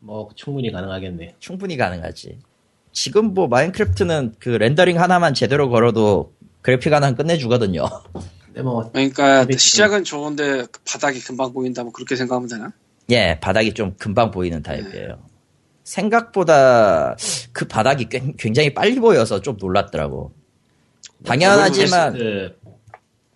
뭐 0.00 0.30
충분히 0.34 0.72
가능하겠네 0.72 1.36
충분히 1.38 1.76
가능하지. 1.76 2.38
지금 2.92 3.34
뭐 3.34 3.46
마인크래프트는 3.46 4.34
그 4.38 4.48
렌더링 4.48 5.00
하나만 5.00 5.34
제대로 5.34 5.70
걸어도 5.70 6.34
그래픽 6.62 6.92
하나는 6.92 7.14
끝내주거든요. 7.14 7.88
근데 8.46 8.62
뭐 8.62 8.90
그러니까. 8.90 9.46
시작은 9.46 10.04
좋은데 10.04 10.66
그 10.72 10.80
바닥이 10.90 11.20
금방 11.20 11.52
보인다 11.52 11.84
뭐 11.84 11.92
그렇게 11.92 12.16
생각하면 12.16 12.48
되나? 12.48 12.72
예, 13.10 13.38
바닥이 13.40 13.74
좀 13.74 13.94
금방 13.98 14.30
보이는 14.30 14.62
타입이에요. 14.62 15.18
생각보다 15.84 17.16
그 17.52 17.66
바닥이 17.66 18.08
꽤- 18.08 18.32
굉장히 18.38 18.72
빨리 18.74 18.98
보여서 19.00 19.40
좀 19.40 19.56
놀랐더라고. 19.58 20.32
당연하지만 21.24 22.12
그, 22.14 22.56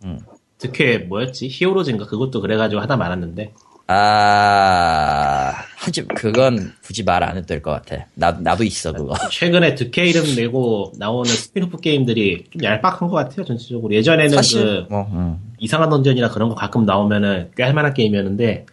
음. 0.05 0.19
득회 0.59 0.99
뭐였지? 0.99 1.49
히어로즈인가? 1.49 2.07
그것도 2.07 2.41
그래가지고 2.41 2.81
하다 2.83 2.97
말았는데. 2.97 3.53
아 3.87 5.53
하지 5.77 6.03
그건 6.07 6.73
굳이 6.83 7.03
말 7.03 7.23
안 7.23 7.37
해도 7.37 7.47
될 7.47 7.61
것 7.61 7.71
같아. 7.71 8.07
나 8.15 8.31
나도 8.33 8.65
있어 8.65 8.93
그거. 8.93 9.15
최근에 9.31 9.75
드퀘 9.75 10.07
이름 10.07 10.35
내고 10.37 10.93
나오는 10.99 11.31
스피노프 11.31 11.79
게임들이 11.81 12.47
좀 12.51 12.63
얄팍한 12.63 13.09
것 13.09 13.17
같아요, 13.17 13.45
전체적으로. 13.45 13.95
예전에는 13.95 14.31
사실 14.31 14.87
그뭐 14.89 15.03
음. 15.13 15.55
이상한 15.59 15.91
던전이나 15.91 16.31
그런 16.31 16.49
거 16.49 16.55
가끔 16.55 16.87
나오면은 16.87 17.51
꽤 17.57 17.63
할만한 17.63 17.93
게임이었는데, 17.95 18.67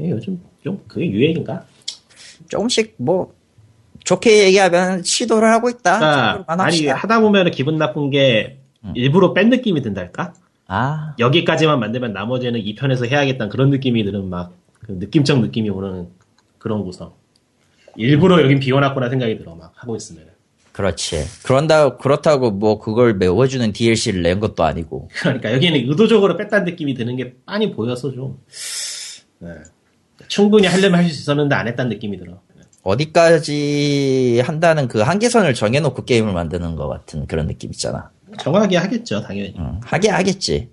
예, 0.00 0.10
요즘 0.10 0.38
좀 0.62 0.82
그게 0.86 1.06
유행인가? 1.10 1.64
조금씩 2.48 2.94
뭐 2.98 3.34
좋게 4.04 4.44
얘기하면 4.44 5.02
시도를 5.02 5.48
하고 5.52 5.68
있다. 5.68 5.98
그러니까 6.46 6.64
아니. 6.64 6.86
하다 6.86 7.20
보면은 7.20 7.50
기분 7.50 7.76
나쁜 7.78 8.10
게 8.10 8.58
음. 8.84 8.92
일부러 8.94 9.32
뺀 9.34 9.50
느낌이 9.50 9.82
든달까? 9.82 10.34
아 10.66 11.14
여기까지만 11.18 11.80
만들면 11.80 12.12
나머지는 12.12 12.60
2편에서 12.60 13.06
해야겠다는 13.06 13.50
그런 13.50 13.70
느낌이 13.70 14.04
드는 14.04 14.28
막 14.28 14.58
그 14.88 14.92
느낌적 14.92 15.40
느낌이 15.40 15.68
오는 15.68 16.08
그런 16.56 16.82
구성. 16.82 17.12
일부러 17.96 18.42
여긴 18.42 18.58
비워놨구나 18.58 19.10
생각이 19.10 19.36
들어 19.36 19.54
막 19.54 19.72
하고 19.74 19.96
있으면. 19.96 20.24
그렇지. 20.72 21.24
그런다 21.44 21.96
그렇다고 21.98 22.52
뭐 22.52 22.78
그걸 22.78 23.14
메워주는 23.14 23.70
DLC를 23.72 24.22
낸 24.22 24.40
것도 24.40 24.64
아니고. 24.64 25.10
그러니까 25.20 25.52
여기는 25.52 25.78
의도적으로 25.90 26.36
뺐다는 26.38 26.64
느낌이 26.64 26.94
드는 26.94 27.16
게 27.16 27.34
빤히 27.44 27.72
보여서 27.72 28.10
좀 28.12 28.38
네. 29.40 29.50
충분히 30.28 30.66
하려면 30.66 31.00
할 31.00 31.10
수 31.10 31.20
있었는데 31.22 31.54
안 31.54 31.66
했다는 31.68 31.90
느낌이 31.90 32.18
들어. 32.18 32.40
네. 32.54 32.62
어디까지 32.82 34.42
한다는 34.44 34.88
그 34.88 35.00
한계선을 35.00 35.54
정해놓고 35.54 36.04
게임을 36.04 36.32
만드는 36.32 36.76
것 36.76 36.88
같은 36.88 37.26
그런 37.26 37.46
느낌 37.46 37.70
있잖아. 37.70 38.10
정확하게 38.38 38.76
하겠죠 38.76 39.22
당연히. 39.22 39.54
응, 39.58 39.80
하게 39.82 40.08
하겠지. 40.10 40.68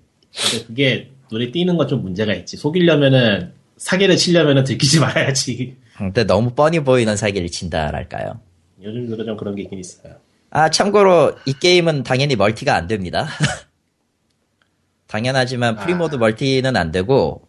근데 0.50 0.64
그게 0.66 1.10
눈에 1.32 1.50
띄는 1.50 1.76
건 1.76 1.88
좀 1.88 2.02
문제가 2.02 2.34
있지. 2.34 2.56
속이려면은 2.56 3.52
사기를 3.78 4.16
치려면은 4.16 4.64
들키지 4.64 5.00
말아야지. 5.00 5.76
근데 5.96 6.24
너무 6.24 6.50
뻔히 6.50 6.80
보이는 6.80 7.16
사기를 7.16 7.48
친다랄까요. 7.48 8.38
요즘 8.82 9.08
들어 9.08 9.24
좀 9.24 9.36
그런 9.36 9.54
게 9.54 9.62
있긴 9.62 9.78
있어요. 9.78 10.14
아, 10.50 10.68
참고로 10.70 11.34
이 11.46 11.54
게임은 11.54 12.02
당연히 12.02 12.36
멀티가 12.36 12.74
안 12.74 12.86
됩니다. 12.86 13.26
당연하지만 15.08 15.76
free 15.76 15.96
mode 15.96 16.16
멀티는 16.16 16.76
안 16.76 16.90
되고 16.90 17.45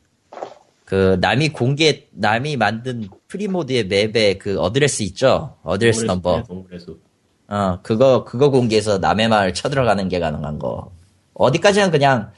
그 0.88 1.18
남이 1.20 1.50
공개 1.50 2.08
남이 2.14 2.56
만든 2.56 3.10
free 3.28 3.52
mode의 3.52 3.88
맵의 3.88 4.40
그 4.40 4.58
어드레스 4.58 5.04
있죠? 5.04 5.58
어드레스 5.64 6.06
넘버. 6.06 6.46
숲. 6.80 7.02
어, 7.50 7.80
그거 7.84 8.24
그거 8.24 8.50
공개해서 8.50 8.98
남의 8.98 9.28
마을 9.28 9.54
쳐들어가는 9.54 10.08
게 10.08 10.20
가능한 10.22 10.60
거. 10.60 10.92
어디까지는 11.34 11.92
그냥 11.92 12.32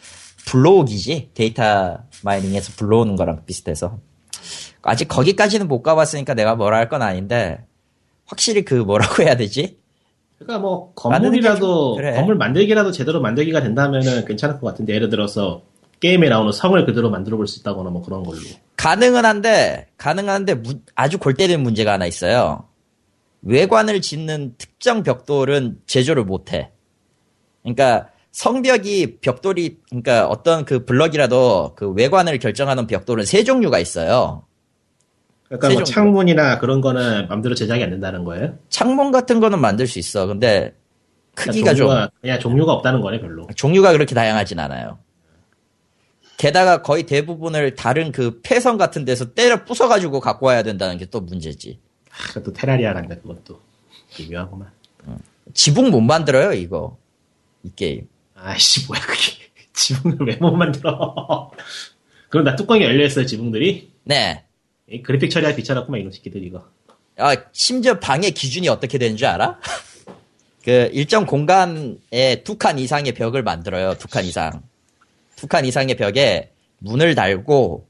불러오기지. 0.48 1.30
데이터 1.36 2.00
마이닝해서 2.24 2.74
불러오는 2.76 3.16
거랑 3.16 3.44
비슷해서. 3.46 4.00
아직 4.82 5.08
거기까지는 5.08 5.68
못 5.68 5.84
가봤으니까 5.84 6.34
내가 6.34 6.56
뭐라 6.56 6.78
할 6.78 6.90
건 6.90 7.04
아닌데 7.04 7.64
확실히 8.26 8.66
그 8.66 8.74
뭐라고 8.74 9.22
해야 9.22 9.36
되지? 9.38 9.78
그러니까 10.40 10.58
뭐 10.58 10.92
건물이라도 10.96 11.96
좀- 11.96 11.98
그래. 11.98 12.16
건물 12.16 12.34
만들기라도 12.36 12.92
제대로 12.92 13.22
만들기가 13.22 13.62
된다면은 13.62 14.26
괜찮을 14.26 14.60
것 14.60 14.66
같은데 14.66 14.96
예를 14.96 15.10
들어서 15.10 15.62
게임에 16.00 16.30
나오는 16.30 16.52
성을 16.52 16.86
그대로 16.86 17.10
만들어 17.10 17.38
볼 17.38 17.48
수 17.48 17.60
있다거나 17.60 17.90
뭐 17.90 18.02
그런 18.04 18.24
걸로. 18.24 18.40
가능은 18.78 19.26
한데 19.26 19.88
가능한데 19.98 20.56
무- 20.56 20.80
아주 20.96 21.18
골 21.20 21.34
때리는 21.34 21.62
문제가 21.62 21.94
하나 21.94 22.06
있어요. 22.06 22.66
외관을 23.42 24.02
짓는 24.02 24.56
특정 24.58 25.04
벽돌은 25.04 25.80
제조를 25.86 26.24
못 26.24 26.54
해. 26.54 26.72
그러니까 27.64 28.10
성벽이 28.32 29.18
벽돌이 29.22 29.80
그러니까 29.90 30.28
어떤 30.28 30.64
그 30.66 30.86
블럭이라도 30.86 31.74
그 31.76 31.90
외관을 31.92 32.40
결정하는 32.40 32.88
벽돌은 32.88 33.26
세 33.26 33.44
종류가 33.44 33.80
있어요. 33.80 34.46
그러니까 35.48 35.70
뭐. 35.74 35.84
창문이나 35.84 36.60
그런 36.60 36.80
거는 36.80 37.28
마음대로 37.28 37.56
제작이 37.56 37.84
안 37.84 37.90
된다는 37.90 38.24
거예요. 38.24 38.54
창문 38.70 39.12
같은 39.12 39.40
거는 39.40 39.60
만들 39.60 39.88
수 39.88 40.00
있어. 40.00 40.28
근데 40.28 40.76
크기가 41.36 41.72
그러니까 41.72 41.74
좀 41.74 41.88
종류가, 41.88 42.10
그냥 42.22 42.40
종류가 42.40 42.74
없다는 42.74 43.02
거네 43.02 43.20
별로. 43.20 43.48
종류가 43.56 43.92
그렇게 43.94 44.14
다양하진 44.16 44.60
않아요. 44.60 45.00
게다가 46.40 46.82
거의 46.82 47.04
대부분을 47.04 47.76
다른 47.76 48.14
그 48.14 48.40
폐성 48.42 48.78
같은 48.78 49.04
데서 49.04 49.34
때려 49.34 49.66
부숴가지고 49.66 50.22
갖고 50.22 50.46
와야 50.46 50.64
된다는 50.64 50.98
게 50.98 51.06
또 51.06 51.20
문제지. 51.20 51.80
아, 52.10 52.16
그것도 52.30 52.54
테라리아란다 52.54 53.16
그것도 53.16 53.60
미묘하구만. 54.18 54.72
지붕 55.54 55.90
못 55.92 56.00
만들어요, 56.00 56.54
이거. 56.54 56.98
이 57.64 57.72
게임. 57.76 58.08
아이씨 58.36 58.88
뭐야 58.88 59.02
그게 59.02 59.20
지붕을 59.74 60.18
왜 60.28 60.38
못 60.40 60.52
만들어? 60.52 61.52
그럼 62.30 62.46
나 62.46 62.56
뚜껑이 62.56 62.84
열려 62.84 63.06
있어요 63.06 63.26
지붕들이. 63.26 63.92
네. 64.06 64.46
이 64.90 65.02
그래픽 65.02 65.30
처리할 65.32 65.58
귀찮았구만 65.58 66.00
이런 66.00 66.12
새끼들 66.14 66.42
이거. 66.44 66.64
아, 67.18 67.36
심지어 67.52 68.00
방의 68.00 68.32
기준이 68.32 68.70
어떻게 68.70 68.98
되는 68.98 69.18
줄 69.18 69.28
알아? 69.28 69.60
그 70.64 70.90
일정 70.94 71.26
공간에 71.26 72.44
두 72.46 72.58
칸 72.58 72.80
이상의 72.80 73.12
벽을 73.14 73.44
만들어요. 73.44 73.96
두 73.96 74.08
칸 74.08 74.24
이상. 74.24 74.62
두 75.40 75.48
칸 75.48 75.66
이상의 75.66 75.96
벽에 75.96 76.52
문을 76.80 77.16
달고 77.16 77.88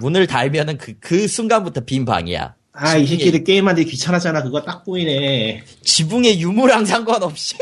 문을 0.00 0.26
달면은 0.26 0.78
그, 0.78 0.94
그 1.00 1.26
순간부터 1.28 1.82
빈 1.82 2.04
방이야. 2.04 2.54
아 2.72 2.96
이 2.96 3.06
새끼들 3.06 3.44
게임 3.44 3.64
만들기 3.64 3.90
귀찮아잖아 3.90 4.42
그거 4.42 4.62
딱 4.62 4.84
보이네. 4.84 5.64
지붕의 5.82 6.40
유무랑 6.40 6.84
상관없이 6.86 7.56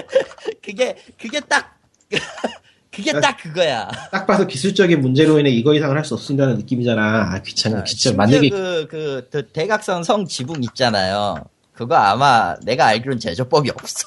그게 0.64 0.96
그게 1.20 1.40
딱 1.40 1.76
그게 2.90 3.12
딱 3.20 3.36
그거야. 3.36 3.88
딱 4.10 4.26
봐도 4.26 4.46
기술적인 4.46 5.00
문제로 5.00 5.38
인해 5.38 5.50
이거 5.50 5.74
이상을 5.74 5.94
할 5.96 6.04
수 6.04 6.14
없습니다는 6.14 6.56
느낌이잖아. 6.56 7.30
아 7.34 7.42
귀찮아 7.42 7.84
진짜 7.84 8.10
심지어 8.10 8.14
만들기 8.14 8.50
그, 8.50 8.86
그, 8.90 9.28
그 9.30 9.46
대각선 9.48 10.02
성 10.02 10.26
지붕 10.26 10.62
있잖아요. 10.64 11.36
그거 11.74 11.94
아마 11.94 12.56
내가 12.64 12.86
알기로는 12.86 13.20
제조법이 13.20 13.70
없어. 13.70 14.06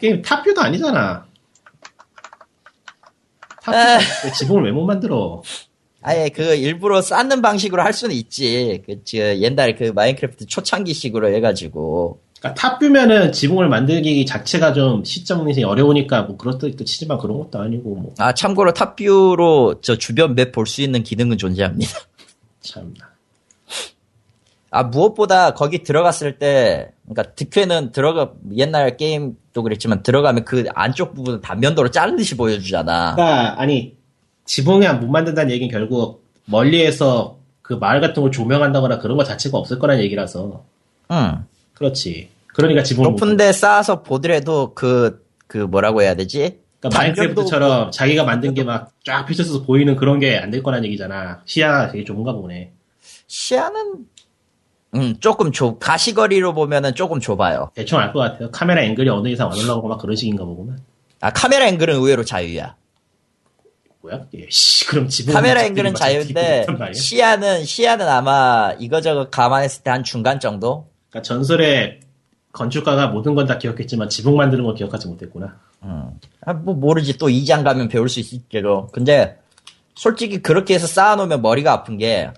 게임 0.00 0.22
탑뷰도 0.22 0.60
아니잖아. 0.60 1.26
에. 3.68 3.98
top 3.98 4.13
view 4.13 4.32
지붕을 4.36 4.64
왜 4.64 4.72
못 4.72 4.84
만들어? 4.84 5.42
아예 6.02 6.28
그 6.30 6.54
일부러 6.56 7.00
쌓는 7.00 7.42
방식으로 7.42 7.82
할 7.82 7.92
수는 7.92 8.14
있지. 8.16 8.82
그, 8.86 9.04
저, 9.04 9.18
옛날 9.18 9.76
그 9.76 9.92
마인크래프트 9.94 10.46
초창기식으로 10.46 11.32
해가지고. 11.34 12.20
그러니까 12.40 12.60
top 12.60 12.74
view면은 12.74 13.30
지붕을 13.30 13.68
만들기 13.68 14.26
자체가 14.26 14.72
좀 14.72 15.04
시점이 15.04 15.62
어려우니까 15.62 16.22
뭐 16.22 16.36
그렇다 16.36 16.66
또 16.76 16.84
치지만 16.84 17.18
그런 17.18 17.38
것도 17.38 17.60
아니고 17.60 17.94
뭐 17.94 18.14
아, 18.18 18.34
참고로 18.34 18.72
top 18.74 19.08
view로 19.08 19.76
저 19.80 19.96
주변 19.96 20.34
맵 20.34 20.50
볼 20.50 20.66
수 20.66 20.82
있는 20.82 21.04
기능은 21.04 21.38
존재합니다. 21.38 21.92
참나. 22.62 23.11
아, 24.74 24.82
무엇보다 24.84 25.52
거기 25.52 25.82
들어갔을 25.82 26.38
때, 26.38 26.92
그러니까 27.06 27.34
드퀘는 27.34 27.92
들어가, 27.92 28.32
옛날 28.56 28.96
게임도 28.96 29.62
그랬지만 29.62 30.02
들어가면 30.02 30.44
그 30.46 30.64
안쪽 30.74 31.14
부분을 31.14 31.40
단면도로 31.42 31.90
자르듯이 31.90 32.36
보여주잖아. 32.38 33.14
그러니까 33.14 33.60
아니 33.60 33.94
지붕에 34.46 34.90
못 34.94 35.06
만든다는 35.08 35.50
얘기는 35.52 35.70
결국 35.70 36.24
멀리에서 36.46 37.36
그 37.60 37.74
마을 37.74 38.00
같은 38.00 38.22
걸 38.22 38.32
조명한다거나 38.32 38.98
그런 38.98 39.16
것 39.18 39.24
자체가 39.24 39.58
없을 39.58 39.78
거란 39.78 40.00
얘기라서 40.00 40.64
응. 41.10 41.44
그렇지. 41.74 42.30
그러니까 42.48 42.82
지붕을 42.82 43.10
못 43.10 43.12
높은데 43.20 43.52
쌓아서 43.52 44.02
보더라도 44.02 44.72
그, 44.74 45.22
그 45.46 45.58
뭐라고 45.58 46.00
해야 46.02 46.14
되지? 46.14 46.58
그러니까 46.80 46.98
마인크래프트처럼 46.98 47.90
자기가 47.92 48.24
만든 48.24 48.54
게 48.54 48.64
막 48.64 48.90
쫙 49.04 49.26
펼쳐서 49.26 49.62
보이는 49.64 49.96
그런 49.96 50.18
게 50.18 50.38
안 50.38 50.50
될 50.50 50.62
거란 50.62 50.84
얘기잖아. 50.84 51.42
시야가 51.44 51.92
되게 51.92 52.04
좁은가 52.04 52.32
보네. 52.32 52.72
시야는, 53.26 54.06
음, 54.94 55.14
조금 55.20 55.52
좁, 55.52 55.78
가시거리로 55.80 56.52
보면은 56.54 56.94
조금 56.94 57.18
좁아요. 57.20 57.70
대충 57.74 57.98
알 57.98 58.12
것 58.12 58.18
같아요. 58.20 58.50
카메라 58.50 58.82
앵글이 58.82 59.08
어느 59.08 59.28
이상 59.28 59.50
안 59.50 59.58
올라오고 59.58 59.88
막 59.88 59.98
그런 59.98 60.14
식인가 60.16 60.44
보구만. 60.44 60.78
아, 61.20 61.30
카메라 61.30 61.66
앵글은 61.68 61.94
의외로 61.94 62.24
자유야. 62.24 62.74
뭐야? 64.02 64.22
예, 64.34 64.46
씨, 64.50 64.84
그럼 64.86 65.08
지붕 65.08 65.32
카메라 65.32 65.62
앵글은 65.64 65.94
자유인데, 65.94 66.66
시야는, 66.92 67.64
시야는 67.64 68.08
아마 68.08 68.72
이거저거 68.78 69.30
감안했을 69.30 69.82
때 69.84 69.90
한 69.90 70.02
중간 70.04 70.40
정도? 70.40 70.88
그러니까 71.10 71.22
전설의 71.26 72.00
건축가가 72.52 73.06
모든 73.08 73.34
건 73.34 73.46
다 73.46 73.56
기억했지만 73.58 74.08
지붕 74.10 74.36
만드는 74.36 74.64
건 74.64 74.74
기억하지 74.74 75.06
못했구나. 75.08 75.56
음. 75.84 76.10
아, 76.44 76.52
뭐 76.52 76.74
모르지. 76.74 77.16
또 77.16 77.30
이장 77.30 77.62
가면 77.64 77.88
배울 77.88 78.08
수 78.08 78.20
있겠죠. 78.20 78.88
근데 78.92 79.38
솔직히 79.94 80.42
그렇게 80.42 80.74
해서 80.74 80.86
쌓아놓으면 80.86 81.40
머리가 81.40 81.72
아픈 81.72 81.96
게 81.96 82.30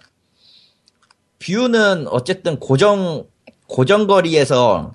뷰는 1.39 2.07
어쨌든 2.09 2.59
고정 2.59 3.27
고정 3.67 4.07
거리에서 4.07 4.93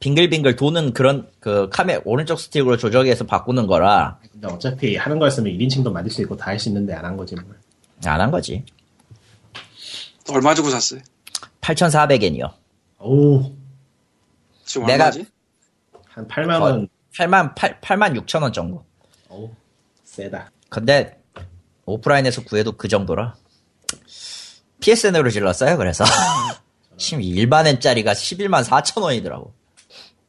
빙글빙글 0.00 0.56
도는 0.56 0.92
그런 0.94 1.30
그 1.40 1.68
카메 1.70 2.00
오른쪽 2.04 2.38
스틱으로 2.40 2.76
조정해서 2.78 3.26
바꾸는 3.26 3.66
거라 3.66 4.18
근데 4.32 4.48
어차피 4.48 4.96
하는 4.96 5.18
거였으면 5.18 5.52
1인칭도 5.52 5.92
만들 5.92 6.10
수 6.10 6.22
있고 6.22 6.36
다 6.36 6.50
할 6.52 6.58
수 6.58 6.68
있는데 6.68 6.94
안 6.94 7.04
한 7.04 7.16
거지 7.16 7.34
뭘. 7.34 7.46
안한 8.04 8.30
거지. 8.30 8.64
얼마 10.32 10.54
주고 10.54 10.70
샀어요? 10.70 11.00
8,400엔이요. 11.60 12.50
오, 13.00 13.52
지금 14.64 14.86
내가- 14.86 15.04
얼마지? 15.06 15.26
한 16.08 16.26
8만 16.28 16.60
원 16.62 16.88
8만 17.12 17.54
8, 17.54 17.80
8만 17.80 18.16
6천 18.24 18.42
원 18.42 18.52
정도. 18.52 18.84
어우, 19.28 19.50
세다. 20.04 20.50
근데 20.70 21.20
오프라인에서 21.84 22.44
구해도 22.44 22.72
그 22.72 22.88
정도라. 22.88 23.34
PSN으로 24.80 25.30
질렀어요. 25.30 25.76
그래서 25.76 26.04
지금 26.96 27.22
일반 27.22 27.66
엔짜리가 27.66 28.12
11만 28.12 28.64
4천 28.64 29.02
원이더라고. 29.02 29.52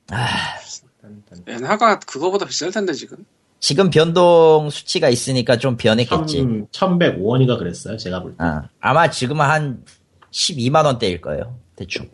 단, 0.08 1.24
단. 1.30 1.44
엔화가 1.48 2.00
그거보다 2.00 2.46
비쌀 2.46 2.72
텐데 2.72 2.94
지금. 2.94 3.26
지금 3.60 3.90
변동 3.90 4.70
수치가 4.70 5.10
있으니까 5.10 5.58
좀 5.58 5.78
변했겠지. 5.78 6.42
1105원인가 6.72 7.60
그랬어요, 7.60 7.96
제가 7.98 8.22
볼 8.22 8.32
때. 8.32 8.38
아, 8.40 8.70
아마 8.80 9.10
지금은 9.10 9.46
한 9.46 9.86
12만 10.32 10.86
원대일 10.86 11.22
거예요. 11.22 11.60
대충. 11.76 12.10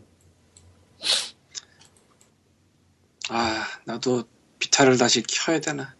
아 3.30 3.64
나도 3.86 4.24
비타를 4.60 4.98
다시 4.98 5.24
켜야 5.24 5.60
되나. 5.60 5.96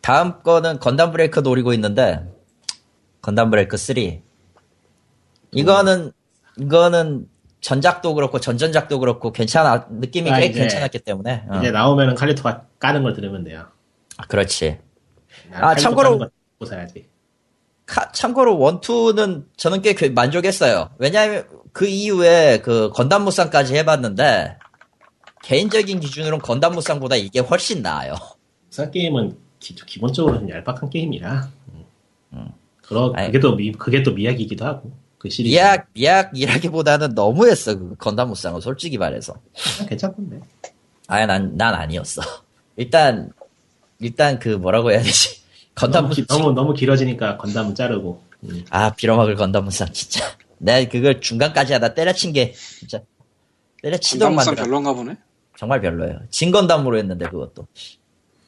다음 0.00 0.42
거는 0.42 0.78
건담 0.78 1.12
브레이커 1.12 1.40
노리고 1.40 1.72
있는데 1.74 2.32
건담 3.20 3.50
브레이커 3.50 3.76
3. 3.76 3.94
이거는 5.52 6.12
이거는 6.58 7.28
전작도 7.60 8.14
그렇고 8.14 8.38
전전작도 8.40 8.98
그렇고 9.00 9.32
괜찮아 9.32 9.86
느낌이 9.90 10.30
아, 10.30 10.38
꽤 10.38 10.46
이제- 10.46 10.60
괜찮았기 10.60 11.00
때문에 11.00 11.44
어. 11.48 11.58
이제 11.58 11.70
나오면은 11.70 12.14
칼리토가 12.14 12.62
까는 12.78 13.02
걸 13.02 13.14
들으면 13.14 13.44
돼요. 13.44 13.66
아, 14.16 14.26
그렇지. 14.26 14.78
아, 15.52 15.74
참고로- 15.74 16.02
까는 16.04 16.18
거 16.18 16.24
듣고 16.26 16.64
사야지. 16.66 17.06
카- 17.86 18.12
참고로 18.12 18.58
원투는 18.58 19.46
저는 19.56 19.82
꽤 19.82 19.94
그- 19.94 20.06
만족했어요. 20.06 20.90
왜냐하면 20.98 21.46
그 21.72 21.86
이후에 21.86 22.60
그 22.62 22.90
건담 22.92 23.24
무쌍까지 23.24 23.74
해봤는데 23.76 24.58
개인적인 25.42 26.00
기준으로는 26.00 26.40
건담 26.40 26.74
무쌍보다 26.74 27.16
이게 27.16 27.40
훨씬 27.40 27.82
나아요. 27.82 28.14
무쌍 28.68 28.90
게임은 28.90 29.36
기, 29.60 29.74
본적으로좀 29.98 30.50
얄팍한 30.50 30.90
게임이라. 30.90 31.48
음. 32.34 32.48
그러, 32.82 33.12
아니. 33.16 33.26
그게 33.28 33.40
또 33.40 33.56
미, 33.56 33.72
그게 33.72 34.02
또 34.02 34.12
미약이기도 34.12 34.64
하고. 34.64 34.92
그 35.18 35.28
시리즈. 35.28 35.54
미약 35.54 35.88
미약이라기보다는 35.94 37.14
너무했어 37.14 37.76
그 37.78 37.94
건담 37.96 38.28
무쌍은 38.28 38.60
솔직히 38.60 38.98
말해서. 38.98 39.34
괜찮던데. 39.88 40.40
아예 41.08 41.26
난, 41.26 41.56
난 41.56 41.74
아니었어. 41.74 42.22
일단, 42.76 43.32
일단 43.98 44.38
그 44.38 44.50
뭐라고 44.50 44.90
해야 44.92 45.02
되지? 45.02 45.40
건담 45.74 46.04
너무, 46.10 46.14
기- 46.14 46.22
무쌍. 46.22 46.38
너무, 46.42 46.52
너무 46.54 46.74
길어지니까 46.74 47.36
건담은 47.38 47.74
자르고. 47.74 48.22
음. 48.44 48.64
아, 48.70 48.90
빌어먹을 48.94 49.34
건담 49.34 49.64
무쌍, 49.64 49.88
진짜. 49.92 50.24
내가 50.58 50.88
그걸 50.90 51.20
중간까지 51.20 51.72
하다 51.72 51.94
때려친 51.94 52.32
게, 52.32 52.52
진짜. 52.52 53.00
때려치도록 53.82 54.28
건담무쌍 54.36 54.52
만들어. 54.54 54.64
별론가 54.66 54.92
보네. 54.94 55.16
정말 55.56 55.80
별로예요. 55.80 56.20
진건담으로 56.30 56.98
했는데 56.98 57.28
그것도. 57.28 57.66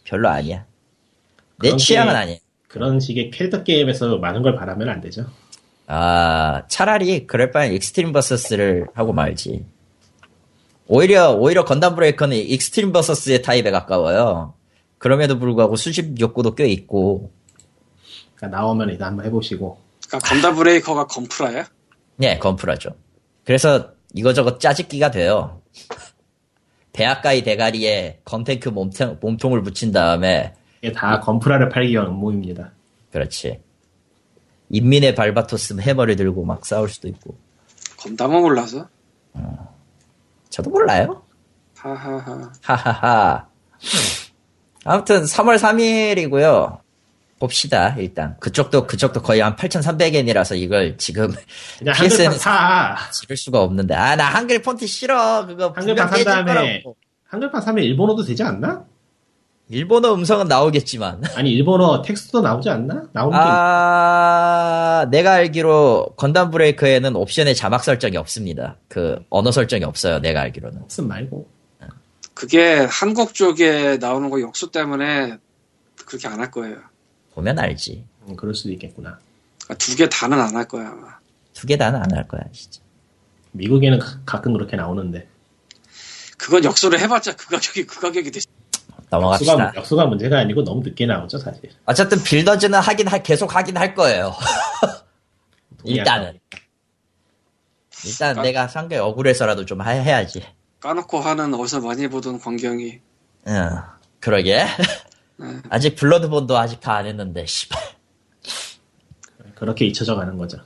별로 0.04 0.28
아니야. 0.28 0.64
내 1.60 1.76
취향은 1.76 2.12
게- 2.12 2.16
아니야. 2.18 2.36
그런 2.68 3.00
식의 3.00 3.30
캐릭터 3.32 3.64
게임에서 3.64 4.18
많은 4.18 4.42
걸 4.42 4.54
바라면 4.54 4.88
안 4.88 5.00
되죠. 5.00 5.26
아, 5.92 6.62
차라리 6.68 7.26
그럴 7.26 7.50
바엔 7.50 7.72
익스트림 7.72 8.12
버서스를 8.12 8.86
하고 8.94 9.12
말지. 9.12 9.66
오히려, 10.86 11.32
오히려 11.32 11.64
건담 11.64 11.96
브레이커는 11.96 12.36
익스트림 12.36 12.92
버서스의 12.92 13.42
타입에 13.42 13.72
가까워요. 13.72 14.54
그럼에도 14.98 15.40
불구하고 15.40 15.74
수집 15.74 16.20
욕구도 16.20 16.54
꽤 16.54 16.68
있고, 16.68 17.32
그러니까 18.36 18.56
나오면 18.56 18.90
일단 18.90 19.08
한번 19.08 19.26
해보시고. 19.26 19.80
그러니까 20.06 20.28
건담 20.28 20.54
브레이커가 20.54 21.08
건프라야? 21.08 21.64
예, 22.22 22.38
건프라죠. 22.38 22.90
그래서 23.44 23.90
이거저거 24.14 24.58
짜집기가 24.58 25.10
돼요. 25.10 25.60
대학가의 26.92 27.42
대가리에 27.42 28.20
건탱크 28.24 28.68
몸통, 28.68 29.18
몸통을 29.20 29.64
붙인 29.64 29.90
다음에, 29.90 30.54
이게 30.82 30.92
다 30.92 31.18
건프라를 31.18 31.68
팔기 31.68 31.90
위한 31.90 32.06
음모입니다. 32.06 32.70
그렇지. 33.10 33.60
인민의 34.70 35.14
발바토스 35.14 35.80
해머를 35.80 36.16
들고 36.16 36.44
막 36.44 36.64
싸울 36.64 36.88
수도 36.88 37.08
있고. 37.08 37.36
건담은 37.98 38.40
몰라서. 38.40 38.88
저도 40.48 40.70
몰라요. 40.70 41.22
하하하. 41.76 42.50
하하하. 42.62 43.46
아무튼 44.84 45.24
3월 45.24 45.58
3일이고요. 45.58 46.80
봅시다, 47.38 47.94
일단. 47.98 48.36
그쪽도, 48.38 48.86
그쪽도 48.86 49.22
거의 49.22 49.40
한 49.40 49.56
8,300엔이라서 49.56 50.58
이걸 50.58 50.96
지금 50.98 51.32
PSN 51.96 52.32
사! 52.32 52.96
지를 53.12 53.36
수가 53.36 53.62
없는데. 53.62 53.94
아, 53.94 54.14
나 54.14 54.26
한글 54.26 54.60
폰트 54.60 54.86
싫어. 54.86 55.46
그거 55.46 55.72
한글판 55.74 56.08
산 56.08 56.24
다음에 56.24 56.52
거라고. 56.52 56.96
한글판 57.28 57.62
사면 57.62 57.84
일본어도 57.84 58.24
되지 58.24 58.42
않나? 58.42 58.84
일본어 59.70 60.12
음성은 60.14 60.48
나오겠지만. 60.48 61.22
아니 61.36 61.50
일본어 61.52 62.02
텍스트도 62.02 62.40
나오지 62.40 62.68
않나? 62.68 63.04
나오는 63.12 63.38
게 63.38 63.42
아, 63.42 65.06
내가 65.10 65.34
알기로 65.34 66.14
건담 66.16 66.50
브레이크에는 66.50 67.14
옵션에 67.14 67.54
자막 67.54 67.84
설정이 67.84 68.16
없습니다. 68.16 68.76
그 68.88 69.24
언어 69.30 69.52
설정이 69.52 69.84
없어요. 69.84 70.18
내가 70.18 70.40
알기로는. 70.42 70.82
없음 70.82 71.06
말고 71.08 71.48
그게 72.34 72.86
한국 72.90 73.34
쪽에 73.34 73.98
나오는 73.98 74.28
거 74.30 74.40
역수 74.40 74.70
때문에 74.72 75.36
그렇게 76.06 76.26
안 76.26 76.40
할 76.40 76.50
거예요. 76.50 76.78
보면 77.34 77.58
알지. 77.58 78.04
음, 78.28 78.36
그럴 78.36 78.54
수도 78.54 78.70
있겠구나. 78.72 79.18
그러니까 79.64 79.74
두개 79.78 80.08
다는 80.08 80.40
안 80.40 80.56
할 80.56 80.66
거야 80.66 80.88
아마. 80.88 81.18
두 81.54 81.66
개 81.66 81.76
다는 81.76 82.00
안 82.00 82.10
할 82.16 82.26
거야, 82.26 82.40
진짜. 82.52 82.80
미국에는 83.52 83.98
가- 83.98 84.18
가끔 84.24 84.52
그렇게 84.54 84.76
나오는데 84.76 85.28
그건 86.38 86.64
역수를 86.64 86.98
해봤자 86.98 87.36
그 87.36 87.48
가격이 87.48 87.84
그 87.86 88.00
가격이 88.00 88.30
돼. 88.30 88.40
넘어갑시다. 89.10 89.52
역수가, 89.52 89.72
역수가 89.76 90.06
문제가 90.06 90.38
아니고 90.38 90.62
너무 90.64 90.82
늦게 90.82 91.06
나오죠 91.06 91.38
사실. 91.38 91.62
어쨌든 91.84 92.22
빌더즈는 92.22 92.78
하긴 92.78 93.08
할 93.08 93.22
계속 93.22 93.54
하긴 93.54 93.76
할 93.76 93.94
거예요. 93.94 94.34
일단은 95.84 96.38
일단 98.04 98.36
까- 98.36 98.42
내가 98.42 98.68
상당히 98.68 99.00
억울해서라도 99.02 99.64
좀 99.66 99.80
하- 99.80 99.90
해야지. 99.90 100.42
까놓고 100.80 101.18
하는 101.20 101.52
어디서 101.54 101.80
많이 101.80 102.08
보던 102.08 102.38
광경이 102.40 103.00
응, 103.48 103.70
그러게. 104.20 104.64
네. 105.36 105.56
아직 105.70 105.96
블러드본도 105.96 106.56
아직 106.56 106.80
다 106.80 106.94
안 106.96 107.06
했는데, 107.06 107.44
씨발. 107.46 107.80
그렇게 109.54 109.86
잊혀져 109.86 110.14
가는 110.14 110.36
거죠. 110.38 110.58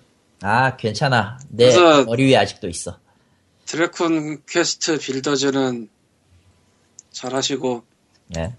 아, 0.42 0.76
괜찮아. 0.76 1.38
내 1.48 1.74
머리 2.04 2.26
위에 2.26 2.36
아직도 2.36 2.68
있어. 2.68 2.98
드래곤 3.66 4.42
퀘스트 4.46 4.98
빌더즈는 4.98 5.88
잘하시고 7.10 7.84
네. 8.28 8.52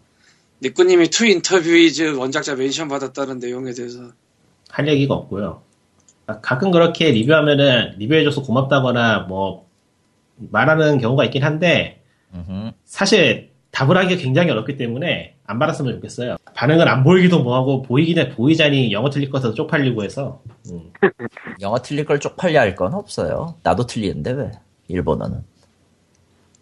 니꾸님이 0.62 1.10
투 1.10 1.26
인터뷰이즈 1.26 2.16
원작자 2.18 2.56
mention 2.56 2.88
받았다는 2.88 3.40
내용에 3.40 3.74
대해서 3.74 4.00
할 4.70 4.88
얘기가 4.88 5.14
없고요. 5.14 5.62
아, 6.28 6.40
가끔 6.42 6.72
그렇게 6.72 7.12
리뷰하면은 7.12 7.96
리뷰해줘서 7.98 8.42
고맙다거나 8.44 9.22
뭐 9.28 9.68
말하는 10.38 10.98
경우가 11.00 11.26
있긴 11.26 11.44
한데. 11.44 12.02
사실 12.84 13.52
답을 13.72 13.96
하기가 13.98 14.22
굉장히 14.22 14.52
어렵기 14.52 14.76
때문에 14.76 15.36
안 15.46 15.58
받았으면 15.58 15.94
좋겠어요. 15.96 16.36
반응은 16.54 16.86
안 16.88 17.04
보이기도 17.04 17.44
뭐하고 17.44 17.82
보이긴 17.82 18.18
해 18.18 18.30
보이자니 18.30 18.92
영어 18.92 19.10
틀릴 19.10 19.30
것에서 19.30 19.54
쪽팔리고 19.54 20.04
해서 20.04 20.42
음. 20.70 20.92
영어 21.62 21.82
틀릴 21.82 22.04
걸 22.06 22.20
쪽팔려 22.20 22.60
할 22.60 22.76
건 22.76 22.94
없어요. 22.94 23.56
나도 23.64 23.86
틀리는데 23.86 24.32
왜? 24.32 24.52
일본어는. 24.90 25.44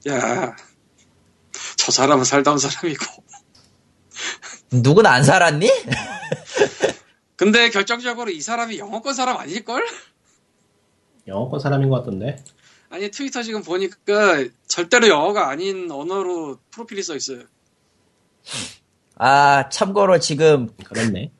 야 0.09 0.55
저 1.83 1.91
사람은 1.91 2.23
살다 2.23 2.51
온 2.51 2.57
사람이고 2.57 3.05
누군 4.81 5.05
안 5.05 5.23
살았니? 5.23 5.67
근데 7.35 7.69
결정적으로 7.69 8.31
이 8.31 8.39
사람이 8.39 8.79
영어권 8.79 9.13
사람 9.13 9.37
아닐걸? 9.37 9.85
영어권 11.27 11.59
사람인 11.59 11.89
것 11.89 11.97
같던데 11.97 12.43
아니 12.89 13.11
트위터 13.11 13.43
지금 13.43 13.63
보니까 13.63 14.45
절대로 14.67 15.09
영어가 15.09 15.49
아닌 15.49 15.91
언어로 15.91 16.59
프로필이 16.71 17.03
써 17.03 17.15
있어요 17.15 17.43
아, 19.15 19.69
참고로 19.69 20.19
지금, 20.19 20.69
그렇네. 20.83 21.31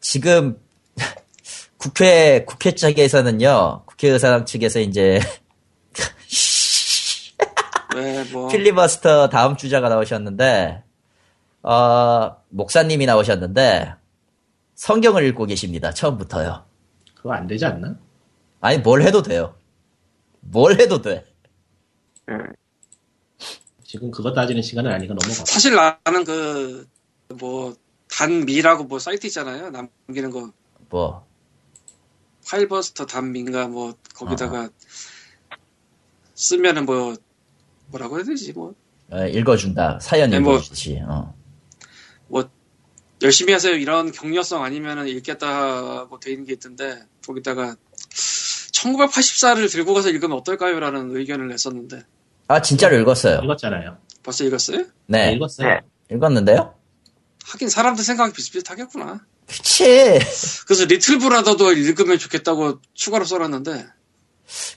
지금, 0.00 0.58
국회, 1.76 2.44
국회 2.44 2.74
측에서는요, 2.74 3.84
국회 3.86 4.08
의사당 4.08 4.46
측에서 4.46 4.80
이제, 4.80 5.20
왜뭐 7.98 8.48
필리버스터 8.48 9.28
다음 9.28 9.56
주자가 9.56 9.88
나오셨는데, 9.88 10.82
어, 11.62 12.36
목사님이 12.48 13.06
나오셨는데, 13.06 13.94
성경을 14.74 15.24
읽고 15.28 15.46
계십니다. 15.46 15.92
처음부터요. 15.92 16.64
그거 17.14 17.32
안 17.32 17.46
되지 17.46 17.64
않나? 17.66 17.96
아니, 18.60 18.78
뭘 18.78 19.02
해도 19.02 19.22
돼요. 19.22 19.54
뭘 20.40 20.80
해도 20.80 21.02
돼. 21.02 21.24
지금 23.84 24.10
그거 24.10 24.32
따지는 24.32 24.62
시간은 24.62 24.90
아니가 24.92 25.14
넘어가. 25.14 25.44
사실 25.44 25.74
나는 25.74 26.24
그 26.24 26.86
뭐 27.34 27.74
단미라고 28.10 28.84
뭐 28.84 28.98
사이트 28.98 29.26
있잖아요 29.26 29.70
남기는 29.70 30.30
거 30.30 30.52
뭐, 30.90 31.26
파일버스터 32.48 33.04
단미인가 33.06 33.68
뭐 33.68 33.94
거기다가 34.14 34.70
쓰면은 36.34 36.86
뭐 36.86 37.14
뭐라고 37.88 38.16
해야 38.16 38.24
되지 38.24 38.52
뭐 38.52 38.74
어, 39.10 39.26
읽어준다. 39.26 39.98
사연 40.00 40.30
네, 40.30 40.38
뭐- 40.40 40.54
읽어주지. 40.54 41.00
어. 41.06 41.34
뭐 42.28 42.48
열심히 43.22 43.52
하세요 43.52 43.74
이런 43.74 44.12
격려성 44.12 44.62
아니면은 44.62 45.08
읽겠다고 45.08 46.20
돼 46.20 46.32
있는 46.32 46.44
게 46.46 46.52
있던데 46.54 47.02
거기다가 47.26 47.74
1984를 48.72 49.70
들고 49.70 49.94
가서 49.94 50.10
읽으면 50.10 50.36
어떨까요라는 50.38 51.16
의견을 51.16 51.48
냈었는데 51.48 52.02
아 52.48 52.62
진짜로 52.62 52.98
읽었어요. 52.98 53.40
읽었잖아요. 53.44 53.98
벌써 54.22 54.44
읽었어요? 54.44 54.84
네, 55.06 55.32
읽었어요. 55.34 55.68
네. 55.68 55.80
읽었는데요. 56.14 56.74
하긴 57.44 57.68
사람들 57.68 58.04
생각이 58.04 58.32
비슷비슷하겠구나. 58.34 59.20
그치. 59.46 60.18
그래서 60.66 60.84
리틀 60.84 61.18
브라더도 61.18 61.72
읽으면 61.72 62.18
좋겠다고 62.18 62.80
추가로 62.94 63.24
써놨는데 63.24 63.86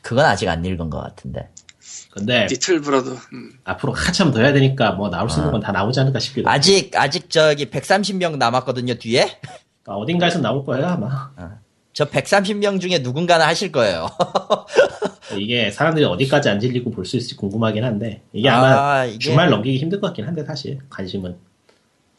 그건 0.02 0.26
아직 0.26 0.48
안 0.48 0.64
읽은 0.66 0.90
것 0.90 1.00
같은데. 1.02 1.50
근데 2.12 2.46
리틀 2.48 2.82
브라더 2.82 3.12
음. 3.34 3.54
앞으로 3.64 3.94
한참 3.94 4.32
더 4.32 4.40
해야 4.42 4.52
되니까 4.54 4.92
뭐 4.92 5.10
나올 5.10 5.30
수 5.30 5.38
있는 5.40 5.50
아. 5.50 5.52
건다 5.54 5.72
나오지 5.72 6.00
않을까 6.02 6.20
싶기도 6.20 6.48
하고. 6.50 6.56
아직 6.56 6.92
아직 6.96 7.30
저기 7.30 7.70
130명 7.70 8.38
남았거든요 8.38 8.96
뒤에. 8.96 9.40
그러니까 9.84 9.96
어딘가에서 10.04 10.40
나올 10.40 10.66
거예요 10.66 10.86
아마. 10.88 11.32
저 11.94 12.06
130명 12.06 12.80
중에 12.82 13.00
누군가는 13.00 13.46
하실 13.46 13.72
거예요. 13.72 14.08
이게 15.38 15.72
사람들이 15.72 16.04
어디까지 16.06 16.50
안 16.50 16.60
질리고 16.60 16.92
볼 16.92 17.06
수 17.06 17.16
있을지 17.18 17.36
궁금하긴 17.38 17.84
한데 17.84 18.22
이게 18.34 18.50
아마 18.50 18.68
아, 19.00 19.06
이게- 19.06 19.18
주말 19.20 19.50
넘기기 19.50 19.78
힘들 19.78 20.02
것 20.02 20.08
같긴 20.08 20.26
한데 20.28 20.44
사실 20.46 20.80
관심은 20.90 21.38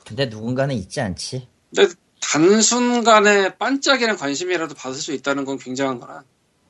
근데 0.07 0.27
누군가는 0.27 0.75
있지 0.75 1.01
않지. 1.01 1.47
근데 1.75 1.93
단순간에 2.21 3.57
반짝이는 3.59 4.17
관심이라도 4.17 4.75
받을 4.75 4.97
수 4.97 5.13
있다는 5.13 5.45
건 5.45 5.59
굉장한 5.59 6.01
거라. 6.01 6.23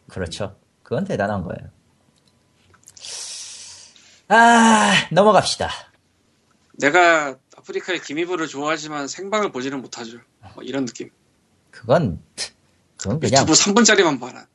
그렇죠. 0.09 0.57
그건 0.83 1.05
대단한 1.05 1.43
거예요. 1.43 1.70
아 4.29 4.93
넘어갑시다. 5.11 5.68
내가 6.79 7.37
아프리카의 7.57 8.01
기미부를 8.03 8.47
좋아하지만 8.49 9.09
생방을 9.09 9.53
보지는 9.53 9.81
못하죠. 9.83 10.18
뭐 10.55 10.62
이런 10.64 10.85
느낌. 10.87 11.11
그건 11.70 12.20
그건 12.97 13.20
그냥 13.20 13.43
유튜브 13.43 13.53
3분짜리만 13.53 14.20
봐라. 14.20 14.47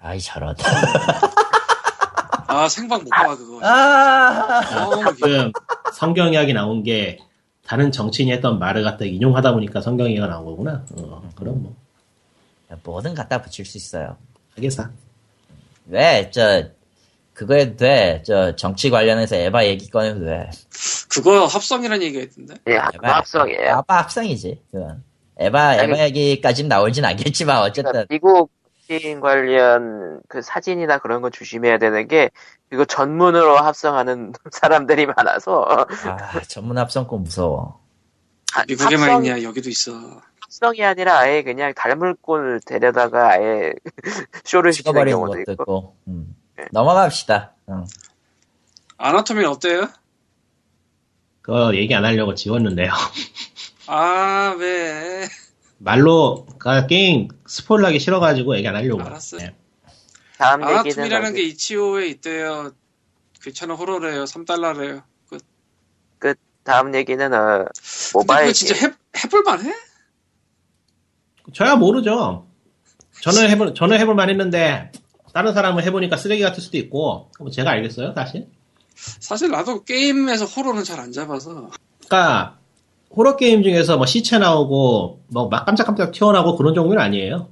아이 0.00 0.20
저런. 0.20 0.54
아 2.48 2.68
생방 2.68 3.00
못 3.02 3.10
봐 3.10 3.36
그거. 3.36 3.60
아 3.62 5.12
지금 5.14 5.52
성경 5.92 6.32
이야기 6.32 6.52
나온 6.52 6.82
게 6.82 7.18
다른 7.66 7.90
정치인이 7.92 8.32
했던 8.32 8.58
말을 8.58 8.82
갖다 8.84 9.04
인용하다 9.04 9.52
보니까 9.52 9.80
성경 9.80 10.06
이야기가 10.06 10.28
나온 10.28 10.44
거구나. 10.46 10.84
어, 10.98 11.28
그럼 11.34 11.62
뭐 11.62 11.76
뭐든 12.82 13.14
갖다 13.14 13.42
붙일 13.42 13.64
수 13.66 13.76
있어요. 13.76 14.16
하겠사. 14.54 14.90
왜 15.88 16.30
저 16.32 16.68
그거에 17.36 17.76
돼. 17.76 18.22
저 18.24 18.56
정치 18.56 18.88
관련해서 18.88 19.36
에바 19.36 19.66
얘기 19.66 19.90
꺼내도 19.90 20.24
돼. 20.24 20.50
그거 21.10 21.44
합성이라는 21.44 22.02
얘기가 22.02 22.24
있던데. 22.24 22.54
예, 22.66 22.76
에바 22.76 23.16
합성이에요. 23.18 23.60
에바 23.84 23.84
합성이지. 23.88 24.62
그건. 24.72 25.04
에바 25.38 25.74
에바 25.74 25.82
아니- 25.82 26.00
얘기까지는 26.00 26.68
나올진 26.70 27.04
않겠지만 27.04 27.56
그러니까 27.56 27.90
어쨌든 27.92 28.06
미국 28.08 28.50
정치인 28.88 29.20
관련 29.20 30.20
그 30.28 30.40
사진이나 30.40 30.96
그런 30.98 31.20
거 31.20 31.28
조심해야 31.28 31.76
되는 31.76 32.08
게 32.08 32.30
이거 32.72 32.86
전문으로 32.86 33.58
합성하는 33.58 34.32
사람들이 34.50 35.04
많아서 35.04 35.66
아 35.68 36.40
전문 36.48 36.78
합성권 36.78 37.22
무서워. 37.22 37.80
아, 38.54 38.64
미국에만 38.66 39.10
합성, 39.10 39.26
있냐 39.26 39.42
여기도 39.42 39.68
있어. 39.68 39.92
합성이 40.40 40.82
아니라 40.82 41.18
아예 41.18 41.42
그냥 41.42 41.74
닮을 41.74 42.14
꼴 42.22 42.60
데려다가 42.64 43.32
아예 43.32 43.74
쇼를 44.44 44.72
시키는 44.72 45.04
경우도 45.04 45.32
것도 45.32 45.40
있고 45.40 45.52
있고. 45.52 45.96
음. 46.08 46.34
넘어갑시다. 46.72 47.52
응. 47.70 47.84
아나토미는 48.98 49.48
어때요? 49.50 49.88
그거 51.42 51.74
얘기 51.76 51.94
안 51.94 52.04
하려고 52.04 52.34
지웠는데요. 52.34 52.90
아 53.86 54.56
왜? 54.58 55.28
말로 55.78 56.46
그러니까 56.58 56.86
게임 56.86 57.28
스포일 57.46 57.84
하기 57.86 57.98
싫어가지고 58.00 58.56
얘기 58.56 58.66
안 58.66 58.74
하려고. 58.76 59.02
알았어. 59.02 59.36
네. 59.38 59.54
다음 60.38 60.62
얘기는 60.62 60.78
아나토미라는 60.80 61.34
게 61.34 61.42
이치오에 61.42 62.08
있대요. 62.08 62.72
괜찮은 63.42 63.74
호러래요. 63.76 64.24
3달러래요. 64.24 65.02
끝. 66.18 66.38
다음 66.64 66.94
얘기는 66.94 67.32
어, 67.32 67.64
모바일 68.12 68.46
그거 68.46 68.52
진짜 68.52 68.74
해, 68.86 68.92
해볼만 69.22 69.64
해? 69.64 69.72
저야 71.54 71.76
모르죠. 71.76 72.48
저는 73.22 73.48
해볼 73.50 73.74
저는 73.74 74.00
해볼 74.00 74.14
만 74.16 74.28
했는데 74.30 74.90
다른 75.36 75.52
사람은 75.52 75.82
해보니까 75.84 76.16
쓰레기 76.16 76.42
같을 76.42 76.62
수도 76.62 76.78
있고 76.78 77.28
뭐 77.38 77.50
제가 77.50 77.72
알겠어요 77.72 78.14
사실. 78.14 78.46
사실 78.96 79.50
나도 79.50 79.84
게임에서 79.84 80.46
호러는 80.46 80.82
잘 80.82 80.98
안 80.98 81.12
잡아서. 81.12 81.68
그러니까 82.08 82.56
호러 83.14 83.36
게임 83.36 83.62
중에서 83.62 83.98
뭐 83.98 84.06
시체 84.06 84.38
나오고 84.38 85.20
뭐 85.28 85.48
막 85.50 85.66
깜짝깜짝 85.66 86.12
튀어나오고 86.12 86.56
그런 86.56 86.72
종류는 86.74 87.02
아니에요. 87.02 87.48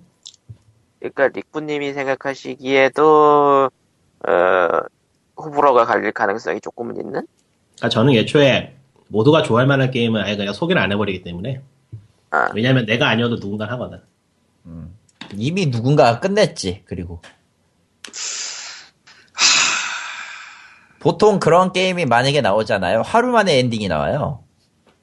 그러니까 0.98 1.28
릭부님이 1.28 1.92
생각하시기에도 1.92 3.70
어, 4.28 4.32
호불호가 5.36 5.84
갈릴 5.84 6.12
가능성이 6.12 6.62
조금은 6.62 6.96
있는 6.96 7.26
그러니까 7.76 7.88
저는 7.90 8.14
애초에 8.14 8.76
모두가 9.08 9.42
좋아할 9.42 9.66
만한 9.66 9.90
게임은 9.90 10.22
아예 10.22 10.38
그냥 10.38 10.54
소개를 10.54 10.80
안 10.80 10.90
해버리기 10.90 11.22
때문에 11.22 11.60
아. 12.30 12.48
왜냐면 12.54 12.86
내가 12.86 13.10
아니어도 13.10 13.38
누군가 13.38 13.66
하거든. 13.72 14.00
이미 15.36 15.66
누군가가 15.66 16.20
끝냈지. 16.20 16.80
그리고 16.86 17.20
보통 21.00 21.38
그런 21.38 21.72
게임이 21.72 22.06
만약에 22.06 22.40
나오잖아요. 22.40 23.02
하루 23.02 23.30
만에 23.30 23.58
엔딩이 23.58 23.88
나와요. 23.88 24.42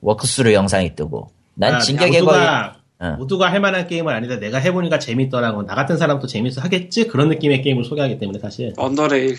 walkthrough 0.02 0.52
영상이 0.54 0.96
뜨고. 0.96 1.30
난 1.54 1.76
아, 1.76 1.80
진격의 1.80 2.22
거의 2.22 2.40
모두가 2.40 2.82
응. 3.04 3.16
모두가 3.18 3.52
할 3.52 3.60
만한 3.60 3.88
게임은 3.88 4.14
아닌데 4.14 4.38
내가 4.38 4.58
해보니까 4.58 5.00
재밌더라고 5.00 5.64
나 5.64 5.76
같은 5.76 5.98
사람도 5.98 6.28
재밌어 6.28 6.62
하겠지 6.62 7.08
그런 7.08 7.30
느낌의 7.30 7.62
게임을 7.62 7.84
소개하기 7.84 8.20
때문에 8.20 8.40
사실 8.40 8.74
언더레일. 8.78 9.38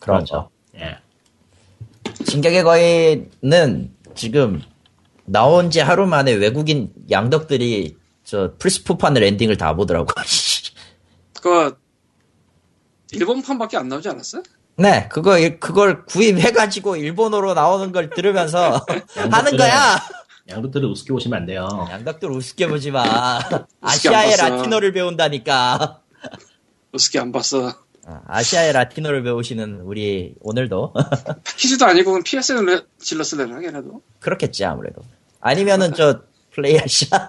그런 0.00 0.24
거. 0.24 0.50
예. 0.76 0.98
진격의 2.24 2.62
거인은 2.62 3.94
지금 4.14 4.62
나온 5.24 5.70
지 5.70 5.80
하루 5.80 6.06
만에 6.06 6.32
외국인 6.32 6.92
양덕들이 7.10 7.96
저 8.24 8.52
플스포판을 8.58 9.22
엔딩을 9.22 9.56
다 9.56 9.74
보더라고. 9.74 10.08
그거 11.34 11.76
일본판밖에 13.12 13.76
안 13.76 13.88
나오지 13.88 14.08
않았어? 14.08 14.42
네, 14.76 15.08
그거 15.10 15.36
그걸 15.58 16.04
구입해가지고 16.04 16.96
일본어로 16.96 17.54
나오는 17.54 17.90
걸 17.92 18.10
들으면서 18.10 18.84
하는 19.30 19.56
거야. 19.56 19.96
양도들을 20.48 20.88
우습게 20.88 21.12
보시면 21.12 21.40
안 21.40 21.46
돼요. 21.46 21.68
양덕들 21.90 22.30
우습게 22.30 22.68
보지 22.68 22.90
마. 22.90 23.02
안 23.40 23.66
아시아의. 23.80 24.36
라틴어를 24.36 24.92
배운다니까. 24.92 26.00
어떻게 26.92 27.18
안 27.18 27.32
봤어? 27.32 27.74
아, 28.06 28.22
아시아의 28.26 28.72
라틴어를 28.72 29.22
배우시는 29.22 29.80
우리 29.82 30.34
오늘도 30.40 30.94
패키지도 31.44 31.84
아니고 31.84 32.22
PSN을 32.22 32.86
질렀을래나 32.98 33.60
걔네도. 33.60 34.00
그렇겠지 34.20 34.64
아무래도. 34.64 35.02
아니면은 35.40 35.92
저 35.92 36.22
플레이하시아. 36.54 37.28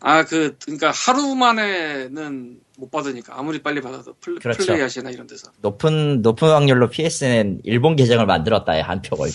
아, 0.00 0.24
그, 0.24 0.56
그니까 0.64 0.90
하루 0.90 1.34
만에는 1.34 2.60
못 2.80 2.90
받으니까 2.90 3.38
아무리 3.38 3.62
빨리 3.62 3.80
받아도 3.80 4.14
플, 4.20 4.38
그렇죠. 4.40 4.64
플레이 4.64 4.80
하시나 4.80 5.10
이런 5.10 5.26
데서. 5.26 5.50
높은 5.60 6.22
높은 6.22 6.48
확률로 6.48 6.88
PSN 6.90 7.60
일본 7.64 7.94
계정을 7.96 8.26
만들었다에 8.26 8.80
한 8.80 9.02
표 9.02 9.16
걸. 9.16 9.28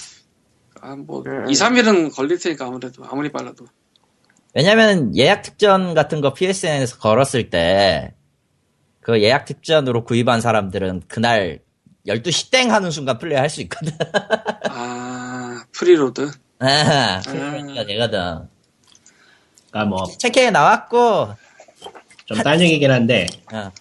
아, 0.82 0.96
뭐, 0.96 1.24
음. 1.26 1.46
2, 1.50 1.54
3일은 1.54 2.14
걸릴 2.16 2.38
테니까 2.40 2.66
아무래도, 2.68 3.04
아무리 3.06 3.32
빨라도. 3.32 3.66
왜냐면 4.54 5.16
예약 5.18 5.42
특전 5.42 5.94
같은 5.94 6.22
거 6.22 6.34
PSN에서 6.34 6.98
걸었을 6.98 7.50
때 7.50 8.14
그 9.02 9.22
예약 9.22 9.46
특전으로 9.46 10.04
구입한 10.04 10.42
사람들은 10.42 11.04
그날 11.08 11.60
12시 12.08 12.50
땡 12.50 12.72
하는 12.72 12.90
순간 12.90 13.20
플레이 13.20 13.38
할 13.38 13.50
수 13.52 13.62
있거든. 13.62 13.94
아, 14.70 15.64
preload. 15.74 16.32
아, 16.58 17.22
플레이가 17.24 17.86
되거든. 17.86 18.48
그러니까 19.70 19.86
뭐 19.90 20.06
체크에 20.18 20.50
나왔고, 20.50 21.36
좀딴 22.26 22.62
얘기긴 22.62 22.92
한데 22.92 23.28
어, 23.54 23.72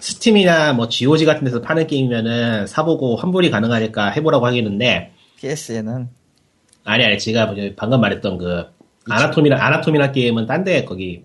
스팀이나 0.00 0.72
뭐 0.72 0.88
GOG 0.88 1.24
같은 1.24 1.44
데서 1.44 1.60
파는 1.60 1.86
게임이면은 1.86 2.66
사보고 2.66 3.16
환불이 3.16 3.50
가능하니까 3.50 4.10
해보라고 4.10 4.46
하겠는데 4.46 5.12
PSN은 5.40 6.08
아니 6.84 7.04
아니 7.04 7.18
제가 7.18 7.46
뭐지, 7.46 7.74
방금 7.76 8.00
말했던 8.00 8.38
그 8.38 8.64
아나토미나 9.08 9.62
아나토미나 9.64 10.12
게임은 10.12 10.46
딴 10.46 10.64
데 10.64 10.84
거기 10.84 11.22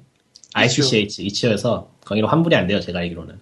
ICCH 0.54 1.24
이치어에서 1.26 1.90
거기로 2.06 2.28
환불이 2.28 2.56
안 2.56 2.68
돼요 2.68 2.80
제가 2.80 3.00
알기로는 3.00 3.40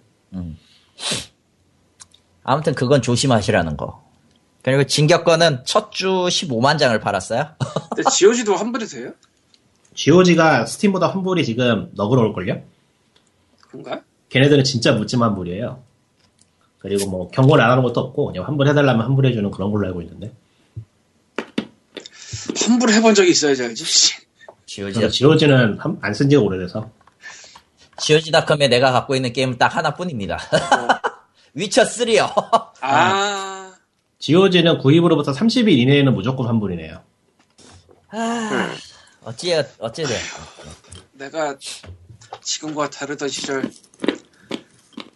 아무튼 2.44 2.74
그건 2.74 3.02
조심하시라는 3.02 3.76
거. 3.76 4.02
그리고 4.62 4.84
진격권은 4.84 5.64
첫 5.64 5.90
주 5.90 6.08
15만 6.08 6.78
장을 6.78 6.98
팔았어요. 7.00 7.46
근데 7.94 8.08
GOG도 8.10 8.54
환불이 8.54 8.86
돼요? 8.86 9.12
GOG가 9.94 10.66
스팀보다 10.66 11.08
환불이 11.08 11.44
지금 11.44 11.90
너그러울걸요? 11.94 12.62
그런가? 13.68 14.02
걔네들은 14.30 14.64
진짜 14.64 14.92
묻지만 14.92 15.30
환불이에요 15.30 15.82
그리고 16.78 17.10
뭐 17.10 17.28
경고를 17.28 17.62
안 17.64 17.70
하는 17.70 17.82
것도 17.82 18.00
없고 18.00 18.26
그냥 18.26 18.46
환불해달라면 18.46 19.04
환불해주는 19.04 19.50
그런 19.50 19.70
걸로 19.70 19.86
알고 19.88 20.02
있는데 20.02 20.32
환불 22.66 22.90
해본 22.90 23.14
적이 23.14 23.30
있어야지 23.30 23.62
알지. 23.64 23.84
씨. 23.84 24.14
지오지, 24.66 25.10
지오지는 25.10 25.78
안 26.02 26.12
쓴 26.14 26.28
지가 26.28 26.42
오래돼서 26.42 26.90
지오지닷컴에 27.98 28.68
내가 28.68 28.92
갖고 28.92 29.16
있는 29.16 29.32
게임은 29.32 29.58
딱 29.58 29.74
하나뿐입니다. 29.74 30.38
위쳐 31.54 31.82
3요. 31.82 32.30
아, 32.80 33.72
지오지는 34.18 34.78
구입으로부터 34.78 35.32
30일 35.32 35.70
이내에는 35.78 36.14
무조건 36.14 36.46
환불이네요. 36.46 37.00
아, 38.10 38.70
어찌, 39.24 39.54
어찌 39.78 40.04
돼. 40.04 40.14
내가 41.12 41.56
지금과 42.42 42.90
다르던 42.90 43.28
시절 43.28 43.70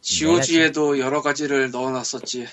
GOG에도 0.01 0.99
여러 0.99 1.23
가지를 1.23 1.71
넣어놨었지. 1.71 2.47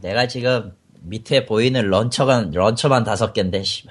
내가 0.00 0.26
지금 0.28 0.74
밑에 1.02 1.46
보이는 1.46 1.88
launcher가, 1.88 2.50
launcher만 2.52 3.04
다섯 3.04 3.32
개인데, 3.32 3.62
씨. 3.62 3.84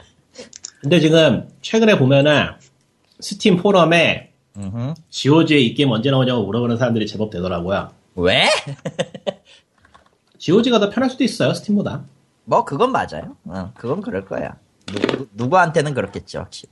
근데 0.82 1.00
지금 1.00 1.50
최근에 1.62 1.98
보면은 1.98 2.52
스팀 3.20 3.58
포럼에 3.58 4.32
음흠. 4.58 4.94
GOG에 5.10 5.60
이 5.60 5.74
게임 5.74 5.92
언제 5.92 6.10
나오냐고 6.10 6.46
물어보는 6.46 6.78
사람들이 6.78 7.06
제법 7.08 7.30
되더라고요. 7.30 7.92
왜? 8.16 8.46
GOG가 10.40 10.80
더 10.80 10.90
편할 10.90 11.10
수도 11.10 11.24
있어요, 11.24 11.54
스팀보다. 11.54 12.06
뭐, 12.46 12.66
그건 12.66 12.92
맞아요. 12.92 13.36
어, 13.46 13.72
그건 13.76 14.02
그럴 14.02 14.26
거야. 14.26 14.58
누구, 14.88 15.28
누구한테는 15.34 15.94
그렇겠죠. 15.94 16.40
확실히. 16.40 16.72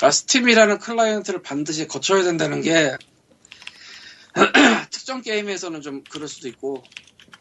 그러니까 0.00 0.10
스팀이라는 0.12 0.78
클라이언트를 0.78 1.42
반드시 1.42 1.86
거쳐야 1.86 2.22
된다는 2.22 2.62
게 2.62 2.96
특정 4.90 5.20
게임에서는 5.20 5.82
좀 5.82 6.02
그럴 6.08 6.26
수도 6.26 6.48
있고 6.48 6.82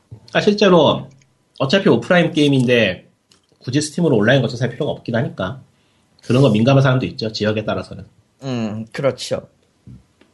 그러니까 0.09 0.41
실제로 0.41 1.09
어차피 1.57 1.87
오프라인 1.87 2.33
게임인데 2.33 3.09
굳이 3.59 3.81
스팀으로 3.81 4.17
온라인 4.17 4.41
거쳐서 4.41 4.65
할 4.65 4.71
필요가 4.71 4.91
없긴 4.91 5.15
하니까. 5.15 5.61
그런 6.23 6.41
거 6.41 6.49
민감한 6.49 6.83
사람도 6.83 7.05
있죠, 7.07 7.31
지역에 7.31 7.63
따라서는. 7.63 8.05
음, 8.43 8.85
그렇죠. 8.91 9.49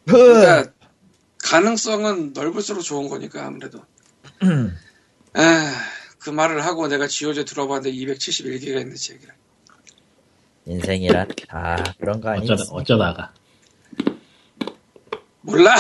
그러니까 0.05 0.71
가능성은 1.43 2.33
넓을수록 2.33 2.83
좋은 2.83 3.07
거니까 3.07 3.45
아무래도 3.45 3.79
아, 5.33 5.73
그 6.19 6.29
말을 6.31 6.65
하고 6.65 6.87
내가 6.87 7.07
GOG 7.07 7.45
들어봤는데 7.45 7.95
271기가 7.95 8.81
있는 8.81 8.95
지 8.95 9.13
얘기를 9.13 9.33
인생이란 10.67 11.27
다 11.47 11.83
그런 11.99 12.21
거 12.21 12.29
아니겠어? 12.29 12.53
어쩌다, 12.53 12.71
어쩌다 12.71 13.13
가. 13.13 13.33
몰라. 15.41 15.75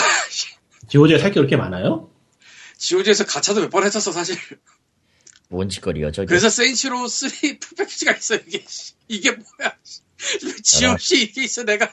GOG에 0.87 1.17
살게 1.17 1.35
그렇게 1.35 1.55
많아요? 1.57 2.09
GOG에서 2.77 3.25
가차도 3.25 3.61
몇 3.61 3.69
번 3.69 3.83
했었어 3.83 4.11
사실. 4.11 4.37
뭔 5.49 5.69
짓거리요, 5.69 6.11
저기. 6.11 6.27
그래서 6.27 6.49
세인츠로우 6.49 7.07
3 7.07 7.29
full 7.59 7.75
package가 7.75 8.11
있어 8.13 8.35
이게. 8.35 8.63
이게 9.07 9.31
뭐야? 9.31 9.75
왜 10.43 10.51
GOG 10.63 11.21
이게 11.23 11.43
있어 11.43 11.63
내가. 11.63 11.91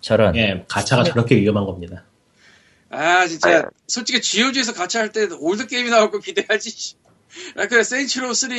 저런. 0.00 0.36
예, 0.36 0.64
가차가 0.68 1.02
저렇게 1.04 1.36
위험한 1.36 1.64
겁니다. 1.64 2.04
아 2.90 3.26
진짜. 3.26 3.68
솔직히 3.88 4.20
GOG에서 4.20 4.72
가차 4.72 4.98
할 4.98 5.10
때 5.10 5.26
old 5.38 5.66
게임이 5.66 5.90
나올 5.90 6.10
거 6.12 6.20
기대하지 6.20 6.94
아 7.56 7.66
그래 7.66 7.82
세인치로 7.82 8.32
3 8.34 8.50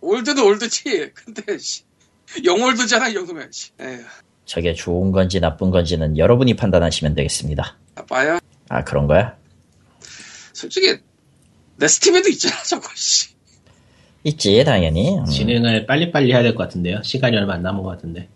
올드도 0.00 0.44
올드지. 0.44 1.12
근데 1.14 1.56
씨, 1.58 1.84
영올드잖아 2.44 3.08
이 3.08 3.14
정도면 3.14 3.50
씨. 3.52 3.70
에휴 3.80 4.00
저게 4.44 4.74
좋은 4.74 5.12
건지 5.12 5.40
나쁜 5.40 5.70
건지는 5.70 6.18
여러분이 6.18 6.54
판단하시면 6.56 7.14
되겠습니다. 7.14 7.76
아빠야 7.94 8.38
아, 8.68 8.84
그런 8.84 9.06
거야? 9.06 9.36
솔직히 10.52 10.98
내 11.76 11.88
스팀에도 11.88 12.28
있잖아 12.28 12.56
저거 12.62 12.88
씨. 12.94 13.28
있지, 14.24 14.62
당연히. 14.64 15.16
음. 15.18 15.24
진행을 15.24 15.86
빨리빨리 15.86 16.32
해야 16.32 16.42
될 16.42 16.54
것 16.54 16.62
같은데요. 16.64 17.02
시간이 17.02 17.36
얼마 17.36 17.54
안 17.54 17.62
남은 17.62 17.82
것 17.82 17.88
같은데. 17.90 18.28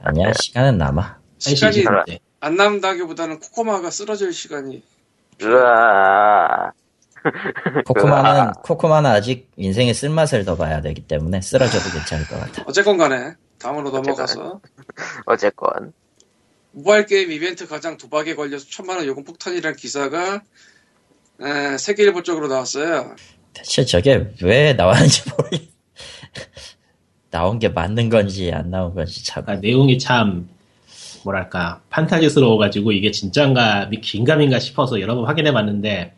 아니야, 0.00 0.32
시간은 0.32 0.78
남아. 0.78 1.18
1시 1.38 1.54
시간이 1.56 1.84
20분대. 1.84 2.18
안 2.40 2.56
남다기보다는 2.56 3.38
코코마가 3.40 3.90
쓰러질 3.90 4.32
시간이 4.32 4.82
으아. 5.42 6.72
코코마는, 7.86 8.52
코코마는 8.62 9.10
아직 9.10 9.50
인생의 9.56 9.94
쓸맛을 9.94 10.44
더 10.44 10.56
봐야 10.56 10.80
되기 10.80 11.02
때문에 11.02 11.40
쓰러져도 11.40 11.90
괜찮을 11.90 12.26
것 12.26 12.38
같아. 12.38 12.64
어쨌건 12.66 12.96
간에 12.98 13.34
다음으로 13.58 13.90
넘어가서 13.90 14.60
어쨌건. 15.26 15.92
모바일 16.72 17.06
게임 17.06 17.32
이벤트 17.32 17.66
가장 17.66 17.96
도박에 17.96 18.34
걸려서 18.34 18.66
천만 18.70 18.98
원 18.98 19.06
요금 19.06 19.24
폭탄이라는 19.24 19.76
기사가 19.76 20.42
에, 21.40 21.78
세계 21.78 22.04
일보 22.04 22.22
쪽으로 22.22 22.48
나왔어요. 22.48 23.14
대체 23.52 23.84
저게 23.84 24.32
왜 24.42 24.74
나왔는지 24.74 25.22
모르겠 25.30 25.68
나온 27.30 27.58
게 27.58 27.68
맞는 27.68 28.08
건지 28.08 28.52
안 28.52 28.70
나온 28.70 28.94
건지 28.94 29.24
참. 29.24 29.44
그러니까 29.44 29.66
내용이 29.66 29.98
참 29.98 30.48
뭐랄까 31.24 31.80
판타지스러워가지고 31.90 32.92
이게 32.92 33.10
진짠가 33.10 33.90
긴가민가 34.02 34.58
싶어서 34.58 35.00
여러 35.00 35.14
번 35.14 35.26
확인해봤는데 35.26 36.14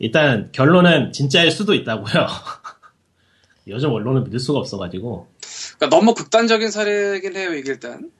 일단 0.00 0.48
결론은 0.52 1.12
진짜일 1.12 1.50
수도 1.52 1.74
있다고요. 1.74 2.26
요즘 3.68 3.90
언론은 3.92 4.24
믿을 4.24 4.38
수가 4.40 4.58
없어가지고 4.58 5.28
그러니까 5.76 5.96
너무 5.96 6.14
극단적인 6.14 6.70
사례긴 6.70 7.36
해요, 7.36 7.54
이게 7.54 7.72
일단. 7.72 8.10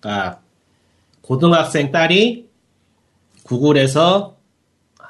그러니까 0.00 0.40
고등학생 1.20 1.92
딸이 1.92 2.48
구글에서 3.44 4.36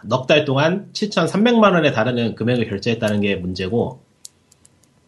넉 0.04 0.26
달 0.26 0.44
동안 0.44 0.90
7,300만 0.92 1.72
원에 1.72 1.92
달하는 1.92 2.34
금액을 2.34 2.68
결제했다는 2.68 3.20
게 3.22 3.36
문제고 3.36 4.02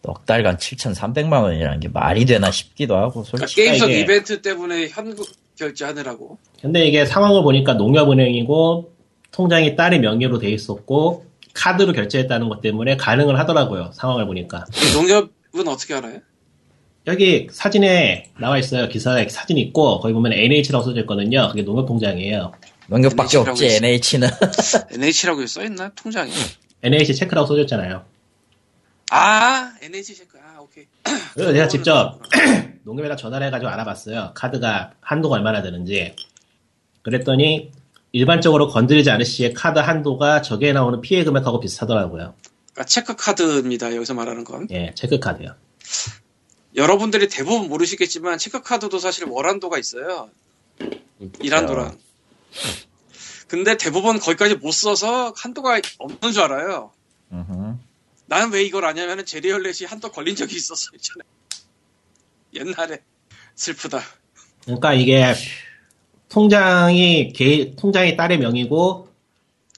넉 0.01 0.25
달간 0.25 0.57
7,300만 0.57 1.43
원이라는 1.43 1.79
게 1.81 1.87
말이 1.89 2.25
되나 2.25 2.49
싶기도 2.49 2.95
하고 2.95 3.21
그러니까 3.23 3.37
솔직히 3.45 3.63
게임성 3.65 3.89
이게- 3.89 3.99
이벤트 4.01 4.41
때문에 4.41 4.87
현금 4.87 5.23
결제하느라고. 5.57 6.37
근데 6.61 6.85
이게 6.87 7.05
상황을 7.05 7.43
보니까 7.43 7.73
농협은행이고 7.73 8.93
통장이 9.31 9.75
딸의 9.75 9.99
명의로 9.99 10.39
돼 10.39 10.49
있었고 10.49 11.25
카드로 11.53 11.93
결제했다는 11.93 12.49
것 12.49 12.61
때문에 12.61 12.97
가능을 12.97 13.39
하더라고요. 13.39 13.91
상황을 13.93 14.25
보니까 14.25 14.65
이 14.75 14.93
농협은 14.93 15.67
어떻게 15.67 15.93
알아요? 15.95 16.19
여기 17.07 17.47
사진에 17.51 18.31
나와 18.39 18.57
있어요. 18.57 18.89
기사에 18.89 19.29
사진 19.29 19.57
있고 19.57 19.99
거기 19.99 20.13
보면 20.13 20.33
NH라고 20.33 20.83
써져 20.83 21.01
있거든요. 21.01 21.47
그게 21.49 21.63
농협 21.63 21.87
통장이에요. 21.87 22.51
농협밖에 22.87 23.37
NH라고 23.37 23.51
없지. 23.51 23.65
NH는 23.65 24.29
NH라고 24.91 25.45
써 25.47 25.63
있나? 25.63 25.89
통장에. 25.95 26.31
NH 26.83 27.15
체크라고 27.15 27.47
써졌잖아요. 27.47 28.03
아, 29.11 29.73
NH 29.81 30.15
체크. 30.15 30.37
아, 30.37 30.59
오케이. 30.59 30.85
그래서 31.33 31.53
제가 31.53 31.67
직접 31.69 32.19
농협에다 32.83 33.15
전화를 33.15 33.47
해가지고 33.47 33.69
알아봤어요. 33.71 34.31
카드가 34.35 34.91
한도가 35.01 35.35
얼마나 35.35 35.61
되는지. 35.61 36.13
그랬더니 37.03 37.71
일반적으로 38.11 38.67
건드리지 38.67 39.09
않을 39.11 39.25
시에 39.25 39.53
카드 39.53 39.79
한도가 39.79 40.41
저기에 40.41 40.73
나오는 40.73 41.01
피해 41.01 41.23
금액하고 41.23 41.59
비슷하더라고요. 41.59 42.35
그러니까 42.73 42.85
체크카드입니다, 42.85 43.95
여기서 43.95 44.13
말하는 44.13 44.43
건. 44.43 44.67
예, 44.71 44.93
체크 44.95 45.19
카드요. 45.19 45.55
여러분들이 46.75 47.27
대부분 47.27 47.69
모르시겠지만, 47.69 48.37
체크카드도 48.37 48.99
사실 48.99 49.25
월한도가 49.25 49.77
있어요. 49.77 50.29
일한도랑. 51.41 51.97
근데 53.47 53.77
대부분 53.77 54.19
거기까지 54.19 54.55
못 54.55 54.71
써서 54.71 55.33
한도가 55.35 55.79
없는 55.97 56.31
줄 56.33 56.43
알아요. 56.43 56.91
나는 58.25 58.51
왜 58.51 58.63
이걸 58.63 58.85
아냐면은 58.85 59.25
제리얼렛이 59.25 59.87
한도 59.87 60.11
걸린 60.11 60.35
적이 60.35 60.55
있었어, 60.55 60.91
있잖아요. 60.95 61.27
옛날에. 62.53 63.01
슬프다. 63.55 64.01
그러니까 64.65 64.93
이게 64.93 65.33
통장이 66.29 67.33
개 67.33 67.75
통장이 67.75 68.17
딸의 68.17 68.39
명의고 68.39 69.07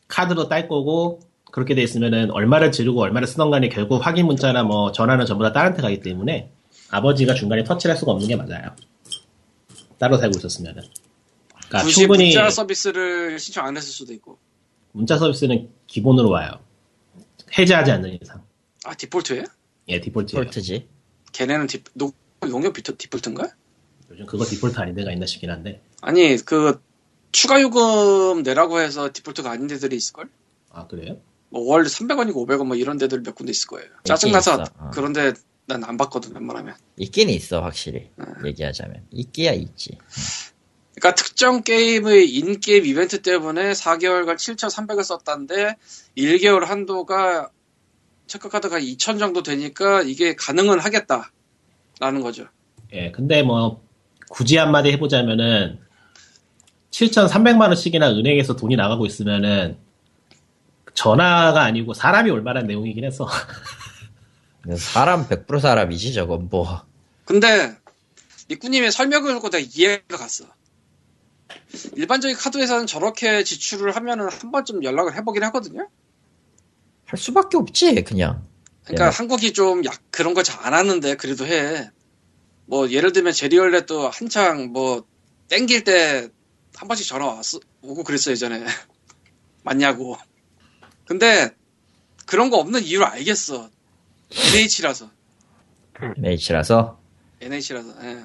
카드로 0.08 0.48
딸 0.48 0.68
거고 0.68 1.20
그렇게 1.52 1.76
돼 1.76 1.82
있으면은 1.82 2.32
얼마를 2.32 2.72
지르고 2.72 3.02
얼마를 3.02 3.28
쓰던 3.28 3.52
간에 3.52 3.70
결국 3.70 4.06
확인 4.06 4.26
문자나 4.28 4.64
뭐 4.64 4.92
전화는 4.92 5.26
전부 5.26 5.44
다 5.44 5.52
딸한테 5.52 5.82
가기 5.82 6.02
때문에 6.02 6.52
아버지가 6.90 7.34
중간에 7.34 7.64
터치를 7.64 7.94
할 7.94 8.00
수가 8.00 8.12
없는 8.12 8.28
게 8.28 8.36
맞아요. 8.36 8.76
따로 9.98 10.18
살고 10.18 10.38
있었으면은. 10.38 10.84
그러니까 11.50 11.82
굳이 11.84 11.96
충분히 11.96 12.26
문자 12.26 12.50
서비스를 12.50 13.38
신청 13.40 13.66
안 13.66 13.78
했을 13.78 13.92
수도 13.92 14.14
있고. 14.14 14.38
문자 14.92 15.18
서비스는 15.18 15.70
기본으로 15.88 16.30
와요. 16.30 16.52
해제하지 17.58 17.92
않는 17.92 18.18
이상. 18.22 18.44
아, 18.86 18.96
디폴트예요? 18.96 19.44
예, 19.90 20.00
디폴트예요. 20.00 20.46
폴트지 20.46 20.88
걔네는 21.32 21.68
디, 21.68 21.84
디, 21.84 22.98
디폴트인가? 22.98 23.52
요즘 24.20 24.26
그거 24.26 24.46
디폴트 24.46 24.78
아닌 24.80 24.96
데가 24.96 25.12
있나 25.12 25.26
싶긴 25.26 25.50
한데. 25.50 25.82
아니, 26.02 26.38
그, 26.38 26.82
추가 27.32 27.62
요금 27.62 28.44
내라고 28.44 28.80
해서 28.80 29.12
디폴트가 29.14 29.50
아닌 29.50 29.68
데들이 29.68 29.96
있을걸? 29.96 30.30
아, 30.72 30.88
그래요? 30.88 31.18
뭐, 31.50 31.64
월 31.64 31.86
300원이고 31.86 32.36
500원 32.36 32.68
뭐 32.68 32.76
이런 32.76 32.98
데들 32.98 33.22
몇 33.24 33.34
군데 33.36 33.52
있을 33.52 33.68
거예요. 33.68 33.88
짜증나서 34.04 34.66
어. 34.78 34.92
그런데 34.94 35.34
난안 35.66 35.98
봤거든, 35.98 36.34
웬만하면. 36.34 36.76
있긴 36.98 37.30
있어 37.30 37.62
확실히 37.62 38.10
음. 38.20 38.26
얘기하자면 38.46 39.06
있기야 39.12 39.54
있지 39.54 39.98
그러니까 40.96 41.16
특정 41.16 41.62
게임의 41.62 42.30
인게임 42.30 42.86
이벤트 42.86 43.22
때문에 43.22 43.72
4개월간 43.72 44.36
7,300을 44.36 45.04
썼다는데 45.04 45.76
1개월 46.18 46.66
한도가 46.66 47.52
체크카드가 48.28 48.80
2,000 48.80 49.20
정도 49.20 49.44
되니까 49.44 50.02
이게 50.02 50.36
가능은 50.36 50.80
하겠다라는 50.80 52.22
거죠. 52.22 52.48
예, 52.92 53.12
근데 53.12 53.44
뭐 53.44 53.82
굳이 54.30 54.58
한마디 54.58 54.92
해보자면은 54.92 55.80
7,300만 56.92 57.62
원씩이나 57.68 58.12
은행에서 58.12 58.56
돈이 58.56 58.76
나가고 58.76 59.06
있으면은 59.06 59.78
전화가 60.94 61.62
아니고 61.64 61.94
사람이 61.94 62.30
올 62.32 62.42
만한 62.42 62.68
내용이긴 62.68 63.04
했어. 63.06 63.28
사람 64.78 65.28
100% 65.28 65.60
사람이지 65.60 66.14
저건 66.14 66.48
뭐. 66.50 66.84
근데 67.26 67.76
니꾸님의 68.50 68.92
설명을 68.92 69.34
듣고 69.36 69.50
내가 69.50 69.66
이해가 69.76 70.18
갔어. 70.18 70.46
일반적인 71.96 72.36
카드 72.38 72.58
회사는 72.58 72.88
저렇게 72.88 73.44
지출을 73.44 73.96
하면은 73.96 74.30
한 74.30 74.52
번쯤 74.52 74.84
연락을 74.84 75.16
해보긴 75.16 75.44
하거든요. 75.46 75.88
할 77.06 77.18
수밖에 77.20 77.58
없지 77.58 78.04
그냥. 78.04 78.46
그러니까 78.84 79.08
예. 79.08 79.10
한국이 79.12 79.54
좀 79.54 79.84
약 79.86 80.00
그런 80.12 80.34
거 80.34 80.42
잘 80.44 80.60
안 80.66 80.74
하는데 80.74 81.16
그래도 81.16 81.46
해. 81.46 81.90
뭐 82.70 82.90
예를 82.90 83.12
들면 83.12 83.34
제리 83.34 83.58
얼렛도 83.58 84.10
한창 84.10 84.72
뭐 84.72 85.04
땡길 85.50 85.84
때 85.84 86.30
한 86.80 86.88
번씩 86.88 87.08
전화 87.08 87.26
왔 87.28 87.44
오고 87.82 88.06
그랬어 88.06 88.32
예전에 88.32 88.64
맞냐고. 89.64 90.16
근데 91.06 91.54
그런 92.26 92.50
거 92.50 92.58
없는 92.58 92.84
이유를 92.84 93.06
알겠어. 93.06 93.70
NH라서 94.32 95.12
NH라서 96.18 96.98
NH라서 97.42 97.96
예. 98.04 98.24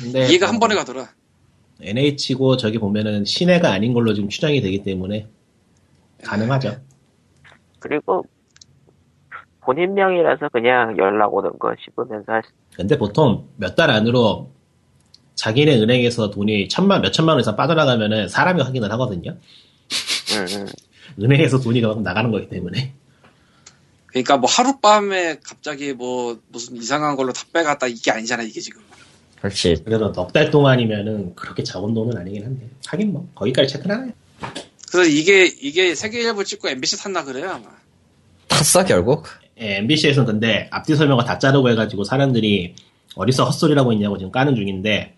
근데 0.00 0.28
이해가 0.28 0.46
뭐한 0.46 0.60
번에 0.60 0.74
가더라. 0.76 1.12
NH고 1.80 2.56
저기 2.56 2.78
보면은 2.78 3.24
시내가 3.24 3.72
아닌 3.72 3.92
걸로 3.92 4.14
지금 4.14 4.28
추정이 4.28 4.60
되기 4.60 4.84
때문에 4.84 5.28
가능하죠. 6.22 6.80
그리고 7.80 8.24
본인 9.66 9.94
명이라서 9.94 10.48
그냥 10.50 10.96
연락 10.96 11.34
오는 11.34 11.50
거 11.58 11.74
싶으면서 11.84 12.32
할 12.32 12.42
수- 12.44 12.50
근데 12.76 12.96
보통 12.96 13.48
몇 13.56 13.74
달 13.74 13.90
안으로 13.90 14.50
자기네 15.34 15.78
은행에서 15.82 16.30
돈이 16.30 16.68
천만 16.68 17.02
몇 17.02 17.12
천만 17.12 17.34
원 17.34 17.40
이상 17.40 17.56
빠져나가면은 17.56 18.28
사람이 18.28 18.62
확인을 18.62 18.90
하거든요. 18.92 19.32
음, 19.32 20.46
음. 20.56 20.66
은행에서 21.22 21.60
돈이 21.60 21.80
그만큼 21.80 22.02
나가는 22.02 22.30
거기 22.30 22.48
때문에. 22.48 22.94
그러니까 24.06 24.36
뭐 24.38 24.48
하룻밤에 24.48 25.40
갑자기 25.44 25.92
뭐 25.92 26.38
무슨 26.48 26.76
이상한 26.76 27.16
걸로 27.16 27.32
다 27.32 27.42
빼갔다 27.52 27.86
이게 27.88 28.10
아니잖아 28.10 28.42
이게 28.44 28.60
지금. 28.60 28.80
그렇지. 29.40 29.82
그래도 29.84 30.10
넉 30.12 30.32
달 30.32 30.50
동안이면은 30.50 31.34
그렇게 31.34 31.62
적은 31.62 31.92
돈은 31.92 32.16
아니긴 32.16 32.44
한데. 32.44 32.68
하긴 32.86 33.12
뭐 33.12 33.28
거기까지 33.34 33.68
체크는 33.74 33.94
하나요. 33.96 34.12
그래서 34.90 35.10
이게 35.10 35.44
이게 35.46 35.94
세계일보 35.94 36.44
찍고 36.44 36.68
MBC 36.68 37.02
탔나 37.02 37.24
그래요 37.24 37.50
아마. 37.50 37.66
탔어 38.48 38.84
결국. 38.84 39.24
예, 39.60 39.76
MBC에서는 39.76 40.26
근데 40.26 40.68
앞뒤 40.70 40.94
설명을 40.94 41.24
다 41.24 41.38
자르고 41.38 41.70
해가지고 41.70 42.04
사람들이 42.04 42.74
어디서 43.14 43.44
헛소리라고 43.44 43.92
있냐고 43.94 44.18
지금 44.18 44.30
까는 44.30 44.54
중인데 44.54 45.16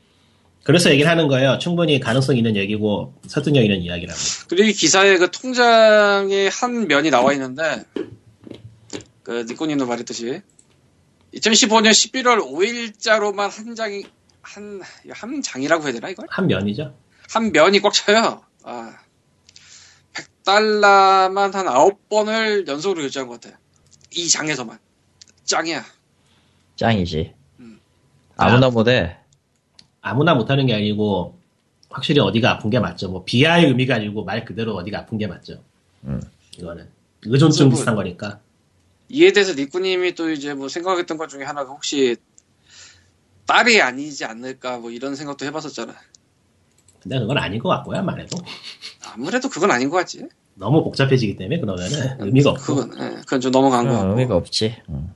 그래서 0.62 0.90
얘기를 0.90 1.10
하는 1.10 1.28
거예요. 1.28 1.58
충분히 1.58 1.98
가능성 1.98 2.36
있는 2.36 2.54
얘기고 2.56 3.14
설득력 3.26 3.62
있는 3.62 3.80
이야기라고. 3.80 4.18
그리고 4.48 4.68
이 4.68 4.72
기사에 4.72 5.16
그 5.16 5.30
통장의 5.30 6.50
한 6.50 6.86
면이 6.86 7.10
나와 7.10 7.32
있는데 7.32 7.84
그 9.22 9.44
니코님도 9.48 9.86
말했듯이 9.86 10.42
2015년 11.34 11.90
11월 11.90 12.38
5일자로만 12.38 13.50
한 13.50 13.74
장이 13.74 14.04
한, 14.42 14.80
한 15.10 15.42
장이라고 15.42 15.84
해야 15.84 15.92
되나 15.92 16.08
이걸? 16.08 16.26
한 16.28 16.46
면이죠. 16.46 16.94
한 17.30 17.52
면이 17.52 17.80
꽉 17.80 17.92
차요. 17.92 18.42
아, 18.62 18.94
100달러만 20.14 21.52
한 21.52 21.66
9번을 21.66 22.66
연속으로 22.66 23.02
결제한 23.02 23.28
것 23.28 23.40
같아. 23.40 23.58
이 24.14 24.28
장에서만. 24.28 24.78
짱이야. 25.44 25.84
짱이지. 26.76 27.34
음. 27.60 27.80
아무나 28.36 28.70
못해. 28.70 29.16
아무나 30.00 30.34
못하는 30.34 30.66
게 30.66 30.74
아니고 30.74 31.38
확실히 31.90 32.20
어디가 32.20 32.50
아픈 32.50 32.70
게 32.70 32.78
맞죠. 32.78 33.08
뭐 33.10 33.24
비하의 33.24 33.66
의미가 33.66 33.96
아니고 33.96 34.24
말 34.24 34.44
그대로 34.44 34.74
어디가 34.76 35.00
아픈 35.00 35.18
게 35.18 35.26
맞죠. 35.26 35.62
음. 36.04 36.20
이거는 36.56 36.88
의존증 37.22 37.66
그래서 37.66 37.70
비슷한 37.70 37.94
거니까. 37.96 38.40
이에 39.08 39.32
대해서 39.32 39.54
니꾸님이 39.54 40.14
또 40.14 40.30
이제 40.30 40.54
뭐 40.54 40.68
생각했던 40.68 41.16
것 41.16 41.28
중에 41.28 41.44
하나가 41.44 41.70
혹시 41.70 42.16
딸이 43.46 43.80
아니지 43.80 44.24
않을까 44.26 44.78
뭐 44.78 44.90
이런 44.90 45.16
생각도 45.16 45.46
해봤었잖아. 45.46 45.94
근데 47.00 47.18
그건 47.18 47.38
아닌 47.38 47.58
것 47.58 47.68
같고요. 47.70 48.02
말해도 48.02 48.36
아무래도 49.12 49.48
그건 49.48 49.70
아닌 49.70 49.88
것 49.88 49.96
같지. 49.96 50.28
너무 50.58 50.82
복잡해지기 50.84 51.36
때문에 51.36 51.60
그러면은 51.60 52.16
의미가 52.20 52.50
없고. 52.50 52.74
그건, 52.74 53.00
예, 53.00 53.14
그건 53.20 53.40
좀 53.40 53.52
넘어간 53.52 53.86
거 53.86 53.94
어, 53.94 53.98
같고. 53.98 54.10
의미가 54.10 54.36
없지. 54.36 54.76
응. 54.90 55.10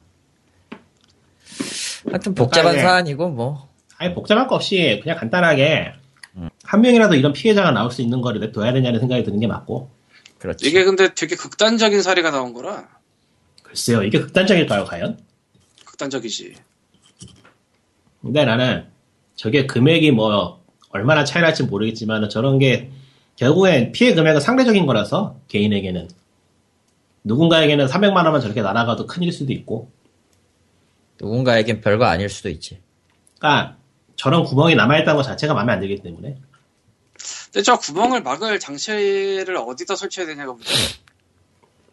하여튼 2.09 2.35
복잡한 2.35 2.77
네. 2.77 2.83
사안이고 2.83 3.29
뭐. 3.31 3.69
아예 3.99 4.15
복잡한 4.15 4.47
거 4.47 4.55
없이 4.55 5.01
그냥 5.03 5.19
간단하게 5.19 5.93
음. 6.37 6.49
한 6.65 6.81
명이라도 6.81 7.15
이런 7.15 7.33
피해자가 7.33 7.73
나올 7.73 7.91
수 7.91 8.03
있는 8.03 8.21
거를 8.21 8.41
냅둬야 8.41 8.73
되냐는 8.73 9.01
생각이 9.01 9.25
드는 9.25 9.41
게 9.41 9.47
맞고. 9.47 9.91
그렇지. 10.39 10.67
이게 10.67 10.85
근데 10.85 11.15
되게 11.15 11.37
극단적인 11.37 12.03
사례가 12.03 12.31
나온 12.33 12.53
거라 12.53 12.89
글쎄요, 13.63 14.03
이게 14.03 14.19
극단적일까요, 14.19 14.85
과연? 14.85 15.19
극단적이지. 15.85 16.55
근데 18.23 18.45
나는 18.45 18.87
저게 19.37 19.67
금액이 19.67 20.11
뭐 20.13 20.63
얼마나 20.91 21.25
차이 21.25 21.43
날지 21.43 21.65
모르겠지만 21.65 22.29
저런 22.29 22.59
게 22.59 22.91
결국엔 23.37 23.93
피해 23.93 24.15
금액은 24.15 24.41
상대적인 24.41 24.87
거라서 24.87 25.37
개인에게는 25.49 26.09
누군가에게는 27.25 27.87
300만 27.87 28.17
원만 28.25 28.41
저렇게 28.41 28.63
날아가도 28.63 29.07
큰일 29.07 29.33
수도 29.33 29.53
있고 29.53 29.91
누군가에겐 31.21 31.81
별거 31.81 32.05
아닐 32.05 32.29
수도 32.29 32.49
있지. 32.49 32.81
그러니까 33.39 33.77
저런 34.17 34.45
구멍이 34.45 34.75
남아있다는 34.75 35.17
것 35.17 35.23
자체가 35.23 35.55
마음에 35.55 35.73
안 35.73 35.81
들기 35.81 36.01
때문에 36.03 36.37
근데 37.53 37.63
저 37.63 37.79
구멍을 37.79 38.23
막을 38.23 38.59
장치를 38.59 39.57
어디다 39.57 39.95
설치해야 39.95 40.27
되냐가 40.27 40.53
문제. 40.53 40.71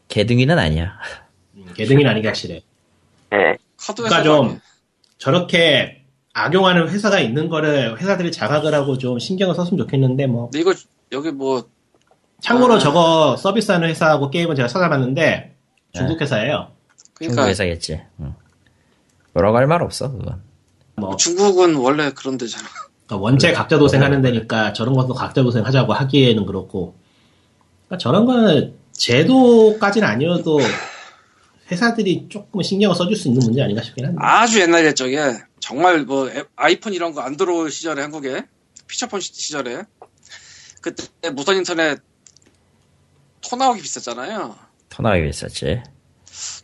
개등이는 0.08 0.58
아니야. 0.58 0.98
음, 1.56 1.66
개등이 1.76 2.06
아닌 2.06 2.22
게 2.22 2.28
확실해 2.30 2.62
예. 3.34 3.58
카드 3.78 4.02
그러니까 4.02 4.24
좀. 4.24 4.60
저렇게 5.18 6.04
악용하는 6.34 6.90
회사가 6.90 7.20
있는 7.20 7.50
거를 7.50 8.00
회사들이 8.00 8.32
자각을 8.32 8.74
하고 8.74 8.98
좀 8.98 9.20
신경을 9.20 9.54
썼으면 9.56 9.78
좋겠는데 9.86 10.28
뭐 10.28 10.46
근데 10.46 10.60
이거 10.62 10.74
여기 11.12 11.32
뭐 11.32 11.68
참고로 12.42 12.76
아. 12.76 12.80
저거 12.80 13.36
서비스하는 13.38 13.88
회사하고 13.90 14.30
게임은 14.30 14.56
제가 14.56 14.68
찾아봤는데 14.68 15.56
중국 15.94 16.22
회사예요 16.22 16.72
중국 17.20 17.34
그러니까 17.36 17.48
회사겠지. 17.48 18.02
응. 18.22 18.34
뭐라고 19.34 19.58
할 19.58 19.68
말 19.68 19.82
없어 19.84 20.12
그건. 20.12 20.42
뭐 20.96 21.16
중국은 21.16 21.76
원래 21.76 22.12
그런 22.12 22.38
데잖아. 22.38 22.68
그러니까 23.08 23.24
원체 23.24 23.52
각자 23.52 23.78
도생하는 23.78 24.22
데니까 24.22 24.74
저런 24.74 24.94
것도 24.94 25.14
각자 25.14 25.42
도생하자고 25.44 25.94
하기에는 25.94 26.46
그렇고 26.46 26.96
그러니까 27.88 27.98
저런 27.98 28.26
거는 28.26 28.76
제도까지는 28.94 30.08
아니어도 30.08 30.60
회사들이 31.72 32.28
조금 32.30 32.62
신경을 32.62 32.96
써줄 32.96 33.16
수 33.16 33.28
있는 33.28 33.42
문제 33.46 33.62
아닌가 33.62 33.82
싶긴 33.82 34.06
한데 34.06 34.18
아주 34.22 34.60
옛날 34.62 34.86
옛적에 34.86 35.34
정말 35.60 36.04
뭐 36.04 36.30
애- 36.30 36.44
아이폰 36.56 36.94
이런 36.94 37.14
거 37.14 37.22
안 37.22 37.38
들어올 37.38 37.70
시절에 37.72 38.02
한국에 38.02 38.44
피처폰 38.88 39.20
시- 39.22 39.34
시절에 39.34 39.84
그때 40.82 41.30
무선 41.32 41.58
인터넷 41.58 42.00
토 43.42 43.56
나오기 43.56 43.82
비쌌잖아요. 43.82 44.56
터나게 44.90 45.28
있었지. 45.30 45.82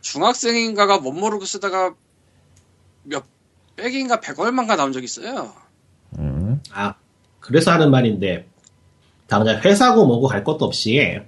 중학생인가가 0.00 0.98
못 0.98 1.12
모르고 1.12 1.44
쓰다가 1.44 1.94
몇 3.02 3.24
백인가 3.76 4.20
백 4.20 4.38
얼마인가 4.38 4.76
나온 4.76 4.92
적 4.92 5.02
있어요. 5.02 5.54
음. 6.18 6.60
아 6.72 6.94
그래서 7.40 7.72
하는 7.72 7.90
말인데 7.90 8.48
당장 9.26 9.60
회사고 9.60 10.06
뭐고 10.06 10.28
갈 10.28 10.44
것도 10.44 10.64
없이 10.64 11.20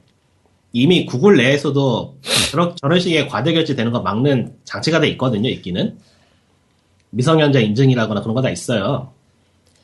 이미 0.73 1.07
구글 1.07 1.37
내에서도 1.37 2.19
저런, 2.51 2.77
저런 2.77 3.01
식의 3.01 3.29
과대 3.29 3.53
결제되는 3.53 3.91
거 3.93 4.01
막는 4.01 4.59
장치가 4.65 5.01
돼 5.01 5.09
있거든요 5.11 5.49
있기는 5.49 5.99
미성년자 7.11 7.61
인증이라거나 7.61 8.21
그런 8.21 8.35
거 8.35 8.43
다 8.43 8.51
있어요 8.51 9.13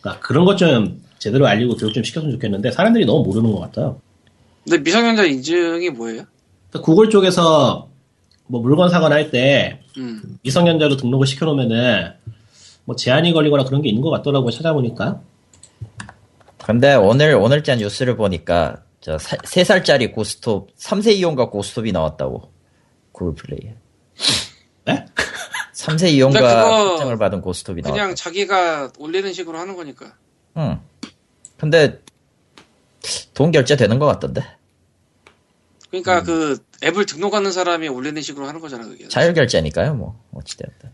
그러니까 0.01 0.21
그런 0.27 0.45
것 0.45 0.57
좀 0.57 1.03
제대로 1.25 1.47
알리고 1.47 1.75
교육 1.77 1.95
좀 1.95 2.05
시켰으면 2.05 2.33
좋겠는데 2.35 2.71
사람들이 2.71 3.07
너무 3.07 3.25
모르는 3.25 3.51
것 3.51 3.61
같아요 3.61 3.99
근데 4.63 4.79
미성년자 4.79 5.25
인증이 5.25 5.89
뭐예요? 5.91 6.25
그러니까 6.69 6.81
구글 6.85 7.09
쪽에서 7.09 7.89
뭐 8.47 8.61
물건 8.61 8.91
사거나 8.91 9.15
할때 9.15 9.81
음. 9.97 10.39
미성년자로 10.43 10.99
등록을 10.99 11.27
시켜놓으면은 11.27 12.13
뭐 12.85 12.95
제한이 12.95 13.33
걸리거나 13.33 13.65
그런 13.65 13.81
게 13.81 13.89
있는 13.89 14.03
것 14.03 14.11
같더라고요 14.11 14.51
찾아보니까 14.51 15.23
근데 16.63 16.95
오늘 16.95 17.35
오늘자 17.37 17.77
뉴스를 17.77 18.17
보니까 18.17 18.83
저 19.01 19.17
3살짜리 19.17 20.13
고스톱 20.13 20.75
3세 20.77 21.13
이용과 21.17 21.51
고스톱이 21.51 21.93
나왔다고. 21.93 22.51
구글 23.13 23.35
플레이에. 23.35 23.77
네? 24.87 25.07
3세 25.75 26.11
이용과 26.13 26.93
확정을 26.93 27.19
받은 27.19 27.43
고스톱이 27.43 27.83
나왔다. 27.83 27.93
그냥 27.95 28.15
자기가 28.15 28.93
올리는 28.99 29.31
식으로 29.31 29.59
하는 29.59 29.77
거니까. 29.77 30.15
응. 30.57 30.81
근데 31.65 32.03
돈 33.33 33.51
결제 33.51 33.75
되는 33.75 33.99
것 33.99 34.05
같던데. 34.05 34.45
그러니까 35.89 36.19
음. 36.19 36.25
그 36.25 36.59
앱을 36.83 37.07
등록하는 37.07 37.53
사람이 37.53 37.89
올리는 37.89 38.21
식으로 38.21 38.47
하는 38.47 38.61
거잖아 38.61 38.85
그게. 38.85 39.09
자율 39.09 39.33
결제니까요, 39.33 39.95
뭐 39.95 40.21
어찌되었든. 40.33 40.91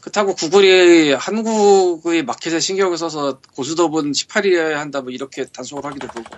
그렇다고 0.00 0.34
구글이 0.34 1.12
한국의 1.12 2.22
마켓에 2.24 2.58
신경을 2.58 2.96
써서 2.96 3.38
고수더분 3.54 4.12
18이어야 4.12 4.72
한다 4.76 5.02
뭐 5.02 5.10
이렇게 5.10 5.44
단속을 5.44 5.84
하기도 5.84 6.08
그렇고. 6.08 6.36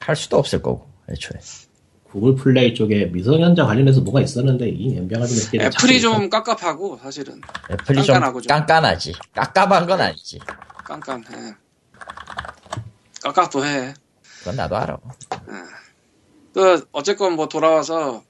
할 0.00 0.16
수도 0.16 0.36
없을 0.36 0.60
거고 0.60 0.88
애초에. 1.08 1.40
구글 2.02 2.34
플레이 2.34 2.74
쪽에 2.74 3.06
미성년자 3.06 3.66
관련해서 3.66 4.00
뭐가 4.00 4.20
있었는데 4.20 4.68
이 4.68 4.96
연병을 4.96 5.28
좀 5.28 5.36
했기 5.36 5.58
애플이 5.60 6.00
좀 6.00 6.28
깝깝하고 6.28 6.98
사실은 7.00 7.40
애플이 7.70 7.98
깐깐하고 7.98 8.40
좀 8.40 8.48
좀. 8.48 8.56
깐깐하지. 8.56 9.12
깝깝한 9.32 9.86
건 9.86 10.00
아니지. 10.00 10.40
깐깐해. 10.84 11.54
깝깝도 13.24 13.64
해. 13.64 13.94
그건 14.38 14.56
나도 14.56 14.76
알아. 14.76 14.98
그 16.52 16.86
어쨌건 16.92 17.34
뭐 17.34 17.48
돌아와서 17.48 18.22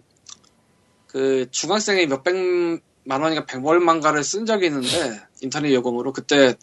그 1.09 1.49
중학생이 1.51 2.07
몇백만 2.07 2.81
원인가 3.09 3.45
백월만가를 3.45 4.23
쓴 4.23 4.47
적이 4.47 4.67
있는데 4.67 5.21
인터넷 5.43 5.75
요금으로 5.75 6.13
그때 6.13 6.55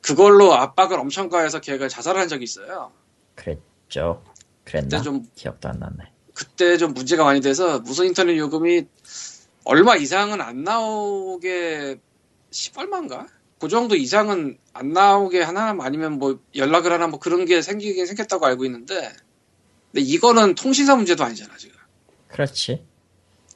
그걸로 0.00 0.54
압박을 0.54 0.98
엄청 0.98 1.28
가해서 1.28 1.60
걔가 1.60 1.88
자살한 1.88 2.28
적이 2.28 2.44
있어요. 2.44 2.92
그랬죠. 3.34 4.24
그랬나? 4.64 4.88
그때 4.88 5.02
좀 5.02 5.26
기억도 5.34 5.68
안 5.68 5.78
나네. 5.78 6.12
그때 6.32 6.76
좀 6.78 6.94
문제가 6.94 7.24
많이 7.24 7.40
돼서 7.40 7.80
무선 7.80 8.06
인터넷 8.06 8.36
요금이 8.38 8.86
얼마 9.64 9.96
이상은 9.96 10.40
안 10.40 10.64
나오게 10.64 11.98
10얼마인가? 12.50 13.26
그 13.58 13.68
정도 13.68 13.96
이상은 13.96 14.58
안 14.72 14.92
나오게 14.92 15.42
하나? 15.42 15.74
아니면 15.80 16.18
뭐 16.18 16.38
연락을 16.54 16.92
하나? 16.92 17.06
뭐 17.06 17.18
그런 17.18 17.44
게 17.46 17.62
생기긴 17.62 18.06
생겼다고 18.06 18.44
알고 18.46 18.64
있는데. 18.66 19.12
근데 19.92 20.04
이거는 20.04 20.54
통신사 20.54 20.94
문제도 20.94 21.24
아니잖아 21.24 21.56
지금. 21.56 21.76
그렇지. 22.28 22.84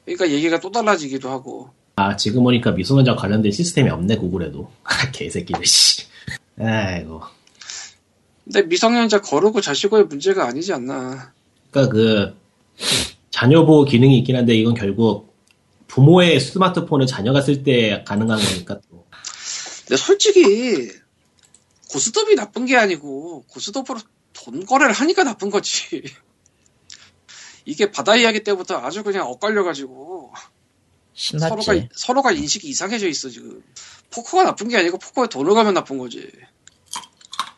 그러니까 0.05 0.29
얘기가 0.31 0.59
또 0.59 0.71
달라지기도 0.71 1.29
하고. 1.29 1.69
아 1.95 2.15
지금 2.15 2.43
보니까 2.43 2.71
미성년자 2.71 3.15
관련된 3.15 3.51
시스템이 3.51 3.89
없네 3.89 4.17
구글에도. 4.17 4.71
아 4.83 5.09
개새끼들 5.11 5.65
씨. 5.65 6.07
아이고. 6.59 7.21
근데 8.43 8.63
미성년자 8.63 9.21
거르고 9.21 9.61
자시고의 9.61 10.05
문제가 10.05 10.47
아니지 10.47 10.73
않나. 10.73 11.31
그러니까 11.69 11.93
그 11.93 12.35
자녀 13.29 13.65
보호 13.65 13.85
기능이 13.85 14.17
있긴 14.19 14.35
한데 14.35 14.55
이건 14.55 14.73
결국 14.73 15.31
부모의 15.87 16.39
스마트폰을 16.39 17.05
자녀가 17.05 17.41
쓸 17.41 17.63
때 17.63 18.03
가능한 18.07 18.39
거니까 18.39 18.79
또 18.89 18.90
근데 19.91 20.01
솔직히 20.01 20.89
고스톱이 21.89 22.35
나쁜 22.35 22.65
게 22.65 22.77
아니고 22.77 23.43
고스톱으로 23.49 23.99
돈 24.31 24.65
거래를 24.65 24.93
하니까 24.93 25.25
나쁜 25.25 25.49
거지 25.49 26.01
이게 27.65 27.91
바다 27.91 28.15
이야기 28.15 28.41
때부터 28.41 28.77
아주 28.77 29.03
그냥 29.03 29.27
엇갈려가지고 29.27 30.31
신났지. 31.13 31.49
서로가 31.49 31.87
서로가 31.93 32.31
인식이 32.31 32.69
이상해져 32.69 33.09
있어 33.09 33.27
지금. 33.27 33.61
포커가 34.11 34.45
나쁜 34.45 34.69
게 34.69 34.77
아니고 34.77 34.97
포커에 34.97 35.27
돈을 35.27 35.53
가면 35.55 35.73
나쁜 35.73 35.97
거지. 35.97 36.31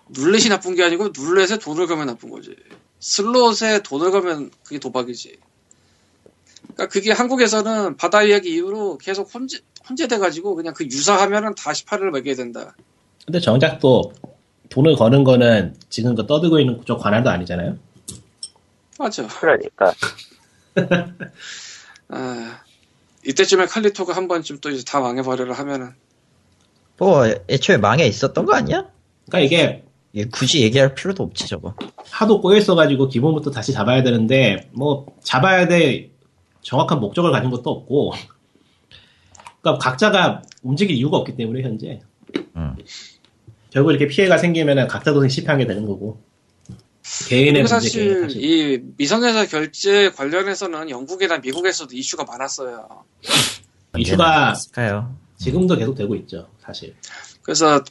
룰렛이 0.09 0.49
나쁜 0.49 0.73
게 0.73 0.83
아니고 0.83 1.09
룰렛에 1.15 1.59
돈을 1.59 1.85
가면 1.85 2.07
나쁜 2.07 2.31
거지. 2.31 2.55
슬롯에 2.99 3.83
돈을 3.83 4.09
가면 4.09 4.49
그게 4.63 4.79
도박이지. 4.79 5.37
그러니까 6.75 6.87
그게 6.87 7.11
한국에서는 7.11 7.97
바다 7.97 8.23
이야기 8.23 8.53
이후로 8.55 8.97
계속 8.97 9.33
혼재 9.33 9.59
혼재돼가지고 9.87 10.55
그냥 10.55 10.73
그 10.73 10.85
유사하면은 10.85 11.55
다 11.55 11.71
18을 11.71 12.11
매겨야 12.11 12.35
된다. 12.35 12.75
근데 13.25 13.39
정작 13.39 13.79
또 13.79 14.13
돈을 14.69 14.95
거는 14.95 15.23
거는 15.23 15.75
지금 15.89 16.15
그 16.15 16.25
떠들고 16.25 16.59
있는 16.59 16.81
쪽 16.85 16.99
관할도 16.99 17.29
아니잖아요 17.29 17.77
맞죠. 18.97 19.27
그러니까. 19.39 19.93
아, 22.09 22.59
이때쯤에 23.25 23.65
칼리토가 23.67 24.15
한 24.15 24.27
번쯤 24.27 24.59
또 24.59 24.69
이제 24.69 24.83
다 24.83 24.99
망해버려라 24.99 25.53
하면은 25.53 25.93
뭐 26.97 27.25
애초에 27.49 27.77
망해 27.77 28.05
있었던 28.07 28.45
거 28.45 28.53
아니야? 28.53 28.87
그러니까 29.27 29.39
이게 29.39 29.83
이게 30.11 30.29
굳이 30.29 30.61
얘기할 30.61 30.93
필요도 30.93 31.23
없지 31.23 31.47
저거. 31.47 31.75
하도 32.11 32.39
꼬여 32.39 32.57
있어가지고 32.57 33.09
기본부터 33.09 33.51
다시 33.51 33.73
잡아야 33.73 34.03
되는데 34.03 34.69
뭐 34.71 35.05
잡아야 35.23 35.67
돼 35.67 36.12
정확한 36.63 36.99
목적을 36.99 37.31
가진 37.31 37.49
것도 37.49 37.69
없고 37.69 38.13
그러니까 39.61 39.83
각자가 39.83 40.41
움직일 40.63 40.95
이유가 40.95 41.17
없기 41.17 41.35
때문에 41.35 41.61
현재 41.61 42.01
음. 42.55 42.75
결국 43.69 43.91
이렇게 43.91 44.07
피해가 44.07 44.37
생기면은 44.37 44.87
각자 44.87 45.13
도생 45.13 45.29
실패하게 45.29 45.67
되는 45.67 45.85
거고 45.85 46.21
개인의 47.27 47.63
그리고 47.63 47.73
문제 47.73 47.87
사실 47.89 48.21
사실 48.21 48.43
이 48.43 48.81
미성년자 48.97 49.47
결제 49.47 50.09
관련해서는 50.11 50.89
영국이나 50.89 51.37
미국에서도 51.39 51.93
이슈가 51.93 52.23
많았어요. 52.23 53.03
이슈가 53.97 54.53
있을까요? 54.53 55.15
지금도 55.37 55.75
계속 55.75 55.95
되고 55.95 56.15
있죠 56.15 56.49
사실 56.61 56.95
그래서 57.41 57.83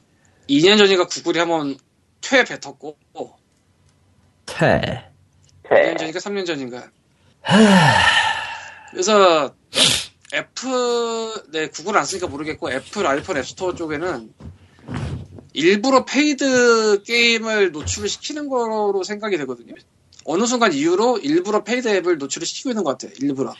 2년 0.49 0.79
전인가 0.79 1.07
구글이 1.07 1.39
한번 1.39 1.77
퇴 2.21 2.45
뱉었고 2.45 2.97
퇴. 4.47 5.05
2년 5.65 5.99
전인가 5.99 6.19
3년 6.19 6.47
전인가 6.47 6.91
그래서 8.93 9.55
애플 10.35 10.71
네 11.51 11.69
구글 11.69 11.97
안 11.97 12.05
쓰니까 12.05 12.29
모르겠고 12.29 12.71
애플 12.71 13.07
아이폰 13.07 13.39
앱스토어 13.39 13.75
쪽에는 13.75 14.33
일부러 15.55 16.05
paid 16.05 17.03
게임을 17.03 17.73
노출을 17.73 18.09
시키는 18.09 18.49
거로 18.49 19.03
생각이 19.03 19.37
되거든요. 19.39 19.75
어느 20.25 20.47
순간 20.47 20.73
이후로 20.73 21.19
일부러 21.19 21.65
paid 21.65 21.89
앱을 21.89 22.19
노출을 22.19 22.47
시키고 22.47 22.71
있는 22.71 22.85
것 22.85 22.93
같아요. 22.93 23.13
일부러. 23.21 23.55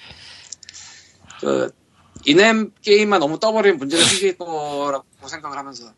그 1.41 1.71
in-app 2.25 2.81
게임만 2.83 3.21
너무 3.21 3.39
떠버리면 3.41 3.79
문제가 3.79 4.05
생길 4.05 4.39
거라고 4.39 5.05
생각을 5.27 5.59
하면서. 5.59 5.93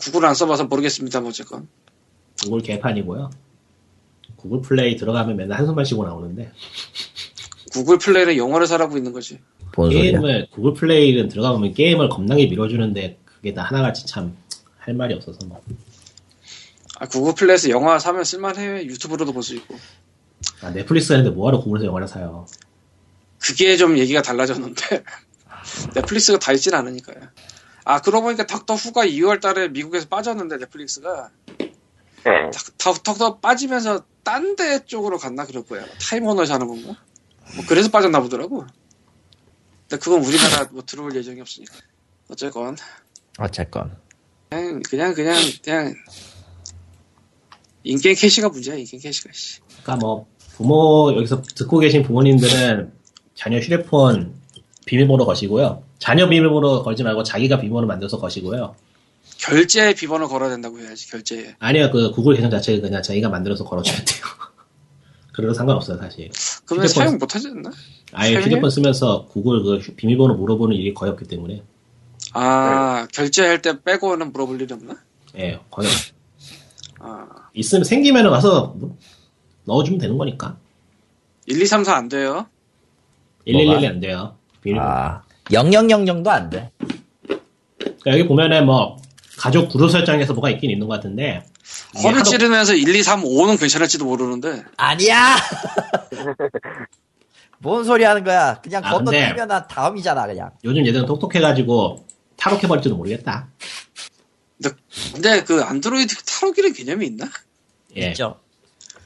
구글 0.00 0.24
안 0.26 0.34
써봐서 0.34 0.64
모르겠습니다. 0.64 1.20
뭐 1.20 1.28
어쨌건 1.28 1.68
구글 2.42 2.60
개판이고요 2.62 3.30
구글 4.44 4.60
플레이 4.60 4.94
들어가면 4.96 5.36
맨날 5.36 5.58
한숨만 5.58 5.86
쉬고 5.86 6.04
나오는데 6.04 6.52
구글 7.72 7.96
플레이는 7.96 8.36
영어를 8.36 8.66
사라고 8.66 8.98
있는 8.98 9.12
거지. 9.14 9.38
게임을 9.74 10.48
구글 10.50 10.74
플레이는 10.74 11.28
들어가보면 11.30 11.72
게임을 11.72 12.10
겁나게 12.10 12.46
밀어주는데 12.46 13.20
그게 13.24 13.54
다 13.54 13.62
하나같이 13.62 14.06
참 14.06 14.36
할 14.78 14.92
말이 14.92 15.14
없어서 15.14 15.38
뭐 15.46 15.62
아, 16.98 17.08
구글 17.08 17.34
플레이에서 17.34 17.70
영화 17.70 17.98
사면 17.98 18.22
쓸만해. 18.22 18.84
유튜브로도 18.84 19.32
볼 19.32 19.42
수 19.42 19.54
있고. 19.54 19.78
아, 20.60 20.70
넷플릭스 20.70 21.10
하는데 21.14 21.30
뭐하러 21.30 21.58
구글에서 21.60 21.86
영화를 21.86 22.06
사요 22.06 22.44
그게 23.40 23.78
좀 23.78 23.96
얘기가 23.96 24.20
달라졌는데 24.20 25.02
넷플릭스가 25.96 26.38
다 26.38 26.52
있진 26.52 26.74
않으니까요. 26.74 27.16
아 27.86 28.02
그러고 28.02 28.24
보니까 28.24 28.46
닥터 28.46 28.74
후가 28.74 29.06
2월 29.06 29.40
달에 29.40 29.68
미국에서 29.68 30.06
빠졌는데 30.08 30.58
넷플릭스가 30.58 31.30
네. 32.24 32.50
닥- 32.78 33.02
닥터 33.02 33.38
빠지면서 33.38 34.04
딴 34.22 34.56
데 34.56 34.84
쪽으로 34.86 35.18
갔나 35.18 35.44
그럴 35.44 35.64
거야. 35.64 35.84
타임워너에서 36.00 36.54
하는 36.54 36.66
건가? 36.66 36.96
뭐 37.56 37.64
그래서 37.68 37.90
빠졌나 37.90 38.20
보더라고. 38.22 38.64
근데 39.88 40.02
그건 40.02 40.24
우리나라 40.24 40.66
뭐 40.72 40.82
들어올 40.86 41.14
예정이 41.14 41.40
없으니까. 41.40 41.74
어쨌건 42.28 42.76
어쨌건. 43.38 43.96
그냥 44.50 44.82
그냥 44.82 45.14
그냥 45.14 45.36
그냥 45.62 45.94
in-game 47.82 48.14
cash가 48.16 48.48
문제야 48.48 48.76
in-game 48.76 49.02
cash가 49.02 49.30
씨. 49.32 49.60
그러니까 49.82 49.96
뭐 49.96 50.26
부모 50.56 51.12
여기서 51.16 51.42
듣고 51.42 51.78
계신 51.80 52.02
부모님들은 52.02 52.92
자녀 53.34 53.58
휴대폰 53.58 54.34
비밀번호 54.86 55.26
거시고요. 55.26 55.82
자녀 55.98 56.28
비밀번호 56.28 56.82
걸지 56.82 57.02
말고 57.02 57.22
자기가 57.24 57.56
비밀번호 57.58 57.86
만들어서 57.86 58.18
거시고요. 58.18 58.74
결제에 59.46 59.94
비번을 59.94 60.26
걸어야 60.28 60.50
된다고 60.50 60.78
해야지 60.78 61.10
결제에. 61.10 61.54
아니요, 61.58 61.90
그 61.90 62.10
구글 62.12 62.34
계정 62.36 62.50
자체를 62.50 62.80
그냥 62.80 63.02
자기가 63.02 63.28
만들어서 63.28 63.64
걸어주면 63.64 64.04
돼요. 64.04 64.24
그래도 65.32 65.52
상관없어요, 65.52 65.98
사실. 65.98 66.30
그러면 66.64 66.86
휴대폰- 66.88 66.94
사용 66.94 67.18
못 67.18 67.34
하지 67.34 67.48
않나? 67.48 67.70
아예? 68.12 68.36
휴대폰 68.36 68.70
쓰면서 68.70 69.26
구글 69.26 69.62
그 69.62 69.78
휴- 69.78 69.94
비밀번호 69.94 70.34
물어보는 70.36 70.76
일이 70.76 70.94
거의 70.94 71.12
없기 71.12 71.26
때문에. 71.26 71.62
아 72.32 73.06
결제할 73.12 73.60
때 73.62 73.80
빼고는 73.82 74.32
물어볼 74.32 74.60
일이 74.60 74.72
없나? 74.72 74.96
예, 75.36 75.58
거의 75.70 75.88
없- 75.88 77.00
아 77.00 77.26
있으면 77.54 77.84
생기면 77.84 78.26
와서 78.26 78.74
뭐 78.76 78.96
넣어주면 79.64 79.98
되는 80.00 80.16
거니까. 80.16 80.56
1, 81.46 81.60
2, 81.60 81.66
3, 81.66 81.84
4 81.84 81.96
안 81.96 82.08
돼요. 82.08 82.46
111이 83.46 83.86
안 83.88 84.00
돼요. 84.00 84.36
비밀번호. 84.62 84.88
아. 84.90 85.22
0000도 85.50 86.28
안 86.28 86.48
돼. 86.50 86.70
그러니까 87.26 88.10
여기 88.12 88.26
보면은 88.26 88.64
뭐 88.66 88.96
가족 89.38 89.68
구조 89.68 89.88
설정에서 89.88 90.32
뭐가 90.34 90.50
있긴 90.50 90.70
있는 90.70 90.86
것 90.86 90.94
같은데. 90.94 91.42
허를 92.02 92.20
하도- 92.20 92.30
찌르면서 92.30 92.74
1, 92.74 92.94
2, 92.94 93.02
3, 93.02 93.22
5는 93.22 93.58
괜찮을지도 93.58 94.04
모르는데 94.04 94.62
아니야! 94.76 95.36
뭔 97.58 97.84
소리 97.84 98.04
하는 98.04 98.24
거야. 98.24 98.60
그냥 98.60 98.84
아, 98.84 98.90
건너뛰면 98.92 99.28
근데- 99.36 99.46
난 99.46 99.66
다음이잖아, 99.68 100.26
그냥. 100.26 100.50
요즘 100.64 100.86
얘들은 100.86 101.06
똑똑해가지고 101.06 102.06
탈옥해버릴지도 102.36 102.96
모르겠다. 102.96 103.48
근데 105.12 105.42
그 105.44 105.62
안드로이드 105.62 106.14
타로기는 106.24 106.72
개념이 106.72 107.06
있나? 107.06 107.26
예. 107.96 108.08
있죠? 108.08 108.38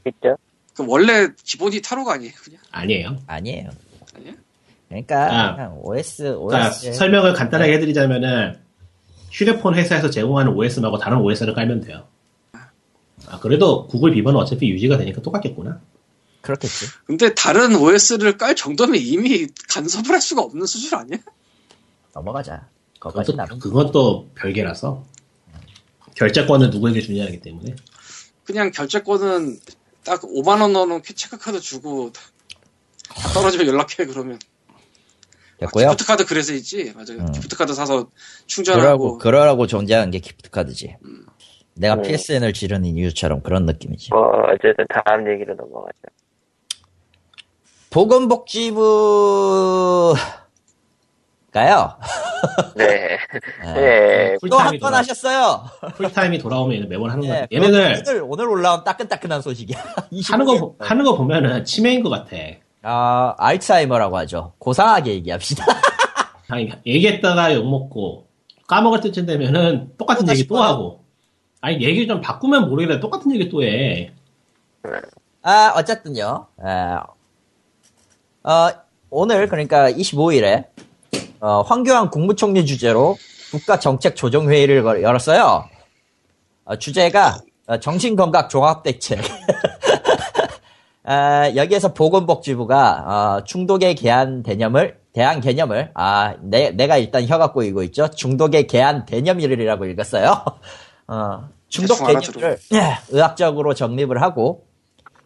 있죠? 0.06 0.36
그럼 0.74 0.90
원래 0.90 1.28
기본이 1.44 1.80
타로가 1.80 2.14
아니에요, 2.14 2.32
그냥? 2.42 2.60
아니에요. 2.70 3.16
아니에요. 3.26 3.70
아니야? 4.14 4.32
그러니까 4.88 5.24
아. 5.24 5.54
그냥 5.54 5.78
OS 5.82 6.22
그러니까 6.22 6.68
OS 6.68 6.92
설명을 6.94 7.32
간단하게 7.34 7.72
해드리자면은 7.74 8.58
휴대폰 9.30 9.74
회사에서 9.74 10.10
제공하는 10.10 10.52
OS 10.52 10.80
말고 10.80 10.98
다른 10.98 11.18
OS를 11.18 11.54
깔면 11.54 11.80
돼요. 11.82 12.06
아, 13.26 13.38
그래도 13.40 13.86
구글 13.86 14.12
비번은 14.12 14.40
어차피 14.40 14.70
유지가 14.70 14.96
되니까 14.96 15.20
똑같겠구나. 15.20 15.80
그렇겠지. 16.40 16.86
근데 17.04 17.34
다른 17.34 17.76
OS를 17.76 18.38
깔 18.38 18.54
정도면 18.54 18.96
이미 18.96 19.48
간섭을 19.68 20.10
할 20.10 20.20
수가 20.20 20.42
없는 20.42 20.66
수준 20.66 20.98
아니야? 20.98 21.18
넘어가자. 22.14 22.68
그것도, 23.00 23.36
그건 23.60 23.92
또 23.92 24.28
별개라서. 24.34 25.04
결제권은 26.14 26.70
누구에게 26.70 27.00
주냐기 27.00 27.40
때문에. 27.40 27.76
그냥 28.44 28.70
결제권은 28.70 29.60
딱 30.04 30.22
5만원 30.22 30.72
넣어놓은 30.72 31.02
체크카드 31.02 31.60
주고 31.60 32.12
다 32.12 32.20
떨어지면 33.34 33.66
연락해, 33.66 34.06
그러면. 34.06 34.38
아, 35.60 35.66
됐고요. 35.66 35.88
기프트카드 35.90 36.24
그래서 36.26 36.52
있지. 36.54 36.92
맞아요. 36.94 37.20
음. 37.20 37.32
기프트카드 37.32 37.74
사서 37.74 37.94
그러라고 37.94 38.12
충전하고. 38.46 39.18
그러라고 39.18 39.66
존재하는 39.66 40.10
게 40.10 40.18
기프트 40.20 40.50
카드지. 40.50 40.96
내가 41.74 41.94
음. 41.94 42.02
PSN을 42.02 42.52
지르는 42.52 42.84
이유처럼 42.86 43.42
그런 43.42 43.66
느낌이지. 43.66 44.10
뭐 44.12 44.28
어쨌든 44.52 44.84
다음 44.88 45.30
얘기로 45.32 45.54
넘어가죠. 45.54 45.98
보건복지부 48.78 50.14
가요. 51.52 51.98
네. 52.76 53.18
네. 53.64 53.72
네. 53.74 54.32
또 54.34 54.38
풀타임이 54.40 54.62
한건 54.64 54.78
돌아, 54.80 54.98
하셨어요. 54.98 55.64
풀타임이 55.96 56.38
돌아오면 56.38 56.88
매번 56.88 57.10
하는 57.10 57.26
거야. 57.26 57.40
네, 57.40 57.48
얘네들 57.50 58.02
오늘, 58.06 58.22
오늘 58.26 58.48
올라온 58.48 58.84
따끈따끈한 58.84 59.40
소식이야. 59.42 59.78
하는 60.30 60.44
거, 60.44 60.52
25일. 60.54 60.60
보- 60.60 60.76
하는 60.78 61.04
거 61.04 61.16
보면은 61.16 61.64
치매인 61.64 62.02
것 62.02 62.10
같아. 62.10 62.36
아, 62.90 63.34
알츠하이머라고 63.36 64.16
하죠. 64.18 64.54
고상하게 64.58 65.12
얘기합시다. 65.16 65.62
아니, 66.48 66.70
얘기했다가 66.86 67.54
욕먹고, 67.54 68.26
까먹을 68.66 69.00
때쯤 69.02 69.26
되면은 69.26 69.92
똑같은 69.98 70.24
또 70.24 70.32
얘기 70.32 70.46
또. 70.46 70.62
하고. 70.62 71.04
아니, 71.60 71.82
얘기 71.84 72.06
좀 72.06 72.22
바꾸면 72.22 72.70
모르겠는데 72.70 73.00
똑같은 73.00 73.30
얘기 73.34 73.50
또 73.50 73.62
해. 73.62 74.12
아, 75.42 75.74
어쨌든요. 75.76 76.46
아, 76.62 77.02
어, 78.44 78.68
오늘 79.10 79.48
그러니까 79.48 79.90
25일에 79.90 80.66
어, 81.40 81.60
황교안 81.62 82.08
국무총리 82.10 82.64
주재로 82.64 83.16
국가정책조정회의를 83.50 84.82
걸- 84.82 85.02
열었어요. 85.02 85.68
어, 86.64 86.76
주제가 86.76 87.38
어, 87.66 87.78
정신건강 87.78 88.48
종합대책. 88.48 89.20
아, 91.10 91.50
여기에서 91.56 91.94
보건복지부가 91.94 93.38
어, 93.38 93.44
중독에 93.44 93.94
대한 93.94 94.42
개념을 94.42 94.98
대한 95.14 95.40
개념을 95.40 95.90
아 95.94 96.34
내, 96.42 96.70
내가 96.70 96.98
일단 96.98 97.26
혀가 97.26 97.52
꼬이고 97.52 97.82
있죠. 97.84 98.10
중독에 98.10 98.66
대한 98.66 99.06
개념이라고 99.06 99.86
읽었어요. 99.86 100.44
어, 101.06 101.48
중독. 101.70 101.96
개념을 101.96 102.58
예, 102.74 102.98
의학적으로 103.08 103.72
정립을 103.72 104.20
하고 104.20 104.66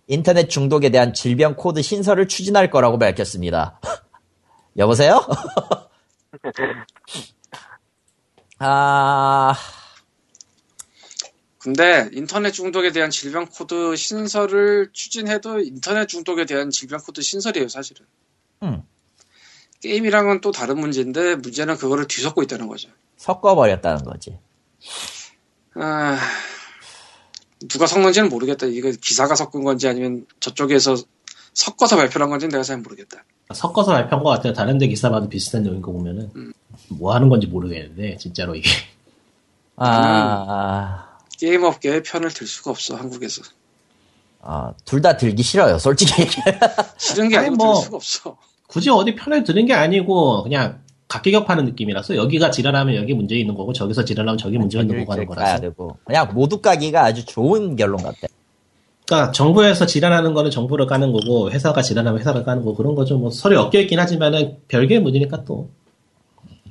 인터넷 0.06 0.48
중독에 0.48 0.90
대한 0.90 1.12
질병 1.12 1.56
코드 1.56 1.82
신설을 1.82 2.28
추진할 2.28 2.70
거라고 2.70 2.96
밝혔습니다. 2.98 3.80
여보세요? 4.78 5.20
아, 8.60 9.52
근데 11.62 12.10
인터넷 12.12 12.50
중독에 12.50 12.90
대한 12.90 13.10
질병 13.10 13.46
코드 13.46 13.94
신설을 13.94 14.90
추진해도 14.92 15.60
인터넷 15.60 16.08
중독에 16.08 16.44
대한 16.44 16.70
질병 16.70 16.98
코드 17.00 17.22
신설이에요, 17.22 17.68
사실은. 17.68 18.04
음, 18.64 18.82
게임이랑은 19.80 20.40
또 20.40 20.50
다른 20.50 20.78
문제인데 20.80 21.36
문제는 21.36 21.76
그거를 21.76 22.08
뒤섞고 22.08 22.42
있다는 22.42 22.66
거죠. 22.66 22.88
섞어버렸다는 23.16 24.04
거지. 24.04 24.36
아, 25.74 26.18
누가 27.68 27.86
섞는지는 27.86 28.28
모르겠다. 28.28 28.66
이거 28.66 28.90
기사가 28.90 29.36
섞은 29.36 29.62
건지 29.62 29.86
아니면 29.86 30.26
저쪽에서 30.40 30.96
섞어서 31.54 31.94
발표한 31.96 32.28
건지 32.28 32.46
는 32.46 32.52
내가 32.52 32.64
잘 32.64 32.78
모르겠다. 32.78 33.22
섞어서 33.54 33.92
발표한 33.92 34.24
것 34.24 34.30
같아요. 34.30 34.52
다른 34.52 34.78
데 34.78 34.88
기사 34.88 35.10
봐도 35.10 35.28
비슷한 35.28 35.62
내용인 35.62 35.80
거 35.80 35.92
보면은. 35.92 36.30
음. 36.34 36.52
뭐 36.88 37.14
하는 37.14 37.28
건지 37.28 37.46
모르겠는데, 37.46 38.16
진짜로 38.16 38.56
이게. 38.56 38.68
아, 39.76 39.86
아, 39.86 41.11
게임 41.42 41.64
업계의 41.64 42.04
편을 42.04 42.30
들 42.30 42.46
수가 42.46 42.70
없어 42.70 42.94
한국에서. 42.94 43.42
아, 44.42 44.72
둘 44.84 45.02
다 45.02 45.16
들기 45.16 45.42
싫어요, 45.42 45.76
솔직히. 45.78 46.12
싫은 46.98 47.28
게 47.30 47.36
아니, 47.36 47.48
아니고 47.48 47.64
뭐. 47.64 47.74
들 47.74 47.82
수가 47.84 47.96
없어. 47.96 48.36
굳이 48.68 48.90
어디 48.90 49.16
편을 49.16 49.42
드는 49.42 49.66
게 49.66 49.74
아니고, 49.74 50.44
그냥 50.44 50.80
각기격파는 51.08 51.64
느낌이라서, 51.64 52.14
여기가 52.14 52.52
지랄하면 52.52 52.94
여기 52.94 53.12
문제 53.12 53.34
있는 53.34 53.56
거고, 53.56 53.72
저기서 53.72 54.04
지랄하면 54.04 54.38
저기 54.38 54.56
문제 54.56 54.78
있는 54.78 55.00
거고 55.00 55.12
하는 55.12 55.26
가야 55.26 55.36
거라서. 55.36 55.60
되고. 55.62 55.96
그냥 56.04 56.30
모두 56.32 56.60
까기가 56.60 57.04
아주 57.04 57.24
좋은 57.26 57.74
결론 57.74 58.02
같아. 58.04 58.28
그러니까 59.06 59.32
정부에서 59.32 59.84
지랄하는 59.86 60.32
거는 60.34 60.52
정부를 60.52 60.86
까는 60.86 61.10
거고, 61.12 61.50
회사가 61.50 61.82
지랄하면 61.82 62.20
회사를 62.20 62.44
까는 62.44 62.64
거고, 62.64 62.76
그런 62.76 62.94
거죠. 62.94 63.18
뭐 63.18 63.30
서로 63.30 63.56
엮여 63.56 63.80
있긴 63.82 63.98
하지만은, 63.98 64.58
별개의 64.68 65.00
문제니까 65.02 65.44
또. 65.44 65.70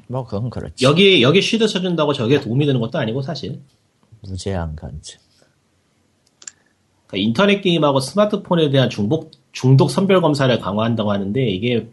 뭐, 0.08 0.24
그건 0.26 0.50
그렇지. 0.50 0.84
여기, 0.86 1.22
여기 1.22 1.42
쉬드 1.42 1.68
쳐준다고 1.68 2.14
저게 2.14 2.40
도움이 2.40 2.66
되는 2.66 2.80
것도 2.80 2.98
아니고, 3.00 3.22
사실. 3.22 3.60
무제한 4.22 4.76
간증. 4.76 5.20
그러니까 7.08 7.28
인터넷 7.28 7.62
게임하고 7.62 8.00
스마트폰에 8.00 8.70
대한 8.70 8.90
중독, 8.90 9.32
중독 9.52 9.90
선별 9.90 10.22
검사를 10.22 10.58
강화한다고 10.60 11.12
하는데 11.12 11.46
이게 11.48 11.88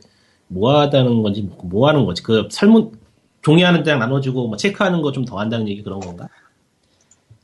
뭐 0.46 0.78
하다는 0.80 1.22
건지 1.22 1.48
뭐 1.64 1.88
하는 1.88 2.05
거지 2.06 2.22
그 2.22 2.48
설문 2.50 2.92
종이 3.42 3.62
하는 3.62 3.84
장 3.84 3.98
나눠주고 3.98 4.48
뭐 4.48 4.56
체크하는 4.56 5.02
거 5.02 5.12
좀 5.12 5.24
더 5.24 5.38
한다는 5.38 5.68
얘기 5.68 5.82
그런 5.82 6.00
건가? 6.00 6.28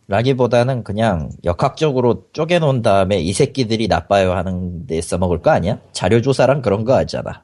라기보다는 0.06 0.84
그냥 0.84 1.30
역학적으로 1.44 2.26
쪼개놓은 2.34 2.82
다음에 2.82 3.20
이 3.20 3.32
새끼들이 3.32 3.88
나빠요 3.88 4.32
하는 4.32 4.86
데 4.86 5.00
써먹을 5.00 5.40
거 5.40 5.50
아니야? 5.50 5.78
자료조사랑 5.92 6.60
그런 6.60 6.84
거 6.84 6.94
하잖아. 6.94 7.42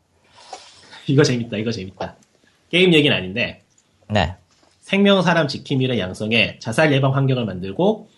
이거 1.08 1.22
재밌다 1.24 1.56
이거 1.56 1.72
재밌다 1.72 2.14
게임 2.70 2.92
얘기는 2.92 3.16
아닌데 3.16 3.62
네. 4.10 4.36
생명 4.90 5.22
사람 5.22 5.46
지킴이를 5.46 6.00
양성해 6.00 6.58
자살 6.58 6.92
예방 6.92 7.14
환경을 7.14 7.44
만들고 7.44 8.08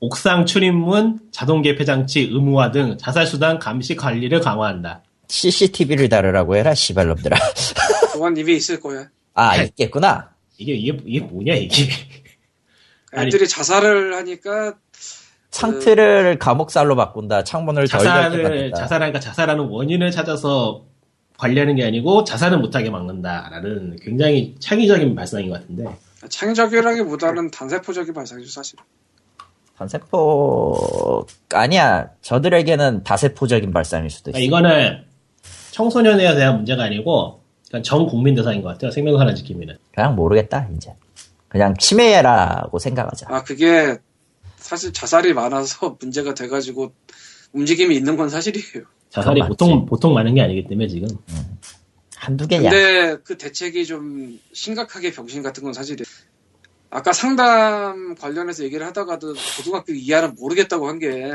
옥상 0.00 0.46
출입문 0.46 1.20
자동 1.30 1.62
개폐 1.62 1.84
장치 1.84 2.22
의무화 2.22 2.72
등 2.72 2.98
자살 2.98 3.24
수단 3.24 3.60
감시 3.60 3.94
관리를 3.94 4.40
강화한다. 4.40 5.04
CCTV를 5.28 6.08
다루라고 6.08 6.56
해라, 6.56 6.74
시발놈들아. 6.74 7.38
그건 8.12 8.36
이미 8.36 8.56
있을 8.56 8.80
거야. 8.80 9.06
아, 9.34 9.56
있겠구나. 9.62 10.30
이게 10.58 10.72
이게 10.72 10.98
이게 11.06 11.20
뭐냐 11.20 11.54
이게? 11.54 11.92
아니. 13.12 13.28
애들이 13.28 13.46
자살을 13.46 14.16
하니까 14.16 14.74
창틀을 15.52 16.40
감옥살로 16.40 16.96
바꾼다. 16.96 17.44
창문을 17.44 17.86
자살을. 17.86 18.72
자살하니까 18.74 19.20
자살하는 19.20 19.66
원인을 19.66 20.10
찾아서 20.10 20.84
관리하는 21.42 21.74
게 21.74 21.84
아니고 21.84 22.22
자살은 22.22 22.60
못하게 22.60 22.88
막는다라는 22.90 23.96
굉장히 24.00 24.54
창의적인 24.60 25.16
발상인 25.16 25.50
것 25.50 25.60
같은데 25.60 25.84
창의적이라기보다는 26.28 27.50
단세포적인 27.50 28.14
발상이죠 28.14 28.48
사실. 28.48 28.78
단세포 29.76 31.26
아니야. 31.52 32.10
저들에게는 32.20 33.02
다세포적인 33.02 33.72
발상일 33.72 34.08
수도 34.08 34.30
있어. 34.30 34.38
그러니까 34.38 34.58
이거는 34.58 35.04
청소년에 35.72 36.36
대한 36.36 36.56
문제가 36.58 36.84
아니고 36.84 37.40
그냥 37.68 37.82
전 37.82 38.06
국민 38.06 38.36
대상인 38.36 38.62
것 38.62 38.68
같아요 38.68 38.92
생명사랑 38.92 39.34
지킴이는 39.34 39.76
그냥 39.92 40.14
모르겠다 40.14 40.68
이제. 40.76 40.94
그냥 41.48 41.74
치매라고 41.76 42.78
생각하자. 42.78 43.26
아 43.28 43.42
그게 43.42 43.98
사실 44.58 44.92
자살이 44.92 45.34
많아서 45.34 45.96
문제가 46.00 46.34
돼가지고 46.34 46.92
움직임이 47.52 47.96
있는 47.96 48.16
건 48.16 48.28
사실이에요. 48.28 48.84
자살이 49.12 49.40
보통. 49.46 49.86
보통 49.86 50.14
많은 50.14 50.34
게 50.34 50.40
아니기 50.40 50.66
때문에 50.66 50.88
지금 50.88 51.08
한두 52.16 52.46
개냐. 52.46 52.70
근데 52.70 53.16
그 53.24 53.36
대책이 53.36 53.84
좀 53.86 54.38
심각하게 54.52 55.12
병신 55.12 55.42
같은 55.42 55.62
건 55.64 55.72
사실이에요. 55.72 56.04
아까 56.90 57.12
상담 57.12 58.14
관련해서 58.16 58.64
얘기를 58.64 58.86
하다가도 58.86 59.34
고등학교 59.58 59.92
이하는 59.92 60.34
모르겠다고 60.38 60.88
한 60.88 60.98
게 60.98 61.30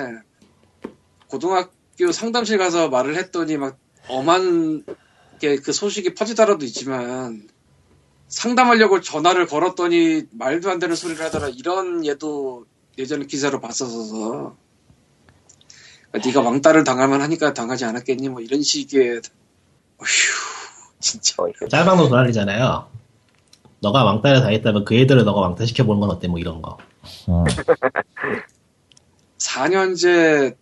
고등학교 1.28 2.12
상담실 2.12 2.58
가서 2.58 2.90
말을 2.90 3.16
했더니 3.18 3.58
막 3.58 3.78
엄한 4.08 4.84
게 5.40 5.58
그 5.58 5.72
소식이 5.74 6.14
퍼지더라도 6.16 6.66
있지만 6.66 7.48
상담하려고 8.28 9.02
전화를 9.02 9.45
걸었더니 9.48 10.24
말도 10.32 10.70
안 10.72 10.80
되는 10.80 10.95
소리를 10.95 11.24
하더라 11.26 11.49
이런 11.49 12.06
얘도 12.06 12.66
예전에 12.98 13.26
기사로 13.26 13.60
봤었어서 13.62 14.56
네가 16.26 16.41
왕따를 16.41 16.84
당하면 16.84 17.22
하니까 17.22 17.53
당하지 17.53 17.85
않았겠니 17.85 18.30
뭐 18.30 18.41
이런 18.41 18.61
식의 18.61 19.22
어휴 19.98 20.07
진짜 20.99 21.35
어, 21.44 21.68
짤방도 21.69 22.10
도난이잖아요 22.10 22.98
너가 23.80 24.03
왕따를 24.03 24.41
당했다면 24.41 24.85
그 24.85 24.95
애들을 24.95 25.23
너가 25.23 25.41
왕따 25.41 25.65
시켜보는 25.65 25.99
건 25.99 26.10
어때? 26.10 26.27
뭐 26.27 26.39
이런 26.39 26.61
거. 26.61 26.77
어. 27.27 27.44
4년제 29.38 30.56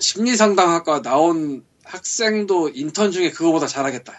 심리상담학과 0.00 1.02
나온 1.02 1.64
학생도 1.84 2.70
인턴 2.70 3.12
중에 3.12 3.30
그거보다 3.30 3.66
잘하겠다. 3.66 4.14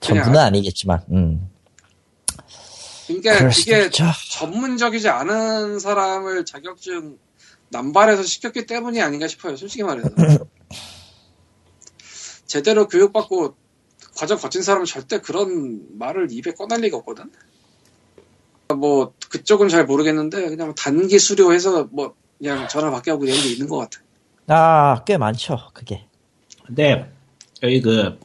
전부는 0.00 0.38
아니겠지만, 0.38 1.02
음. 1.10 1.50
그러니까 3.06 3.48
이게 3.48 3.86
있죠. 3.86 4.04
전문적이지 4.30 5.08
않은 5.08 5.78
사람을 5.80 6.44
자격증 6.44 7.18
남발해서 7.70 8.22
시켰기 8.22 8.66
때문이 8.66 9.00
아닌가 9.00 9.28
싶어요. 9.28 9.56
솔직히 9.56 9.82
말해서. 9.82 10.10
제대로 12.46 12.88
교육받고 12.88 13.54
과정 14.16 14.38
거친 14.38 14.62
사람은 14.62 14.86
절대 14.86 15.20
그런 15.20 15.98
말을 15.98 16.28
입에 16.30 16.52
꺼낼 16.52 16.80
리가 16.80 16.96
없거든. 16.98 17.30
뭐 18.76 19.12
그쪽은 19.30 19.68
잘 19.68 19.84
모르겠는데 19.86 20.48
그냥 20.48 20.74
단기 20.74 21.18
수료해서 21.18 21.88
뭐 21.90 22.14
그냥 22.38 22.68
전화 22.68 22.90
받게 22.90 23.10
하고 23.10 23.24
이런 23.24 23.40
게 23.40 23.50
있는 23.50 23.68
것 23.68 23.78
같아. 23.78 24.00
아, 24.48 25.04
꽤 25.04 25.18
많죠, 25.18 25.58
그게. 25.74 26.06
근데 26.64 27.12
여기 27.62 27.80
그 27.80 28.18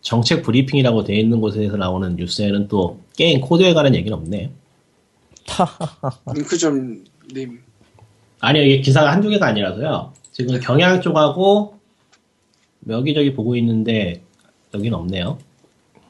정책 0.00 0.42
브리핑이라고 0.42 1.04
되어 1.04 1.16
있는 1.16 1.40
곳에서 1.40 1.76
나오는 1.76 2.16
뉴스에는 2.16 2.68
또 2.68 3.00
게임 3.16 3.40
코드에 3.40 3.74
관한 3.74 3.94
얘기는 3.94 4.16
없네. 4.16 4.52
링크 6.34 6.56
좀 6.56 7.04
님. 7.32 7.67
아니요, 8.40 8.62
이게 8.64 8.80
기사가 8.80 9.12
한두 9.12 9.28
개가 9.28 9.46
아니라서요. 9.46 10.12
지금 10.32 10.60
경향 10.60 11.00
쪽하고 11.00 11.78
여기저기 12.88 13.34
보고 13.34 13.56
있는데 13.56 14.22
여기는 14.74 14.96
없네요. 14.96 15.38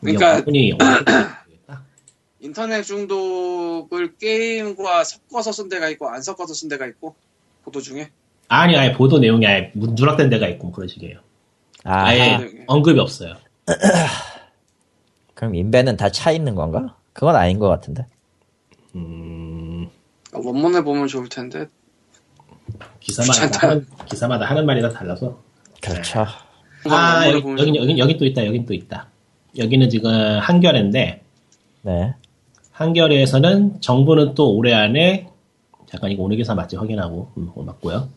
그러니까- 0.00 0.42
인터넷 2.40 2.82
중독을 2.82 4.16
게임과 4.16 5.02
섞어서 5.04 5.50
쓴 5.52 5.68
데가 5.68 5.88
있고 5.90 6.08
안 6.08 6.22
섞어서 6.22 6.54
쓴 6.54 6.68
데가 6.68 6.86
있고 6.86 7.16
보도 7.64 7.80
중에 7.80 8.10
아니, 8.48 8.76
아예 8.76 8.92
보도 8.92 9.18
내용이 9.18 9.44
아예 9.46 9.72
문- 9.74 9.94
누락된 9.96 10.30
데가 10.30 10.46
있고 10.48 10.68
뭐 10.68 10.72
그런 10.74 10.88
식이에요. 10.88 11.18
아, 11.84 12.04
아예 12.06 12.36
네. 12.38 12.64
언급이 12.68 12.98
없어요. 13.00 13.34
그럼 15.34 15.54
인벤은 15.54 15.96
다차 15.96 16.30
있는 16.30 16.54
건가? 16.54 16.94
그건 17.12 17.34
아닌 17.36 17.58
것 17.58 17.68
같은데. 17.68 18.06
음, 18.94 19.88
원문을 20.32 20.84
보면 20.84 21.08
좋을 21.08 21.28
텐데 21.28 21.66
기사마다. 23.00 23.68
하는, 23.68 23.86
기사마다 24.08 24.44
하는 24.46 24.66
말이 24.66 24.82
다 24.82 24.90
달라서. 24.90 25.38
그렇죠. 25.80 26.26
아, 26.88 27.24
원문을 27.26 27.32
여기, 27.32 27.42
보면 27.42 27.58
여기, 27.58 27.78
여기, 27.78 27.98
여기 27.98 28.18
또 28.18 28.24
있다, 28.24 28.46
여긴 28.46 28.66
또 28.66 28.74
있다. 28.74 29.08
여기는 29.56 29.90
지금 29.90 30.10
한겨레인데, 30.38 31.22
네. 31.82 32.14
한겨레에서는 32.72 33.80
정부는 33.80 34.34
또 34.34 34.54
올해 34.54 34.72
안에, 34.74 35.28
잠깐 35.90 36.10
이거 36.10 36.22
오늘 36.22 36.36
기사 36.36 36.54
맞지 36.54 36.76
확인하고, 36.76 37.32
음, 37.36 37.50
오늘 37.54 37.66
맞고요. 37.66 38.08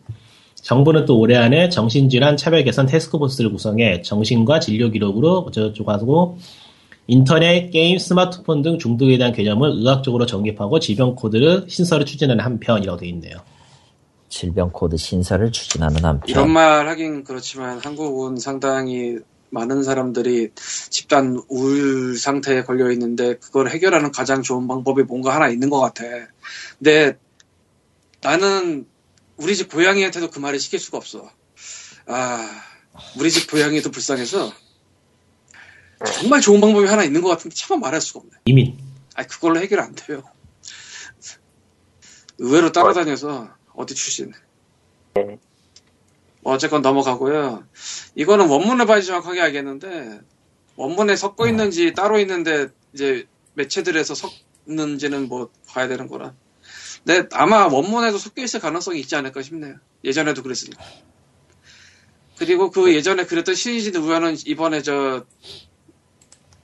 정부는 0.54 1.06
또 1.06 1.18
올해 1.18 1.36
안에 1.36 1.68
정신질환 1.70 2.36
차별 2.36 2.62
개선 2.62 2.86
테스크포스를 2.86 3.50
구성해 3.50 4.02
정신과 4.02 4.60
진료 4.60 4.90
기록으로 4.90 5.38
어쩌고저쩌고 5.48 5.90
하고, 5.90 6.38
인터넷, 7.08 7.70
게임, 7.70 7.98
스마트폰 7.98 8.62
등 8.62 8.78
중독에 8.78 9.18
대한 9.18 9.32
개념을 9.32 9.70
의학적으로 9.70 10.26
정립하고 10.26 10.78
질병 10.78 11.16
코드를 11.16 11.64
신설을 11.68 12.06
추진하는 12.06 12.44
한편이라고 12.44 12.98
되어 12.98 13.08
있네요. 13.08 13.38
질병 14.32 14.72
코드 14.72 14.96
신설을 14.96 15.52
추진하는 15.52 15.98
이런 15.98 16.06
한편. 16.06 16.50
말 16.50 16.88
하긴 16.88 17.22
그렇지만 17.22 17.78
한국은 17.78 18.38
상당히 18.38 19.18
많은 19.50 19.82
사람들이 19.82 20.52
집단 20.88 21.38
우울 21.48 22.16
상태에 22.16 22.62
걸려 22.62 22.90
있는데 22.92 23.36
그걸 23.36 23.68
해결하는 23.68 24.10
가장 24.10 24.40
좋은 24.40 24.66
방법이 24.66 25.02
뭔가 25.02 25.34
하나 25.34 25.48
있는 25.48 25.68
것 25.68 25.80
같아. 25.80 26.04
근데 26.78 27.18
나는 28.22 28.86
우리 29.36 29.54
집 29.54 29.70
고양이한테도 29.70 30.30
그 30.30 30.38
말을 30.38 30.58
시킬 30.58 30.78
수가 30.78 30.96
없어. 30.96 31.30
아, 32.06 32.62
우리 33.18 33.30
집 33.30 33.50
고양이도 33.50 33.90
불쌍해서 33.90 34.50
정말 36.14 36.40
좋은 36.40 36.58
방법이 36.58 36.86
하나 36.86 37.04
있는 37.04 37.20
것 37.20 37.28
같은데 37.28 37.54
차마 37.54 37.78
말할 37.80 38.00
수가 38.00 38.20
없네. 38.20 38.32
이민. 38.46 38.78
아, 39.14 39.24
그걸로 39.24 39.60
해결 39.60 39.80
안 39.80 39.94
돼요. 39.94 40.22
의외로 42.38 42.72
따라다녀서 42.72 43.61
어디 43.74 43.94
출신. 43.94 44.32
뭐 46.40 46.54
어쨌건 46.54 46.82
넘어가고요. 46.82 47.64
이거는 48.14 48.48
원문을 48.48 48.86
봐야 48.86 49.00
정확하게 49.00 49.40
알겠는데 49.40 50.20
원문에 50.76 51.16
섞어 51.16 51.46
있는지 51.48 51.92
따로 51.92 52.18
있는데 52.18 52.68
이제 52.92 53.26
매체들에서 53.54 54.14
섞는지는 54.14 55.28
뭐 55.28 55.50
봐야 55.68 55.86
되는 55.88 56.08
거라. 56.08 56.34
근데 57.04 57.28
아마 57.32 57.66
원문에도 57.66 58.18
섞여 58.18 58.42
있을 58.42 58.60
가능성이 58.60 59.00
있지 59.00 59.14
않을까 59.16 59.42
싶네요. 59.42 59.76
예전에도 60.04 60.42
그랬으니까. 60.42 60.82
그리고 62.38 62.70
그 62.70 62.92
예전에 62.94 63.24
그랬던 63.26 63.54
신이진 63.54 63.94
우연은 63.96 64.36
이번에 64.46 64.82
저 64.82 65.24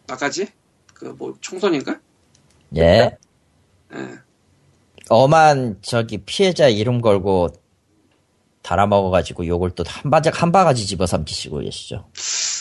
나까지 0.07 0.49
그 0.95 1.15
뭐 1.17 1.37
총선인가? 1.41 2.01
예. 2.77 3.17
예. 3.95 4.19
엄한 5.09 5.79
저기 5.83 6.19
피해자 6.19 6.69
이름 6.69 7.01
걸고 7.01 7.49
달아먹어가지고 8.63 9.47
요걸 9.47 9.71
또 9.73 9.85
한 9.87 10.11
바지 10.11 10.31
한 10.33 10.53
바가지 10.53 10.87
집어삼키시고 10.87 11.61
계시죠. 11.61 12.09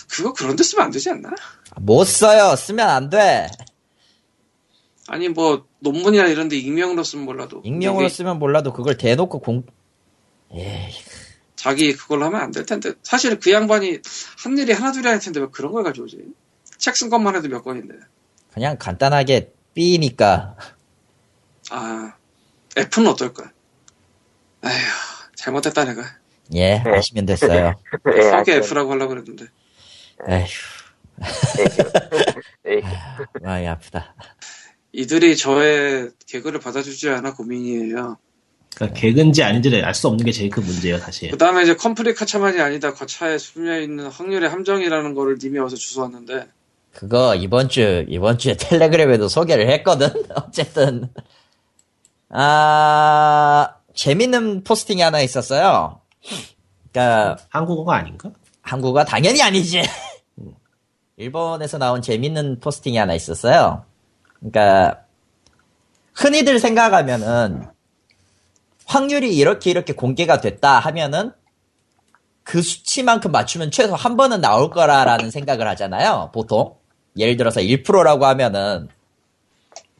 그거 0.09 0.33
그런 0.33 0.55
데 0.55 0.63
쓰면 0.63 0.85
안 0.85 0.91
되지 0.91 1.09
않나? 1.09 1.29
못 1.77 2.05
써요. 2.05 2.55
쓰면 2.55 2.87
안 2.89 3.09
돼. 3.09 3.47
아니 5.07 5.29
뭐 5.29 5.65
논문이나 5.79 6.27
이런 6.27 6.47
데 6.49 6.57
익명으로 6.57 7.03
쓰면 7.03 7.25
몰라도 7.25 7.61
익명으로 7.63 8.05
이게 8.05 8.13
쓰면 8.13 8.39
몰라도 8.39 8.73
그걸 8.73 8.97
대놓고 8.97 9.39
공. 9.39 9.63
에이, 10.51 10.91
자기 11.55 11.93
그걸로 11.93 12.25
하면 12.25 12.39
안 12.41 12.51
될 12.51 12.65
텐데 12.65 12.93
사실 13.03 13.37
그 13.39 13.51
양반이 13.51 13.99
한 14.43 14.57
일이 14.57 14.71
하나 14.71 14.91
둘이 14.93 15.07
아닐 15.07 15.19
텐데 15.19 15.39
왜 15.41 15.47
그런 15.51 15.73
걸 15.73 15.83
가져오지? 15.83 16.17
책 16.77 16.93
쓴 16.93 17.09
것만 17.09 17.35
해도 17.35 17.49
몇 17.49 17.63
건인데 17.63 17.95
그냥 18.53 18.77
간단하게 18.77 19.51
B니까 19.73 20.55
아 21.71 22.13
F는 22.77 23.09
어떨까? 23.11 23.51
에휴 24.65 24.71
잘못했다 25.35 25.85
내가 25.85 26.03
예 26.53 26.75
하시면 26.77 27.25
됐어요. 27.25 27.73
예, 28.13 28.19
이상하게 28.19 28.51
하여튼, 28.53 28.57
F라고 28.63 28.91
하려고 28.91 29.09
그랬는데 29.09 29.45
에휴, 30.29 30.45
예. 32.67 32.75
예, 32.77 32.81
마음이 33.41 33.67
아프다. 33.67 34.15
이들이 34.93 35.35
저의 35.37 36.09
개그를 36.27 36.59
받아주지 36.59 37.09
않아 37.09 37.33
고민이에요 37.33 38.17
그러니까 38.75 38.99
개근지 38.99 39.43
아닌지를 39.43 39.83
알 39.85 39.93
수 39.93 40.07
없는 40.07 40.25
게 40.25 40.31
제일 40.31 40.49
큰 40.49 40.63
문제예요, 40.63 40.99
사실. 40.99 41.31
그 41.31 41.37
다음에 41.37 41.63
이제 41.63 41.75
컴플릿 41.75 42.15
카차만이 42.15 42.59
아니다 42.61 42.93
거차에 42.93 43.37
숨겨있는 43.37 44.07
확률의 44.07 44.49
함정이라는 44.49 45.13
거를 45.13 45.37
님이 45.41 45.57
와서 45.59 45.75
주워왔는데 45.75 46.47
그거 46.93 47.35
이번 47.35 47.69
주 47.69 48.05
이번 48.07 48.37
주에 48.37 48.55
텔레그램에도 48.57 49.27
소개를 49.27 49.69
했거든. 49.71 50.09
어쨌든 50.35 51.09
아 52.29 53.75
재밌는 53.93 54.63
포스팅이 54.63 55.01
하나 55.01 55.21
있었어요. 55.21 56.01
그러니까 56.91 57.37
한국어가 57.49 57.95
아닌가? 57.95 58.31
한국어 58.61 59.03
당연히 59.03 59.41
아니지. 59.41 59.81
일본에서 61.17 61.77
나온 61.77 62.01
재밌는 62.01 62.59
포스팅이 62.59 62.97
하나 62.97 63.13
있었어요. 63.13 63.85
그러니까 64.39 65.01
흔히들 66.13 66.59
생각하면은 66.59 67.65
확률이 68.85 69.35
이렇게 69.35 69.69
이렇게 69.71 69.93
공개가 69.93 70.39
됐다 70.41 70.79
하면은 70.79 71.31
그 72.43 72.61
수치만큼 72.61 73.31
맞추면 73.31 73.71
최소 73.71 73.95
한 73.95 74.15
번은 74.15 74.39
나올 74.41 74.69
거라라는 74.69 75.31
생각을 75.31 75.67
하잖아요. 75.69 76.29
보통 76.33 76.75
예를 77.17 77.35
들어서 77.35 77.59
1%라고 77.61 78.25
하면은 78.25 78.87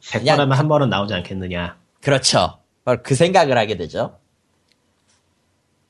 100번 0.02 0.18
그냥- 0.20 0.40
하면 0.40 0.58
한 0.58 0.68
번은 0.68 0.88
나오지 0.88 1.12
않겠느냐. 1.14 1.76
그렇죠. 2.02 2.58
바로 2.84 2.98
그 3.02 3.14
생각을 3.14 3.56
하게 3.58 3.76
되죠. 3.76 4.18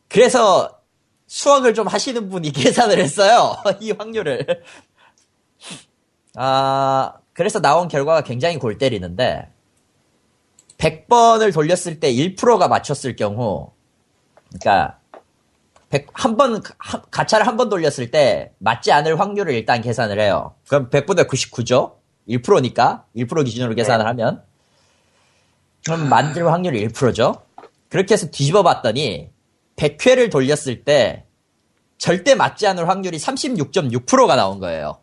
그래서 0.08 0.80
수학을 1.26 1.74
좀 1.74 1.86
하시는 1.86 2.28
분이 2.28 2.50
계산을 2.52 2.98
했어요. 2.98 3.56
이 3.80 3.92
확률을. 3.92 4.62
아, 6.34 7.14
그래서 7.32 7.60
나온 7.60 7.88
결과가 7.88 8.22
굉장히 8.22 8.58
골 8.58 8.78
때리는데, 8.78 9.48
100번을 10.78 11.52
돌렸을 11.52 12.00
때 12.00 12.12
1%가 12.12 12.68
맞췄을 12.68 13.16
경우, 13.16 13.72
그러니까, 14.48 14.98
100, 15.90 16.06
한 16.12 16.36
번, 16.36 16.62
하- 16.78 17.00
가차를 17.02 17.46
한 17.46 17.56
번 17.56 17.68
돌렸을 17.70 18.10
때 18.10 18.52
맞지 18.58 18.92
않을 18.92 19.18
확률을 19.18 19.54
일단 19.54 19.80
계산을 19.80 20.20
해요. 20.20 20.54
그럼 20.68 20.90
100분의 20.90 21.26
99죠? 21.28 21.94
1%니까? 22.28 23.04
1% 23.16 23.44
기준으로 23.46 23.74
계산을 23.74 24.06
하면. 24.06 24.44
그럼 25.88 26.10
만들 26.10 26.46
확률이 26.52 26.86
1%죠? 26.86 27.46
그렇게 27.88 28.12
해서 28.12 28.30
뒤집어 28.30 28.62
봤더니, 28.62 29.30
100회를 29.76 30.30
돌렸을 30.30 30.84
때, 30.84 31.24
절대 31.96 32.34
맞지 32.34 32.66
않을 32.66 32.90
확률이 32.90 33.16
36.6%가 33.16 34.36
나온 34.36 34.58
거예요. 34.58 34.98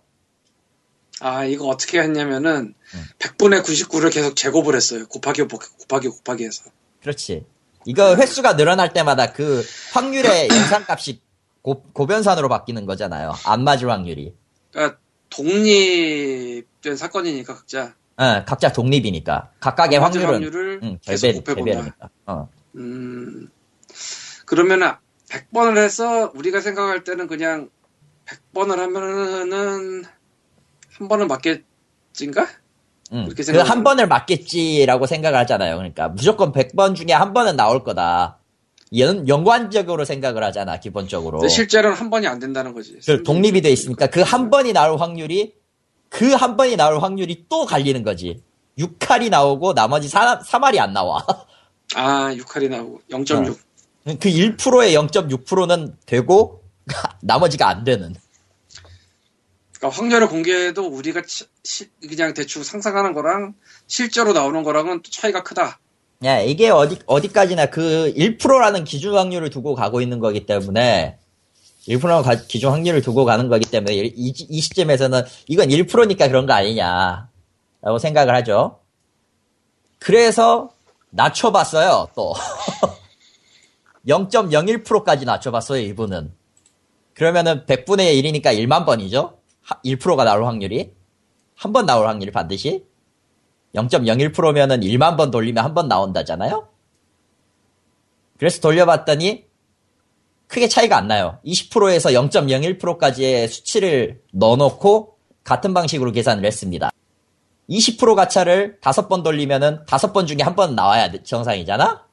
아, 1.21 1.43
이거 1.43 1.65
어떻게 1.65 1.99
했냐면은, 1.99 2.75
응. 2.93 3.03
100분의 3.17 3.63
99를 3.63 4.13
계속 4.13 4.35
제곱을 4.35 4.75
했어요. 4.75 5.07
곱하기, 5.07 5.41
곱하기, 5.41 5.65
곱하기, 5.79 6.07
곱하기 6.09 6.45
해서. 6.45 6.65
그렇지. 7.01 7.47
이거 7.85 8.15
횟수가 8.15 8.55
늘어날 8.55 8.93
때마다 8.93 9.33
그 9.33 9.65
확률의 9.93 10.49
연산값이 10.53 11.19
고, 11.63 11.81
고변산으로 11.93 12.47
바뀌는 12.47 12.85
거잖아요. 12.85 13.33
안 13.43 13.63
맞을 13.63 13.89
확률이. 13.89 14.35
그러니까, 14.71 14.99
독립된 15.31 16.95
사건이니까, 16.95 17.55
각자. 17.55 17.95
어, 18.17 18.45
각자 18.45 18.71
독립이니까. 18.71 19.51
각각의 19.59 19.99
확률은 19.99 20.27
확률을 20.33 20.79
응, 20.83 20.99
계속 21.01 21.27
곱해본다. 21.33 21.53
별별이니까. 21.55 22.09
어. 22.27 22.49
음, 22.75 23.49
그러면은 24.45 24.91
100번을 25.29 25.77
해서 25.77 26.31
우리가 26.35 26.61
생각할 26.61 27.03
때는 27.03 27.27
그냥 27.27 27.69
100번을 28.53 28.77
하면은 28.77 30.03
한 30.97 31.07
번은 31.07 31.27
맞겠지인가? 31.27 32.47
응. 33.13 33.25
그렇게 33.25 33.43
그 33.43 33.83
번을 33.83 34.07
맞겠지라고 34.07 35.05
생각을 35.05 35.37
하잖아요. 35.39 35.75
그러니까 35.77 36.07
무조건 36.09 36.51
100번 36.51 36.95
중에 36.95 37.13
한 37.13 37.33
번은 37.33 37.55
나올 37.55 37.83
거다. 37.83 38.39
연, 38.97 39.27
연관적으로 39.27 40.05
생각을 40.05 40.43
하잖아, 40.43 40.79
기본적으로. 40.79 41.45
실제로는 41.47 41.97
한 41.97 42.09
번이 42.09 42.27
안 42.27 42.39
된다는 42.39 42.73
거지. 42.73 42.97
그 43.05 43.23
독립이 43.23 43.61
돼 43.61 43.69
있으니까 43.71 44.07
그 44.07 44.21
한 44.21 44.49
번이 44.49 44.73
나올 44.73 44.99
확률이 44.99 45.53
그 46.17 46.33
한 46.35 46.55
번이 46.57 46.75
나올 46.77 46.99
확률이 47.01 47.45
또 47.49 47.65
갈리는 47.65 48.03
거지. 48.03 48.41
6할이 48.77 49.29
나오고 49.29 49.73
나머지 49.73 50.07
3, 50.07 50.63
할이안 50.63 50.93
나와. 50.93 51.25
아, 51.95 52.33
6할이 52.33 52.69
나오고 52.69 53.01
0.6. 53.09 53.57
그 54.05 54.29
1%의 54.29 54.95
0.6%는 54.95 55.95
되고 56.05 56.63
나머지가 57.21 57.67
안 57.67 57.83
되는. 57.83 58.15
그러니까 59.77 59.97
확률을 59.99 60.27
공개해도 60.27 60.85
우리가 60.87 61.21
치- 61.27 61.45
시- 61.63 61.89
그냥 62.07 62.33
대충 62.33 62.63
상상하는 62.63 63.13
거랑 63.13 63.53
실제로 63.87 64.33
나오는 64.33 64.63
거랑은 64.63 65.01
또 65.01 65.11
차이가 65.11 65.43
크다. 65.43 65.79
야, 66.23 66.39
이게 66.39 66.69
어디, 66.69 66.97
어디까지나 67.05 67.67
그 67.67 68.13
1%라는 68.15 68.83
기준 68.83 69.15
확률을 69.17 69.49
두고 69.49 69.75
가고 69.75 70.01
있는 70.01 70.19
거기 70.19 70.45
때문에 70.45 71.17
1%라는 71.87 72.23
가- 72.23 72.35
기준 72.47 72.71
확률을 72.71 73.01
두고 73.01 73.25
가는 73.25 73.47
거기 73.47 73.69
때문에 73.69 73.93
이, 73.95 74.07
이- 74.15 74.47
이 74.49 74.61
시점에서는 74.61 75.21
이건 75.47 75.69
1%니까 75.69 76.27
그런 76.27 76.45
거 76.45 76.53
아니냐 76.53 77.29
라고 77.81 77.97
생각을 77.99 78.33
하죠. 78.35 78.79
그래서 79.99 80.71
낮춰봤어요, 81.11 82.09
또. 82.15 82.33
0.01%까지 84.07 85.25
낮춰봤어요, 85.25 85.81
이분은. 85.81 86.33
그러면은 87.13 87.65
100분의 87.65 88.21
1이니까 88.21 88.45
1만 88.57 88.85
번이죠? 88.85 89.37
1%가 89.83 90.23
나올 90.23 90.43
확률이. 90.45 90.93
한 91.55 91.71
번 91.71 91.85
나올 91.85 92.07
확률이 92.07 92.31
반드시. 92.31 92.85
0.01%면은 93.73 94.81
1만 94.81 95.17
번 95.17 95.31
돌리면 95.31 95.63
한 95.63 95.73
번 95.73 95.87
나온다잖아요? 95.87 96.67
그래서 98.37 98.59
돌려봤더니 98.61 99.45
크게 100.55 100.69
차이가 100.69 100.95
안 100.95 101.09
나요. 101.09 101.37
20%에서 101.45 102.11
0.01%까지의 102.11 103.49
수치를 103.49 104.21
넣어놓고 104.31 105.17
같은 105.43 105.73
방식으로 105.73 106.13
계산을 106.13 106.45
했습니다. 106.45 106.91
20% 107.69 108.15
가차를 108.15 108.77
5번 108.79 109.21
돌리면은 109.21 109.83
5번 109.85 110.27
중에 110.27 110.37
한 110.43 110.55
번 110.55 110.73
나와야 110.73 111.11
돼- 111.11 111.23
정상이잖아? 111.23 112.05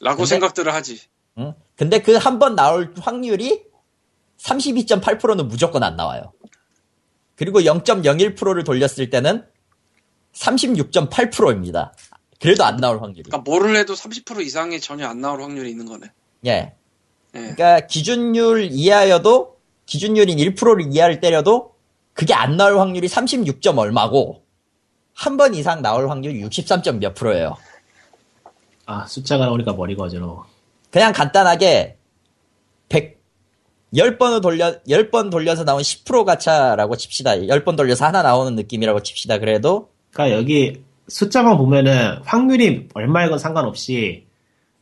라고 0.00 0.16
근데- 0.18 0.28
생각들을 0.28 0.72
하지. 0.72 1.00
응? 1.38 1.54
근데 1.74 1.98
그 2.00 2.16
한 2.18 2.38
번 2.38 2.54
나올 2.54 2.94
확률이 3.00 3.64
32.8%는 4.38 5.48
무조건 5.48 5.82
안 5.82 5.96
나와요. 5.96 6.32
그리고 7.34 7.62
0.01%를 7.62 8.62
돌렸을 8.62 9.10
때는 9.10 9.44
36.8%입니다. 10.34 11.92
그래도 12.40 12.62
안 12.64 12.76
나올 12.76 13.00
확률이. 13.02 13.24
그러니까 13.28 13.38
뭐를 13.50 13.74
해도 13.74 13.94
30% 13.94 14.40
이상이 14.46 14.78
전혀 14.78 15.08
안 15.08 15.20
나올 15.20 15.42
확률이 15.42 15.68
있는 15.70 15.86
거네. 15.86 16.06
예. 16.46 16.74
예. 17.34 17.38
그러니까 17.40 17.80
기준율 17.86 18.68
이하여도 18.70 19.56
기준율인 19.86 20.38
1%를 20.38 20.92
이하를 20.92 21.20
때려도 21.20 21.72
그게 22.12 22.34
안 22.34 22.56
나올 22.56 22.78
확률이 22.78 23.08
36점 23.08 23.78
얼마고 23.78 24.42
한 25.14 25.36
번 25.36 25.54
이상 25.54 25.82
나올 25.82 26.08
확률이 26.10 26.42
63점 26.42 26.98
몇 26.98 27.14
프로예요. 27.14 27.56
아, 28.86 29.06
숫자가 29.06 29.46
나오니까 29.46 29.72
머리가 29.74 30.04
어지러워. 30.04 30.44
그냥 30.90 31.12
간단하게 31.12 31.96
100 32.88 33.20
10번을 33.94 34.40
돌려 34.42 34.80
10번 34.88 35.30
돌려서 35.30 35.64
나온 35.64 35.82
10% 35.82 36.24
가차라고 36.24 36.96
칩시다. 36.96 37.32
10번 37.36 37.76
돌려서 37.76 38.06
하나 38.06 38.22
나오는 38.22 38.54
느낌이라고 38.56 39.02
칩시다. 39.02 39.38
그래도 39.38 39.90
그러니까 40.12 40.36
여기 40.36 40.82
숫자만 41.08 41.58
보면은 41.58 42.20
확률이 42.24 42.88
얼마인 42.94 43.28
건 43.30 43.38
상관없이 43.38 44.26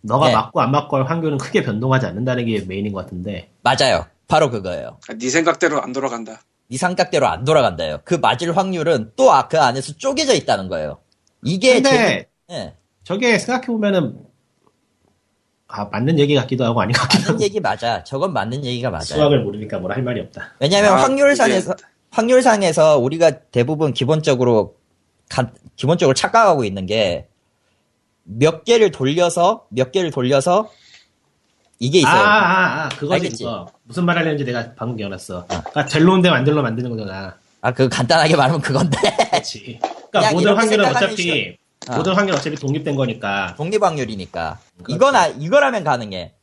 너가 0.02 0.28
네. 0.28 0.34
맞고 0.34 0.60
안 0.60 0.70
맞고 0.70 0.96
할 0.96 1.04
확률은 1.06 1.38
크게 1.38 1.62
변동하지 1.62 2.06
않는다는 2.06 2.46
게 2.46 2.60
메인인 2.66 2.92
것 2.92 3.00
같은데. 3.04 3.50
맞아요. 3.62 4.06
바로 4.28 4.50
그거예요. 4.50 4.98
그러니까 5.02 5.14
네 5.24 5.28
생각대로 5.30 5.82
안 5.82 5.92
돌아간다. 5.92 6.40
이 6.68 6.76
삼각대로 6.76 7.26
안 7.26 7.44
돌아간다요. 7.44 7.98
그 8.04 8.14
맞을 8.14 8.56
확률은 8.56 9.12
또 9.16 9.30
그 9.48 9.60
안에서 9.60 9.92
쪼개져 9.96 10.34
있다는 10.34 10.68
거예요. 10.68 10.98
이게 11.44 11.74
근데 11.82 11.90
제- 11.90 12.28
예. 12.54 12.74
저게 13.04 13.38
생각해 13.38 13.66
보면은 13.66 14.16
아 15.66 15.84
맞는 15.86 16.18
얘기 16.18 16.34
같기도 16.34 16.64
하고 16.64 16.80
아닌 16.80 16.92
것 16.92 17.02
같기도 17.02 17.22
하고. 17.22 17.32
맞는 17.32 17.42
얘기 17.42 17.60
맞아. 17.60 18.02
저건 18.04 18.32
맞는 18.32 18.64
얘기가 18.64 18.90
맞아요. 18.90 19.02
수학을 19.04 19.42
모르니까 19.44 19.78
뭐라 19.78 19.96
할 19.96 20.02
말이 20.02 20.20
없다. 20.20 20.54
왜냐하면 20.60 20.92
아, 20.92 20.96
확률상에서 21.02 21.74
그게- 21.74 21.84
확률상에서 22.10 22.98
우리가 22.98 23.30
대부분 23.50 23.92
기본적으로 23.92 24.76
간- 25.28 25.54
기본적으로 25.76 26.14
착각하고 26.14 26.64
있는 26.64 26.86
게 26.86 27.28
몇 28.38 28.64
개를 28.64 28.90
돌려서 28.90 29.66
몇 29.70 29.92
개를 29.92 30.10
돌려서 30.10 30.70
이게 31.78 31.98
아, 31.98 32.00
있어요. 32.00 32.22
아, 32.22 32.84
아, 32.84 32.88
그거지, 32.90 33.12
알겠지? 33.14 33.44
그거. 33.44 33.66
무슨 33.84 34.04
말 34.04 34.18
하려는지 34.18 34.44
내가 34.44 34.74
방금 34.76 34.96
기억났어. 34.96 35.46
그러니까 35.46 35.86
델로인데 35.86 36.30
만들로 36.30 36.62
만드는 36.62 36.90
거잖아. 36.90 37.36
아, 37.62 37.72
그 37.72 37.88
간단하게 37.88 38.36
말하면 38.36 38.60
그건데 38.60 38.98
그렇지. 39.30 39.80
그러니까 39.80 40.10
그냥 40.12 40.32
모든 40.34 40.68
생각하면 40.68 40.96
어차피, 40.96 41.56
어. 41.88 41.96
모든 41.96 42.14
확률은 42.14 42.38
어차피 42.38 42.56
독립된 42.56 42.96
거니까. 42.96 43.54
독립 43.56 43.82
확률이니까 43.82 44.58
그렇지. 44.78 44.94
이거나 44.94 45.26
이거라면 45.26 45.84
가능해. 45.84 46.34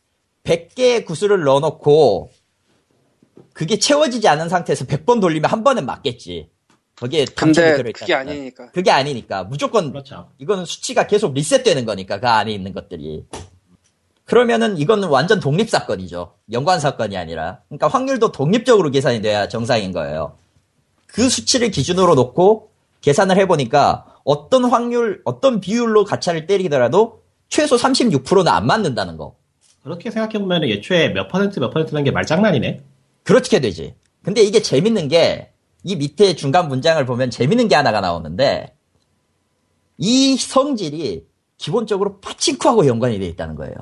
100개의 0.43 1.05
구슬을 1.05 1.43
넣어놓고 1.43 2.31
그게 3.53 3.77
채워지지 3.77 4.27
않은 4.27 4.49
상태에서 4.49 4.85
100번 4.85 5.21
돌리면 5.21 5.49
한 5.49 5.63
번은 5.63 5.85
맞겠지. 5.85 6.49
거기에 6.99 7.25
근데 7.35 7.75
들어있다. 7.75 7.99
그게 7.99 8.13
아니니까. 8.13 8.71
그게 8.71 8.91
아니니까 8.91 9.43
무조건 9.43 9.91
그렇죠. 9.91 10.29
이거는 10.39 10.65
수치가 10.65 11.07
계속 11.07 11.33
리셋되는 11.33 11.85
거니까 11.85 12.19
그 12.19 12.27
안에 12.27 12.51
있는 12.51 12.73
것들이. 12.73 13.23
그러면은 14.25 14.77
이거는 14.77 15.07
완전 15.07 15.39
독립 15.39 15.69
사건이죠. 15.69 16.33
연관 16.51 16.79
사건이 16.79 17.15
아니라. 17.15 17.61
그러니까 17.69 17.87
확률도 17.87 18.31
독립적으로 18.31 18.89
계산이 18.89 19.21
돼야 19.21 19.47
정상인 19.47 19.93
거예요. 19.93 20.37
그 21.05 21.29
수치를 21.29 21.71
기준으로 21.71 22.15
놓고 22.15 22.71
계산을 23.01 23.37
해보니까 23.37 24.17
어떤 24.25 24.65
확률, 24.65 25.21
어떤 25.23 25.61
비율로 25.61 26.03
가차를 26.03 26.47
때리더라도 26.47 27.21
최소 27.47 27.77
36%는 27.77 28.47
안 28.49 28.67
맞는다는 28.67 29.15
거. 29.17 29.35
그렇게 29.83 30.11
생각해보면 30.11 30.65
애초에 30.65 31.09
몇 31.09 31.29
퍼센트 31.29 31.59
몇 31.59 31.69
퍼센트라는 31.69 32.03
게 32.03 32.11
말장난이네. 32.11 32.81
그렇게 33.23 33.61
되지. 33.61 33.93
근데 34.23 34.41
이게 34.41 34.61
재밌는 34.61 35.07
게, 35.07 35.51
이 35.87 35.95
밑에 35.95 36.35
중간 36.35 36.67
문장을 36.67 37.03
보면 37.05 37.29
재밌는 37.31 37.69
게 37.69 37.75
하나가 37.75 38.01
나오는데, 38.01 38.75
이 39.97 40.35
성질이 40.35 41.25
기본적으로 41.57 42.19
파친코하고 42.19 42.87
연관이 42.87 43.17
돼 43.19 43.25
있다는 43.27 43.55
거예요. 43.55 43.73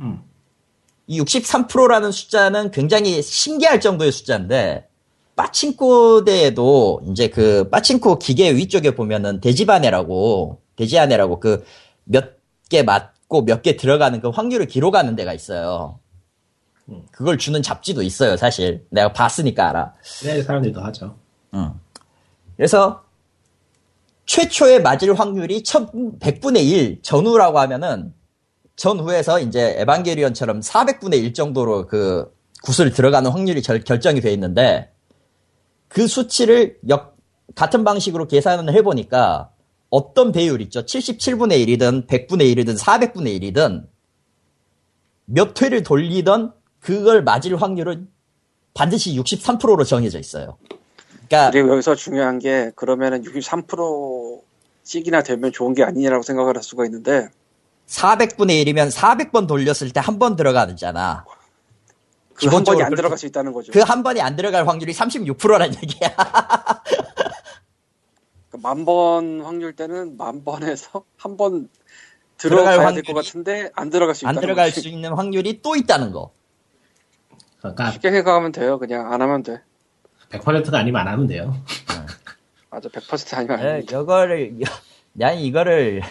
음. 0.00 0.22
이 1.06 1.20
63%라는 1.20 2.10
숫자는 2.10 2.70
굉장히 2.70 3.20
신기할 3.20 3.80
정도의 3.82 4.12
숫자인데, 4.12 4.88
빠친코대에도 5.36 7.02
이제 7.10 7.28
그 7.28 7.68
빠친코 7.68 8.18
기계 8.18 8.54
위쪽에 8.54 8.94
보면은 8.94 9.40
돼지바네라고, 9.42 10.62
돼지아네라고 10.76 11.38
그 11.40 11.64
몇 12.06 12.40
개 12.70 12.82
맞고 12.82 13.42
몇 13.44 13.62
개 13.62 13.76
들어가는 13.76 14.20
그 14.20 14.28
확률을 14.28 14.66
기록하는 14.66 15.16
데가 15.16 15.34
있어요. 15.34 15.98
그걸 17.10 17.38
주는 17.38 17.62
잡지도 17.62 18.02
있어요, 18.02 18.36
사실. 18.36 18.86
내가 18.90 19.12
봤으니까 19.12 19.68
알아. 19.68 19.94
사람들이 20.42 20.72
더 20.72 20.82
하죠. 20.84 21.16
응. 21.54 21.72
그래서 22.56 23.04
최초에 24.26 24.78
맞을 24.78 25.18
확률이 25.18 25.62
100분의 25.62 26.64
1 26.64 27.02
전후라고 27.02 27.58
하면은 27.58 28.14
전후에서 28.76 29.40
이제 29.40 29.74
에반게리온처럼 29.78 30.60
400분의 30.60 31.14
1 31.14 31.34
정도로 31.34 31.86
그 31.86 32.32
구슬 32.62 32.90
들어가는 32.90 33.30
확률이 33.30 33.62
결, 33.62 33.82
결정이 33.82 34.20
돼 34.20 34.32
있는데 34.32 34.92
그 35.88 36.06
수치를 36.06 36.78
역, 36.88 37.16
같은 37.54 37.82
방식으로 37.82 38.28
계산을 38.28 38.72
해보니까 38.74 39.50
어떤 39.90 40.30
배율 40.30 40.60
있죠? 40.62 40.82
77분의 40.82 41.66
1이든 41.66 42.06
100분의 42.06 42.54
1이든 42.54 42.78
400분의 42.78 43.42
1이든 43.42 43.86
몇 45.24 45.60
회를 45.60 45.82
돌리던 45.82 46.52
그걸 46.80 47.22
맞을 47.22 47.60
확률은 47.60 48.08
반드시 48.74 49.16
63%로 49.16 49.84
정해져 49.84 50.18
있어요. 50.18 50.56
그러니까 51.28 51.50
그리고 51.50 51.70
여기서 51.72 51.94
중요한 51.94 52.38
게 52.38 52.72
그러면은 52.74 53.22
63% 53.22 54.40
찍이나 54.82 55.22
되면 55.22 55.52
좋은 55.52 55.74
게 55.74 55.84
아니냐라고 55.84 56.22
생각을 56.22 56.56
할 56.56 56.62
수가 56.62 56.84
있는데 56.86 57.28
400분의 57.86 58.64
1이면 58.66 58.90
400번 58.92 59.46
돌렸을 59.46 59.90
때 59.92 60.00
한 60.00 60.18
번 60.18 60.36
들어가잖아. 60.36 61.24
그 62.34 62.46
한 62.48 62.64
번이 62.64 62.82
안 62.82 62.94
들어갈 62.94 63.18
수 63.18 63.26
있다는 63.26 63.52
거죠. 63.52 63.70
그 63.72 63.80
한 63.80 64.02
번이 64.02 64.20
안 64.22 64.34
들어갈 64.36 64.66
확률이 64.66 64.92
36%란 64.94 65.74
얘기야. 65.74 66.14
만 68.62 68.84
번 68.84 69.40
확률 69.42 69.74
때는 69.74 70.16
만 70.16 70.44
번에서 70.44 71.04
한 71.16 71.36
번 71.36 71.68
들어갈 72.36 72.72
들어가야 72.74 72.92
될 72.94 73.02
것 73.04 73.14
같은데 73.14 73.70
안 73.74 73.90
들어갈 73.90 74.14
수안 74.14 74.32
있다는 74.34 74.40
들어갈 74.46 74.68
거지. 74.70 74.80
수 74.80 74.88
있는 74.88 75.12
확률이 75.12 75.60
또 75.62 75.76
있다는 75.76 76.12
거. 76.12 76.32
그러니까 77.60 77.90
쉽게 77.92 78.10
생각하면 78.10 78.52
돼요. 78.52 78.78
그냥 78.78 79.12
안 79.12 79.20
하면 79.22 79.42
돼. 79.42 79.60
100%가 80.30 80.78
아니면 80.78 81.00
안 81.00 81.08
하면 81.08 81.26
돼요. 81.26 81.54
맞아, 82.70 82.88
100% 82.88 83.36
아니면 83.36 83.58
안 83.60 83.66
에, 83.66 83.80
돼. 83.80 83.86
이거를 83.96 84.58
난 85.12 85.36
이거를 85.38 86.02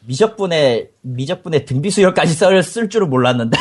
미적분의 0.00 0.90
미적분의 1.02 1.64
등비 1.64 1.90
수열까지 1.90 2.34
쓸, 2.34 2.62
쓸 2.62 2.88
줄은 2.88 3.08
몰랐는데 3.08 3.56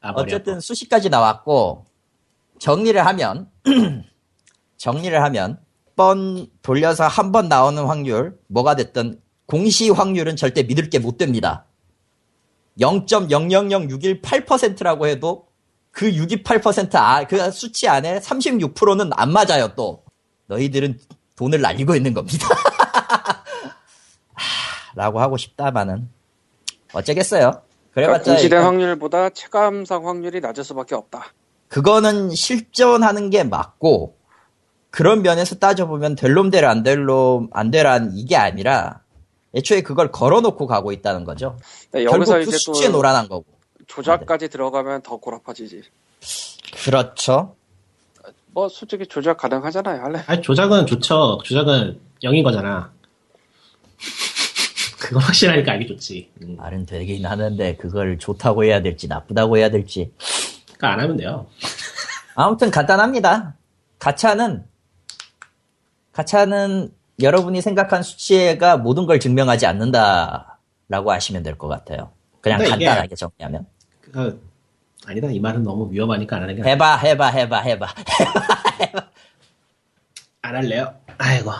아, 0.00 0.12
어쨌든 0.14 0.60
수식까지 0.60 1.08
나왔고 1.10 1.84
정리를 2.58 3.04
하면 3.04 3.48
정리를 4.78 5.20
하면 5.24 5.58
번 5.96 6.46
돌려서 6.62 7.06
한 7.06 7.32
번 7.32 7.48
나오는 7.48 7.84
확률 7.84 8.38
뭐가 8.48 8.76
됐든 8.76 9.20
공시 9.46 9.90
확률은 9.90 10.36
절대 10.36 10.62
믿을 10.62 10.88
게 10.90 10.98
못 10.98 11.18
됩니다. 11.18 11.66
0.000618%라고 12.80 15.06
해도 15.06 15.46
그 15.90 16.10
628% 16.10 16.94
아, 16.96 17.26
그 17.26 17.50
수치 17.50 17.88
안에 17.88 18.18
36%는 18.20 19.10
안 19.14 19.32
맞아요 19.32 19.68
또 19.76 20.02
너희들은 20.46 20.98
돈을 21.36 21.60
날리고 21.60 21.94
있는 21.96 22.14
겁니다. 22.14 22.46
하, 24.34 24.92
라고 24.94 25.20
하고 25.20 25.36
싶다마는 25.36 26.08
어쩌겠어요. 26.92 27.62
그러니까 27.92 28.18
그래봤자 28.18 28.30
공시된 28.32 28.58
일단 28.58 28.64
확률보다 28.64 29.30
체감상 29.30 30.06
확률이 30.06 30.40
낮을 30.40 30.64
수밖에 30.64 30.94
없다. 30.94 31.26
그거는 31.68 32.30
실존하는 32.34 33.30
게 33.30 33.42
맞고 33.44 34.16
그런 34.90 35.22
면에서 35.22 35.56
따져보면 35.56 36.14
될 36.16 36.34
놈 36.34 36.50
될 36.50 36.64
안 36.64 36.82
될 36.84 37.04
놈 37.04 37.48
안 37.52 37.70
되란 37.70 38.12
이게 38.14 38.36
아니라 38.36 39.00
애초에 39.54 39.82
그걸 39.82 40.10
걸어놓고 40.10 40.66
가고 40.66 40.92
있다는 40.92 41.24
거죠. 41.24 41.56
결국 41.92 42.14
여기서 42.14 42.34
그 42.34 42.42
이제 42.42 42.56
수치에 42.56 42.86
또 42.86 42.92
노란한 42.92 43.28
거고. 43.28 43.44
조작까지 43.86 44.48
들어가면 44.48 45.02
더 45.02 45.16
고라파지지. 45.16 45.82
그렇죠. 46.84 47.54
뭐 48.52 48.68
솔직히 48.68 49.06
조작 49.06 49.36
가능하잖아요. 49.36 50.02
할래? 50.02 50.22
아니, 50.26 50.42
조작은 50.42 50.86
좋죠. 50.86 51.38
조작은 51.44 52.00
0인 52.22 52.42
거잖아. 52.42 52.92
그거 54.98 55.20
확실하니까 55.20 55.72
알기 55.72 55.86
좋지. 55.88 56.30
음. 56.42 56.56
말은 56.56 56.86
되긴 56.86 57.26
하는데 57.26 57.76
그걸 57.76 58.18
좋다고 58.18 58.64
해야 58.64 58.80
될지 58.80 59.06
나쁘다고 59.06 59.58
해야 59.58 59.70
될지. 59.70 60.12
그러니까 60.76 60.92
안 60.92 61.00
하면 61.00 61.16
돼요. 61.16 61.46
아무튼 62.34 62.70
간단합니다. 62.70 63.54
가차는 63.98 64.64
가차는 66.12 66.92
여러분이 67.20 67.60
생각한 67.60 68.02
수치가 68.02 68.76
모든 68.76 69.06
걸 69.06 69.20
증명하지 69.20 69.66
않는다라고 69.66 71.12
하시면 71.12 71.42
될 71.42 71.56
것 71.56 71.68
같아요. 71.68 72.10
그냥 72.40 72.60
이게- 72.60 72.70
간단하게 72.70 73.14
정리하면 73.14 73.66
그, 74.00 74.42
아니다. 75.06 75.28
이 75.30 75.38
말은 75.40 75.62
너무 75.62 75.90
위험하니까 75.92 76.36
안 76.36 76.42
하는 76.42 76.56
게 76.56 76.62
나아. 76.62 76.70
해봐 76.70 76.96
해봐 76.98 77.28
해봐 77.28 77.60
해봐 77.60 77.86
안 80.42 80.56
할래요. 80.56 80.94
아이고. 81.18 81.50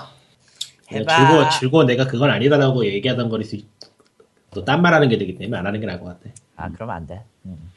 해봐. 0.92 1.16
즐거워, 1.16 1.48
즐거워 1.50 1.84
내가 1.84 2.06
그건 2.06 2.30
아니다라고 2.30 2.84
얘기하던 2.84 3.28
거리 3.30 3.44
수, 3.44 3.56
또딴 4.52 4.82
말 4.82 4.92
하는 4.94 5.08
게 5.08 5.16
되기 5.18 5.36
때문에 5.38 5.56
안 5.58 5.66
하는 5.66 5.80
게 5.80 5.86
나을 5.86 5.98
것 6.00 6.06
같아. 6.06 6.20
아, 6.56 6.68
그러면 6.74 6.94
안 6.96 7.06
돼. 7.06 7.22
음. 7.46 7.70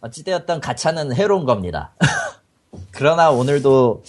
어찌되었던 0.00 0.60
가차는 0.60 1.14
해로운 1.14 1.44
겁니다. 1.44 1.92
그러나 2.92 3.30
오늘도 3.30 4.02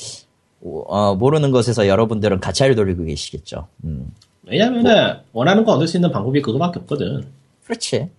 어, 0.66 1.16
모르는 1.16 1.52
것에서 1.52 1.88
여러분들은 1.88 2.40
가차를 2.40 2.76
돌리고 2.76 3.04
계시겠죠. 3.06 3.68
음. 3.84 4.14
왜냐면은, 4.46 5.20
원하는 5.34 5.64
거 5.66 5.74
얻을 5.74 5.88
수 5.88 5.98
있는 5.98 6.12
방법이 6.12 6.42
그거밖에 6.42 6.80
없거든. 6.80 7.28
그렇지. 7.66 8.10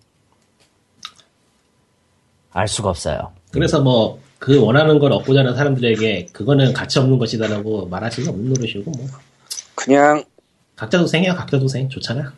알 2.51 2.67
수가 2.67 2.89
없어요. 2.89 3.33
그래서 3.51 3.81
뭐, 3.81 4.19
그 4.39 4.59
원하는 4.61 4.99
걸 4.99 5.11
얻고자 5.13 5.39
하는 5.41 5.55
사람들에게 5.55 6.27
그거는 6.31 6.73
가치 6.73 6.99
없는 6.99 7.17
것이다라고 7.17 7.87
말할 7.87 8.11
수는 8.11 8.29
없는 8.29 8.53
노릇이고, 8.53 8.91
뭐. 8.91 9.07
그냥 9.75 10.23
각자 10.75 10.97
도생이야, 10.99 11.35
각자 11.35 11.59
도생. 11.59 11.89
좋잖아. 11.89 12.33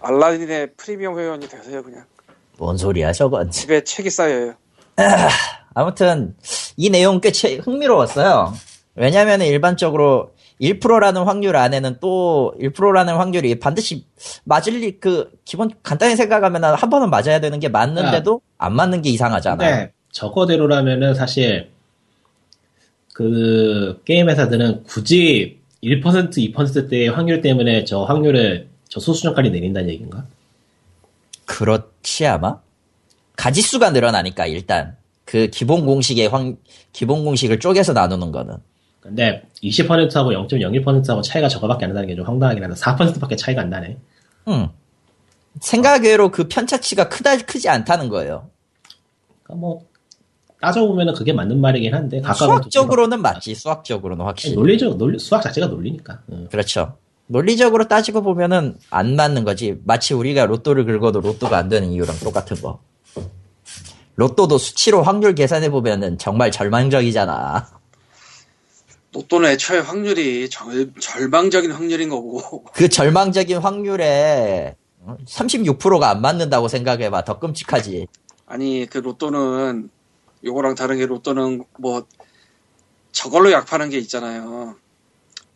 알라딘의 0.00 0.72
프리미엄 0.76 1.18
회원이 1.18 1.48
되세요. 1.48 1.82
그냥 1.82 2.04
뭔 2.58 2.76
소리야, 2.76 3.12
저건. 3.12 3.50
집에 3.50 3.82
책이 3.82 4.10
쌓여요. 4.10 4.54
아무튼 5.74 6.36
이 6.76 6.90
내용 6.90 7.20
꽤 7.20 7.32
채- 7.32 7.56
흥미로웠어요. 7.56 8.52
왜냐하면 8.96 9.42
일반적으로 9.42 10.34
1%라는 10.60 11.22
확률 11.24 11.56
안에는 11.56 11.96
또 12.00 12.54
1%라는 12.60 13.16
확률이 13.16 13.58
반드시 13.58 14.04
맞을 14.44 14.80
리, 14.80 15.00
그 15.00 15.30
기본 15.44 15.70
간단히 15.82 16.14
생각하면 16.16 16.64
한 16.64 16.90
번은 16.90 17.10
맞아야 17.10 17.40
되는 17.40 17.58
게 17.58 17.68
맞는데도 17.68 18.40
안 18.58 18.74
맞는 18.74 19.02
게 19.02 19.10
이상하잖아. 19.10 19.56
근데 19.56 19.92
저거대로라면은 20.12 21.14
사실 21.14 21.70
그 23.12 24.00
게임 24.04 24.28
회사들은 24.28 24.84
굳이 24.84 25.58
1% 25.82 26.54
2%대의 26.54 27.08
확률 27.08 27.40
때문에 27.40 27.84
저 27.84 28.04
확률을 28.04 28.68
저 28.88 29.00
소수점까지 29.00 29.50
내린다는 29.50 29.88
얘기인가? 29.90 30.24
그렇지 31.46 32.26
아마 32.26 32.60
가지수가 33.36 33.90
늘어나니까 33.90 34.46
일단 34.46 34.96
그 35.24 35.48
기본 35.48 35.84
공식의 35.84 36.28
확 36.28 36.54
기본 36.92 37.24
공식을 37.24 37.58
쪼개서 37.58 37.92
나누는 37.92 38.30
거는 38.30 38.56
근데 39.04 39.42
20%하고 39.62 40.30
0.01%하고 40.32 41.20
차이가 41.20 41.46
저거밖에 41.46 41.84
안 41.84 41.90
난다는 41.90 42.08
게 42.08 42.16
좀 42.16 42.26
황당하긴 42.26 42.64
하다. 42.64 42.74
4%밖에 42.74 43.36
차이가 43.36 43.60
안 43.60 43.68
나네. 43.68 43.98
음. 44.48 44.68
생각외로 45.60 46.30
그 46.30 46.48
편차치가 46.48 47.08
크다 47.10 47.36
크지 47.36 47.68
않다는 47.68 48.08
거예요. 48.08 48.48
그러니까 49.42 49.60
뭐 49.60 49.86
따져보면 50.60 51.10
은 51.10 51.14
그게 51.14 51.34
맞는 51.34 51.60
말이긴 51.60 51.94
한데 51.94 52.22
수학적으로는 52.34 53.20
맞지 53.20 53.54
수학적으로는 53.54 54.24
확실히 54.24 54.54
논리적 54.54 54.96
논리 54.96 55.18
수학 55.18 55.42
자체가 55.42 55.66
논리니까. 55.66 56.20
응. 56.32 56.48
그렇죠. 56.50 56.96
논리적으로 57.26 57.86
따지고 57.86 58.22
보면은 58.22 58.78
안 58.90 59.16
맞는 59.16 59.44
거지. 59.44 59.76
마치 59.84 60.14
우리가 60.14 60.46
로또를 60.46 60.86
긁어도 60.86 61.20
로또가 61.20 61.58
안 61.58 61.68
되는 61.68 61.90
이유랑 61.90 62.16
똑같은 62.20 62.56
거. 62.62 62.80
로또도 64.16 64.56
수치로 64.58 65.02
확률 65.02 65.34
계산해 65.34 65.70
보면은 65.70 66.16
정말 66.18 66.50
절망적이잖아. 66.50 67.83
로또는 69.14 69.50
애초에 69.50 69.78
확률이 69.78 70.50
절, 70.50 70.92
절망적인 71.00 71.70
확률인 71.70 72.08
거고 72.08 72.64
그 72.74 72.88
절망적인 72.88 73.58
확률에 73.58 74.76
36%가 75.26 76.10
안 76.10 76.20
맞는다고 76.20 76.68
생각해봐. 76.68 77.24
더 77.24 77.38
끔찍하지. 77.38 78.06
아니 78.46 78.86
그 78.90 78.98
로또는 78.98 79.88
요거랑 80.44 80.74
다른 80.74 80.98
게 80.98 81.06
로또는 81.06 81.64
뭐 81.78 82.04
저걸로 83.12 83.52
약 83.52 83.66
파는 83.66 83.90
게 83.90 83.98
있잖아요. 83.98 84.74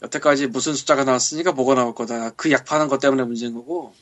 여태까지 0.02 0.46
무슨 0.46 0.74
숫자가 0.74 1.02
나왔으니까 1.04 1.52
뭐가 1.52 1.74
나올 1.74 1.94
거다. 1.94 2.30
그 2.30 2.52
약 2.52 2.64
파는 2.64 2.86
것 2.88 3.00
때문에 3.00 3.24
문제인 3.24 3.54
거고. 3.54 3.92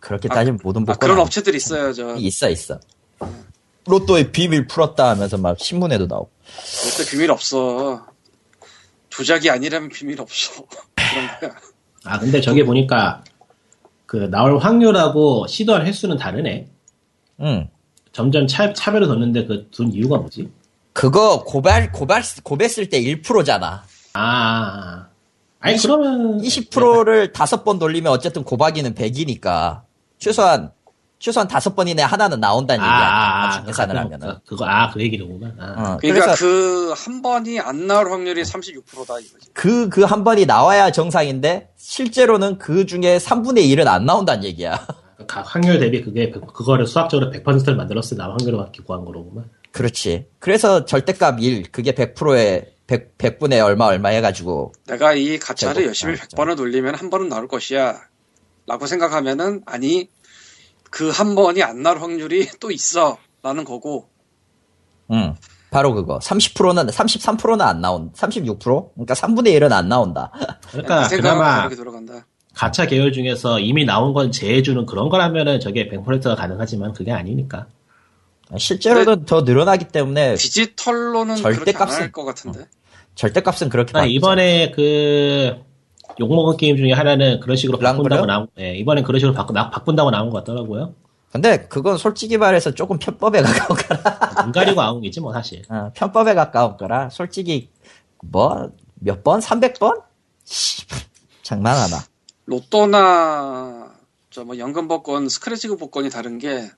그렇게 0.00 0.28
따지면 0.28 0.58
모든 0.64 0.82
아, 0.82 0.86
복권 0.86 0.98
그런 0.98 1.16
아니- 1.18 1.22
업체들이 1.24 1.56
있어요. 1.56 1.92
저 1.92 2.16
있어 2.16 2.48
있어. 2.50 2.80
로또의 3.86 4.32
비밀 4.32 4.66
풀었다 4.66 5.10
하면서 5.10 5.38
막 5.38 5.58
신문에도 5.60 6.06
나오고. 6.06 6.30
로또 6.84 7.10
비밀 7.10 7.30
없어. 7.30 8.06
조작이 9.10 9.50
아니라면 9.50 9.88
비밀 9.88 10.20
없어. 10.20 10.64
그런 10.96 11.40
거야. 11.40 11.60
아 12.04 12.18
근데 12.18 12.40
저게 12.40 12.64
보니까 12.64 13.22
그 14.06 14.30
나올 14.30 14.58
확률하고 14.58 15.46
시도할 15.48 15.86
횟수는 15.86 16.16
다르네. 16.16 16.68
응. 17.40 17.68
점점 18.12 18.46
차, 18.46 18.72
차별을 18.72 19.06
뒀는데 19.06 19.46
그 19.46 19.70
둔 19.70 19.92
이유가 19.92 20.16
뭐지? 20.18 20.50
그거 20.92 21.44
고발 21.44 21.92
고발 21.92 22.22
고bes을 22.42 22.88
때 22.88 23.00
1%잖아. 23.00 23.84
아, 24.14 24.20
아. 24.20 25.08
아니 25.60 25.74
20 25.74 25.86
그러면 25.90 26.40
20%를 26.40 27.32
다섯 27.32 27.64
번 27.64 27.78
돌리면 27.78 28.10
어쨌든 28.12 28.42
고박이는 28.44 28.94
100이니까 28.94 29.82
최소한 30.18 30.72
최소한 31.18 31.48
다섯 31.48 31.74
번 31.74 31.88
이내 31.88 32.02
하나는 32.02 32.38
나온다는 32.40 32.84
아, 32.84 32.86
얘기야. 32.86 33.08
아, 33.08 33.42
아, 33.42 33.46
나중 33.48 33.66
계산을 33.66 33.94
그, 33.94 34.00
하면은. 34.00 34.28
그, 34.28 34.40
그거 34.50 34.64
아 34.66 34.90
그 34.92 35.00
얘기로구만. 35.02 35.56
아. 35.58 35.64
어, 35.92 35.96
그러니까 36.00 36.34
그래서 36.34 36.36
그한 36.94 37.22
번이 37.22 37.58
안 37.60 37.86
나올 37.86 38.10
확률이 38.10 38.42
36%다 38.42 39.18
이거지. 39.18 39.52
그 39.52 39.88
그 39.90 40.04
한 40.04 40.22
번이 40.24 40.46
나와야 40.46 40.90
정상인데 40.92 41.70
실제로는 41.76 42.58
그 42.58 42.86
중에 42.86 43.18
3분의 43.18 43.64
1은 43.76 43.86
안 43.88 44.04
나온다는 44.06 44.44
얘기야. 44.44 44.86
각 45.26 45.54
확률 45.54 45.80
대비 45.80 46.02
그게 46.02 46.30
백- 46.30 46.46
그거를 46.54 46.86
수학적으로 46.86 47.30
100%를 47.32 47.74
만들었을 47.74 48.10
때 48.10 48.22
나올 48.22 48.32
확률을 48.38 48.70
기구한 48.72 49.04
거로구만. 49.04 49.50
그렇지. 49.72 50.26
그래서 50.38 50.84
절대값 50.84 51.40
1, 51.42 51.70
그게 51.72 51.92
100%에 51.92 52.74
100, 52.86 53.18
100분의 53.18 53.62
얼마 53.62 53.84
얼마 53.86 54.08
해가지고 54.10 54.72
내가 54.86 55.12
이 55.12 55.38
가차를 55.38 55.84
열심히 55.86 56.14
나왔죠. 56.14 56.36
100번을 56.36 56.56
돌리면 56.56 56.94
한 56.94 57.10
번은 57.10 57.28
나올 57.28 57.48
것이야. 57.48 57.96
라고 58.66 58.86
생각하면은, 58.86 59.62
아니, 59.66 60.08
그 60.90 61.10
한 61.10 61.34
번이 61.34 61.62
안 61.62 61.82
나올 61.82 61.98
확률이 62.00 62.48
또 62.60 62.70
있어. 62.70 63.18
라는 63.42 63.64
거고, 63.64 64.08
응. 65.12 65.34
바로 65.70 65.94
그거. 65.94 66.18
30%는 66.18 66.86
33%는 66.86 67.60
안 67.60 67.80
나온. 67.80 68.10
36%? 68.12 68.58
그러니까 68.94 69.14
3분의 69.14 69.58
1은 69.60 69.70
안 69.72 69.88
나온다. 69.88 70.32
그러니까 70.70 71.06
그 71.08 71.16
그나마 71.16 71.68
그렇게. 71.68 72.22
가차 72.54 72.86
계열 72.86 73.12
중에서 73.12 73.60
이미 73.60 73.84
나온 73.84 74.12
건 74.14 74.32
제해주는 74.32 74.86
그런 74.86 75.08
거라면은 75.08 75.60
저게 75.60 75.88
100%가 75.88 76.34
가능하지만 76.34 76.92
그게 76.94 77.12
아니니까. 77.12 77.66
실제로는 78.56 79.26
더 79.26 79.42
늘어나기 79.42 79.88
때문에 79.88 80.34
디지털로는 80.34 81.36
절대 81.36 81.72
그렇게 81.72 81.78
안 81.78 81.88
값은- 81.88 82.00
할것 82.00 82.24
같은데. 82.26 82.66
절대 83.14 83.42
값은 83.42 83.68
그렇게 83.68 83.90
아, 83.96 84.00
받죠. 84.00 84.10
이번에 84.10 84.70
그 84.72 85.54
욕먹은 86.20 86.56
게임 86.56 86.76
중에 86.76 86.92
하나는 86.92 87.40
그런 87.40 87.56
식으로? 87.56 87.78
바꾼다고 87.78 88.26
나온, 88.26 88.46
예, 88.58 88.74
이번엔 88.76 89.04
그런 89.04 89.18
식으로 89.20 89.34
바꾸, 89.34 89.52
나, 89.52 89.70
바꾼다고 89.70 90.10
나온 90.10 90.30
것 90.30 90.38
같더라고요. 90.38 90.94
근데 91.30 91.66
그건 91.68 91.98
솔직히 91.98 92.36
말해서 92.38 92.72
조금 92.72 92.98
편법에 92.98 93.40
가까운 93.42 93.78
거라. 93.78 94.42
눈 94.44 94.52
가리고 94.52 94.80
아웅이지 94.80 95.20
뭐 95.20 95.32
사실. 95.32 95.62
어, 95.68 95.90
편법에 95.94 96.34
가까운 96.34 96.76
거라. 96.76 97.10
솔직히 97.10 97.70
뭐 98.22 98.70
몇 99.00 99.22
번? 99.22 99.38
300번? 99.40 100.02
장난하나. 101.42 101.98
로또나 102.46 103.92
저 104.30 104.44
뭐 104.44 104.58
연금 104.58 104.88
복권, 104.88 105.28
스크래치 105.28 105.68
복권이 105.68 106.10
다른 106.10 106.38
게 106.38 106.68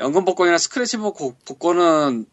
연금 0.00 0.24
복권이나 0.24 0.58
스크래치 0.58 0.96
복- 0.98 1.44
복권은 1.44 2.26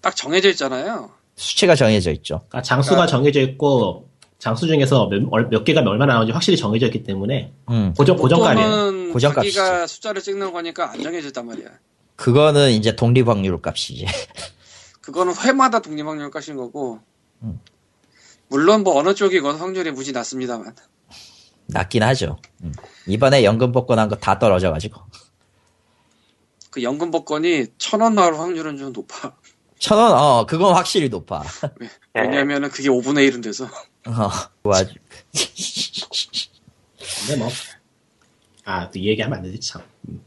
딱 0.00 0.14
정해져 0.16 0.48
있잖아요. 0.50 1.10
수치가 1.36 1.74
정해져 1.74 2.10
있죠. 2.12 2.38
그러니까 2.48 2.62
장수가 2.62 2.96
그러니까- 2.96 3.10
정해져 3.10 3.40
있고 3.40 4.07
장수 4.38 4.66
중에서 4.68 5.08
몇, 5.08 5.22
얼- 5.32 5.48
몇 5.50 5.64
개가 5.64 5.80
얼마나 5.82 6.12
나오는지 6.14 6.32
확실히 6.32 6.56
정해져 6.56 6.86
있기 6.86 7.02
때문에 7.02 7.52
음. 7.70 7.92
고정. 7.96 8.16
로또는 8.16 9.12
고정값이지. 9.12 9.54
자기가 9.56 9.86
숫자를 9.86 10.22
찍는 10.22 10.52
거니까 10.52 10.92
안 10.92 11.02
정해져 11.02 11.28
있단 11.28 11.46
말이야. 11.46 11.66
그거는 12.16 12.70
이제 12.70 12.94
독립확률 12.94 13.60
값이지. 13.60 14.06
그거는 15.02 15.34
회마다 15.36 15.80
독립확률 15.80 16.30
값인 16.30 16.56
거고. 16.56 17.00
음. 17.42 17.60
물론 18.48 18.82
뭐 18.84 18.96
어느 18.98 19.14
쪽이건 19.14 19.56
확률이 19.56 19.90
무지 19.90 20.12
낮습니다만. 20.12 20.74
낮긴 21.66 22.02
하죠. 22.04 22.38
음. 22.62 22.72
이번에 23.06 23.44
연금 23.44 23.72
복권한 23.72 24.08
거 24.08 24.16
다 24.16 24.38
떨어져가지고. 24.38 25.00
그 26.70 26.82
연금 26.82 27.10
복권이 27.10 27.66
천 27.78 28.00
원 28.02 28.14
나올 28.14 28.34
확률은 28.34 28.76
좀 28.78 28.92
높아. 28.92 29.34
천 29.78 29.98
원, 29.98 30.12
어, 30.12 30.46
그건 30.46 30.74
확실히 30.74 31.08
높아. 31.08 31.42
예. 31.82 32.20
왜냐면은 32.20 32.68
그게 32.68 32.88
5분의 32.88 33.30
1은 33.30 33.42
돼서. 33.42 33.68
어, 34.06 34.30
그 34.62 34.70
아주, 34.70 34.94
근데 37.26 37.36
뭐. 37.36 37.48
아, 38.64 38.90
또이 38.90 39.08
얘기하면 39.08 39.38
안 39.38 39.44
되지, 39.44 39.60
참. 39.60 39.82
음. 40.08 40.22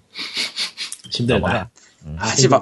힘들다. 1.11 1.39
넘어가. 1.39 1.69
아, 2.17 2.27
하지 2.29 2.47
마. 2.47 2.61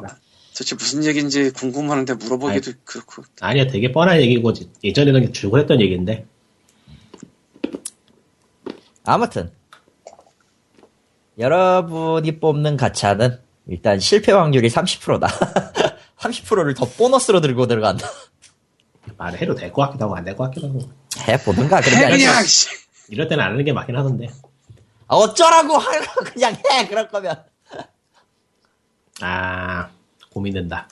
도대체 0.53 0.75
무슨 0.75 1.05
얘기인지 1.05 1.51
궁금하는데 1.51 2.15
물어보기도 2.15 2.73
그렇고. 2.83 3.23
아니야, 3.39 3.67
되게 3.67 3.91
뻔한 3.91 4.19
얘기고, 4.21 4.53
예전에는 4.83 5.31
줄고 5.33 5.57
했던 5.59 5.79
얘기인데. 5.81 6.25
아무튼. 9.05 9.51
여러분이 11.37 12.39
뽑는 12.39 12.75
가차는 12.75 13.39
일단 13.67 13.99
실패 13.99 14.33
확률이 14.33 14.69
30%다. 14.69 15.27
30%를 16.17 16.73
더 16.75 16.85
보너스로 16.85 17.39
들고 17.39 17.67
들어간다. 17.67 18.07
말을 19.17 19.39
해도 19.41 19.55
될 19.55 19.71
것 19.71 19.81
같기도 19.83 20.05
하고, 20.05 20.15
안 20.15 20.23
될 20.25 20.35
것 20.35 20.45
같기도 20.45 20.67
하고. 20.69 20.79
해보든가, 21.27 21.81
그런 21.81 21.99
게해 21.99 22.05
아니라. 22.05 22.31
그냥 22.31 22.43
씨. 22.45 22.67
이럴 23.09 23.27
때는 23.27 23.43
안 23.43 23.51
하는 23.51 23.63
게 23.65 23.73
맞긴 23.73 23.95
하던데. 23.95 24.27
아, 25.07 25.15
어쩌라고 25.15 25.77
하고 25.77 26.23
그냥 26.25 26.55
해, 26.71 26.87
그럴 26.87 27.07
거면. 27.07 27.43
아, 29.21 29.89
고민된다. 30.31 30.87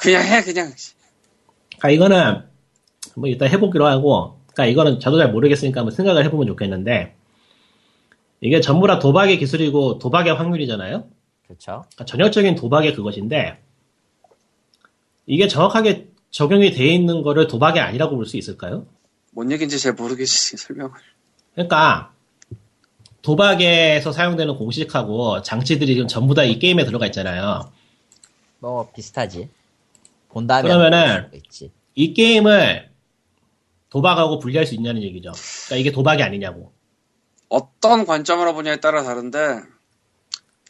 그냥 0.00 0.22
해 0.24 0.42
그냥. 0.42 0.72
씨. 0.76 0.92
그러니까 1.78 1.90
이거는 1.90 2.44
뭐 3.16 3.28
일단 3.28 3.48
해보기로 3.48 3.86
하고, 3.86 4.38
그러니까 4.52 4.66
이거는 4.66 5.00
저도 5.00 5.18
잘 5.18 5.32
모르겠으니까 5.32 5.80
한번 5.80 5.94
생각을 5.94 6.24
해보면 6.26 6.46
좋겠는데, 6.46 7.16
이게 8.40 8.60
전부 8.60 8.86
다 8.86 8.98
도박의 8.98 9.38
기술이고 9.38 9.98
도박의 9.98 10.34
확률이잖아요. 10.34 11.08
그렇죠. 11.46 11.84
그러니까 11.94 12.04
전형적인 12.04 12.54
도박의 12.56 12.94
그것인데, 12.94 13.58
이게 15.26 15.48
정확하게 15.48 16.08
적용이 16.34 16.72
돼 16.72 16.86
있는 16.88 17.22
거를 17.22 17.46
도박이 17.46 17.78
아니라고 17.78 18.16
볼 18.16 18.26
수 18.26 18.36
있을까요? 18.36 18.86
뭔 19.30 19.52
얘기인지 19.52 19.78
잘 19.78 19.92
모르겠지 19.92 20.56
설명을. 20.58 20.92
그러니까 21.54 22.12
도박에서 23.22 24.10
사용되는 24.12 24.56
공식하고 24.56 25.42
장치들이 25.42 25.94
지금 25.94 26.08
전부 26.08 26.34
다 26.34 26.44
이 26.44 26.58
게임에 26.58 26.84
들어가 26.84 27.06
있잖아요. 27.06 27.70
뭐, 28.58 28.90
비슷하지. 28.92 29.48
본 30.30 30.46
다음에. 30.48 30.68
그러면은. 30.68 31.30
이 31.94 32.12
게임을 32.12 32.90
도박하고 33.90 34.40
분리할 34.40 34.66
수 34.66 34.74
있냐는 34.74 35.02
얘기죠. 35.02 35.30
그러니까 35.66 35.76
이게 35.76 35.92
도박이 35.92 36.20
아니냐고. 36.22 36.72
어떤 37.48 38.04
관점으로 38.06 38.54
보냐에 38.54 38.80
따라 38.80 39.04
다른데 39.04 39.60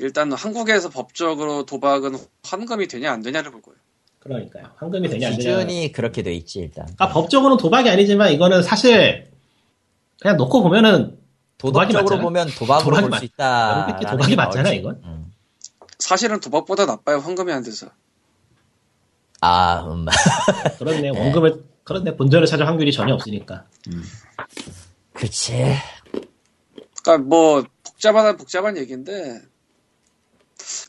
일단 0.01 0.31
한국에서 0.33 0.91
법적으로 0.91 1.65
도박은 1.65 2.17
환금이 2.43 2.87
되냐 2.89 3.11
안 3.13 3.23
되냐를 3.23 3.51
볼 3.51 3.63
거예요. 3.63 3.79
그러니까요. 4.25 4.65
황금이 4.77 5.09
되냐 5.09 5.29
안 5.29 5.37
되냐. 5.37 5.59
기준이 5.59 5.93
그렇게 5.93 6.23
돼 6.23 6.33
있지, 6.35 6.61
일단. 6.61 6.85
그러니까 6.87 7.11
법적으로는 7.11 7.59
도박이 7.59 7.89
아니지만 7.91 8.33
이거는 8.33 8.63
사실 8.63 9.31
그냥 10.21 10.37
놓고 10.39 10.63
보면은 10.63 11.19
도박이 11.59 11.93
도덕적으로. 11.93 12.23
보면 12.25 12.49
도박으로 12.59 12.85
도박이 12.85 13.01
볼 13.03 13.11
맞- 13.11 13.19
수 13.19 13.25
있다. 13.27 13.97
이게 13.99 14.11
도박이 14.11 14.37
맞잖아, 14.37 14.73
이건. 14.73 15.01
사실은 15.99 16.41
도박보다 16.41 16.87
나빠요 16.87 17.19
환금이 17.19 17.53
안 17.53 17.63
돼서. 17.63 17.87
아, 19.41 19.83
음. 19.87 20.07
그렇네 20.79 21.11
원금을 21.11 21.63
그런데 21.85 22.17
본전을 22.17 22.47
찾을 22.47 22.67
확률이 22.67 22.93
전혀 22.93 23.13
없으니까. 23.15 23.67
그치. 25.13 25.53
그러니까 27.03 27.29
뭐 27.29 27.63
복잡하다 27.85 28.37
복잡한 28.39 28.77
얘기인데 28.79 29.43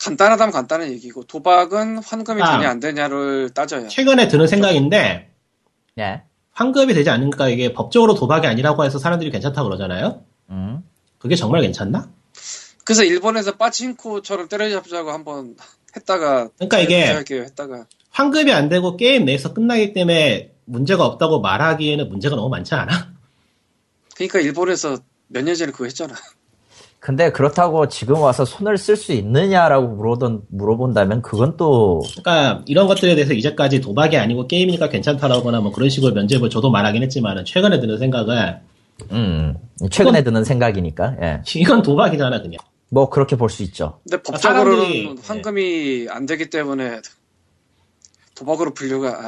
간단하다면 0.03 0.51
간단한 0.51 0.91
얘기고 0.91 1.23
도박은 1.25 1.99
환금이 1.99 2.41
아. 2.41 2.57
되냐 2.57 2.69
안 2.69 2.79
되냐를 2.79 3.49
따져요. 3.53 3.87
최근에 3.87 4.27
드는 4.27 4.47
생각인데 4.47 5.31
네. 5.95 6.23
환급이 6.51 6.93
되지 6.93 7.09
않으니까 7.09 7.49
이게 7.49 7.73
법적으로 7.73 8.13
도박이 8.13 8.47
아니라고 8.47 8.85
해서 8.85 8.97
사람들이 8.99 9.31
괜찮다 9.31 9.63
그러잖아요. 9.63 10.23
음. 10.49 10.83
그게 11.17 11.35
정말 11.35 11.61
괜찮나? 11.61 12.09
그래서 12.83 13.03
일본에서 13.03 13.53
빠친코처럼 13.57 14.47
때려잡자고 14.47 15.11
한번 15.11 15.55
했다가 15.95 16.49
그러니까 16.55 16.79
이게 16.79 17.07
했다가 17.31 17.85
환급이 18.11 18.53
안 18.53 18.69
되고 18.69 18.95
게임 18.95 19.25
내에서 19.25 19.53
끝나기 19.53 19.91
때문에 19.93 20.53
문제가 20.65 21.05
없다고 21.05 21.41
말하기에는 21.41 22.09
문제가 22.09 22.35
너무 22.35 22.49
많지 22.49 22.75
않아? 22.75 23.13
그러니까 24.15 24.39
일본에서 24.39 24.97
몇 25.27 25.43
년 25.43 25.55
전에 25.55 25.71
그거 25.71 25.85
했잖아. 25.85 26.13
근데 27.05 27.31
그렇다고 27.31 27.87
지금 27.87 28.15
와서 28.15 28.45
손을 28.45 28.79
쓸 28.79 28.95
수 28.95 29.11
있느냐라고 29.13 29.89
물어본, 29.89 30.41
물어본다면 30.49 31.21
그건 31.21 31.55
또, 31.55 32.01
그러니까 32.17 32.63
이런 32.65 32.87
것들에 32.87 33.13
대해서 33.13 33.33
이제까지 33.33 33.79
도박이 33.79 34.17
아니고 34.17 34.47
게임이니까 34.47 34.89
괜찮다라거나 34.89 35.61
뭐 35.61 35.71
그런 35.71 35.87
식으로 35.91 36.15
면접을 36.15 36.49
저도 36.49 36.71
말하긴 36.71 37.03
했지만은 37.03 37.45
최근에 37.45 37.79
드는 37.79 37.99
생각은 37.99 38.55
음, 39.11 39.55
최근에 39.91 40.23
드는 40.23 40.43
생각이니까, 40.43 41.15
예. 41.21 41.41
이건 41.53 41.83
도박이잖아 41.83 42.41
그냥. 42.41 42.57
뭐, 42.89 43.07
그렇게 43.11 43.35
볼 43.35 43.49
수 43.51 43.61
있죠. 43.61 43.99
근데 44.09 44.23
법적으로는 44.23 45.15
사람들이- 45.15 45.23
환금이 45.27 46.07
안 46.09 46.25
되기 46.25 46.49
때문에 46.49 47.01
도박으로 48.35 48.73
분류가 48.73 49.09
아 49.09 49.21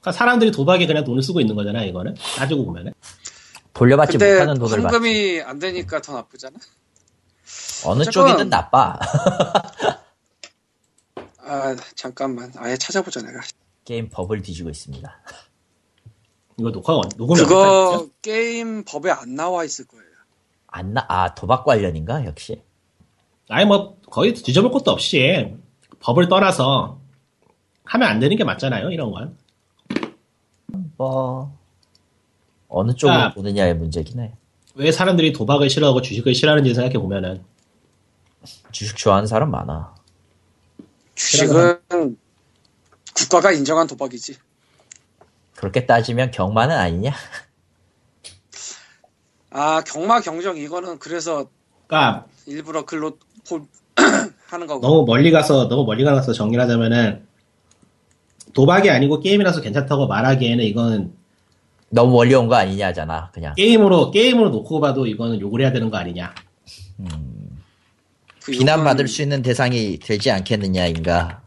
그러니까 0.00 0.12
사람들이 0.12 0.50
도박에 0.50 0.86
그냥 0.86 1.04
돈을 1.04 1.22
쓰고 1.22 1.40
있는 1.42 1.54
거잖아 1.56 1.84
이거는 1.84 2.14
따지고 2.38 2.64
보면은. 2.64 2.94
돌려받지 3.74 4.16
근데 4.16 4.32
못하는 4.40 4.54
돈을 4.54 4.82
받지. 4.82 4.94
환금이 4.94 5.40
안 5.42 5.58
되니까 5.58 6.00
더 6.00 6.14
나쁘잖아. 6.14 6.56
어느 7.84 8.04
쪽이든 8.04 8.48
나빠. 8.48 8.98
아 11.38 11.76
잠깐만 11.94 12.52
아예 12.56 12.76
찾아보자 12.76 13.22
내가. 13.22 13.40
게임 13.84 14.08
법을 14.08 14.42
뒤지고 14.42 14.70
있습니다. 14.70 15.20
이거 16.58 16.70
녹화 16.72 17.00
녹음이 17.16 17.40
그거 17.40 18.08
게임 18.20 18.84
법에 18.84 19.10
안 19.10 19.34
나와 19.34 19.64
있을 19.64 19.86
거예요. 19.86 20.04
안 20.66 20.92
나, 20.92 21.04
아, 21.08 21.34
도박 21.34 21.64
관련인가, 21.64 22.26
역시? 22.26 22.60
아니 23.48 23.64
뭐 23.64 23.96
거의 24.10 24.34
뒤져볼 24.34 24.70
것도 24.70 24.90
없이 24.90 25.56
법을 26.00 26.28
떠나서 26.28 27.00
하면 27.84 28.08
안 28.08 28.20
되는 28.20 28.36
게 28.36 28.44
맞잖아요 28.44 28.90
이런 28.90 29.10
건. 29.10 29.38
뭐, 30.98 31.56
어느 32.68 32.94
쪽으로 32.94 33.18
아. 33.18 33.32
보느냐의 33.32 33.74
문제긴 33.74 34.20
해. 34.20 34.32
왜 34.74 34.92
사람들이 34.92 35.32
도박을 35.32 35.70
싫어하고 35.70 36.02
주식을 36.02 36.34
싫어하는지 36.34 36.74
생각해 36.74 36.98
보면은 36.98 37.42
주식 38.72 38.96
좋아하는 38.96 39.26
사람 39.26 39.50
많아. 39.50 39.94
주식은 41.14 41.80
국가가 43.14 43.52
인정한 43.52 43.86
도박이지. 43.86 44.36
그렇게 45.56 45.86
따지면 45.86 46.30
경마는 46.30 46.76
아니냐? 46.76 47.12
아 49.50 49.80
경마 49.82 50.20
경정 50.20 50.56
이거는 50.56 50.98
그래서 50.98 51.48
그러니까 51.86 52.26
일부러 52.46 52.84
글로 52.84 53.18
폴 53.48 53.62
하는 54.48 54.66
거고. 54.66 54.80
너무 54.86 55.04
멀리 55.04 55.30
가서 55.30 55.68
너무 55.68 55.84
멀리 55.84 56.04
가서 56.04 56.32
정리를 56.32 56.62
하자면은 56.62 57.26
도박이 58.54 58.90
아니고 58.90 59.20
게임이라서 59.20 59.60
괜찮다고 59.62 60.06
말하기에는 60.06 60.64
이건 60.64 61.14
너무 61.90 62.12
멀리 62.12 62.34
온 62.34 62.48
거 62.48 62.54
아니냐잖아, 62.54 63.30
그냥. 63.32 63.54
게임으로 63.54 64.10
게임으로 64.10 64.50
놓고 64.50 64.80
봐도 64.80 65.06
이거는 65.06 65.40
욕을 65.40 65.62
해야 65.62 65.72
되는 65.72 65.90
거 65.90 65.96
아니냐. 65.96 66.34
그 66.98 67.04
비난받을 68.52 69.00
욕은 69.04 69.06
수 69.06 69.22
있는 69.22 69.42
대상이 69.42 69.98
되지 69.98 70.30
않겠느냐인가. 70.30 71.42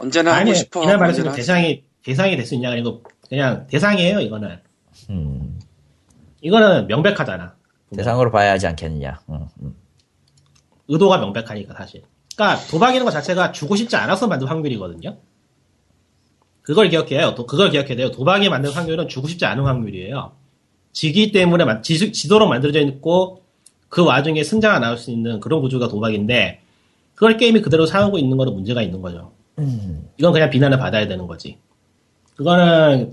언제나 0.00 0.30
하고 0.32 0.40
아니 0.40 0.54
싶어. 0.54 0.80
비난 0.80 0.98
받을 0.98 1.14
수 1.14 1.20
있는 1.20 1.32
대상이 1.34 1.82
대상이 2.04 2.36
될 2.36 2.46
수 2.46 2.54
있냐가 2.54 2.74
아니고 2.74 3.02
그냥 3.28 3.66
대상이에요 3.68 4.20
이거는. 4.20 4.58
음, 5.10 5.58
이거는 6.40 6.86
명백하잖아. 6.86 7.54
대상으로 7.96 8.30
봐야 8.30 8.52
하지 8.52 8.66
않겠느냐. 8.66 9.20
음, 9.30 9.46
음. 9.62 9.74
의도가 10.88 11.18
명백하니까 11.18 11.74
사실. 11.74 12.02
그러니까 12.36 12.64
도박이라는 12.70 13.04
것 13.04 13.10
자체가 13.10 13.52
주고 13.52 13.74
싶지 13.76 13.96
않아서 13.96 14.26
만든 14.28 14.46
확률이거든요. 14.46 15.18
그걸 16.62 16.88
기억해요. 16.90 17.34
또 17.34 17.46
그걸 17.46 17.70
기억해야 17.70 17.96
돼요. 17.96 18.10
도박이 18.10 18.48
만든 18.48 18.70
확률은 18.70 19.08
주고 19.08 19.26
싶지 19.26 19.44
않은 19.46 19.64
확률이에요. 19.64 20.32
지기 20.92 21.32
때문에 21.32 21.64
만- 21.64 21.82
지, 21.82 22.12
지도록 22.12 22.48
만들어져 22.48 22.80
있고 22.80 23.42
그 23.88 24.04
와중에 24.04 24.42
승자가 24.42 24.78
나올 24.78 24.98
수 24.98 25.10
있는 25.10 25.40
그런 25.40 25.60
구조가 25.60 25.88
도박인데 25.88 26.60
그걸 27.14 27.36
게임이 27.36 27.62
그대로 27.62 27.86
사용하고 27.86 28.18
있는 28.18 28.36
거는 28.36 28.52
문제가 28.54 28.82
있는 28.82 29.00
거죠. 29.00 29.32
이건 30.18 30.32
그냥 30.32 30.50
비난을 30.50 30.78
받아야 30.78 31.08
되는 31.08 31.26
거지. 31.26 31.58
그거는 32.36 33.12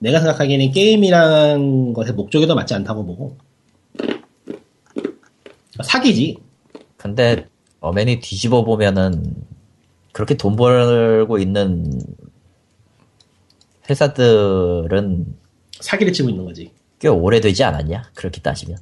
내가 0.00 0.18
생각하기에는 0.20 0.72
게임이라는 0.72 1.92
것의 1.92 2.12
목적에도 2.12 2.54
맞지 2.54 2.74
않다고 2.74 3.04
보고 3.06 3.36
사기지. 5.82 6.38
근데 6.96 7.46
어맨이 7.80 8.20
뒤집어 8.20 8.64
보면은 8.64 9.34
그렇게 10.12 10.36
돈 10.36 10.56
벌고 10.56 11.38
있는 11.38 12.00
회사들은 13.88 15.26
사기를 15.80 16.12
치고 16.12 16.28
있는 16.28 16.44
거지. 16.44 16.72
꽤 16.98 17.06
오래되지 17.06 17.62
않았냐? 17.62 18.10
그렇게 18.14 18.40
따지면. 18.40 18.78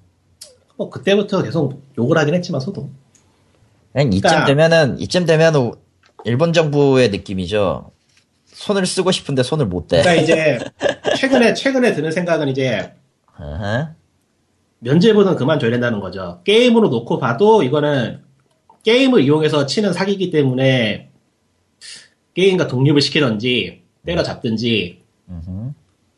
뭐 0.77 0.91
그때부터 0.91 1.43
계속 1.43 1.83
욕을 1.99 2.19
하긴 2.19 2.35
했지만 2.35 2.61
소도 2.61 2.89
그냥 3.93 4.09
이쯤 4.13 4.21
그러니까- 4.23 4.45
되면은 4.47 5.01
이쯤 5.01 5.25
되면 5.27 5.73
일본 6.25 6.53
정부의 6.53 7.11
느낌이죠. 7.11 7.91
손을 8.47 8.87
쓰고 8.87 9.11
싶은데 9.13 9.43
손을 9.43 9.67
못 9.67 9.89
대. 9.89 10.01
그러니까 10.03 10.23
이제 10.23 10.59
최근에 11.19 11.55
최근에 11.55 11.95
드는 11.95 12.11
생각은 12.11 12.49
이제. 12.49 12.93
면제부는 14.81 15.37
그만 15.37 15.59
줘야 15.59 15.71
된다는 15.71 16.01
거죠. 16.01 16.41
게임으로 16.45 16.89
놓고 16.89 17.19
봐도 17.19 17.63
이거는 17.63 18.23
게임을 18.83 19.23
이용해서 19.23 19.67
치는 19.67 19.93
사기이기 19.93 20.31
때문에 20.31 21.11
게임과 22.35 22.69
독립을 22.69 23.01
시키던지 23.01 23.83
때려잡든지 24.05 25.03
음흠. 25.29 25.73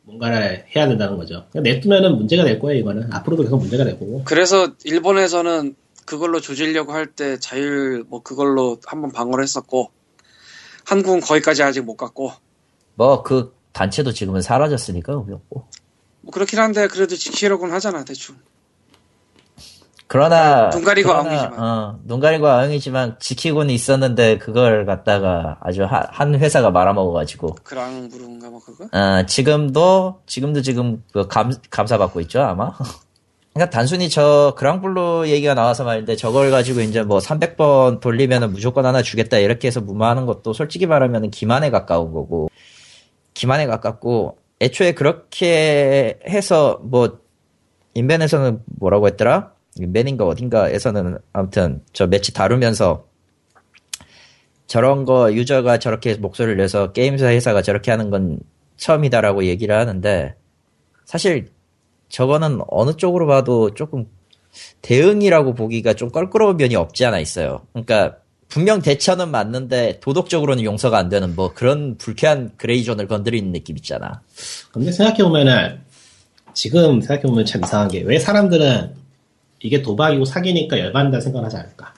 뭔가를 0.08 0.64
해야 0.74 0.88
된다는 0.88 1.16
거죠. 1.18 1.44
그냥 1.52 1.64
냅두면은 1.64 2.16
문제가 2.16 2.42
될 2.44 2.58
거예요. 2.58 2.80
이거는 2.80 3.12
앞으로도 3.12 3.42
계속 3.44 3.58
문제가 3.58 3.84
될 3.84 3.98
거고. 3.98 4.22
그래서 4.24 4.68
일본에서는 4.84 5.74
그걸로 6.06 6.40
조지려고 6.40 6.92
할 6.92 7.06
때 7.14 7.38
자율 7.38 8.04
뭐 8.08 8.22
그걸로 8.22 8.78
한번 8.86 9.12
방어를 9.12 9.44
했었고 9.44 9.90
한국은 10.86 11.20
거기까지 11.20 11.62
아직 11.62 11.82
못 11.82 11.96
갔고 11.96 12.32
뭐 12.94 13.22
그 13.22 13.54
단체도 13.72 14.12
지금은 14.12 14.40
사라졌으니까 14.42 15.12
의미 15.12 15.34
없고. 15.34 15.66
뭐 16.22 16.32
그렇긴 16.32 16.58
한데 16.58 16.88
그래도 16.88 17.14
지키려고는 17.14 17.74
하잖아 17.74 18.04
대충. 18.04 18.36
그러나 20.08 20.70
눈 20.70 20.82
가리고 20.84 21.12
아웅이지만. 21.12 21.60
어, 21.60 21.98
눈 22.04 22.18
가리고 22.18 22.48
아웅이지만 22.48 23.16
지키고는 23.20 23.72
있었는데 23.72 24.38
그걸 24.38 24.86
갖다가 24.86 25.58
아주 25.60 25.84
하- 25.84 26.06
한 26.10 26.34
회사가 26.34 26.70
말아먹어가지고 26.70 27.56
그랑부른가 27.62 28.48
뭐 28.48 28.60
그거? 28.64 28.84
어, 28.90 29.26
지금도 29.26 30.20
지금도 30.26 30.62
지금 30.62 31.04
그 31.12 31.26
감, 31.28 31.52
감사받고 31.70 32.20
있죠 32.22 32.40
아마. 32.42 32.72
그러니까 33.52 33.70
단순히 33.70 34.08
저 34.08 34.54
그랑블루 34.56 35.24
얘기가 35.28 35.52
나와서 35.54 35.84
말인데 35.84 36.16
저걸 36.16 36.50
가지고 36.50 36.80
이제 36.80 37.02
뭐 37.02 37.18
300번 37.18 38.00
돌리면은 38.00 38.52
무조건 38.52 38.86
하나 38.86 39.02
주겠다 39.02 39.38
이렇게 39.38 39.66
해서 39.68 39.80
무마하는 39.80 40.26
것도 40.26 40.52
솔직히 40.52 40.86
말하면 40.86 41.30
기만에 41.30 41.70
가까운 41.70 42.12
거고 42.12 42.48
기만에 43.34 43.66
가깝고 43.66 44.38
애초에 44.60 44.92
그렇게 44.92 46.18
해서 46.26 46.78
뭐 46.82 47.18
인벤에서는 47.94 48.62
뭐라고 48.78 49.08
했더라? 49.08 49.57
인벤인가 49.78 50.26
어딘가에서는 50.26 51.18
아무튼 51.32 51.82
저 51.92 52.06
매치 52.06 52.32
다루면서 52.32 53.06
저런 54.66 55.04
거 55.04 55.32
유저가 55.32 55.78
저렇게 55.78 56.14
목소리를 56.14 56.56
내서 56.58 56.92
게임사 56.92 57.28
회사가 57.28 57.62
저렇게 57.62 57.90
하는 57.90 58.10
건 58.10 58.38
처음이다라고 58.76 59.44
얘기를 59.44 59.74
하는데 59.74 60.34
사실 61.04 61.50
저거는 62.08 62.60
어느 62.68 62.94
쪽으로 62.96 63.26
봐도 63.26 63.74
조금 63.74 64.06
대응이라고 64.82 65.54
보기가 65.54 65.94
좀 65.94 66.10
껄끄러운 66.10 66.56
면이 66.56 66.76
없지 66.76 67.04
않아 67.06 67.18
있어요. 67.18 67.66
그러니까 67.72 68.16
분명 68.48 68.80
대처는 68.80 69.30
맞는데 69.30 70.00
도덕적으로는 70.00 70.64
용서가 70.64 70.96
안 70.98 71.08
되는 71.08 71.34
뭐 71.34 71.52
그런 71.52 71.96
불쾌한 71.98 72.52
그레이존을 72.56 73.06
건드리는 73.06 73.52
느낌 73.52 73.76
있잖아. 73.76 74.22
근데 74.72 74.90
생각해 74.90 75.22
보면은 75.22 75.80
지금 76.54 77.00
생각해 77.00 77.22
보면 77.22 77.44
참 77.44 77.62
이상한 77.62 77.88
게 77.88 78.02
왜 78.02 78.18
사람들은 78.18 78.94
이게 79.60 79.82
도박이고 79.82 80.24
사기니까 80.24 80.78
열받는다 80.78 81.20
생각을 81.20 81.46
하지 81.46 81.56
않을까? 81.56 81.94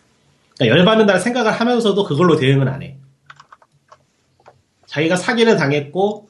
그러니까 0.56 0.78
열받는다는 0.78 1.20
생각을 1.20 1.52
하면서도 1.52 2.04
그걸로 2.04 2.36
대응은 2.36 2.68
안 2.68 2.82
해. 2.82 2.96
자기가 4.86 5.16
사기를 5.16 5.56
당했고 5.56 6.28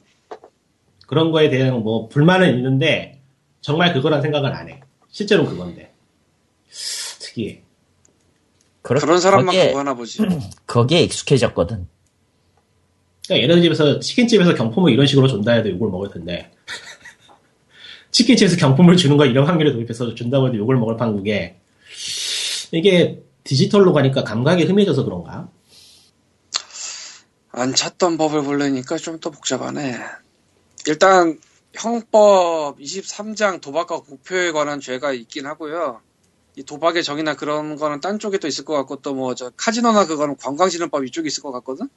그런 1.06 1.32
거에 1.32 1.48
대한 1.50 1.82
뭐 1.82 2.08
불만은 2.08 2.54
있는데 2.56 3.20
정말 3.60 3.92
그거란 3.92 4.22
생각을 4.22 4.52
안 4.54 4.68
해. 4.68 4.80
실제로 5.10 5.44
그건데 5.46 5.92
특이해. 7.20 7.62
그렇- 8.82 9.00
그런 9.00 9.18
사람만 9.20 9.46
거기에, 9.46 9.66
그거 9.68 9.78
하나 9.80 9.94
보지. 9.94 10.18
거기에 10.66 11.02
익숙해졌거든. 11.02 11.86
그러니까 13.26 13.48
얘네 13.52 13.62
집에서 13.62 14.00
치킨집에서 14.00 14.54
경품을 14.54 14.92
이런 14.92 15.06
식으로 15.06 15.28
준다 15.28 15.52
해도 15.52 15.70
욕을 15.70 15.88
먹을 15.90 16.10
텐데 16.10 16.50
치킨집에서 18.10 18.56
경품을 18.56 18.96
주는 18.96 19.16
거 19.16 19.26
이런 19.26 19.46
확률에 19.46 19.72
도입해서 19.72 20.14
준다고 20.14 20.48
해도 20.48 20.56
욕을 20.58 20.76
먹을 20.76 20.96
판국에 20.96 21.60
이게 22.72 23.22
디지털로 23.44 23.92
가니까 23.92 24.24
감각이 24.24 24.64
흐미져서 24.64 25.04
그런가? 25.04 25.48
안 27.52 27.74
찾던 27.74 28.16
법을 28.16 28.42
보려니까 28.42 28.96
좀 28.96 29.18
더 29.20 29.30
복잡하네. 29.30 29.96
일단 30.86 31.38
형법 31.74 32.78
23장 32.78 33.60
도박과 33.60 34.00
국표에 34.00 34.52
관한 34.52 34.80
죄가 34.80 35.12
있긴 35.12 35.46
하고요. 35.46 36.00
이 36.56 36.62
도박의 36.64 37.02
정의나 37.04 37.34
그런 37.36 37.76
거는 37.76 38.00
딴 38.00 38.18
쪽에 38.18 38.38
또 38.38 38.48
있을 38.48 38.64
것 38.64 38.74
같고 38.74 38.96
또 38.96 39.14
뭐 39.14 39.34
저 39.34 39.50
카지노나 39.56 40.06
그거는 40.06 40.36
관광진흥법 40.36 41.04
이쪽에 41.06 41.26
있을 41.28 41.42
것 41.42 41.52
같거든. 41.52 41.88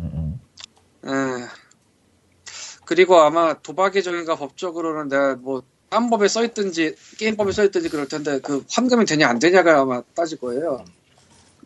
음, 0.00 0.40
에. 1.04 1.10
그리고 2.92 3.18
아마 3.20 3.54
도박의 3.54 4.02
정의가 4.02 4.36
법적으로는 4.36 5.08
내가 5.08 5.34
뭐딴 5.36 6.10
법에 6.10 6.28
써 6.28 6.44
있든지 6.44 6.94
게임법에 7.18 7.50
써 7.50 7.64
있든지 7.64 7.88
그럴 7.88 8.06
텐데 8.06 8.38
그 8.40 8.62
환금이 8.70 9.06
되냐 9.06 9.28
안 9.28 9.38
되냐가 9.38 9.80
아마 9.80 10.02
따질 10.14 10.36
거예요. 10.38 10.84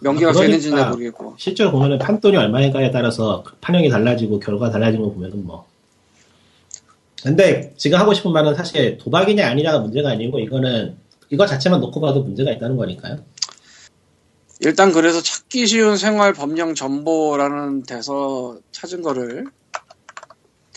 명기가 0.01 0.31
그러니까 0.31 0.53
되는지는 0.53 0.91
모르겠고. 0.91 1.35
실제로 1.37 1.73
보면은 1.73 1.99
판돈이 1.99 2.37
얼마인가에 2.37 2.93
따라서 2.93 3.43
판형이 3.61 3.89
달라지고 3.89 4.39
결과가 4.39 4.71
달라진 4.71 5.01
거 5.01 5.11
보면은 5.11 5.45
뭐. 5.45 5.67
근데 7.25 7.75
지금 7.77 7.99
하고 7.99 8.15
싶은 8.15 8.31
말은 8.31 8.55
사실 8.55 8.97
도박이냐 8.99 9.49
아니냐가 9.49 9.81
문제가 9.81 10.11
아니고 10.11 10.39
이거는 10.39 10.97
이거 11.31 11.45
자체만 11.45 11.81
놓고 11.81 12.01
봐도 12.01 12.23
문제가 12.23 12.53
있다는 12.53 12.77
거니까요. 12.77 13.19
일단 14.61 14.93
그래서 14.93 15.21
찾기 15.21 15.67
쉬운 15.67 15.97
생활 15.97 16.33
법령 16.33 16.77
정보라는 16.77 17.83
데서 17.83 18.59
찾은 18.71 19.03
거를 19.03 19.47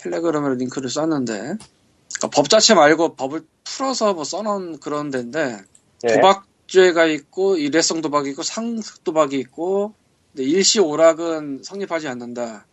텔레그램으로 0.00 0.54
링크를 0.54 0.88
썼는데 0.90 1.34
그러니까 1.34 2.28
법 2.32 2.48
자체 2.48 2.74
말고 2.74 3.14
법을 3.14 3.42
풀어서 3.64 4.14
뭐 4.14 4.24
써놓은 4.24 4.80
그런 4.80 5.10
데인데 5.10 5.58
도박죄가 6.06 7.06
있고 7.06 7.56
일회성 7.56 8.00
도박이 8.00 8.30
있고 8.30 8.42
상습 8.42 9.04
도박이 9.04 9.38
있고 9.38 9.94
근데 10.32 10.44
일시 10.48 10.80
오락은 10.80 11.62
성립하지 11.62 12.08
않는다. 12.08 12.66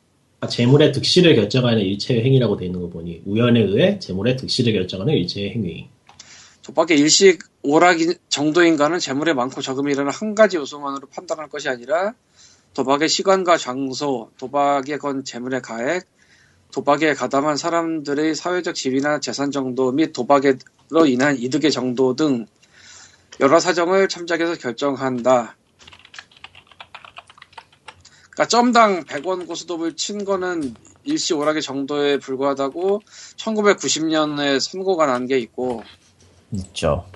재물의 0.49 0.91
득실을 0.91 1.35
결정하는 1.35 1.81
일체의 1.81 2.23
행위라고 2.23 2.57
돼 2.57 2.65
있는 2.65 2.79
거 2.81 2.89
보니 2.89 3.23
우연에 3.25 3.59
의해 3.59 3.97
재물의 3.99 4.37
득실을 4.37 4.73
결정하는 4.73 5.13
일체의 5.15 5.51
행위. 5.51 5.89
도박의 6.61 6.99
일시 6.99 7.39
오락 7.63 7.97
정도인가는 8.29 8.99
재물의 8.99 9.33
많고 9.33 9.61
적음이라는 9.61 10.11
한 10.11 10.35
가지 10.35 10.57
요소만으로 10.57 11.07
판단할 11.07 11.49
것이 11.49 11.69
아니라 11.69 12.13
도박의 12.73 13.09
시간과 13.09 13.57
장소, 13.57 14.29
도박에 14.37 14.97
건 14.97 15.23
재물의 15.23 15.61
가액, 15.61 16.05
도박에 16.77 17.15
가담한 17.15 17.57
사람들의 17.57 18.35
사회적 18.35 18.75
지위나 18.75 19.19
재산 19.19 19.49
정도 19.49 19.91
및 19.91 20.13
도박으로 20.13 21.07
인한 21.07 21.35
이득의 21.35 21.71
정도 21.71 22.15
등 22.15 22.45
여러 23.39 23.59
사정을 23.59 24.07
참작해서 24.07 24.53
결정한다. 24.59 25.57
그러니까 28.29 28.47
점당 28.47 29.03
100원 29.05 29.47
고스톱을 29.47 29.95
친 29.95 30.23
거는 30.23 30.75
일시 31.03 31.33
오락의 31.33 31.63
정도에 31.63 32.19
불과하다고 32.19 33.01
1990년에 33.37 34.59
선고가 34.59 35.07
난 35.07 35.25
게 35.25 35.39
있고 35.39 35.81
있죠. 36.51 37.09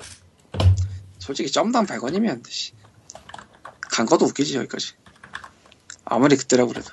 솔직히 1.20 1.52
점당 1.52 1.86
100원이면 1.86 2.42
씨. 2.50 2.72
간 3.92 4.08
것도 4.08 4.26
웃기지 4.26 4.58
여기까지 4.58 4.94
아무리 6.06 6.36
그때라고 6.36 6.70
그래도 6.70 6.90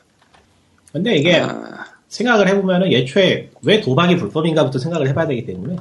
근데 0.92 1.16
이게 1.16 1.36
아, 1.36 1.77
생각을 2.08 2.48
해보면은 2.48 2.92
예초에 2.92 3.50
왜 3.62 3.80
도박이 3.80 4.16
불법인가부터 4.16 4.78
생각을 4.78 5.08
해봐야 5.08 5.26
되기 5.26 5.44
때문에 5.44 5.76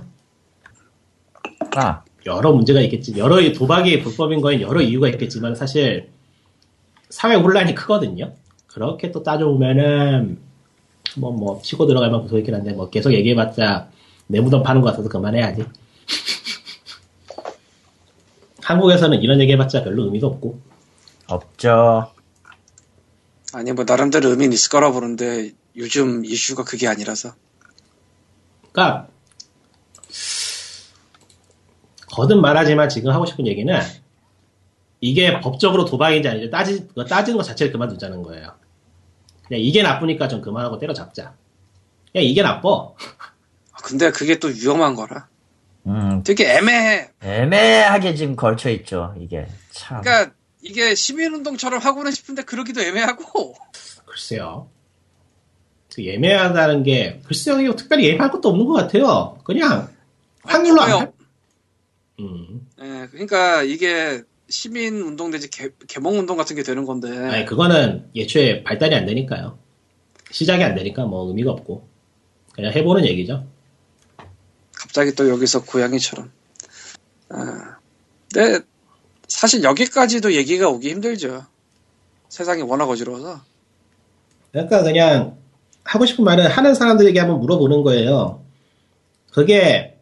아, 1.76 2.04
여러 2.26 2.52
문제가 2.52 2.82
있겠지. 2.82 3.18
여러 3.18 3.38
도박이 3.54 4.02
불법인 4.02 4.42
거엔 4.42 4.62
여러 4.62 4.82
이유가 4.82 5.08
있겠지만 5.10 5.56
사실 5.56 6.10
사회 7.10 7.36
혼란이 7.36 7.76
크거든요. 7.76 8.34
그렇게 8.68 9.12
또 9.12 9.24
따져보면은 9.24 10.40
뭐 11.16 11.32
뭐 11.32 11.62
치고 11.62 11.88
들어갈 11.88 12.12
만큼 12.12 12.28
소있긴 12.30 12.54
한데 12.54 12.74
뭐 12.74 12.90
계속 12.90 13.14
얘기해봤자 13.14 13.90
내 14.28 14.42
무덤 14.42 14.62
파는 14.64 14.82
거 14.82 14.92
같아서 14.92 15.08
그만해야지. 15.08 15.64
한국에서는 18.62 19.22
이런 19.22 19.40
얘기해봤자 19.40 19.84
별로 19.84 20.04
의미도 20.06 20.28
없고 20.28 20.60
없죠. 21.28 22.12
아니 23.54 23.72
뭐 23.72 23.86
나름대로 23.88 24.30
의미는 24.30 24.54
있을 24.54 24.70
거라 24.70 24.92
보는데 24.92 25.52
요즘 25.78 26.26
이슈가 26.26 26.64
그게 26.64 26.88
아니라서 26.88 27.36
그러니까 28.72 29.08
거듭 32.12 32.40
말하지만 32.40 32.90
지금 32.90 33.12
하고 33.12 33.26
싶은 33.26 33.46
얘기는 33.46 33.80
이게 35.00 35.40
법적으로 35.40 35.86
도박인지 35.86 36.28
아닌지 36.28 36.50
따지, 36.50 36.88
따지는 37.08 37.38
것 37.38 37.44
자체를 37.44 37.72
그만두자는 37.72 38.24
거예요. 38.24 38.56
그냥 39.48 39.62
이게 39.62 39.84
나쁘니까 39.84 40.28
좀 40.28 40.42
그만하고 40.42 40.80
때려잡자. 40.80 41.36
그냥 42.12 42.26
이게 42.26 42.42
나빠. 42.42 42.70
아, 43.72 43.78
근데 43.84 44.12
그게 44.12 44.40
또 44.40 44.48
위험한 44.48 44.96
거라 44.96 45.28
음, 45.86 46.24
되게 46.24 46.52
애매해 46.58 47.12
애매하게 47.22 48.16
지금 48.16 48.36
걸쳐 48.36 48.72
있죠. 48.72 49.16
이게 49.20 49.48
참. 49.72 50.02
그러니까 50.02 50.34
이게 50.62 50.96
시민운동처럼 50.96 51.80
하고는 51.80 52.12
싶은데 52.12 52.42
그러기도 52.44 52.82
애매하고 52.82 53.56
글쎄요. 54.06 54.70
그 55.98 56.06
예매하다는 56.06 56.84
게 56.84 57.20
글쎄요 57.26 57.60
이거 57.60 57.76
특별히 57.76 58.06
예매할 58.06 58.30
것도 58.30 58.50
없는 58.50 58.68
것 58.68 58.74
같아요. 58.74 59.40
그냥 59.44 59.90
확률로 60.44 60.80
안. 60.80 60.92
아니, 60.92 61.00
할- 61.00 61.12
음. 62.20 62.68
예, 62.80 63.08
그러니까 63.10 63.64
이게 63.64 64.22
시민 64.48 65.02
운동 65.02 65.32
내지 65.32 65.50
개, 65.50 65.70
개몽 65.88 66.20
운동 66.20 66.38
같은 66.38 66.56
게 66.56 66.62
되는 66.62 66.86
건데 66.86 67.10
아니 67.18 67.46
그거는 67.46 68.12
예초에 68.16 68.64
발달이 68.64 68.94
안 68.94 69.08
되니까요. 69.08 69.58
시작이 70.30 70.64
안 70.64 70.76
되니까 70.76 71.06
뭐 71.06 71.28
의미가 71.30 71.52
없고 71.52 71.88
그냥 72.54 72.72
해보는 72.74 73.04
얘기죠. 73.06 73.48
갑자기 74.74 75.16
또 75.16 75.28
여기서 75.30 75.64
고양이처럼 75.66 76.32
아, 77.30 77.78
근데 78.32 78.60
사실 79.28 79.64
여기까지도 79.64 80.34
얘기가 80.34 80.70
오기 80.70 80.92
힘들죠 80.92 81.44
세상이 82.30 82.62
워낙 82.62 82.86
어지러워서 82.88 83.42
그러니까 84.52 84.84
그냥 84.84 85.38
하고 85.88 86.06
싶은 86.06 86.26
말은 86.26 86.48
하는 86.48 86.76
사람들에게 86.76 87.18
한번 87.20 87.40
물어보는 87.40 87.82
거예요. 87.84 88.42
그게 89.32 89.96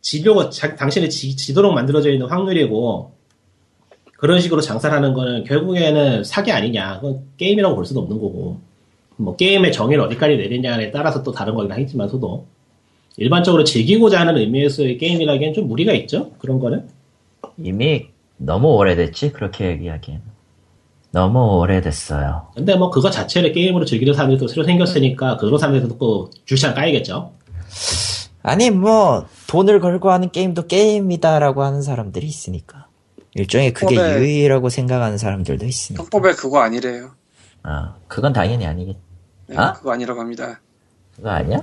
지려고 0.00 0.48
자- 0.50 0.76
당신의 0.76 1.10
지, 1.10 1.36
지도록 1.36 1.74
만들어져 1.74 2.10
있는 2.10 2.26
확률이고 2.28 3.12
그런 4.16 4.40
식으로 4.40 4.60
장사를 4.60 4.94
하는 4.96 5.12
거는 5.14 5.42
결국에는 5.44 6.22
사기 6.22 6.52
아니냐. 6.52 7.00
그건 7.00 7.24
게임이라고 7.36 7.74
볼 7.74 7.84
수도 7.84 8.00
없는 8.00 8.16
거고 8.18 8.60
뭐 9.16 9.34
게임의 9.36 9.72
정의를 9.72 10.04
어디까지 10.04 10.36
내리냐에 10.36 10.92
따라서 10.92 11.22
또 11.24 11.32
다른 11.32 11.54
거긴 11.54 11.72
하겠지만서도 11.72 12.46
일반적으로 13.16 13.64
즐기고자 13.64 14.20
하는 14.20 14.36
의미에서의 14.36 14.98
게임이라기엔 14.98 15.52
좀 15.54 15.66
무리가 15.66 15.92
있죠. 15.94 16.30
그런 16.38 16.60
거는. 16.60 16.88
이미 17.58 18.06
너무 18.36 18.68
오래됐지 18.74 19.32
그렇게 19.32 19.66
얘기하기엔. 19.70 20.22
너무 21.12 21.58
오래됐어요. 21.58 22.48
근데 22.54 22.74
뭐 22.74 22.90
그거 22.90 23.10
자체를 23.10 23.52
게임으로 23.52 23.84
즐기는 23.84 24.12
사람들도 24.14 24.48
새로 24.48 24.64
생겼으니까 24.64 25.36
그런 25.36 25.58
사람들도 25.58 25.98
또 25.98 26.30
주시장 26.46 26.74
까이겠죠. 26.74 27.32
아니 28.42 28.70
뭐 28.70 29.26
돈을 29.46 29.80
걸고 29.80 30.10
하는 30.10 30.30
게임도 30.30 30.66
게임이다라고 30.66 31.62
하는 31.62 31.82
사람들이 31.82 32.26
있으니까. 32.26 32.86
일종의 33.34 33.72
그게 33.72 33.96
법에- 33.96 34.18
유의라고 34.18 34.68
생각하는 34.68 35.16
사람들도 35.18 35.64
있으니까. 35.66 36.02
형법에 36.02 36.32
그거 36.32 36.60
아니래요 36.60 37.12
아, 37.62 37.94
그건 38.08 38.32
당연히 38.32 38.66
아니겠. 38.66 38.96
네, 39.46 39.56
아? 39.56 39.72
그거 39.74 39.92
아니라고 39.92 40.20
합니다 40.20 40.60
그거 41.16 41.30
아니야? 41.30 41.60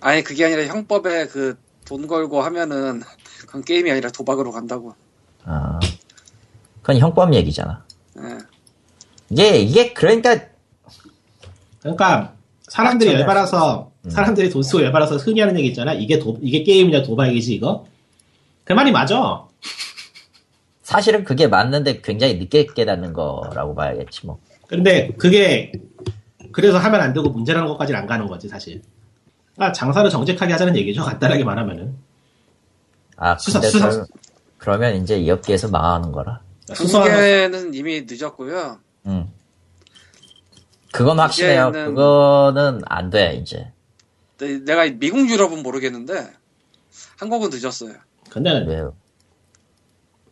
아니 0.00 0.22
그게 0.22 0.44
아니라 0.46 0.64
형법에 0.64 1.26
그 1.28 1.56
돈 1.86 2.06
걸고 2.06 2.40
하면은 2.42 3.02
그건 3.40 3.64
게임이 3.64 3.90
아니라 3.90 4.10
도박으로 4.10 4.52
간다고 4.52 4.94
아, 5.44 5.80
그건 6.82 6.98
형법 6.98 7.34
얘기잖아. 7.34 7.84
예. 9.38 9.58
이게 9.58 9.92
그러니까 9.92 10.40
그러니까 11.80 12.34
사람들이 12.62 13.12
열받아서 13.20 13.90
사람들이 14.08 14.50
돈 14.50 14.62
쓰고 14.62 14.82
열받아서 14.84 15.16
흔히 15.16 15.40
하는 15.40 15.56
얘기 15.58 15.68
있잖아. 15.68 15.92
이게 15.92 16.18
도 16.18 16.38
이게 16.42 16.62
게임이냐 16.62 17.02
도박이지 17.02 17.54
이거. 17.54 17.86
그 18.64 18.72
말이 18.72 18.90
맞아. 18.92 19.44
사실은 20.82 21.24
그게 21.24 21.46
맞는데 21.46 22.00
굉장히 22.00 22.34
늦게 22.34 22.66
깨닫는 22.74 23.12
거라고 23.12 23.74
봐야겠지 23.74 24.26
뭐. 24.26 24.38
근데 24.66 25.08
그게 25.18 25.72
그래서 26.52 26.78
하면 26.78 27.00
안 27.00 27.12
되고 27.12 27.28
문제라는 27.28 27.68
것까지는 27.68 28.00
안 28.00 28.06
가는 28.06 28.26
거지 28.26 28.48
사실. 28.48 28.82
그러니까 29.54 29.72
장사를 29.72 30.08
정직하게 30.10 30.52
하자는 30.52 30.76
얘기죠. 30.76 31.02
간단하게 31.04 31.44
말하면 31.44 31.96
아, 33.16 33.36
수사- 33.36 33.60
근데 33.60 33.70
수사- 33.70 33.88
그럼- 33.90 34.06
그러면 34.58 34.96
이제 35.02 35.18
이 35.18 35.30
업계에서 35.30 35.68
망하는 35.68 36.10
거라. 36.12 36.40
수수한 36.74 37.06
중계는 37.10 37.74
이미 37.74 38.02
늦었고요 38.08 38.78
응. 39.06 39.28
그건 40.92 41.20
확실해요. 41.20 41.70
이제는- 41.72 41.86
그거는 41.86 42.82
안 42.86 43.10
돼, 43.10 43.34
이제. 43.40 43.72
내- 44.38 44.58
내가 44.58 44.84
미국 44.90 45.28
유럽은 45.30 45.62
모르겠는데 45.62 46.30
한국은 47.18 47.50
늦었어요 47.52 47.94
근데 48.28 48.50
왜요? 48.66 48.96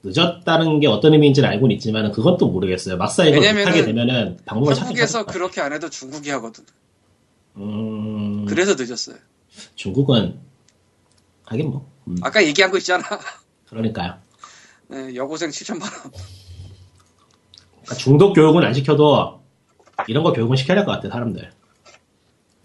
늦었다는 0.02 0.80
게 0.80 0.86
어떤 0.86 1.12
의미인지는 1.12 1.48
알고는 1.48 1.74
있지만 1.76 2.10
그것도 2.12 2.48
모르겠어요. 2.48 2.96
막상 2.96 3.26
이걸 3.26 3.40
왜냐면은 3.40 3.64
못하게 3.72 3.84
되면은 3.84 4.38
방법을 4.46 4.74
찾긴 4.74 4.86
한국에서 4.88 5.12
찾을 5.12 5.26
거야. 5.26 5.32
그렇게 5.32 5.60
안 5.60 5.72
해도 5.72 5.90
중국이 5.90 6.30
하거든 6.30 6.64
음, 7.56 8.46
그래서 8.46 8.74
늦었어요 8.78 9.16
중국은 9.74 10.38
하긴 11.46 11.70
뭐 11.70 11.90
음, 12.06 12.16
아까 12.22 12.44
얘기한 12.44 12.70
거 12.70 12.78
있잖아 12.78 13.02
그러니까요. 13.68 14.18
네, 14.88 15.14
여고생 15.14 15.50
7천만 15.50 15.82
원 15.82 15.90
그러니까 17.82 17.94
중독 17.98 18.32
교육은 18.34 18.62
안 18.64 18.72
시켜도 18.74 19.40
이런 20.06 20.22
거 20.24 20.32
교육은 20.32 20.56
시켜야 20.56 20.76
될 20.76 20.84
것 20.86 20.92
같아 20.92 21.08
사람들. 21.08 21.50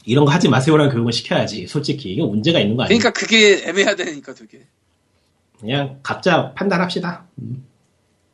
이런 0.06 0.26
거 0.26 0.32
하지 0.32 0.50
마세요라는 0.50 0.92
교육은 0.94 1.12
시켜야지. 1.12 1.68
솔직히 1.68 2.12
이거 2.14 2.26
문제가 2.28 2.60
있는 2.60 2.76
거 2.76 2.84
아니야? 2.84 2.98
그러니까 2.98 3.12
그게 3.20 3.64
애매하다니까 3.68 4.34
되게 4.34 4.68
그냥 5.60 6.00
각자 6.04 6.54
판단합시다. 6.54 7.26
음. 7.40 7.66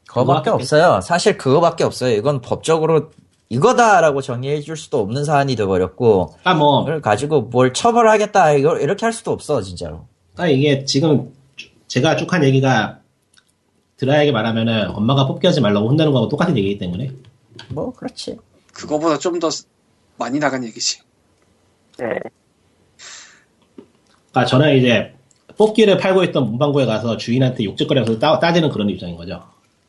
그거밖에 0.07 0.49
없어요. 0.49 0.99
사실 1.02 1.38
그거밖에 1.38 1.84
없어요. 1.84 2.16
이건 2.16 2.41
법적으로 2.41 3.11
이거다라고 3.49 4.22
정의해 4.22 4.61
줄 4.61 4.76
수도 4.78 4.99
없는 5.02 5.24
사안이 5.26 5.56
돼버렸고, 5.56 6.28
그러니까 6.40 6.53
뭐 6.56 6.84
그걸 6.84 7.02
가지고 7.02 7.41
뭘 7.41 7.74
처벌하겠다, 7.74 8.53
이걸 8.53 8.82
이렇게 8.82 9.06
할 9.06 9.14
수도 9.14 9.32
없어, 9.32 9.61
진짜로. 9.61 10.07
그러니까 10.34 10.56
이게 10.57 10.86
지금 10.86 11.32
제가 11.88 12.16
쭉 12.16 12.34
한 12.34 12.44
얘기가 12.44 12.99
드라이하게 13.99 14.31
말하면은 14.31 14.89
엄마가 14.91 15.27
뽑기 15.27 15.45
하지 15.45 15.61
말라고 15.61 15.89
혼내는 15.89 16.11
거하고 16.11 16.30
똑같은 16.30 16.57
얘기이기 16.57 16.77
때문에 16.80 17.11
뭐, 17.69 17.93
그렇지. 17.93 18.38
그거보다 18.73 19.17
좀 19.19 19.39
더 19.39 19.49
많이 20.17 20.39
나간 20.39 20.63
얘기지 20.65 20.99
네. 21.97 22.19
그러니까 24.31 24.45
저는 24.45 24.77
이제 24.77 25.13
뽑기를 25.57 25.97
팔고 25.97 26.23
있던 26.26 26.45
문방구에 26.49 26.85
가서 26.85 27.17
주인한테 27.17 27.63
욕짓거리면서 27.65 28.19
따, 28.19 28.39
따지는 28.39 28.69
그런 28.69 28.89
입장인 28.89 29.15
거죠. 29.17 29.43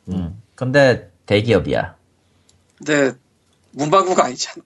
음. 0.09 0.41
근데 0.55 1.11
대기업이야. 1.27 1.97
근데 2.79 3.13
문방구가 3.73 4.25
아니잖아 4.25 4.65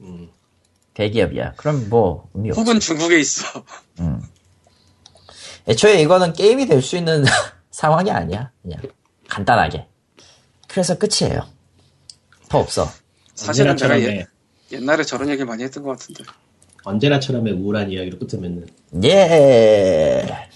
음. 0.00 0.28
대기업이야. 0.94 1.52
그럼 1.56 1.88
뭐, 1.90 2.28
의미 2.34 2.50
없지. 2.50 2.60
혹은 2.60 2.80
중국에 2.80 3.18
있어 3.18 3.64
음. 4.00 4.22
애초에 5.68 6.00
이거는 6.02 6.32
게임이 6.32 6.66
될 6.66 6.80
수 6.82 6.96
있는 6.96 7.24
상황이 7.76 8.10
아니야. 8.10 8.50
그냥 8.62 8.80
간단하게. 9.28 9.86
그래서 10.66 10.96
끝이에요. 10.96 11.46
더 12.48 12.58
없어. 12.58 12.88
사실은 13.34 13.76
제가 13.76 14.00
예, 14.00 14.24
옛날에 14.72 15.04
저런 15.04 15.28
얘기 15.28 15.44
많이 15.44 15.62
했던 15.62 15.82
것 15.82 15.90
같은데. 15.90 16.24
언제나처럼의 16.84 17.52
우울한 17.52 17.90
이야기로 17.90 18.18
끝으면은 18.18 18.66
예. 19.04 20.48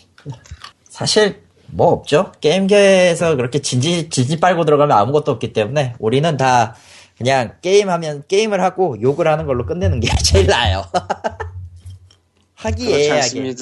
사실 0.88 1.42
뭐 1.66 1.88
없죠. 1.88 2.32
게임계에서 2.40 3.36
그렇게 3.36 3.58
진지 3.58 4.08
진지 4.08 4.40
빨고 4.40 4.64
들어가면 4.64 4.96
아무것도 4.96 5.32
없기 5.32 5.52
때문에 5.52 5.96
우리는 5.98 6.38
다 6.38 6.74
그냥 7.18 7.56
게임하면 7.60 8.24
게임을 8.28 8.62
하고 8.62 8.96
욕을 9.02 9.28
하는 9.28 9.44
걸로 9.44 9.66
끝내는 9.66 10.00
게 10.00 10.08
제일 10.24 10.46
나아요. 10.46 10.86
하기애애하게. 12.60 13.54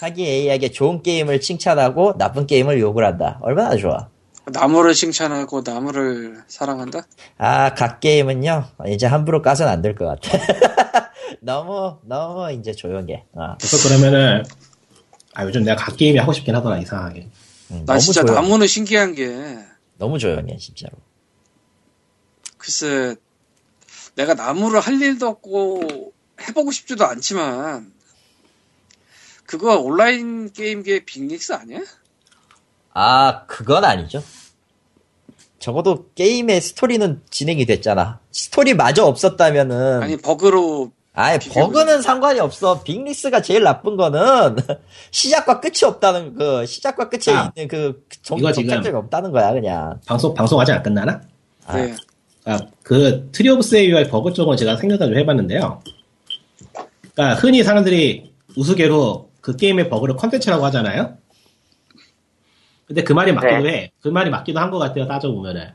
하기애애하게 0.00 0.70
좋은 0.70 1.02
게임을 1.02 1.40
칭찬하고 1.40 2.16
나쁜 2.16 2.46
게임을 2.46 2.80
욕을 2.80 3.04
한다. 3.04 3.38
얼마나 3.42 3.76
좋아. 3.76 4.08
나무를 4.46 4.94
칭찬하고 4.94 5.62
나무를 5.64 6.42
사랑한다? 6.48 7.02
아, 7.38 7.74
각 7.74 8.00
게임은요, 8.00 8.64
이제 8.88 9.06
함부로 9.06 9.40
까선 9.42 9.68
안 9.68 9.82
될 9.82 9.94
것 9.94 10.06
같아. 10.06 10.38
너무, 11.40 11.98
너무 12.04 12.50
이제 12.52 12.72
조용해. 12.72 13.26
어. 13.32 13.54
그래서 13.58 13.88
그러면은 13.88 14.44
아 15.34 15.44
요즘 15.44 15.62
내가 15.64 15.76
각 15.84 15.96
게임이 15.96 16.18
하고 16.18 16.32
싶긴 16.32 16.54
하더라 16.56 16.78
이상하게 16.78 17.28
음, 17.70 17.84
나 17.86 17.98
진짜 17.98 18.22
조용, 18.22 18.34
나무는 18.34 18.66
신기한 18.66 19.14
게 19.14 19.58
너무 19.98 20.18
조용해, 20.18 20.56
진짜로. 20.58 20.92
글쎄 22.58 23.16
내가 24.14 24.34
나무를 24.34 24.80
할 24.80 25.00
일도 25.00 25.26
없고 25.26 26.12
해보고 26.48 26.70
싶지도 26.72 27.06
않지만 27.06 27.92
그거 29.52 29.78
온라인 29.78 30.50
게임계의 30.50 31.04
Big 31.04 31.25
Rigs 31.25 31.52
아니야? 31.52 31.80
아, 32.94 33.44
그건 33.44 33.84
아니죠. 33.84 34.22
적어도 35.58 36.06
게임의 36.14 36.62
스토리는 36.62 37.20
진행이 37.28 37.66
됐잖아. 37.66 38.18
스토리마저 38.30 39.04
없었다면은. 39.04 40.02
아니 40.02 40.16
버그로 40.16 40.90
아예 41.12 41.38
비교해보자. 41.38 41.66
버그는 41.66 42.00
상관이 42.00 42.40
없어. 42.40 42.82
Big 42.82 43.02
Rigs가 43.02 43.42
제일 43.42 43.62
나쁜 43.62 43.96
거는 43.96 44.56
시작과 45.12 45.60
끝이 45.60 45.84
없다는 45.84 46.34
그 46.34 46.64
시작과 46.64 47.10
끝에 47.10 47.36
아, 47.36 47.52
있는 47.54 47.68
그 47.68 48.06
정, 48.22 48.40
정착점이 48.40 48.88
없다는 48.96 49.32
거야 49.32 49.52
그냥. 49.52 50.00
방송 50.06 50.32
방송 50.32 50.58
아직 50.58 50.72
안 50.72 50.82
끝나나? 50.82 51.20
아, 51.66 51.76
네. 51.76 51.94
아, 52.46 52.58
그 52.82 53.28
Tree 53.32 53.50
of 53.50 53.60
Savior의 53.60 54.08
버그 54.08 54.32
쪽은 54.32 54.56
제가 54.56 54.76
생각을 54.78 55.12
좀 55.12 55.18
해봤는데요. 55.20 55.82
그러니까 57.14 57.38
흔히 57.38 57.62
사람들이 57.62 58.32
우스개로 58.56 59.31
그 59.42 59.56
게임의 59.56 59.90
버그를 59.90 60.16
컨텐츠라고 60.16 60.64
하잖아요. 60.66 61.18
근데 62.86 63.02
그 63.04 63.12
말이 63.12 63.32
맞기도 63.32 63.68
해. 63.68 63.92
그 64.00 64.08
말이 64.08 64.30
맞기도 64.30 64.58
한 64.58 64.70
것 64.70 64.78
같아요. 64.78 65.06
따져보면은. 65.06 65.70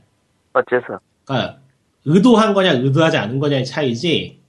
어째서? 0.53 0.99
그러니까 1.25 1.59
의도한 2.05 2.53
거냐 2.55 2.71
의도하지 2.73 3.17
않은 3.17 3.39
거냐의 3.39 3.65
차이지 3.65 4.39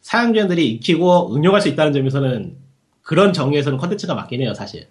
사용자들이 0.00 0.68
익히고 0.72 1.34
응용할 1.36 1.60
수 1.60 1.68
있다는 1.68 1.92
점에서는 1.92 2.56
그런 3.02 3.32
정의에서는 3.32 3.78
컨텐츠가 3.78 4.14
맞긴 4.14 4.40
해요 4.40 4.54
사실 4.54 4.88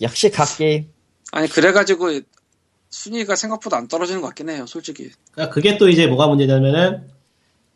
역시 0.00 0.30
각 0.30 0.46
게임. 0.56 0.88
아니 1.32 1.48
그래가지고 1.48 2.20
순위가 2.90 3.34
생각보다 3.36 3.76
안 3.76 3.88
떨어지는 3.88 4.20
것 4.20 4.28
같긴 4.28 4.48
해요 4.50 4.64
솔직히 4.66 5.10
그러니까 5.32 5.52
그게 5.52 5.76
또 5.76 5.88
이제 5.88 6.06
뭐가 6.06 6.28
문제냐면은 6.28 7.08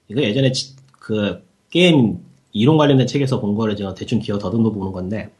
이거 0.08 0.22
예전에 0.22 0.52
지- 0.52 0.76
그 1.00 1.44
게임 1.70 2.18
이론 2.52 2.76
관련된 2.76 3.06
책에서 3.06 3.40
본 3.40 3.54
거를 3.54 3.76
제가 3.76 3.94
대충 3.94 4.18
기억 4.18 4.38
더듬어 4.38 4.70
보는 4.70 4.92
건데 4.92 5.30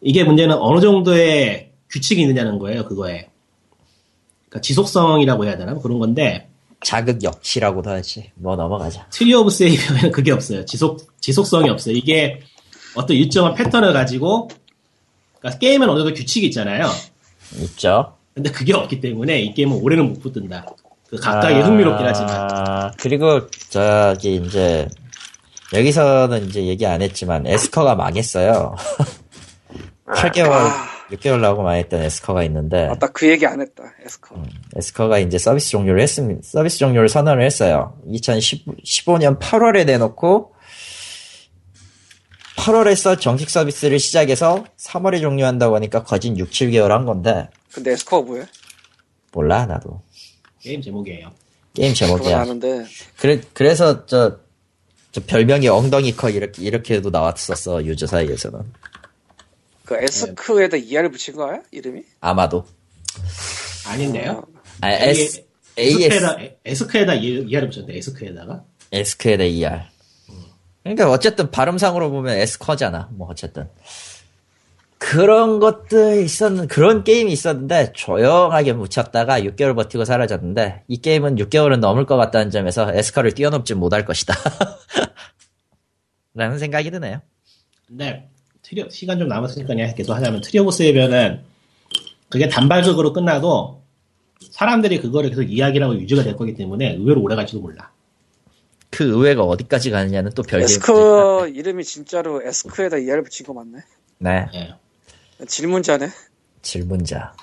이게 0.00 0.24
문제는 0.24 0.56
어느 0.56 0.80
정도의 0.80 1.70
규칙이 1.90 2.22
있느냐는 2.22 2.58
거예요 2.58 2.84
그거에 2.84 3.28
그러니까 4.48 4.60
지속성이라고 4.60 5.44
해야 5.44 5.56
되나 5.56 5.72
뭐 5.72 5.82
그런 5.82 5.98
건데 5.98 6.48
자극 6.80 7.22
역치라고도 7.22 7.90
하지. 7.90 8.30
뭐 8.34 8.56
넘어가자. 8.56 9.06
Tree 9.10 9.34
of 9.34 9.50
Savior에는 9.50 10.12
그게 10.12 10.32
없어요. 10.32 10.64
지속, 10.64 11.08
지속성이 11.20 11.68
없어요. 11.70 11.94
이게 11.96 12.40
어떤 12.94 13.16
일정한 13.16 13.54
패턴을 13.54 13.92
가지고, 13.92 14.48
그러니까 15.38 15.58
게임은 15.58 15.88
어느 15.88 16.00
정도 16.00 16.14
규칙이 16.14 16.46
있잖아요. 16.46 16.88
있죠. 17.62 18.14
근데 18.34 18.50
그게 18.50 18.74
없기 18.74 19.00
때문에 19.00 19.40
이 19.40 19.54
게임은 19.54 19.76
오래는 19.76 20.08
못 20.08 20.20
붙든다. 20.20 20.66
그 21.08 21.16
각각의 21.16 21.62
흥미롭긴 21.62 22.06
하지만. 22.06 22.30
아, 22.30 22.92
그리고 22.98 23.48
저기 23.70 24.36
이제 24.36 24.86
여기서는 25.72 26.46
이제 26.46 26.64
얘기 26.64 26.86
안 26.86 27.02
했지만 27.02 27.46
에스커가 27.46 27.94
망했어요. 27.94 28.74
8개월, 30.06 30.50
아. 30.52 30.88
6개월 31.10 31.40
나오고 31.40 31.62
망했던 31.62 32.02
에스커가 32.02 32.42
있는데 32.44 32.86
아나 32.86 33.06
그 33.12 33.28
얘기 33.28 33.46
안 33.46 33.60
했다 33.60 33.82
에스커 34.04 34.42
에스커가 34.76 35.18
이제 35.18 35.38
서비스 35.38 35.70
종료를 35.70 36.00
했습니다. 36.02 36.40
서비스 36.44 36.78
종료를 36.78 37.08
선언을 37.08 37.42
했어요. 37.44 37.98
2015년 38.06 39.38
8월에 39.38 39.86
내놓고 39.86 40.54
8월에서 42.56 43.18
정식 43.20 43.48
서비스를 43.50 43.98
시작해서 43.98 44.64
3월에 44.78 45.20
종료한다고 45.20 45.76
하니까 45.76 46.02
거진 46.02 46.36
6, 46.36 46.50
7개월 46.50 46.88
한 46.88 47.04
건데 47.06 47.48
근데 47.72 47.92
에스커가 47.92 48.26
뭐야? 48.26 48.46
몰라 49.32 49.64
나도 49.66 50.02
게임 50.60 50.82
제목이에요. 50.82 51.30
게임 51.74 51.94
제목이야. 51.94 52.40
아는데 52.40 52.84
그래 53.18 53.40
그래서 53.54 54.04
저, 54.06 54.40
저 55.12 55.22
별명이 55.26 55.68
엉덩이 55.68 56.14
커 56.14 56.28
이렇게 56.30 56.62
이렇게도 56.62 57.10
나왔었어 57.10 57.84
유저 57.84 58.06
사이에서는 58.06 58.60
그 59.84 59.96
에스크에다 59.96 60.76
ER 60.76 61.10
붙인 61.10 61.34
거야? 61.34 61.62
이름이? 61.70 62.02
아마도 62.20 62.66
아닌데요? 63.86 64.44
아, 64.80 64.90
S 64.90 65.48
AS 65.78 66.02
에스크에다, 66.02 66.36
에스크에다 66.64 67.14
이하를 67.14 67.70
붙였는데, 67.70 67.96
에스크에다가. 67.98 68.64
ASK에다 68.92 69.44
ER. 69.44 69.82
그러니까 70.82 71.10
어쨌든 71.10 71.50
발음상으로 71.50 72.10
보면 72.10 72.36
에스커잖아. 72.38 73.10
뭐 73.12 73.28
어쨌든 73.28 73.68
그런 74.98 75.60
것들 75.60 76.22
있었는 76.22 76.66
그런 76.66 77.04
게임이 77.04 77.32
있었는데 77.32 77.92
조용하게 77.94 78.72
묻혔다가 78.72 79.40
6개월 79.40 79.76
버티고 79.76 80.04
사라졌는데 80.04 80.82
이 80.88 81.00
게임은 81.00 81.36
6개월은 81.36 81.78
넘을 81.78 82.04
것 82.04 82.16
같다는 82.16 82.50
점에서 82.50 82.92
에스커를 82.92 83.32
뛰어넘지 83.32 83.74
못할 83.74 84.04
것이다. 84.04 84.34
라는 86.34 86.58
생각이 86.58 86.90
드네요. 86.90 87.20
근데, 87.86 88.28
트리, 88.62 88.84
시간 88.90 89.18
좀 89.18 89.28
남았으니까 89.28 89.68
그냥 89.68 89.94
계속 89.94 90.14
하자면, 90.14 90.42
Tree 90.42 90.58
of 90.58 90.70
Savior는 90.70 91.42
그게 92.28 92.48
단발적으로 92.48 93.12
끝나도 93.12 93.82
사람들이 94.50 95.00
그거를 95.00 95.30
계속 95.30 95.42
이야기라고 95.42 95.96
유지가 95.96 96.22
될 96.22 96.36
거기 96.36 96.54
때문에 96.54 96.94
의외로 96.94 97.22
오래 97.22 97.34
갈지도 97.34 97.60
몰라. 97.60 97.90
그 98.90 99.04
의외가 99.04 99.42
어디까지 99.42 99.90
가느냐는 99.90 100.32
또 100.34 100.42
별개의 100.42 100.64
에스커 100.64 101.48
이름이 101.48 101.84
진짜로 101.84 102.42
에스크에다 102.42 102.98
ER 102.98 103.22
붙인 103.22 103.46
거 103.46 103.52
맞네? 103.52 103.78
네. 104.18 104.46
예. 104.54 104.74
질문자네? 105.46 106.08
질문자. 106.62 107.34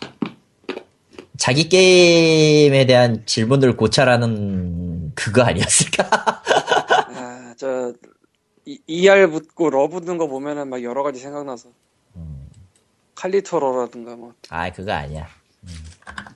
자기 1.38 1.70
게임에 1.70 2.86
대한 2.86 3.24
질문을 3.26 3.76
고찰하는 3.78 5.14
그거 5.16 5.44
아니었을까? 5.44 6.10
아, 7.16 7.54
저, 7.58 7.94
이, 8.66 8.80
ER 8.88 9.30
붙고 9.30 9.70
러 9.70 9.88
붙는 9.88 10.18
거 10.18 10.28
보면은 10.28 10.70
막 10.70 10.84
여러 10.84 11.04
가지 11.04 11.20
생각나서. 11.20 11.70
칼리토러라든가 13.16 14.16
뭐. 14.16 14.34
아, 14.50 14.70
그거 14.72 14.92
아니야. 14.92 15.28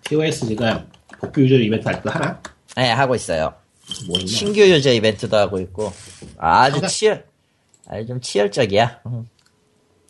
TOS가 0.04 0.86
복귀 1.20 1.42
유저 1.42 1.56
이벤트 1.56 1.88
아직도 1.88 2.10
하나? 2.10 2.42
네, 2.76 2.92
하고 2.92 3.16
있어요. 3.16 3.54
뭐? 4.08 4.20
신규 4.26 4.62
유저 4.62 4.94
이벤트도 4.94 5.36
하고 5.36 5.60
있고. 5.60 5.92
아주? 6.38 6.86
치열, 6.88 7.26
아주 7.88 8.08
좀 8.08 8.22
치열적이야. 8.22 9.02
음. 9.08 9.28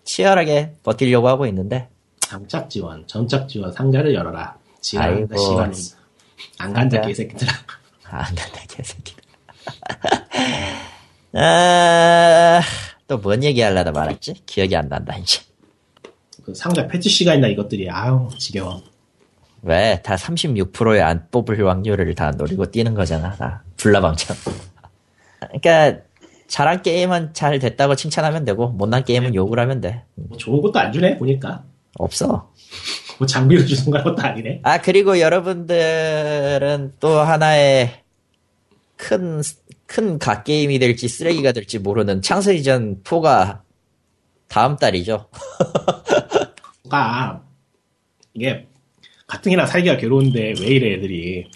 치열하게 0.09 0.73
버티려고 0.81 1.27
하고 1.27 1.45
있는데. 1.45 1.87
장착 2.19 2.67
지원, 2.69 3.05
전착 3.05 3.47
지원 3.47 3.71
상자를 3.71 4.15
열어라. 4.15 4.57
아이고. 4.97 5.37
시간이. 5.37 5.75
안 6.57 6.73
간다. 6.73 7.01
개새끼들아. 7.01 7.51
아, 8.09 8.17
안 8.23 8.33
된다, 8.35 8.59
개새끼. 8.67 9.13
아, 11.33 12.61
또 13.07 13.21
뭔 13.21 13.43
얘기 13.43 13.61
하려다 13.61 13.91
말았지? 13.91 14.33
기억이 14.47 14.75
안 14.75 14.89
난다, 14.89 15.15
이제. 15.17 15.41
그 16.43 16.55
상자 16.55 16.87
패치 16.87 17.07
시간이나 17.07 17.47
이것들이, 17.49 17.87
아우, 17.91 18.29
지겨워. 18.35 18.81
왜? 19.61 20.01
다 20.01 20.15
36%의 20.15 21.03
안 21.03 21.27
뽑을 21.29 21.67
확률을 21.67 22.15
다 22.15 22.31
노리고 22.31 22.71
뛰는 22.71 22.95
거잖아. 22.95 23.35
다 23.35 23.63
불나방처럼. 23.77 24.41
그러니까 25.61 26.01
잘한 26.49 26.81
게임은 26.81 27.33
잘 27.33 27.59
됐다고 27.59 27.95
칭찬하면 27.95 28.43
되고 28.43 28.69
못난 28.69 29.03
게임은 29.03 29.35
욕을 29.35 29.59
하면 29.59 29.81
돼. 29.81 30.03
뭐 30.15 30.37
좋은 30.37 30.61
것도 30.61 30.77
안 30.79 30.91
주네, 30.91 31.17
보니까. 31.17 31.63
없어. 31.97 32.51
뭐 33.19 33.27
장비를 33.27 33.65
주는 33.65 33.91
건 33.91 34.03
것도 34.03 34.21
아니네. 34.21 34.61
아 34.63 34.81
그리고 34.81 35.19
여러분들은 35.19 36.93
또 36.99 37.19
하나의 37.19 38.01
큰큰 38.97 40.19
갓게임이 40.19 40.79
될지 40.79 41.07
쓰레기가 41.07 41.51
될지 41.51 41.79
모르는 41.79 42.21
창세 42.21 42.55
이전 42.55 43.03
4가 43.03 43.61
다음 44.47 44.75
달이죠. 44.75 45.29
그러니까, 46.83 47.43
이게, 48.33 48.67
같은 49.27 49.51
이랑 49.51 49.67
살기가 49.67 49.97
괴로운데 49.97 50.55
왜 50.59 50.65
이래, 50.65 50.95
애들이. 50.95 51.47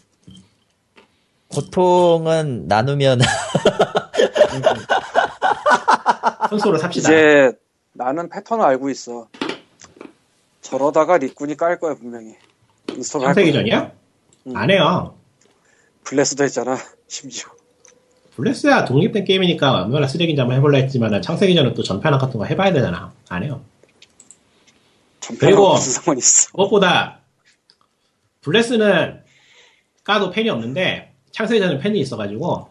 고통은 1.54 2.68
나누면 2.68 3.20
손수로 6.50 6.78
삽시다. 6.78 7.10
이제 7.10 7.52
나는 7.94 8.30
패턴을 8.30 8.66
알고 8.66 8.90
있어. 8.90 9.28
저러다가 10.62 11.18
리꾼이 11.18 11.56
깔 11.56 11.80
거야 11.80 11.96
분명히. 11.96 12.36
install 12.90 13.22
할 13.22 13.28
거야. 13.28 13.34
창세기전이야? 13.34 13.92
음. 14.48 14.56
안 14.56 14.70
해요. 14.72 15.16
블레스도 16.04 16.44
했잖아. 16.44 16.78
심지어. 17.08 17.50
블레스야 18.36 18.86
독립된 18.86 19.26
게임이니까 19.26 19.84
얼마나 19.84 20.08
쓰레기인지 20.08 20.40
한번 20.40 20.58
해볼라 20.58 20.80
했지만 20.80 21.22
창세기전은 21.22 21.76
또 21.76 21.84
전편학 21.84 22.20
같은 22.20 22.40
거 22.40 22.46
해봐야 22.46 22.74
되잖아. 22.74 23.14
안 23.30 23.44
해요. 23.44 23.62
그리고- 25.40 25.74
무슨 25.74 25.94
상관 25.94 26.18
있어. 26.18 26.50
무엇보다 26.54 27.20
블레스는 28.42 29.22
까도 30.04 30.32
팬이 30.32 30.50
없는데 30.50 31.13
창세기전은 31.34 31.80
팬이 31.80 32.00
있어가지고 32.00 32.70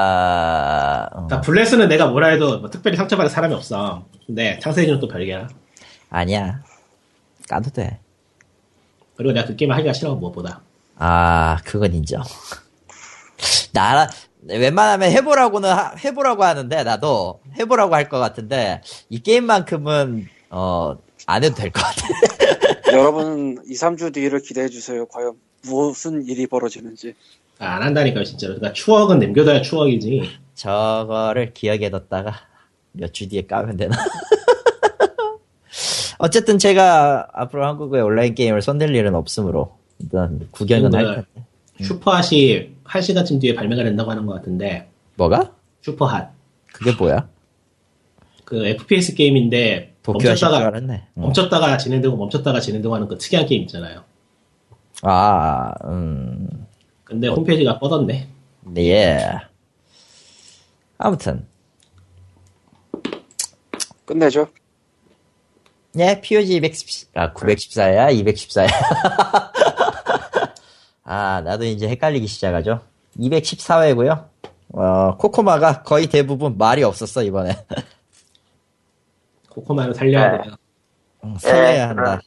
아 0.00 1.06
어. 1.10 1.26
그러니까 1.26 1.40
블레스는 1.40 1.88
내가 1.88 2.06
뭐라 2.08 2.28
해도 2.28 2.60
뭐 2.60 2.70
특별히 2.70 2.96
상처받을 2.96 3.30
사람이 3.30 3.54
없어. 3.54 4.04
근데 4.26 4.58
창세기전은 4.60 5.00
또 5.00 5.08
별개야. 5.08 5.48
아니야 6.10 6.62
까도 7.48 7.70
돼. 7.70 7.98
그리고 9.16 9.32
내가 9.32 9.46
그 9.46 9.56
게임을 9.56 9.74
하기가 9.76 9.92
싫어 9.92 10.14
무엇보다. 10.14 10.60
아, 10.96 11.56
그건 11.64 11.92
인정. 11.94 12.22
나, 13.72 14.06
웬만하면 14.46 15.10
해보라고는, 15.10 15.70
하- 15.70 15.94
해보라고 15.96 16.44
하는데, 16.44 16.82
나도 16.84 17.40
해보라고 17.58 17.94
할 17.94 18.08
것 18.08 18.18
같은데, 18.18 18.82
이 19.08 19.20
게임만큼은, 19.22 20.26
어, 20.50 20.96
안 21.26 21.44
해도 21.44 21.54
될 21.54 21.70
것 21.70 21.82
같아. 21.82 22.06
여러분 22.92 23.58
2, 23.66 23.72
3주 23.74 24.12
뒤를 24.14 24.40
기대해 24.40 24.68
주세요. 24.68 25.06
과연 25.06 25.34
무슨 25.62 26.24
일이 26.26 26.46
벌어지는지. 26.46 27.14
아, 27.58 27.76
안 27.76 27.82
한다니까요 27.82 28.24
진짜로. 28.24 28.54
그러니까 28.54 28.72
추억은 28.72 29.18
남겨둬야 29.18 29.60
추억이지. 29.62 30.22
저거를 30.54 31.52
기억에 31.52 31.90
뒀다가, 31.90 32.34
몇 32.92 33.12
주 33.12 33.28
뒤에 33.28 33.42
까면 33.42 33.76
되나? 33.76 33.96
어쨌든 36.18 36.58
제가 36.58 37.28
앞으로 37.32 37.66
한국의 37.66 38.02
온라인 38.02 38.34
게임을 38.34 38.62
손댈 38.62 38.94
일은 38.94 39.14
없으므로, 39.14 39.76
일단 39.98 40.48
구경은 40.50 40.94
할 40.94 41.04
텐데. 41.14 41.44
슈퍼핫이 41.82 42.70
1시간쯤 42.84 43.40
뒤에 43.40 43.54
발매가 43.54 43.84
된다고 43.84 44.10
하는 44.10 44.26
것 44.26 44.34
같은데 44.34 44.88
뭐가? 45.16 45.54
슈퍼핫 45.80 46.28
그게 46.72 46.92
뭐야? 46.92 47.26
그 48.44 48.66
FPS 48.66 49.14
게임인데 49.14 49.94
멈췄다가. 50.06 50.68
어. 50.68 51.00
멈췄다가 51.14 51.78
진행되고 51.78 52.16
멈췄다가 52.16 52.60
진행되고 52.60 52.94
하는 52.94 53.08
그 53.08 53.16
특이한 53.16 53.46
게임 53.46 53.62
있잖아요. 53.62 54.02
아, 55.02 55.72
음, 55.84 56.66
근데 57.04 57.28
홈페이지가 57.28 57.78
뻗었네. 57.78 58.28
예. 58.76 59.18
아무튼, 60.98 61.46
끝내죠. 64.04 64.48
예, 65.98 66.20
POG 66.20 66.56
210, 66.56 67.08
아, 67.14 67.32
914야? 67.32 68.12
214야? 68.24 68.68
아, 71.04 71.40
나도 71.40 71.64
이제 71.64 71.88
헷갈리기 71.88 72.26
시작하죠. 72.26 72.80
214회고요 73.18 74.28
어, 74.72 75.16
코코마가 75.16 75.82
거의 75.82 76.06
대부분 76.06 76.56
말이 76.56 76.84
없었어, 76.84 77.24
이번에. 77.24 77.56
코코마를 79.48 79.94
살려야 79.94 80.32
네. 80.36 80.42
돼요. 80.42 80.54
음, 81.24 81.36
살려야 81.38 81.88
한다. 81.88 82.20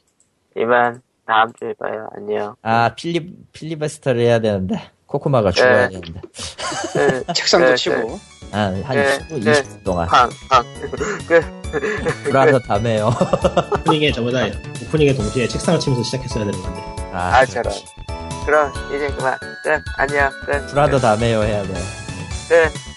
이만 0.56 1.00
다음 1.26 1.52
주에 1.58 1.72
봐요. 1.78 2.08
안녕. 2.16 2.54
아, 2.62 2.94
필리, 2.94 3.34
필리버스터를 3.52 4.20
해야 4.20 4.40
되는데, 4.40 4.90
코코마가 5.06 5.50
죽어야 5.52 5.88
네. 5.88 6.00
되는데. 6.00 6.20
끝. 7.26 7.34
책상도 7.34 7.68
끝, 7.68 7.76
치고. 7.76 8.18
아, 8.52 8.58
한 8.84 8.96
네, 8.96 9.18
10분, 9.18 9.44
네. 9.44 9.52
20분 9.62 9.84
동안. 9.84 10.06
쾅, 10.08 10.28
쾅. 10.50 10.64
끝. 11.26 11.44
불안도 12.24 12.58
다메요. 12.60 13.10
오프닝에 13.80 14.12
저보다 14.12 14.44
오프닝에 14.86 15.14
동시에 15.14 15.48
책상을 15.48 15.80
치면서 15.80 16.02
시작했어야 16.04 16.44
되는 16.44 16.60
건데. 16.60 16.80
아, 17.12 17.38
아, 17.38 17.44
저런. 17.46 17.72
그럼 18.44 18.72
이제 18.94 19.08
그만. 19.16 19.36
끝. 19.64 19.82
안녕. 19.96 20.30
끝. 20.44 20.66
불안도 20.68 20.98
다메요 20.98 21.42
해야 21.42 21.62
돼. 21.62 21.72
끝. 22.48 22.93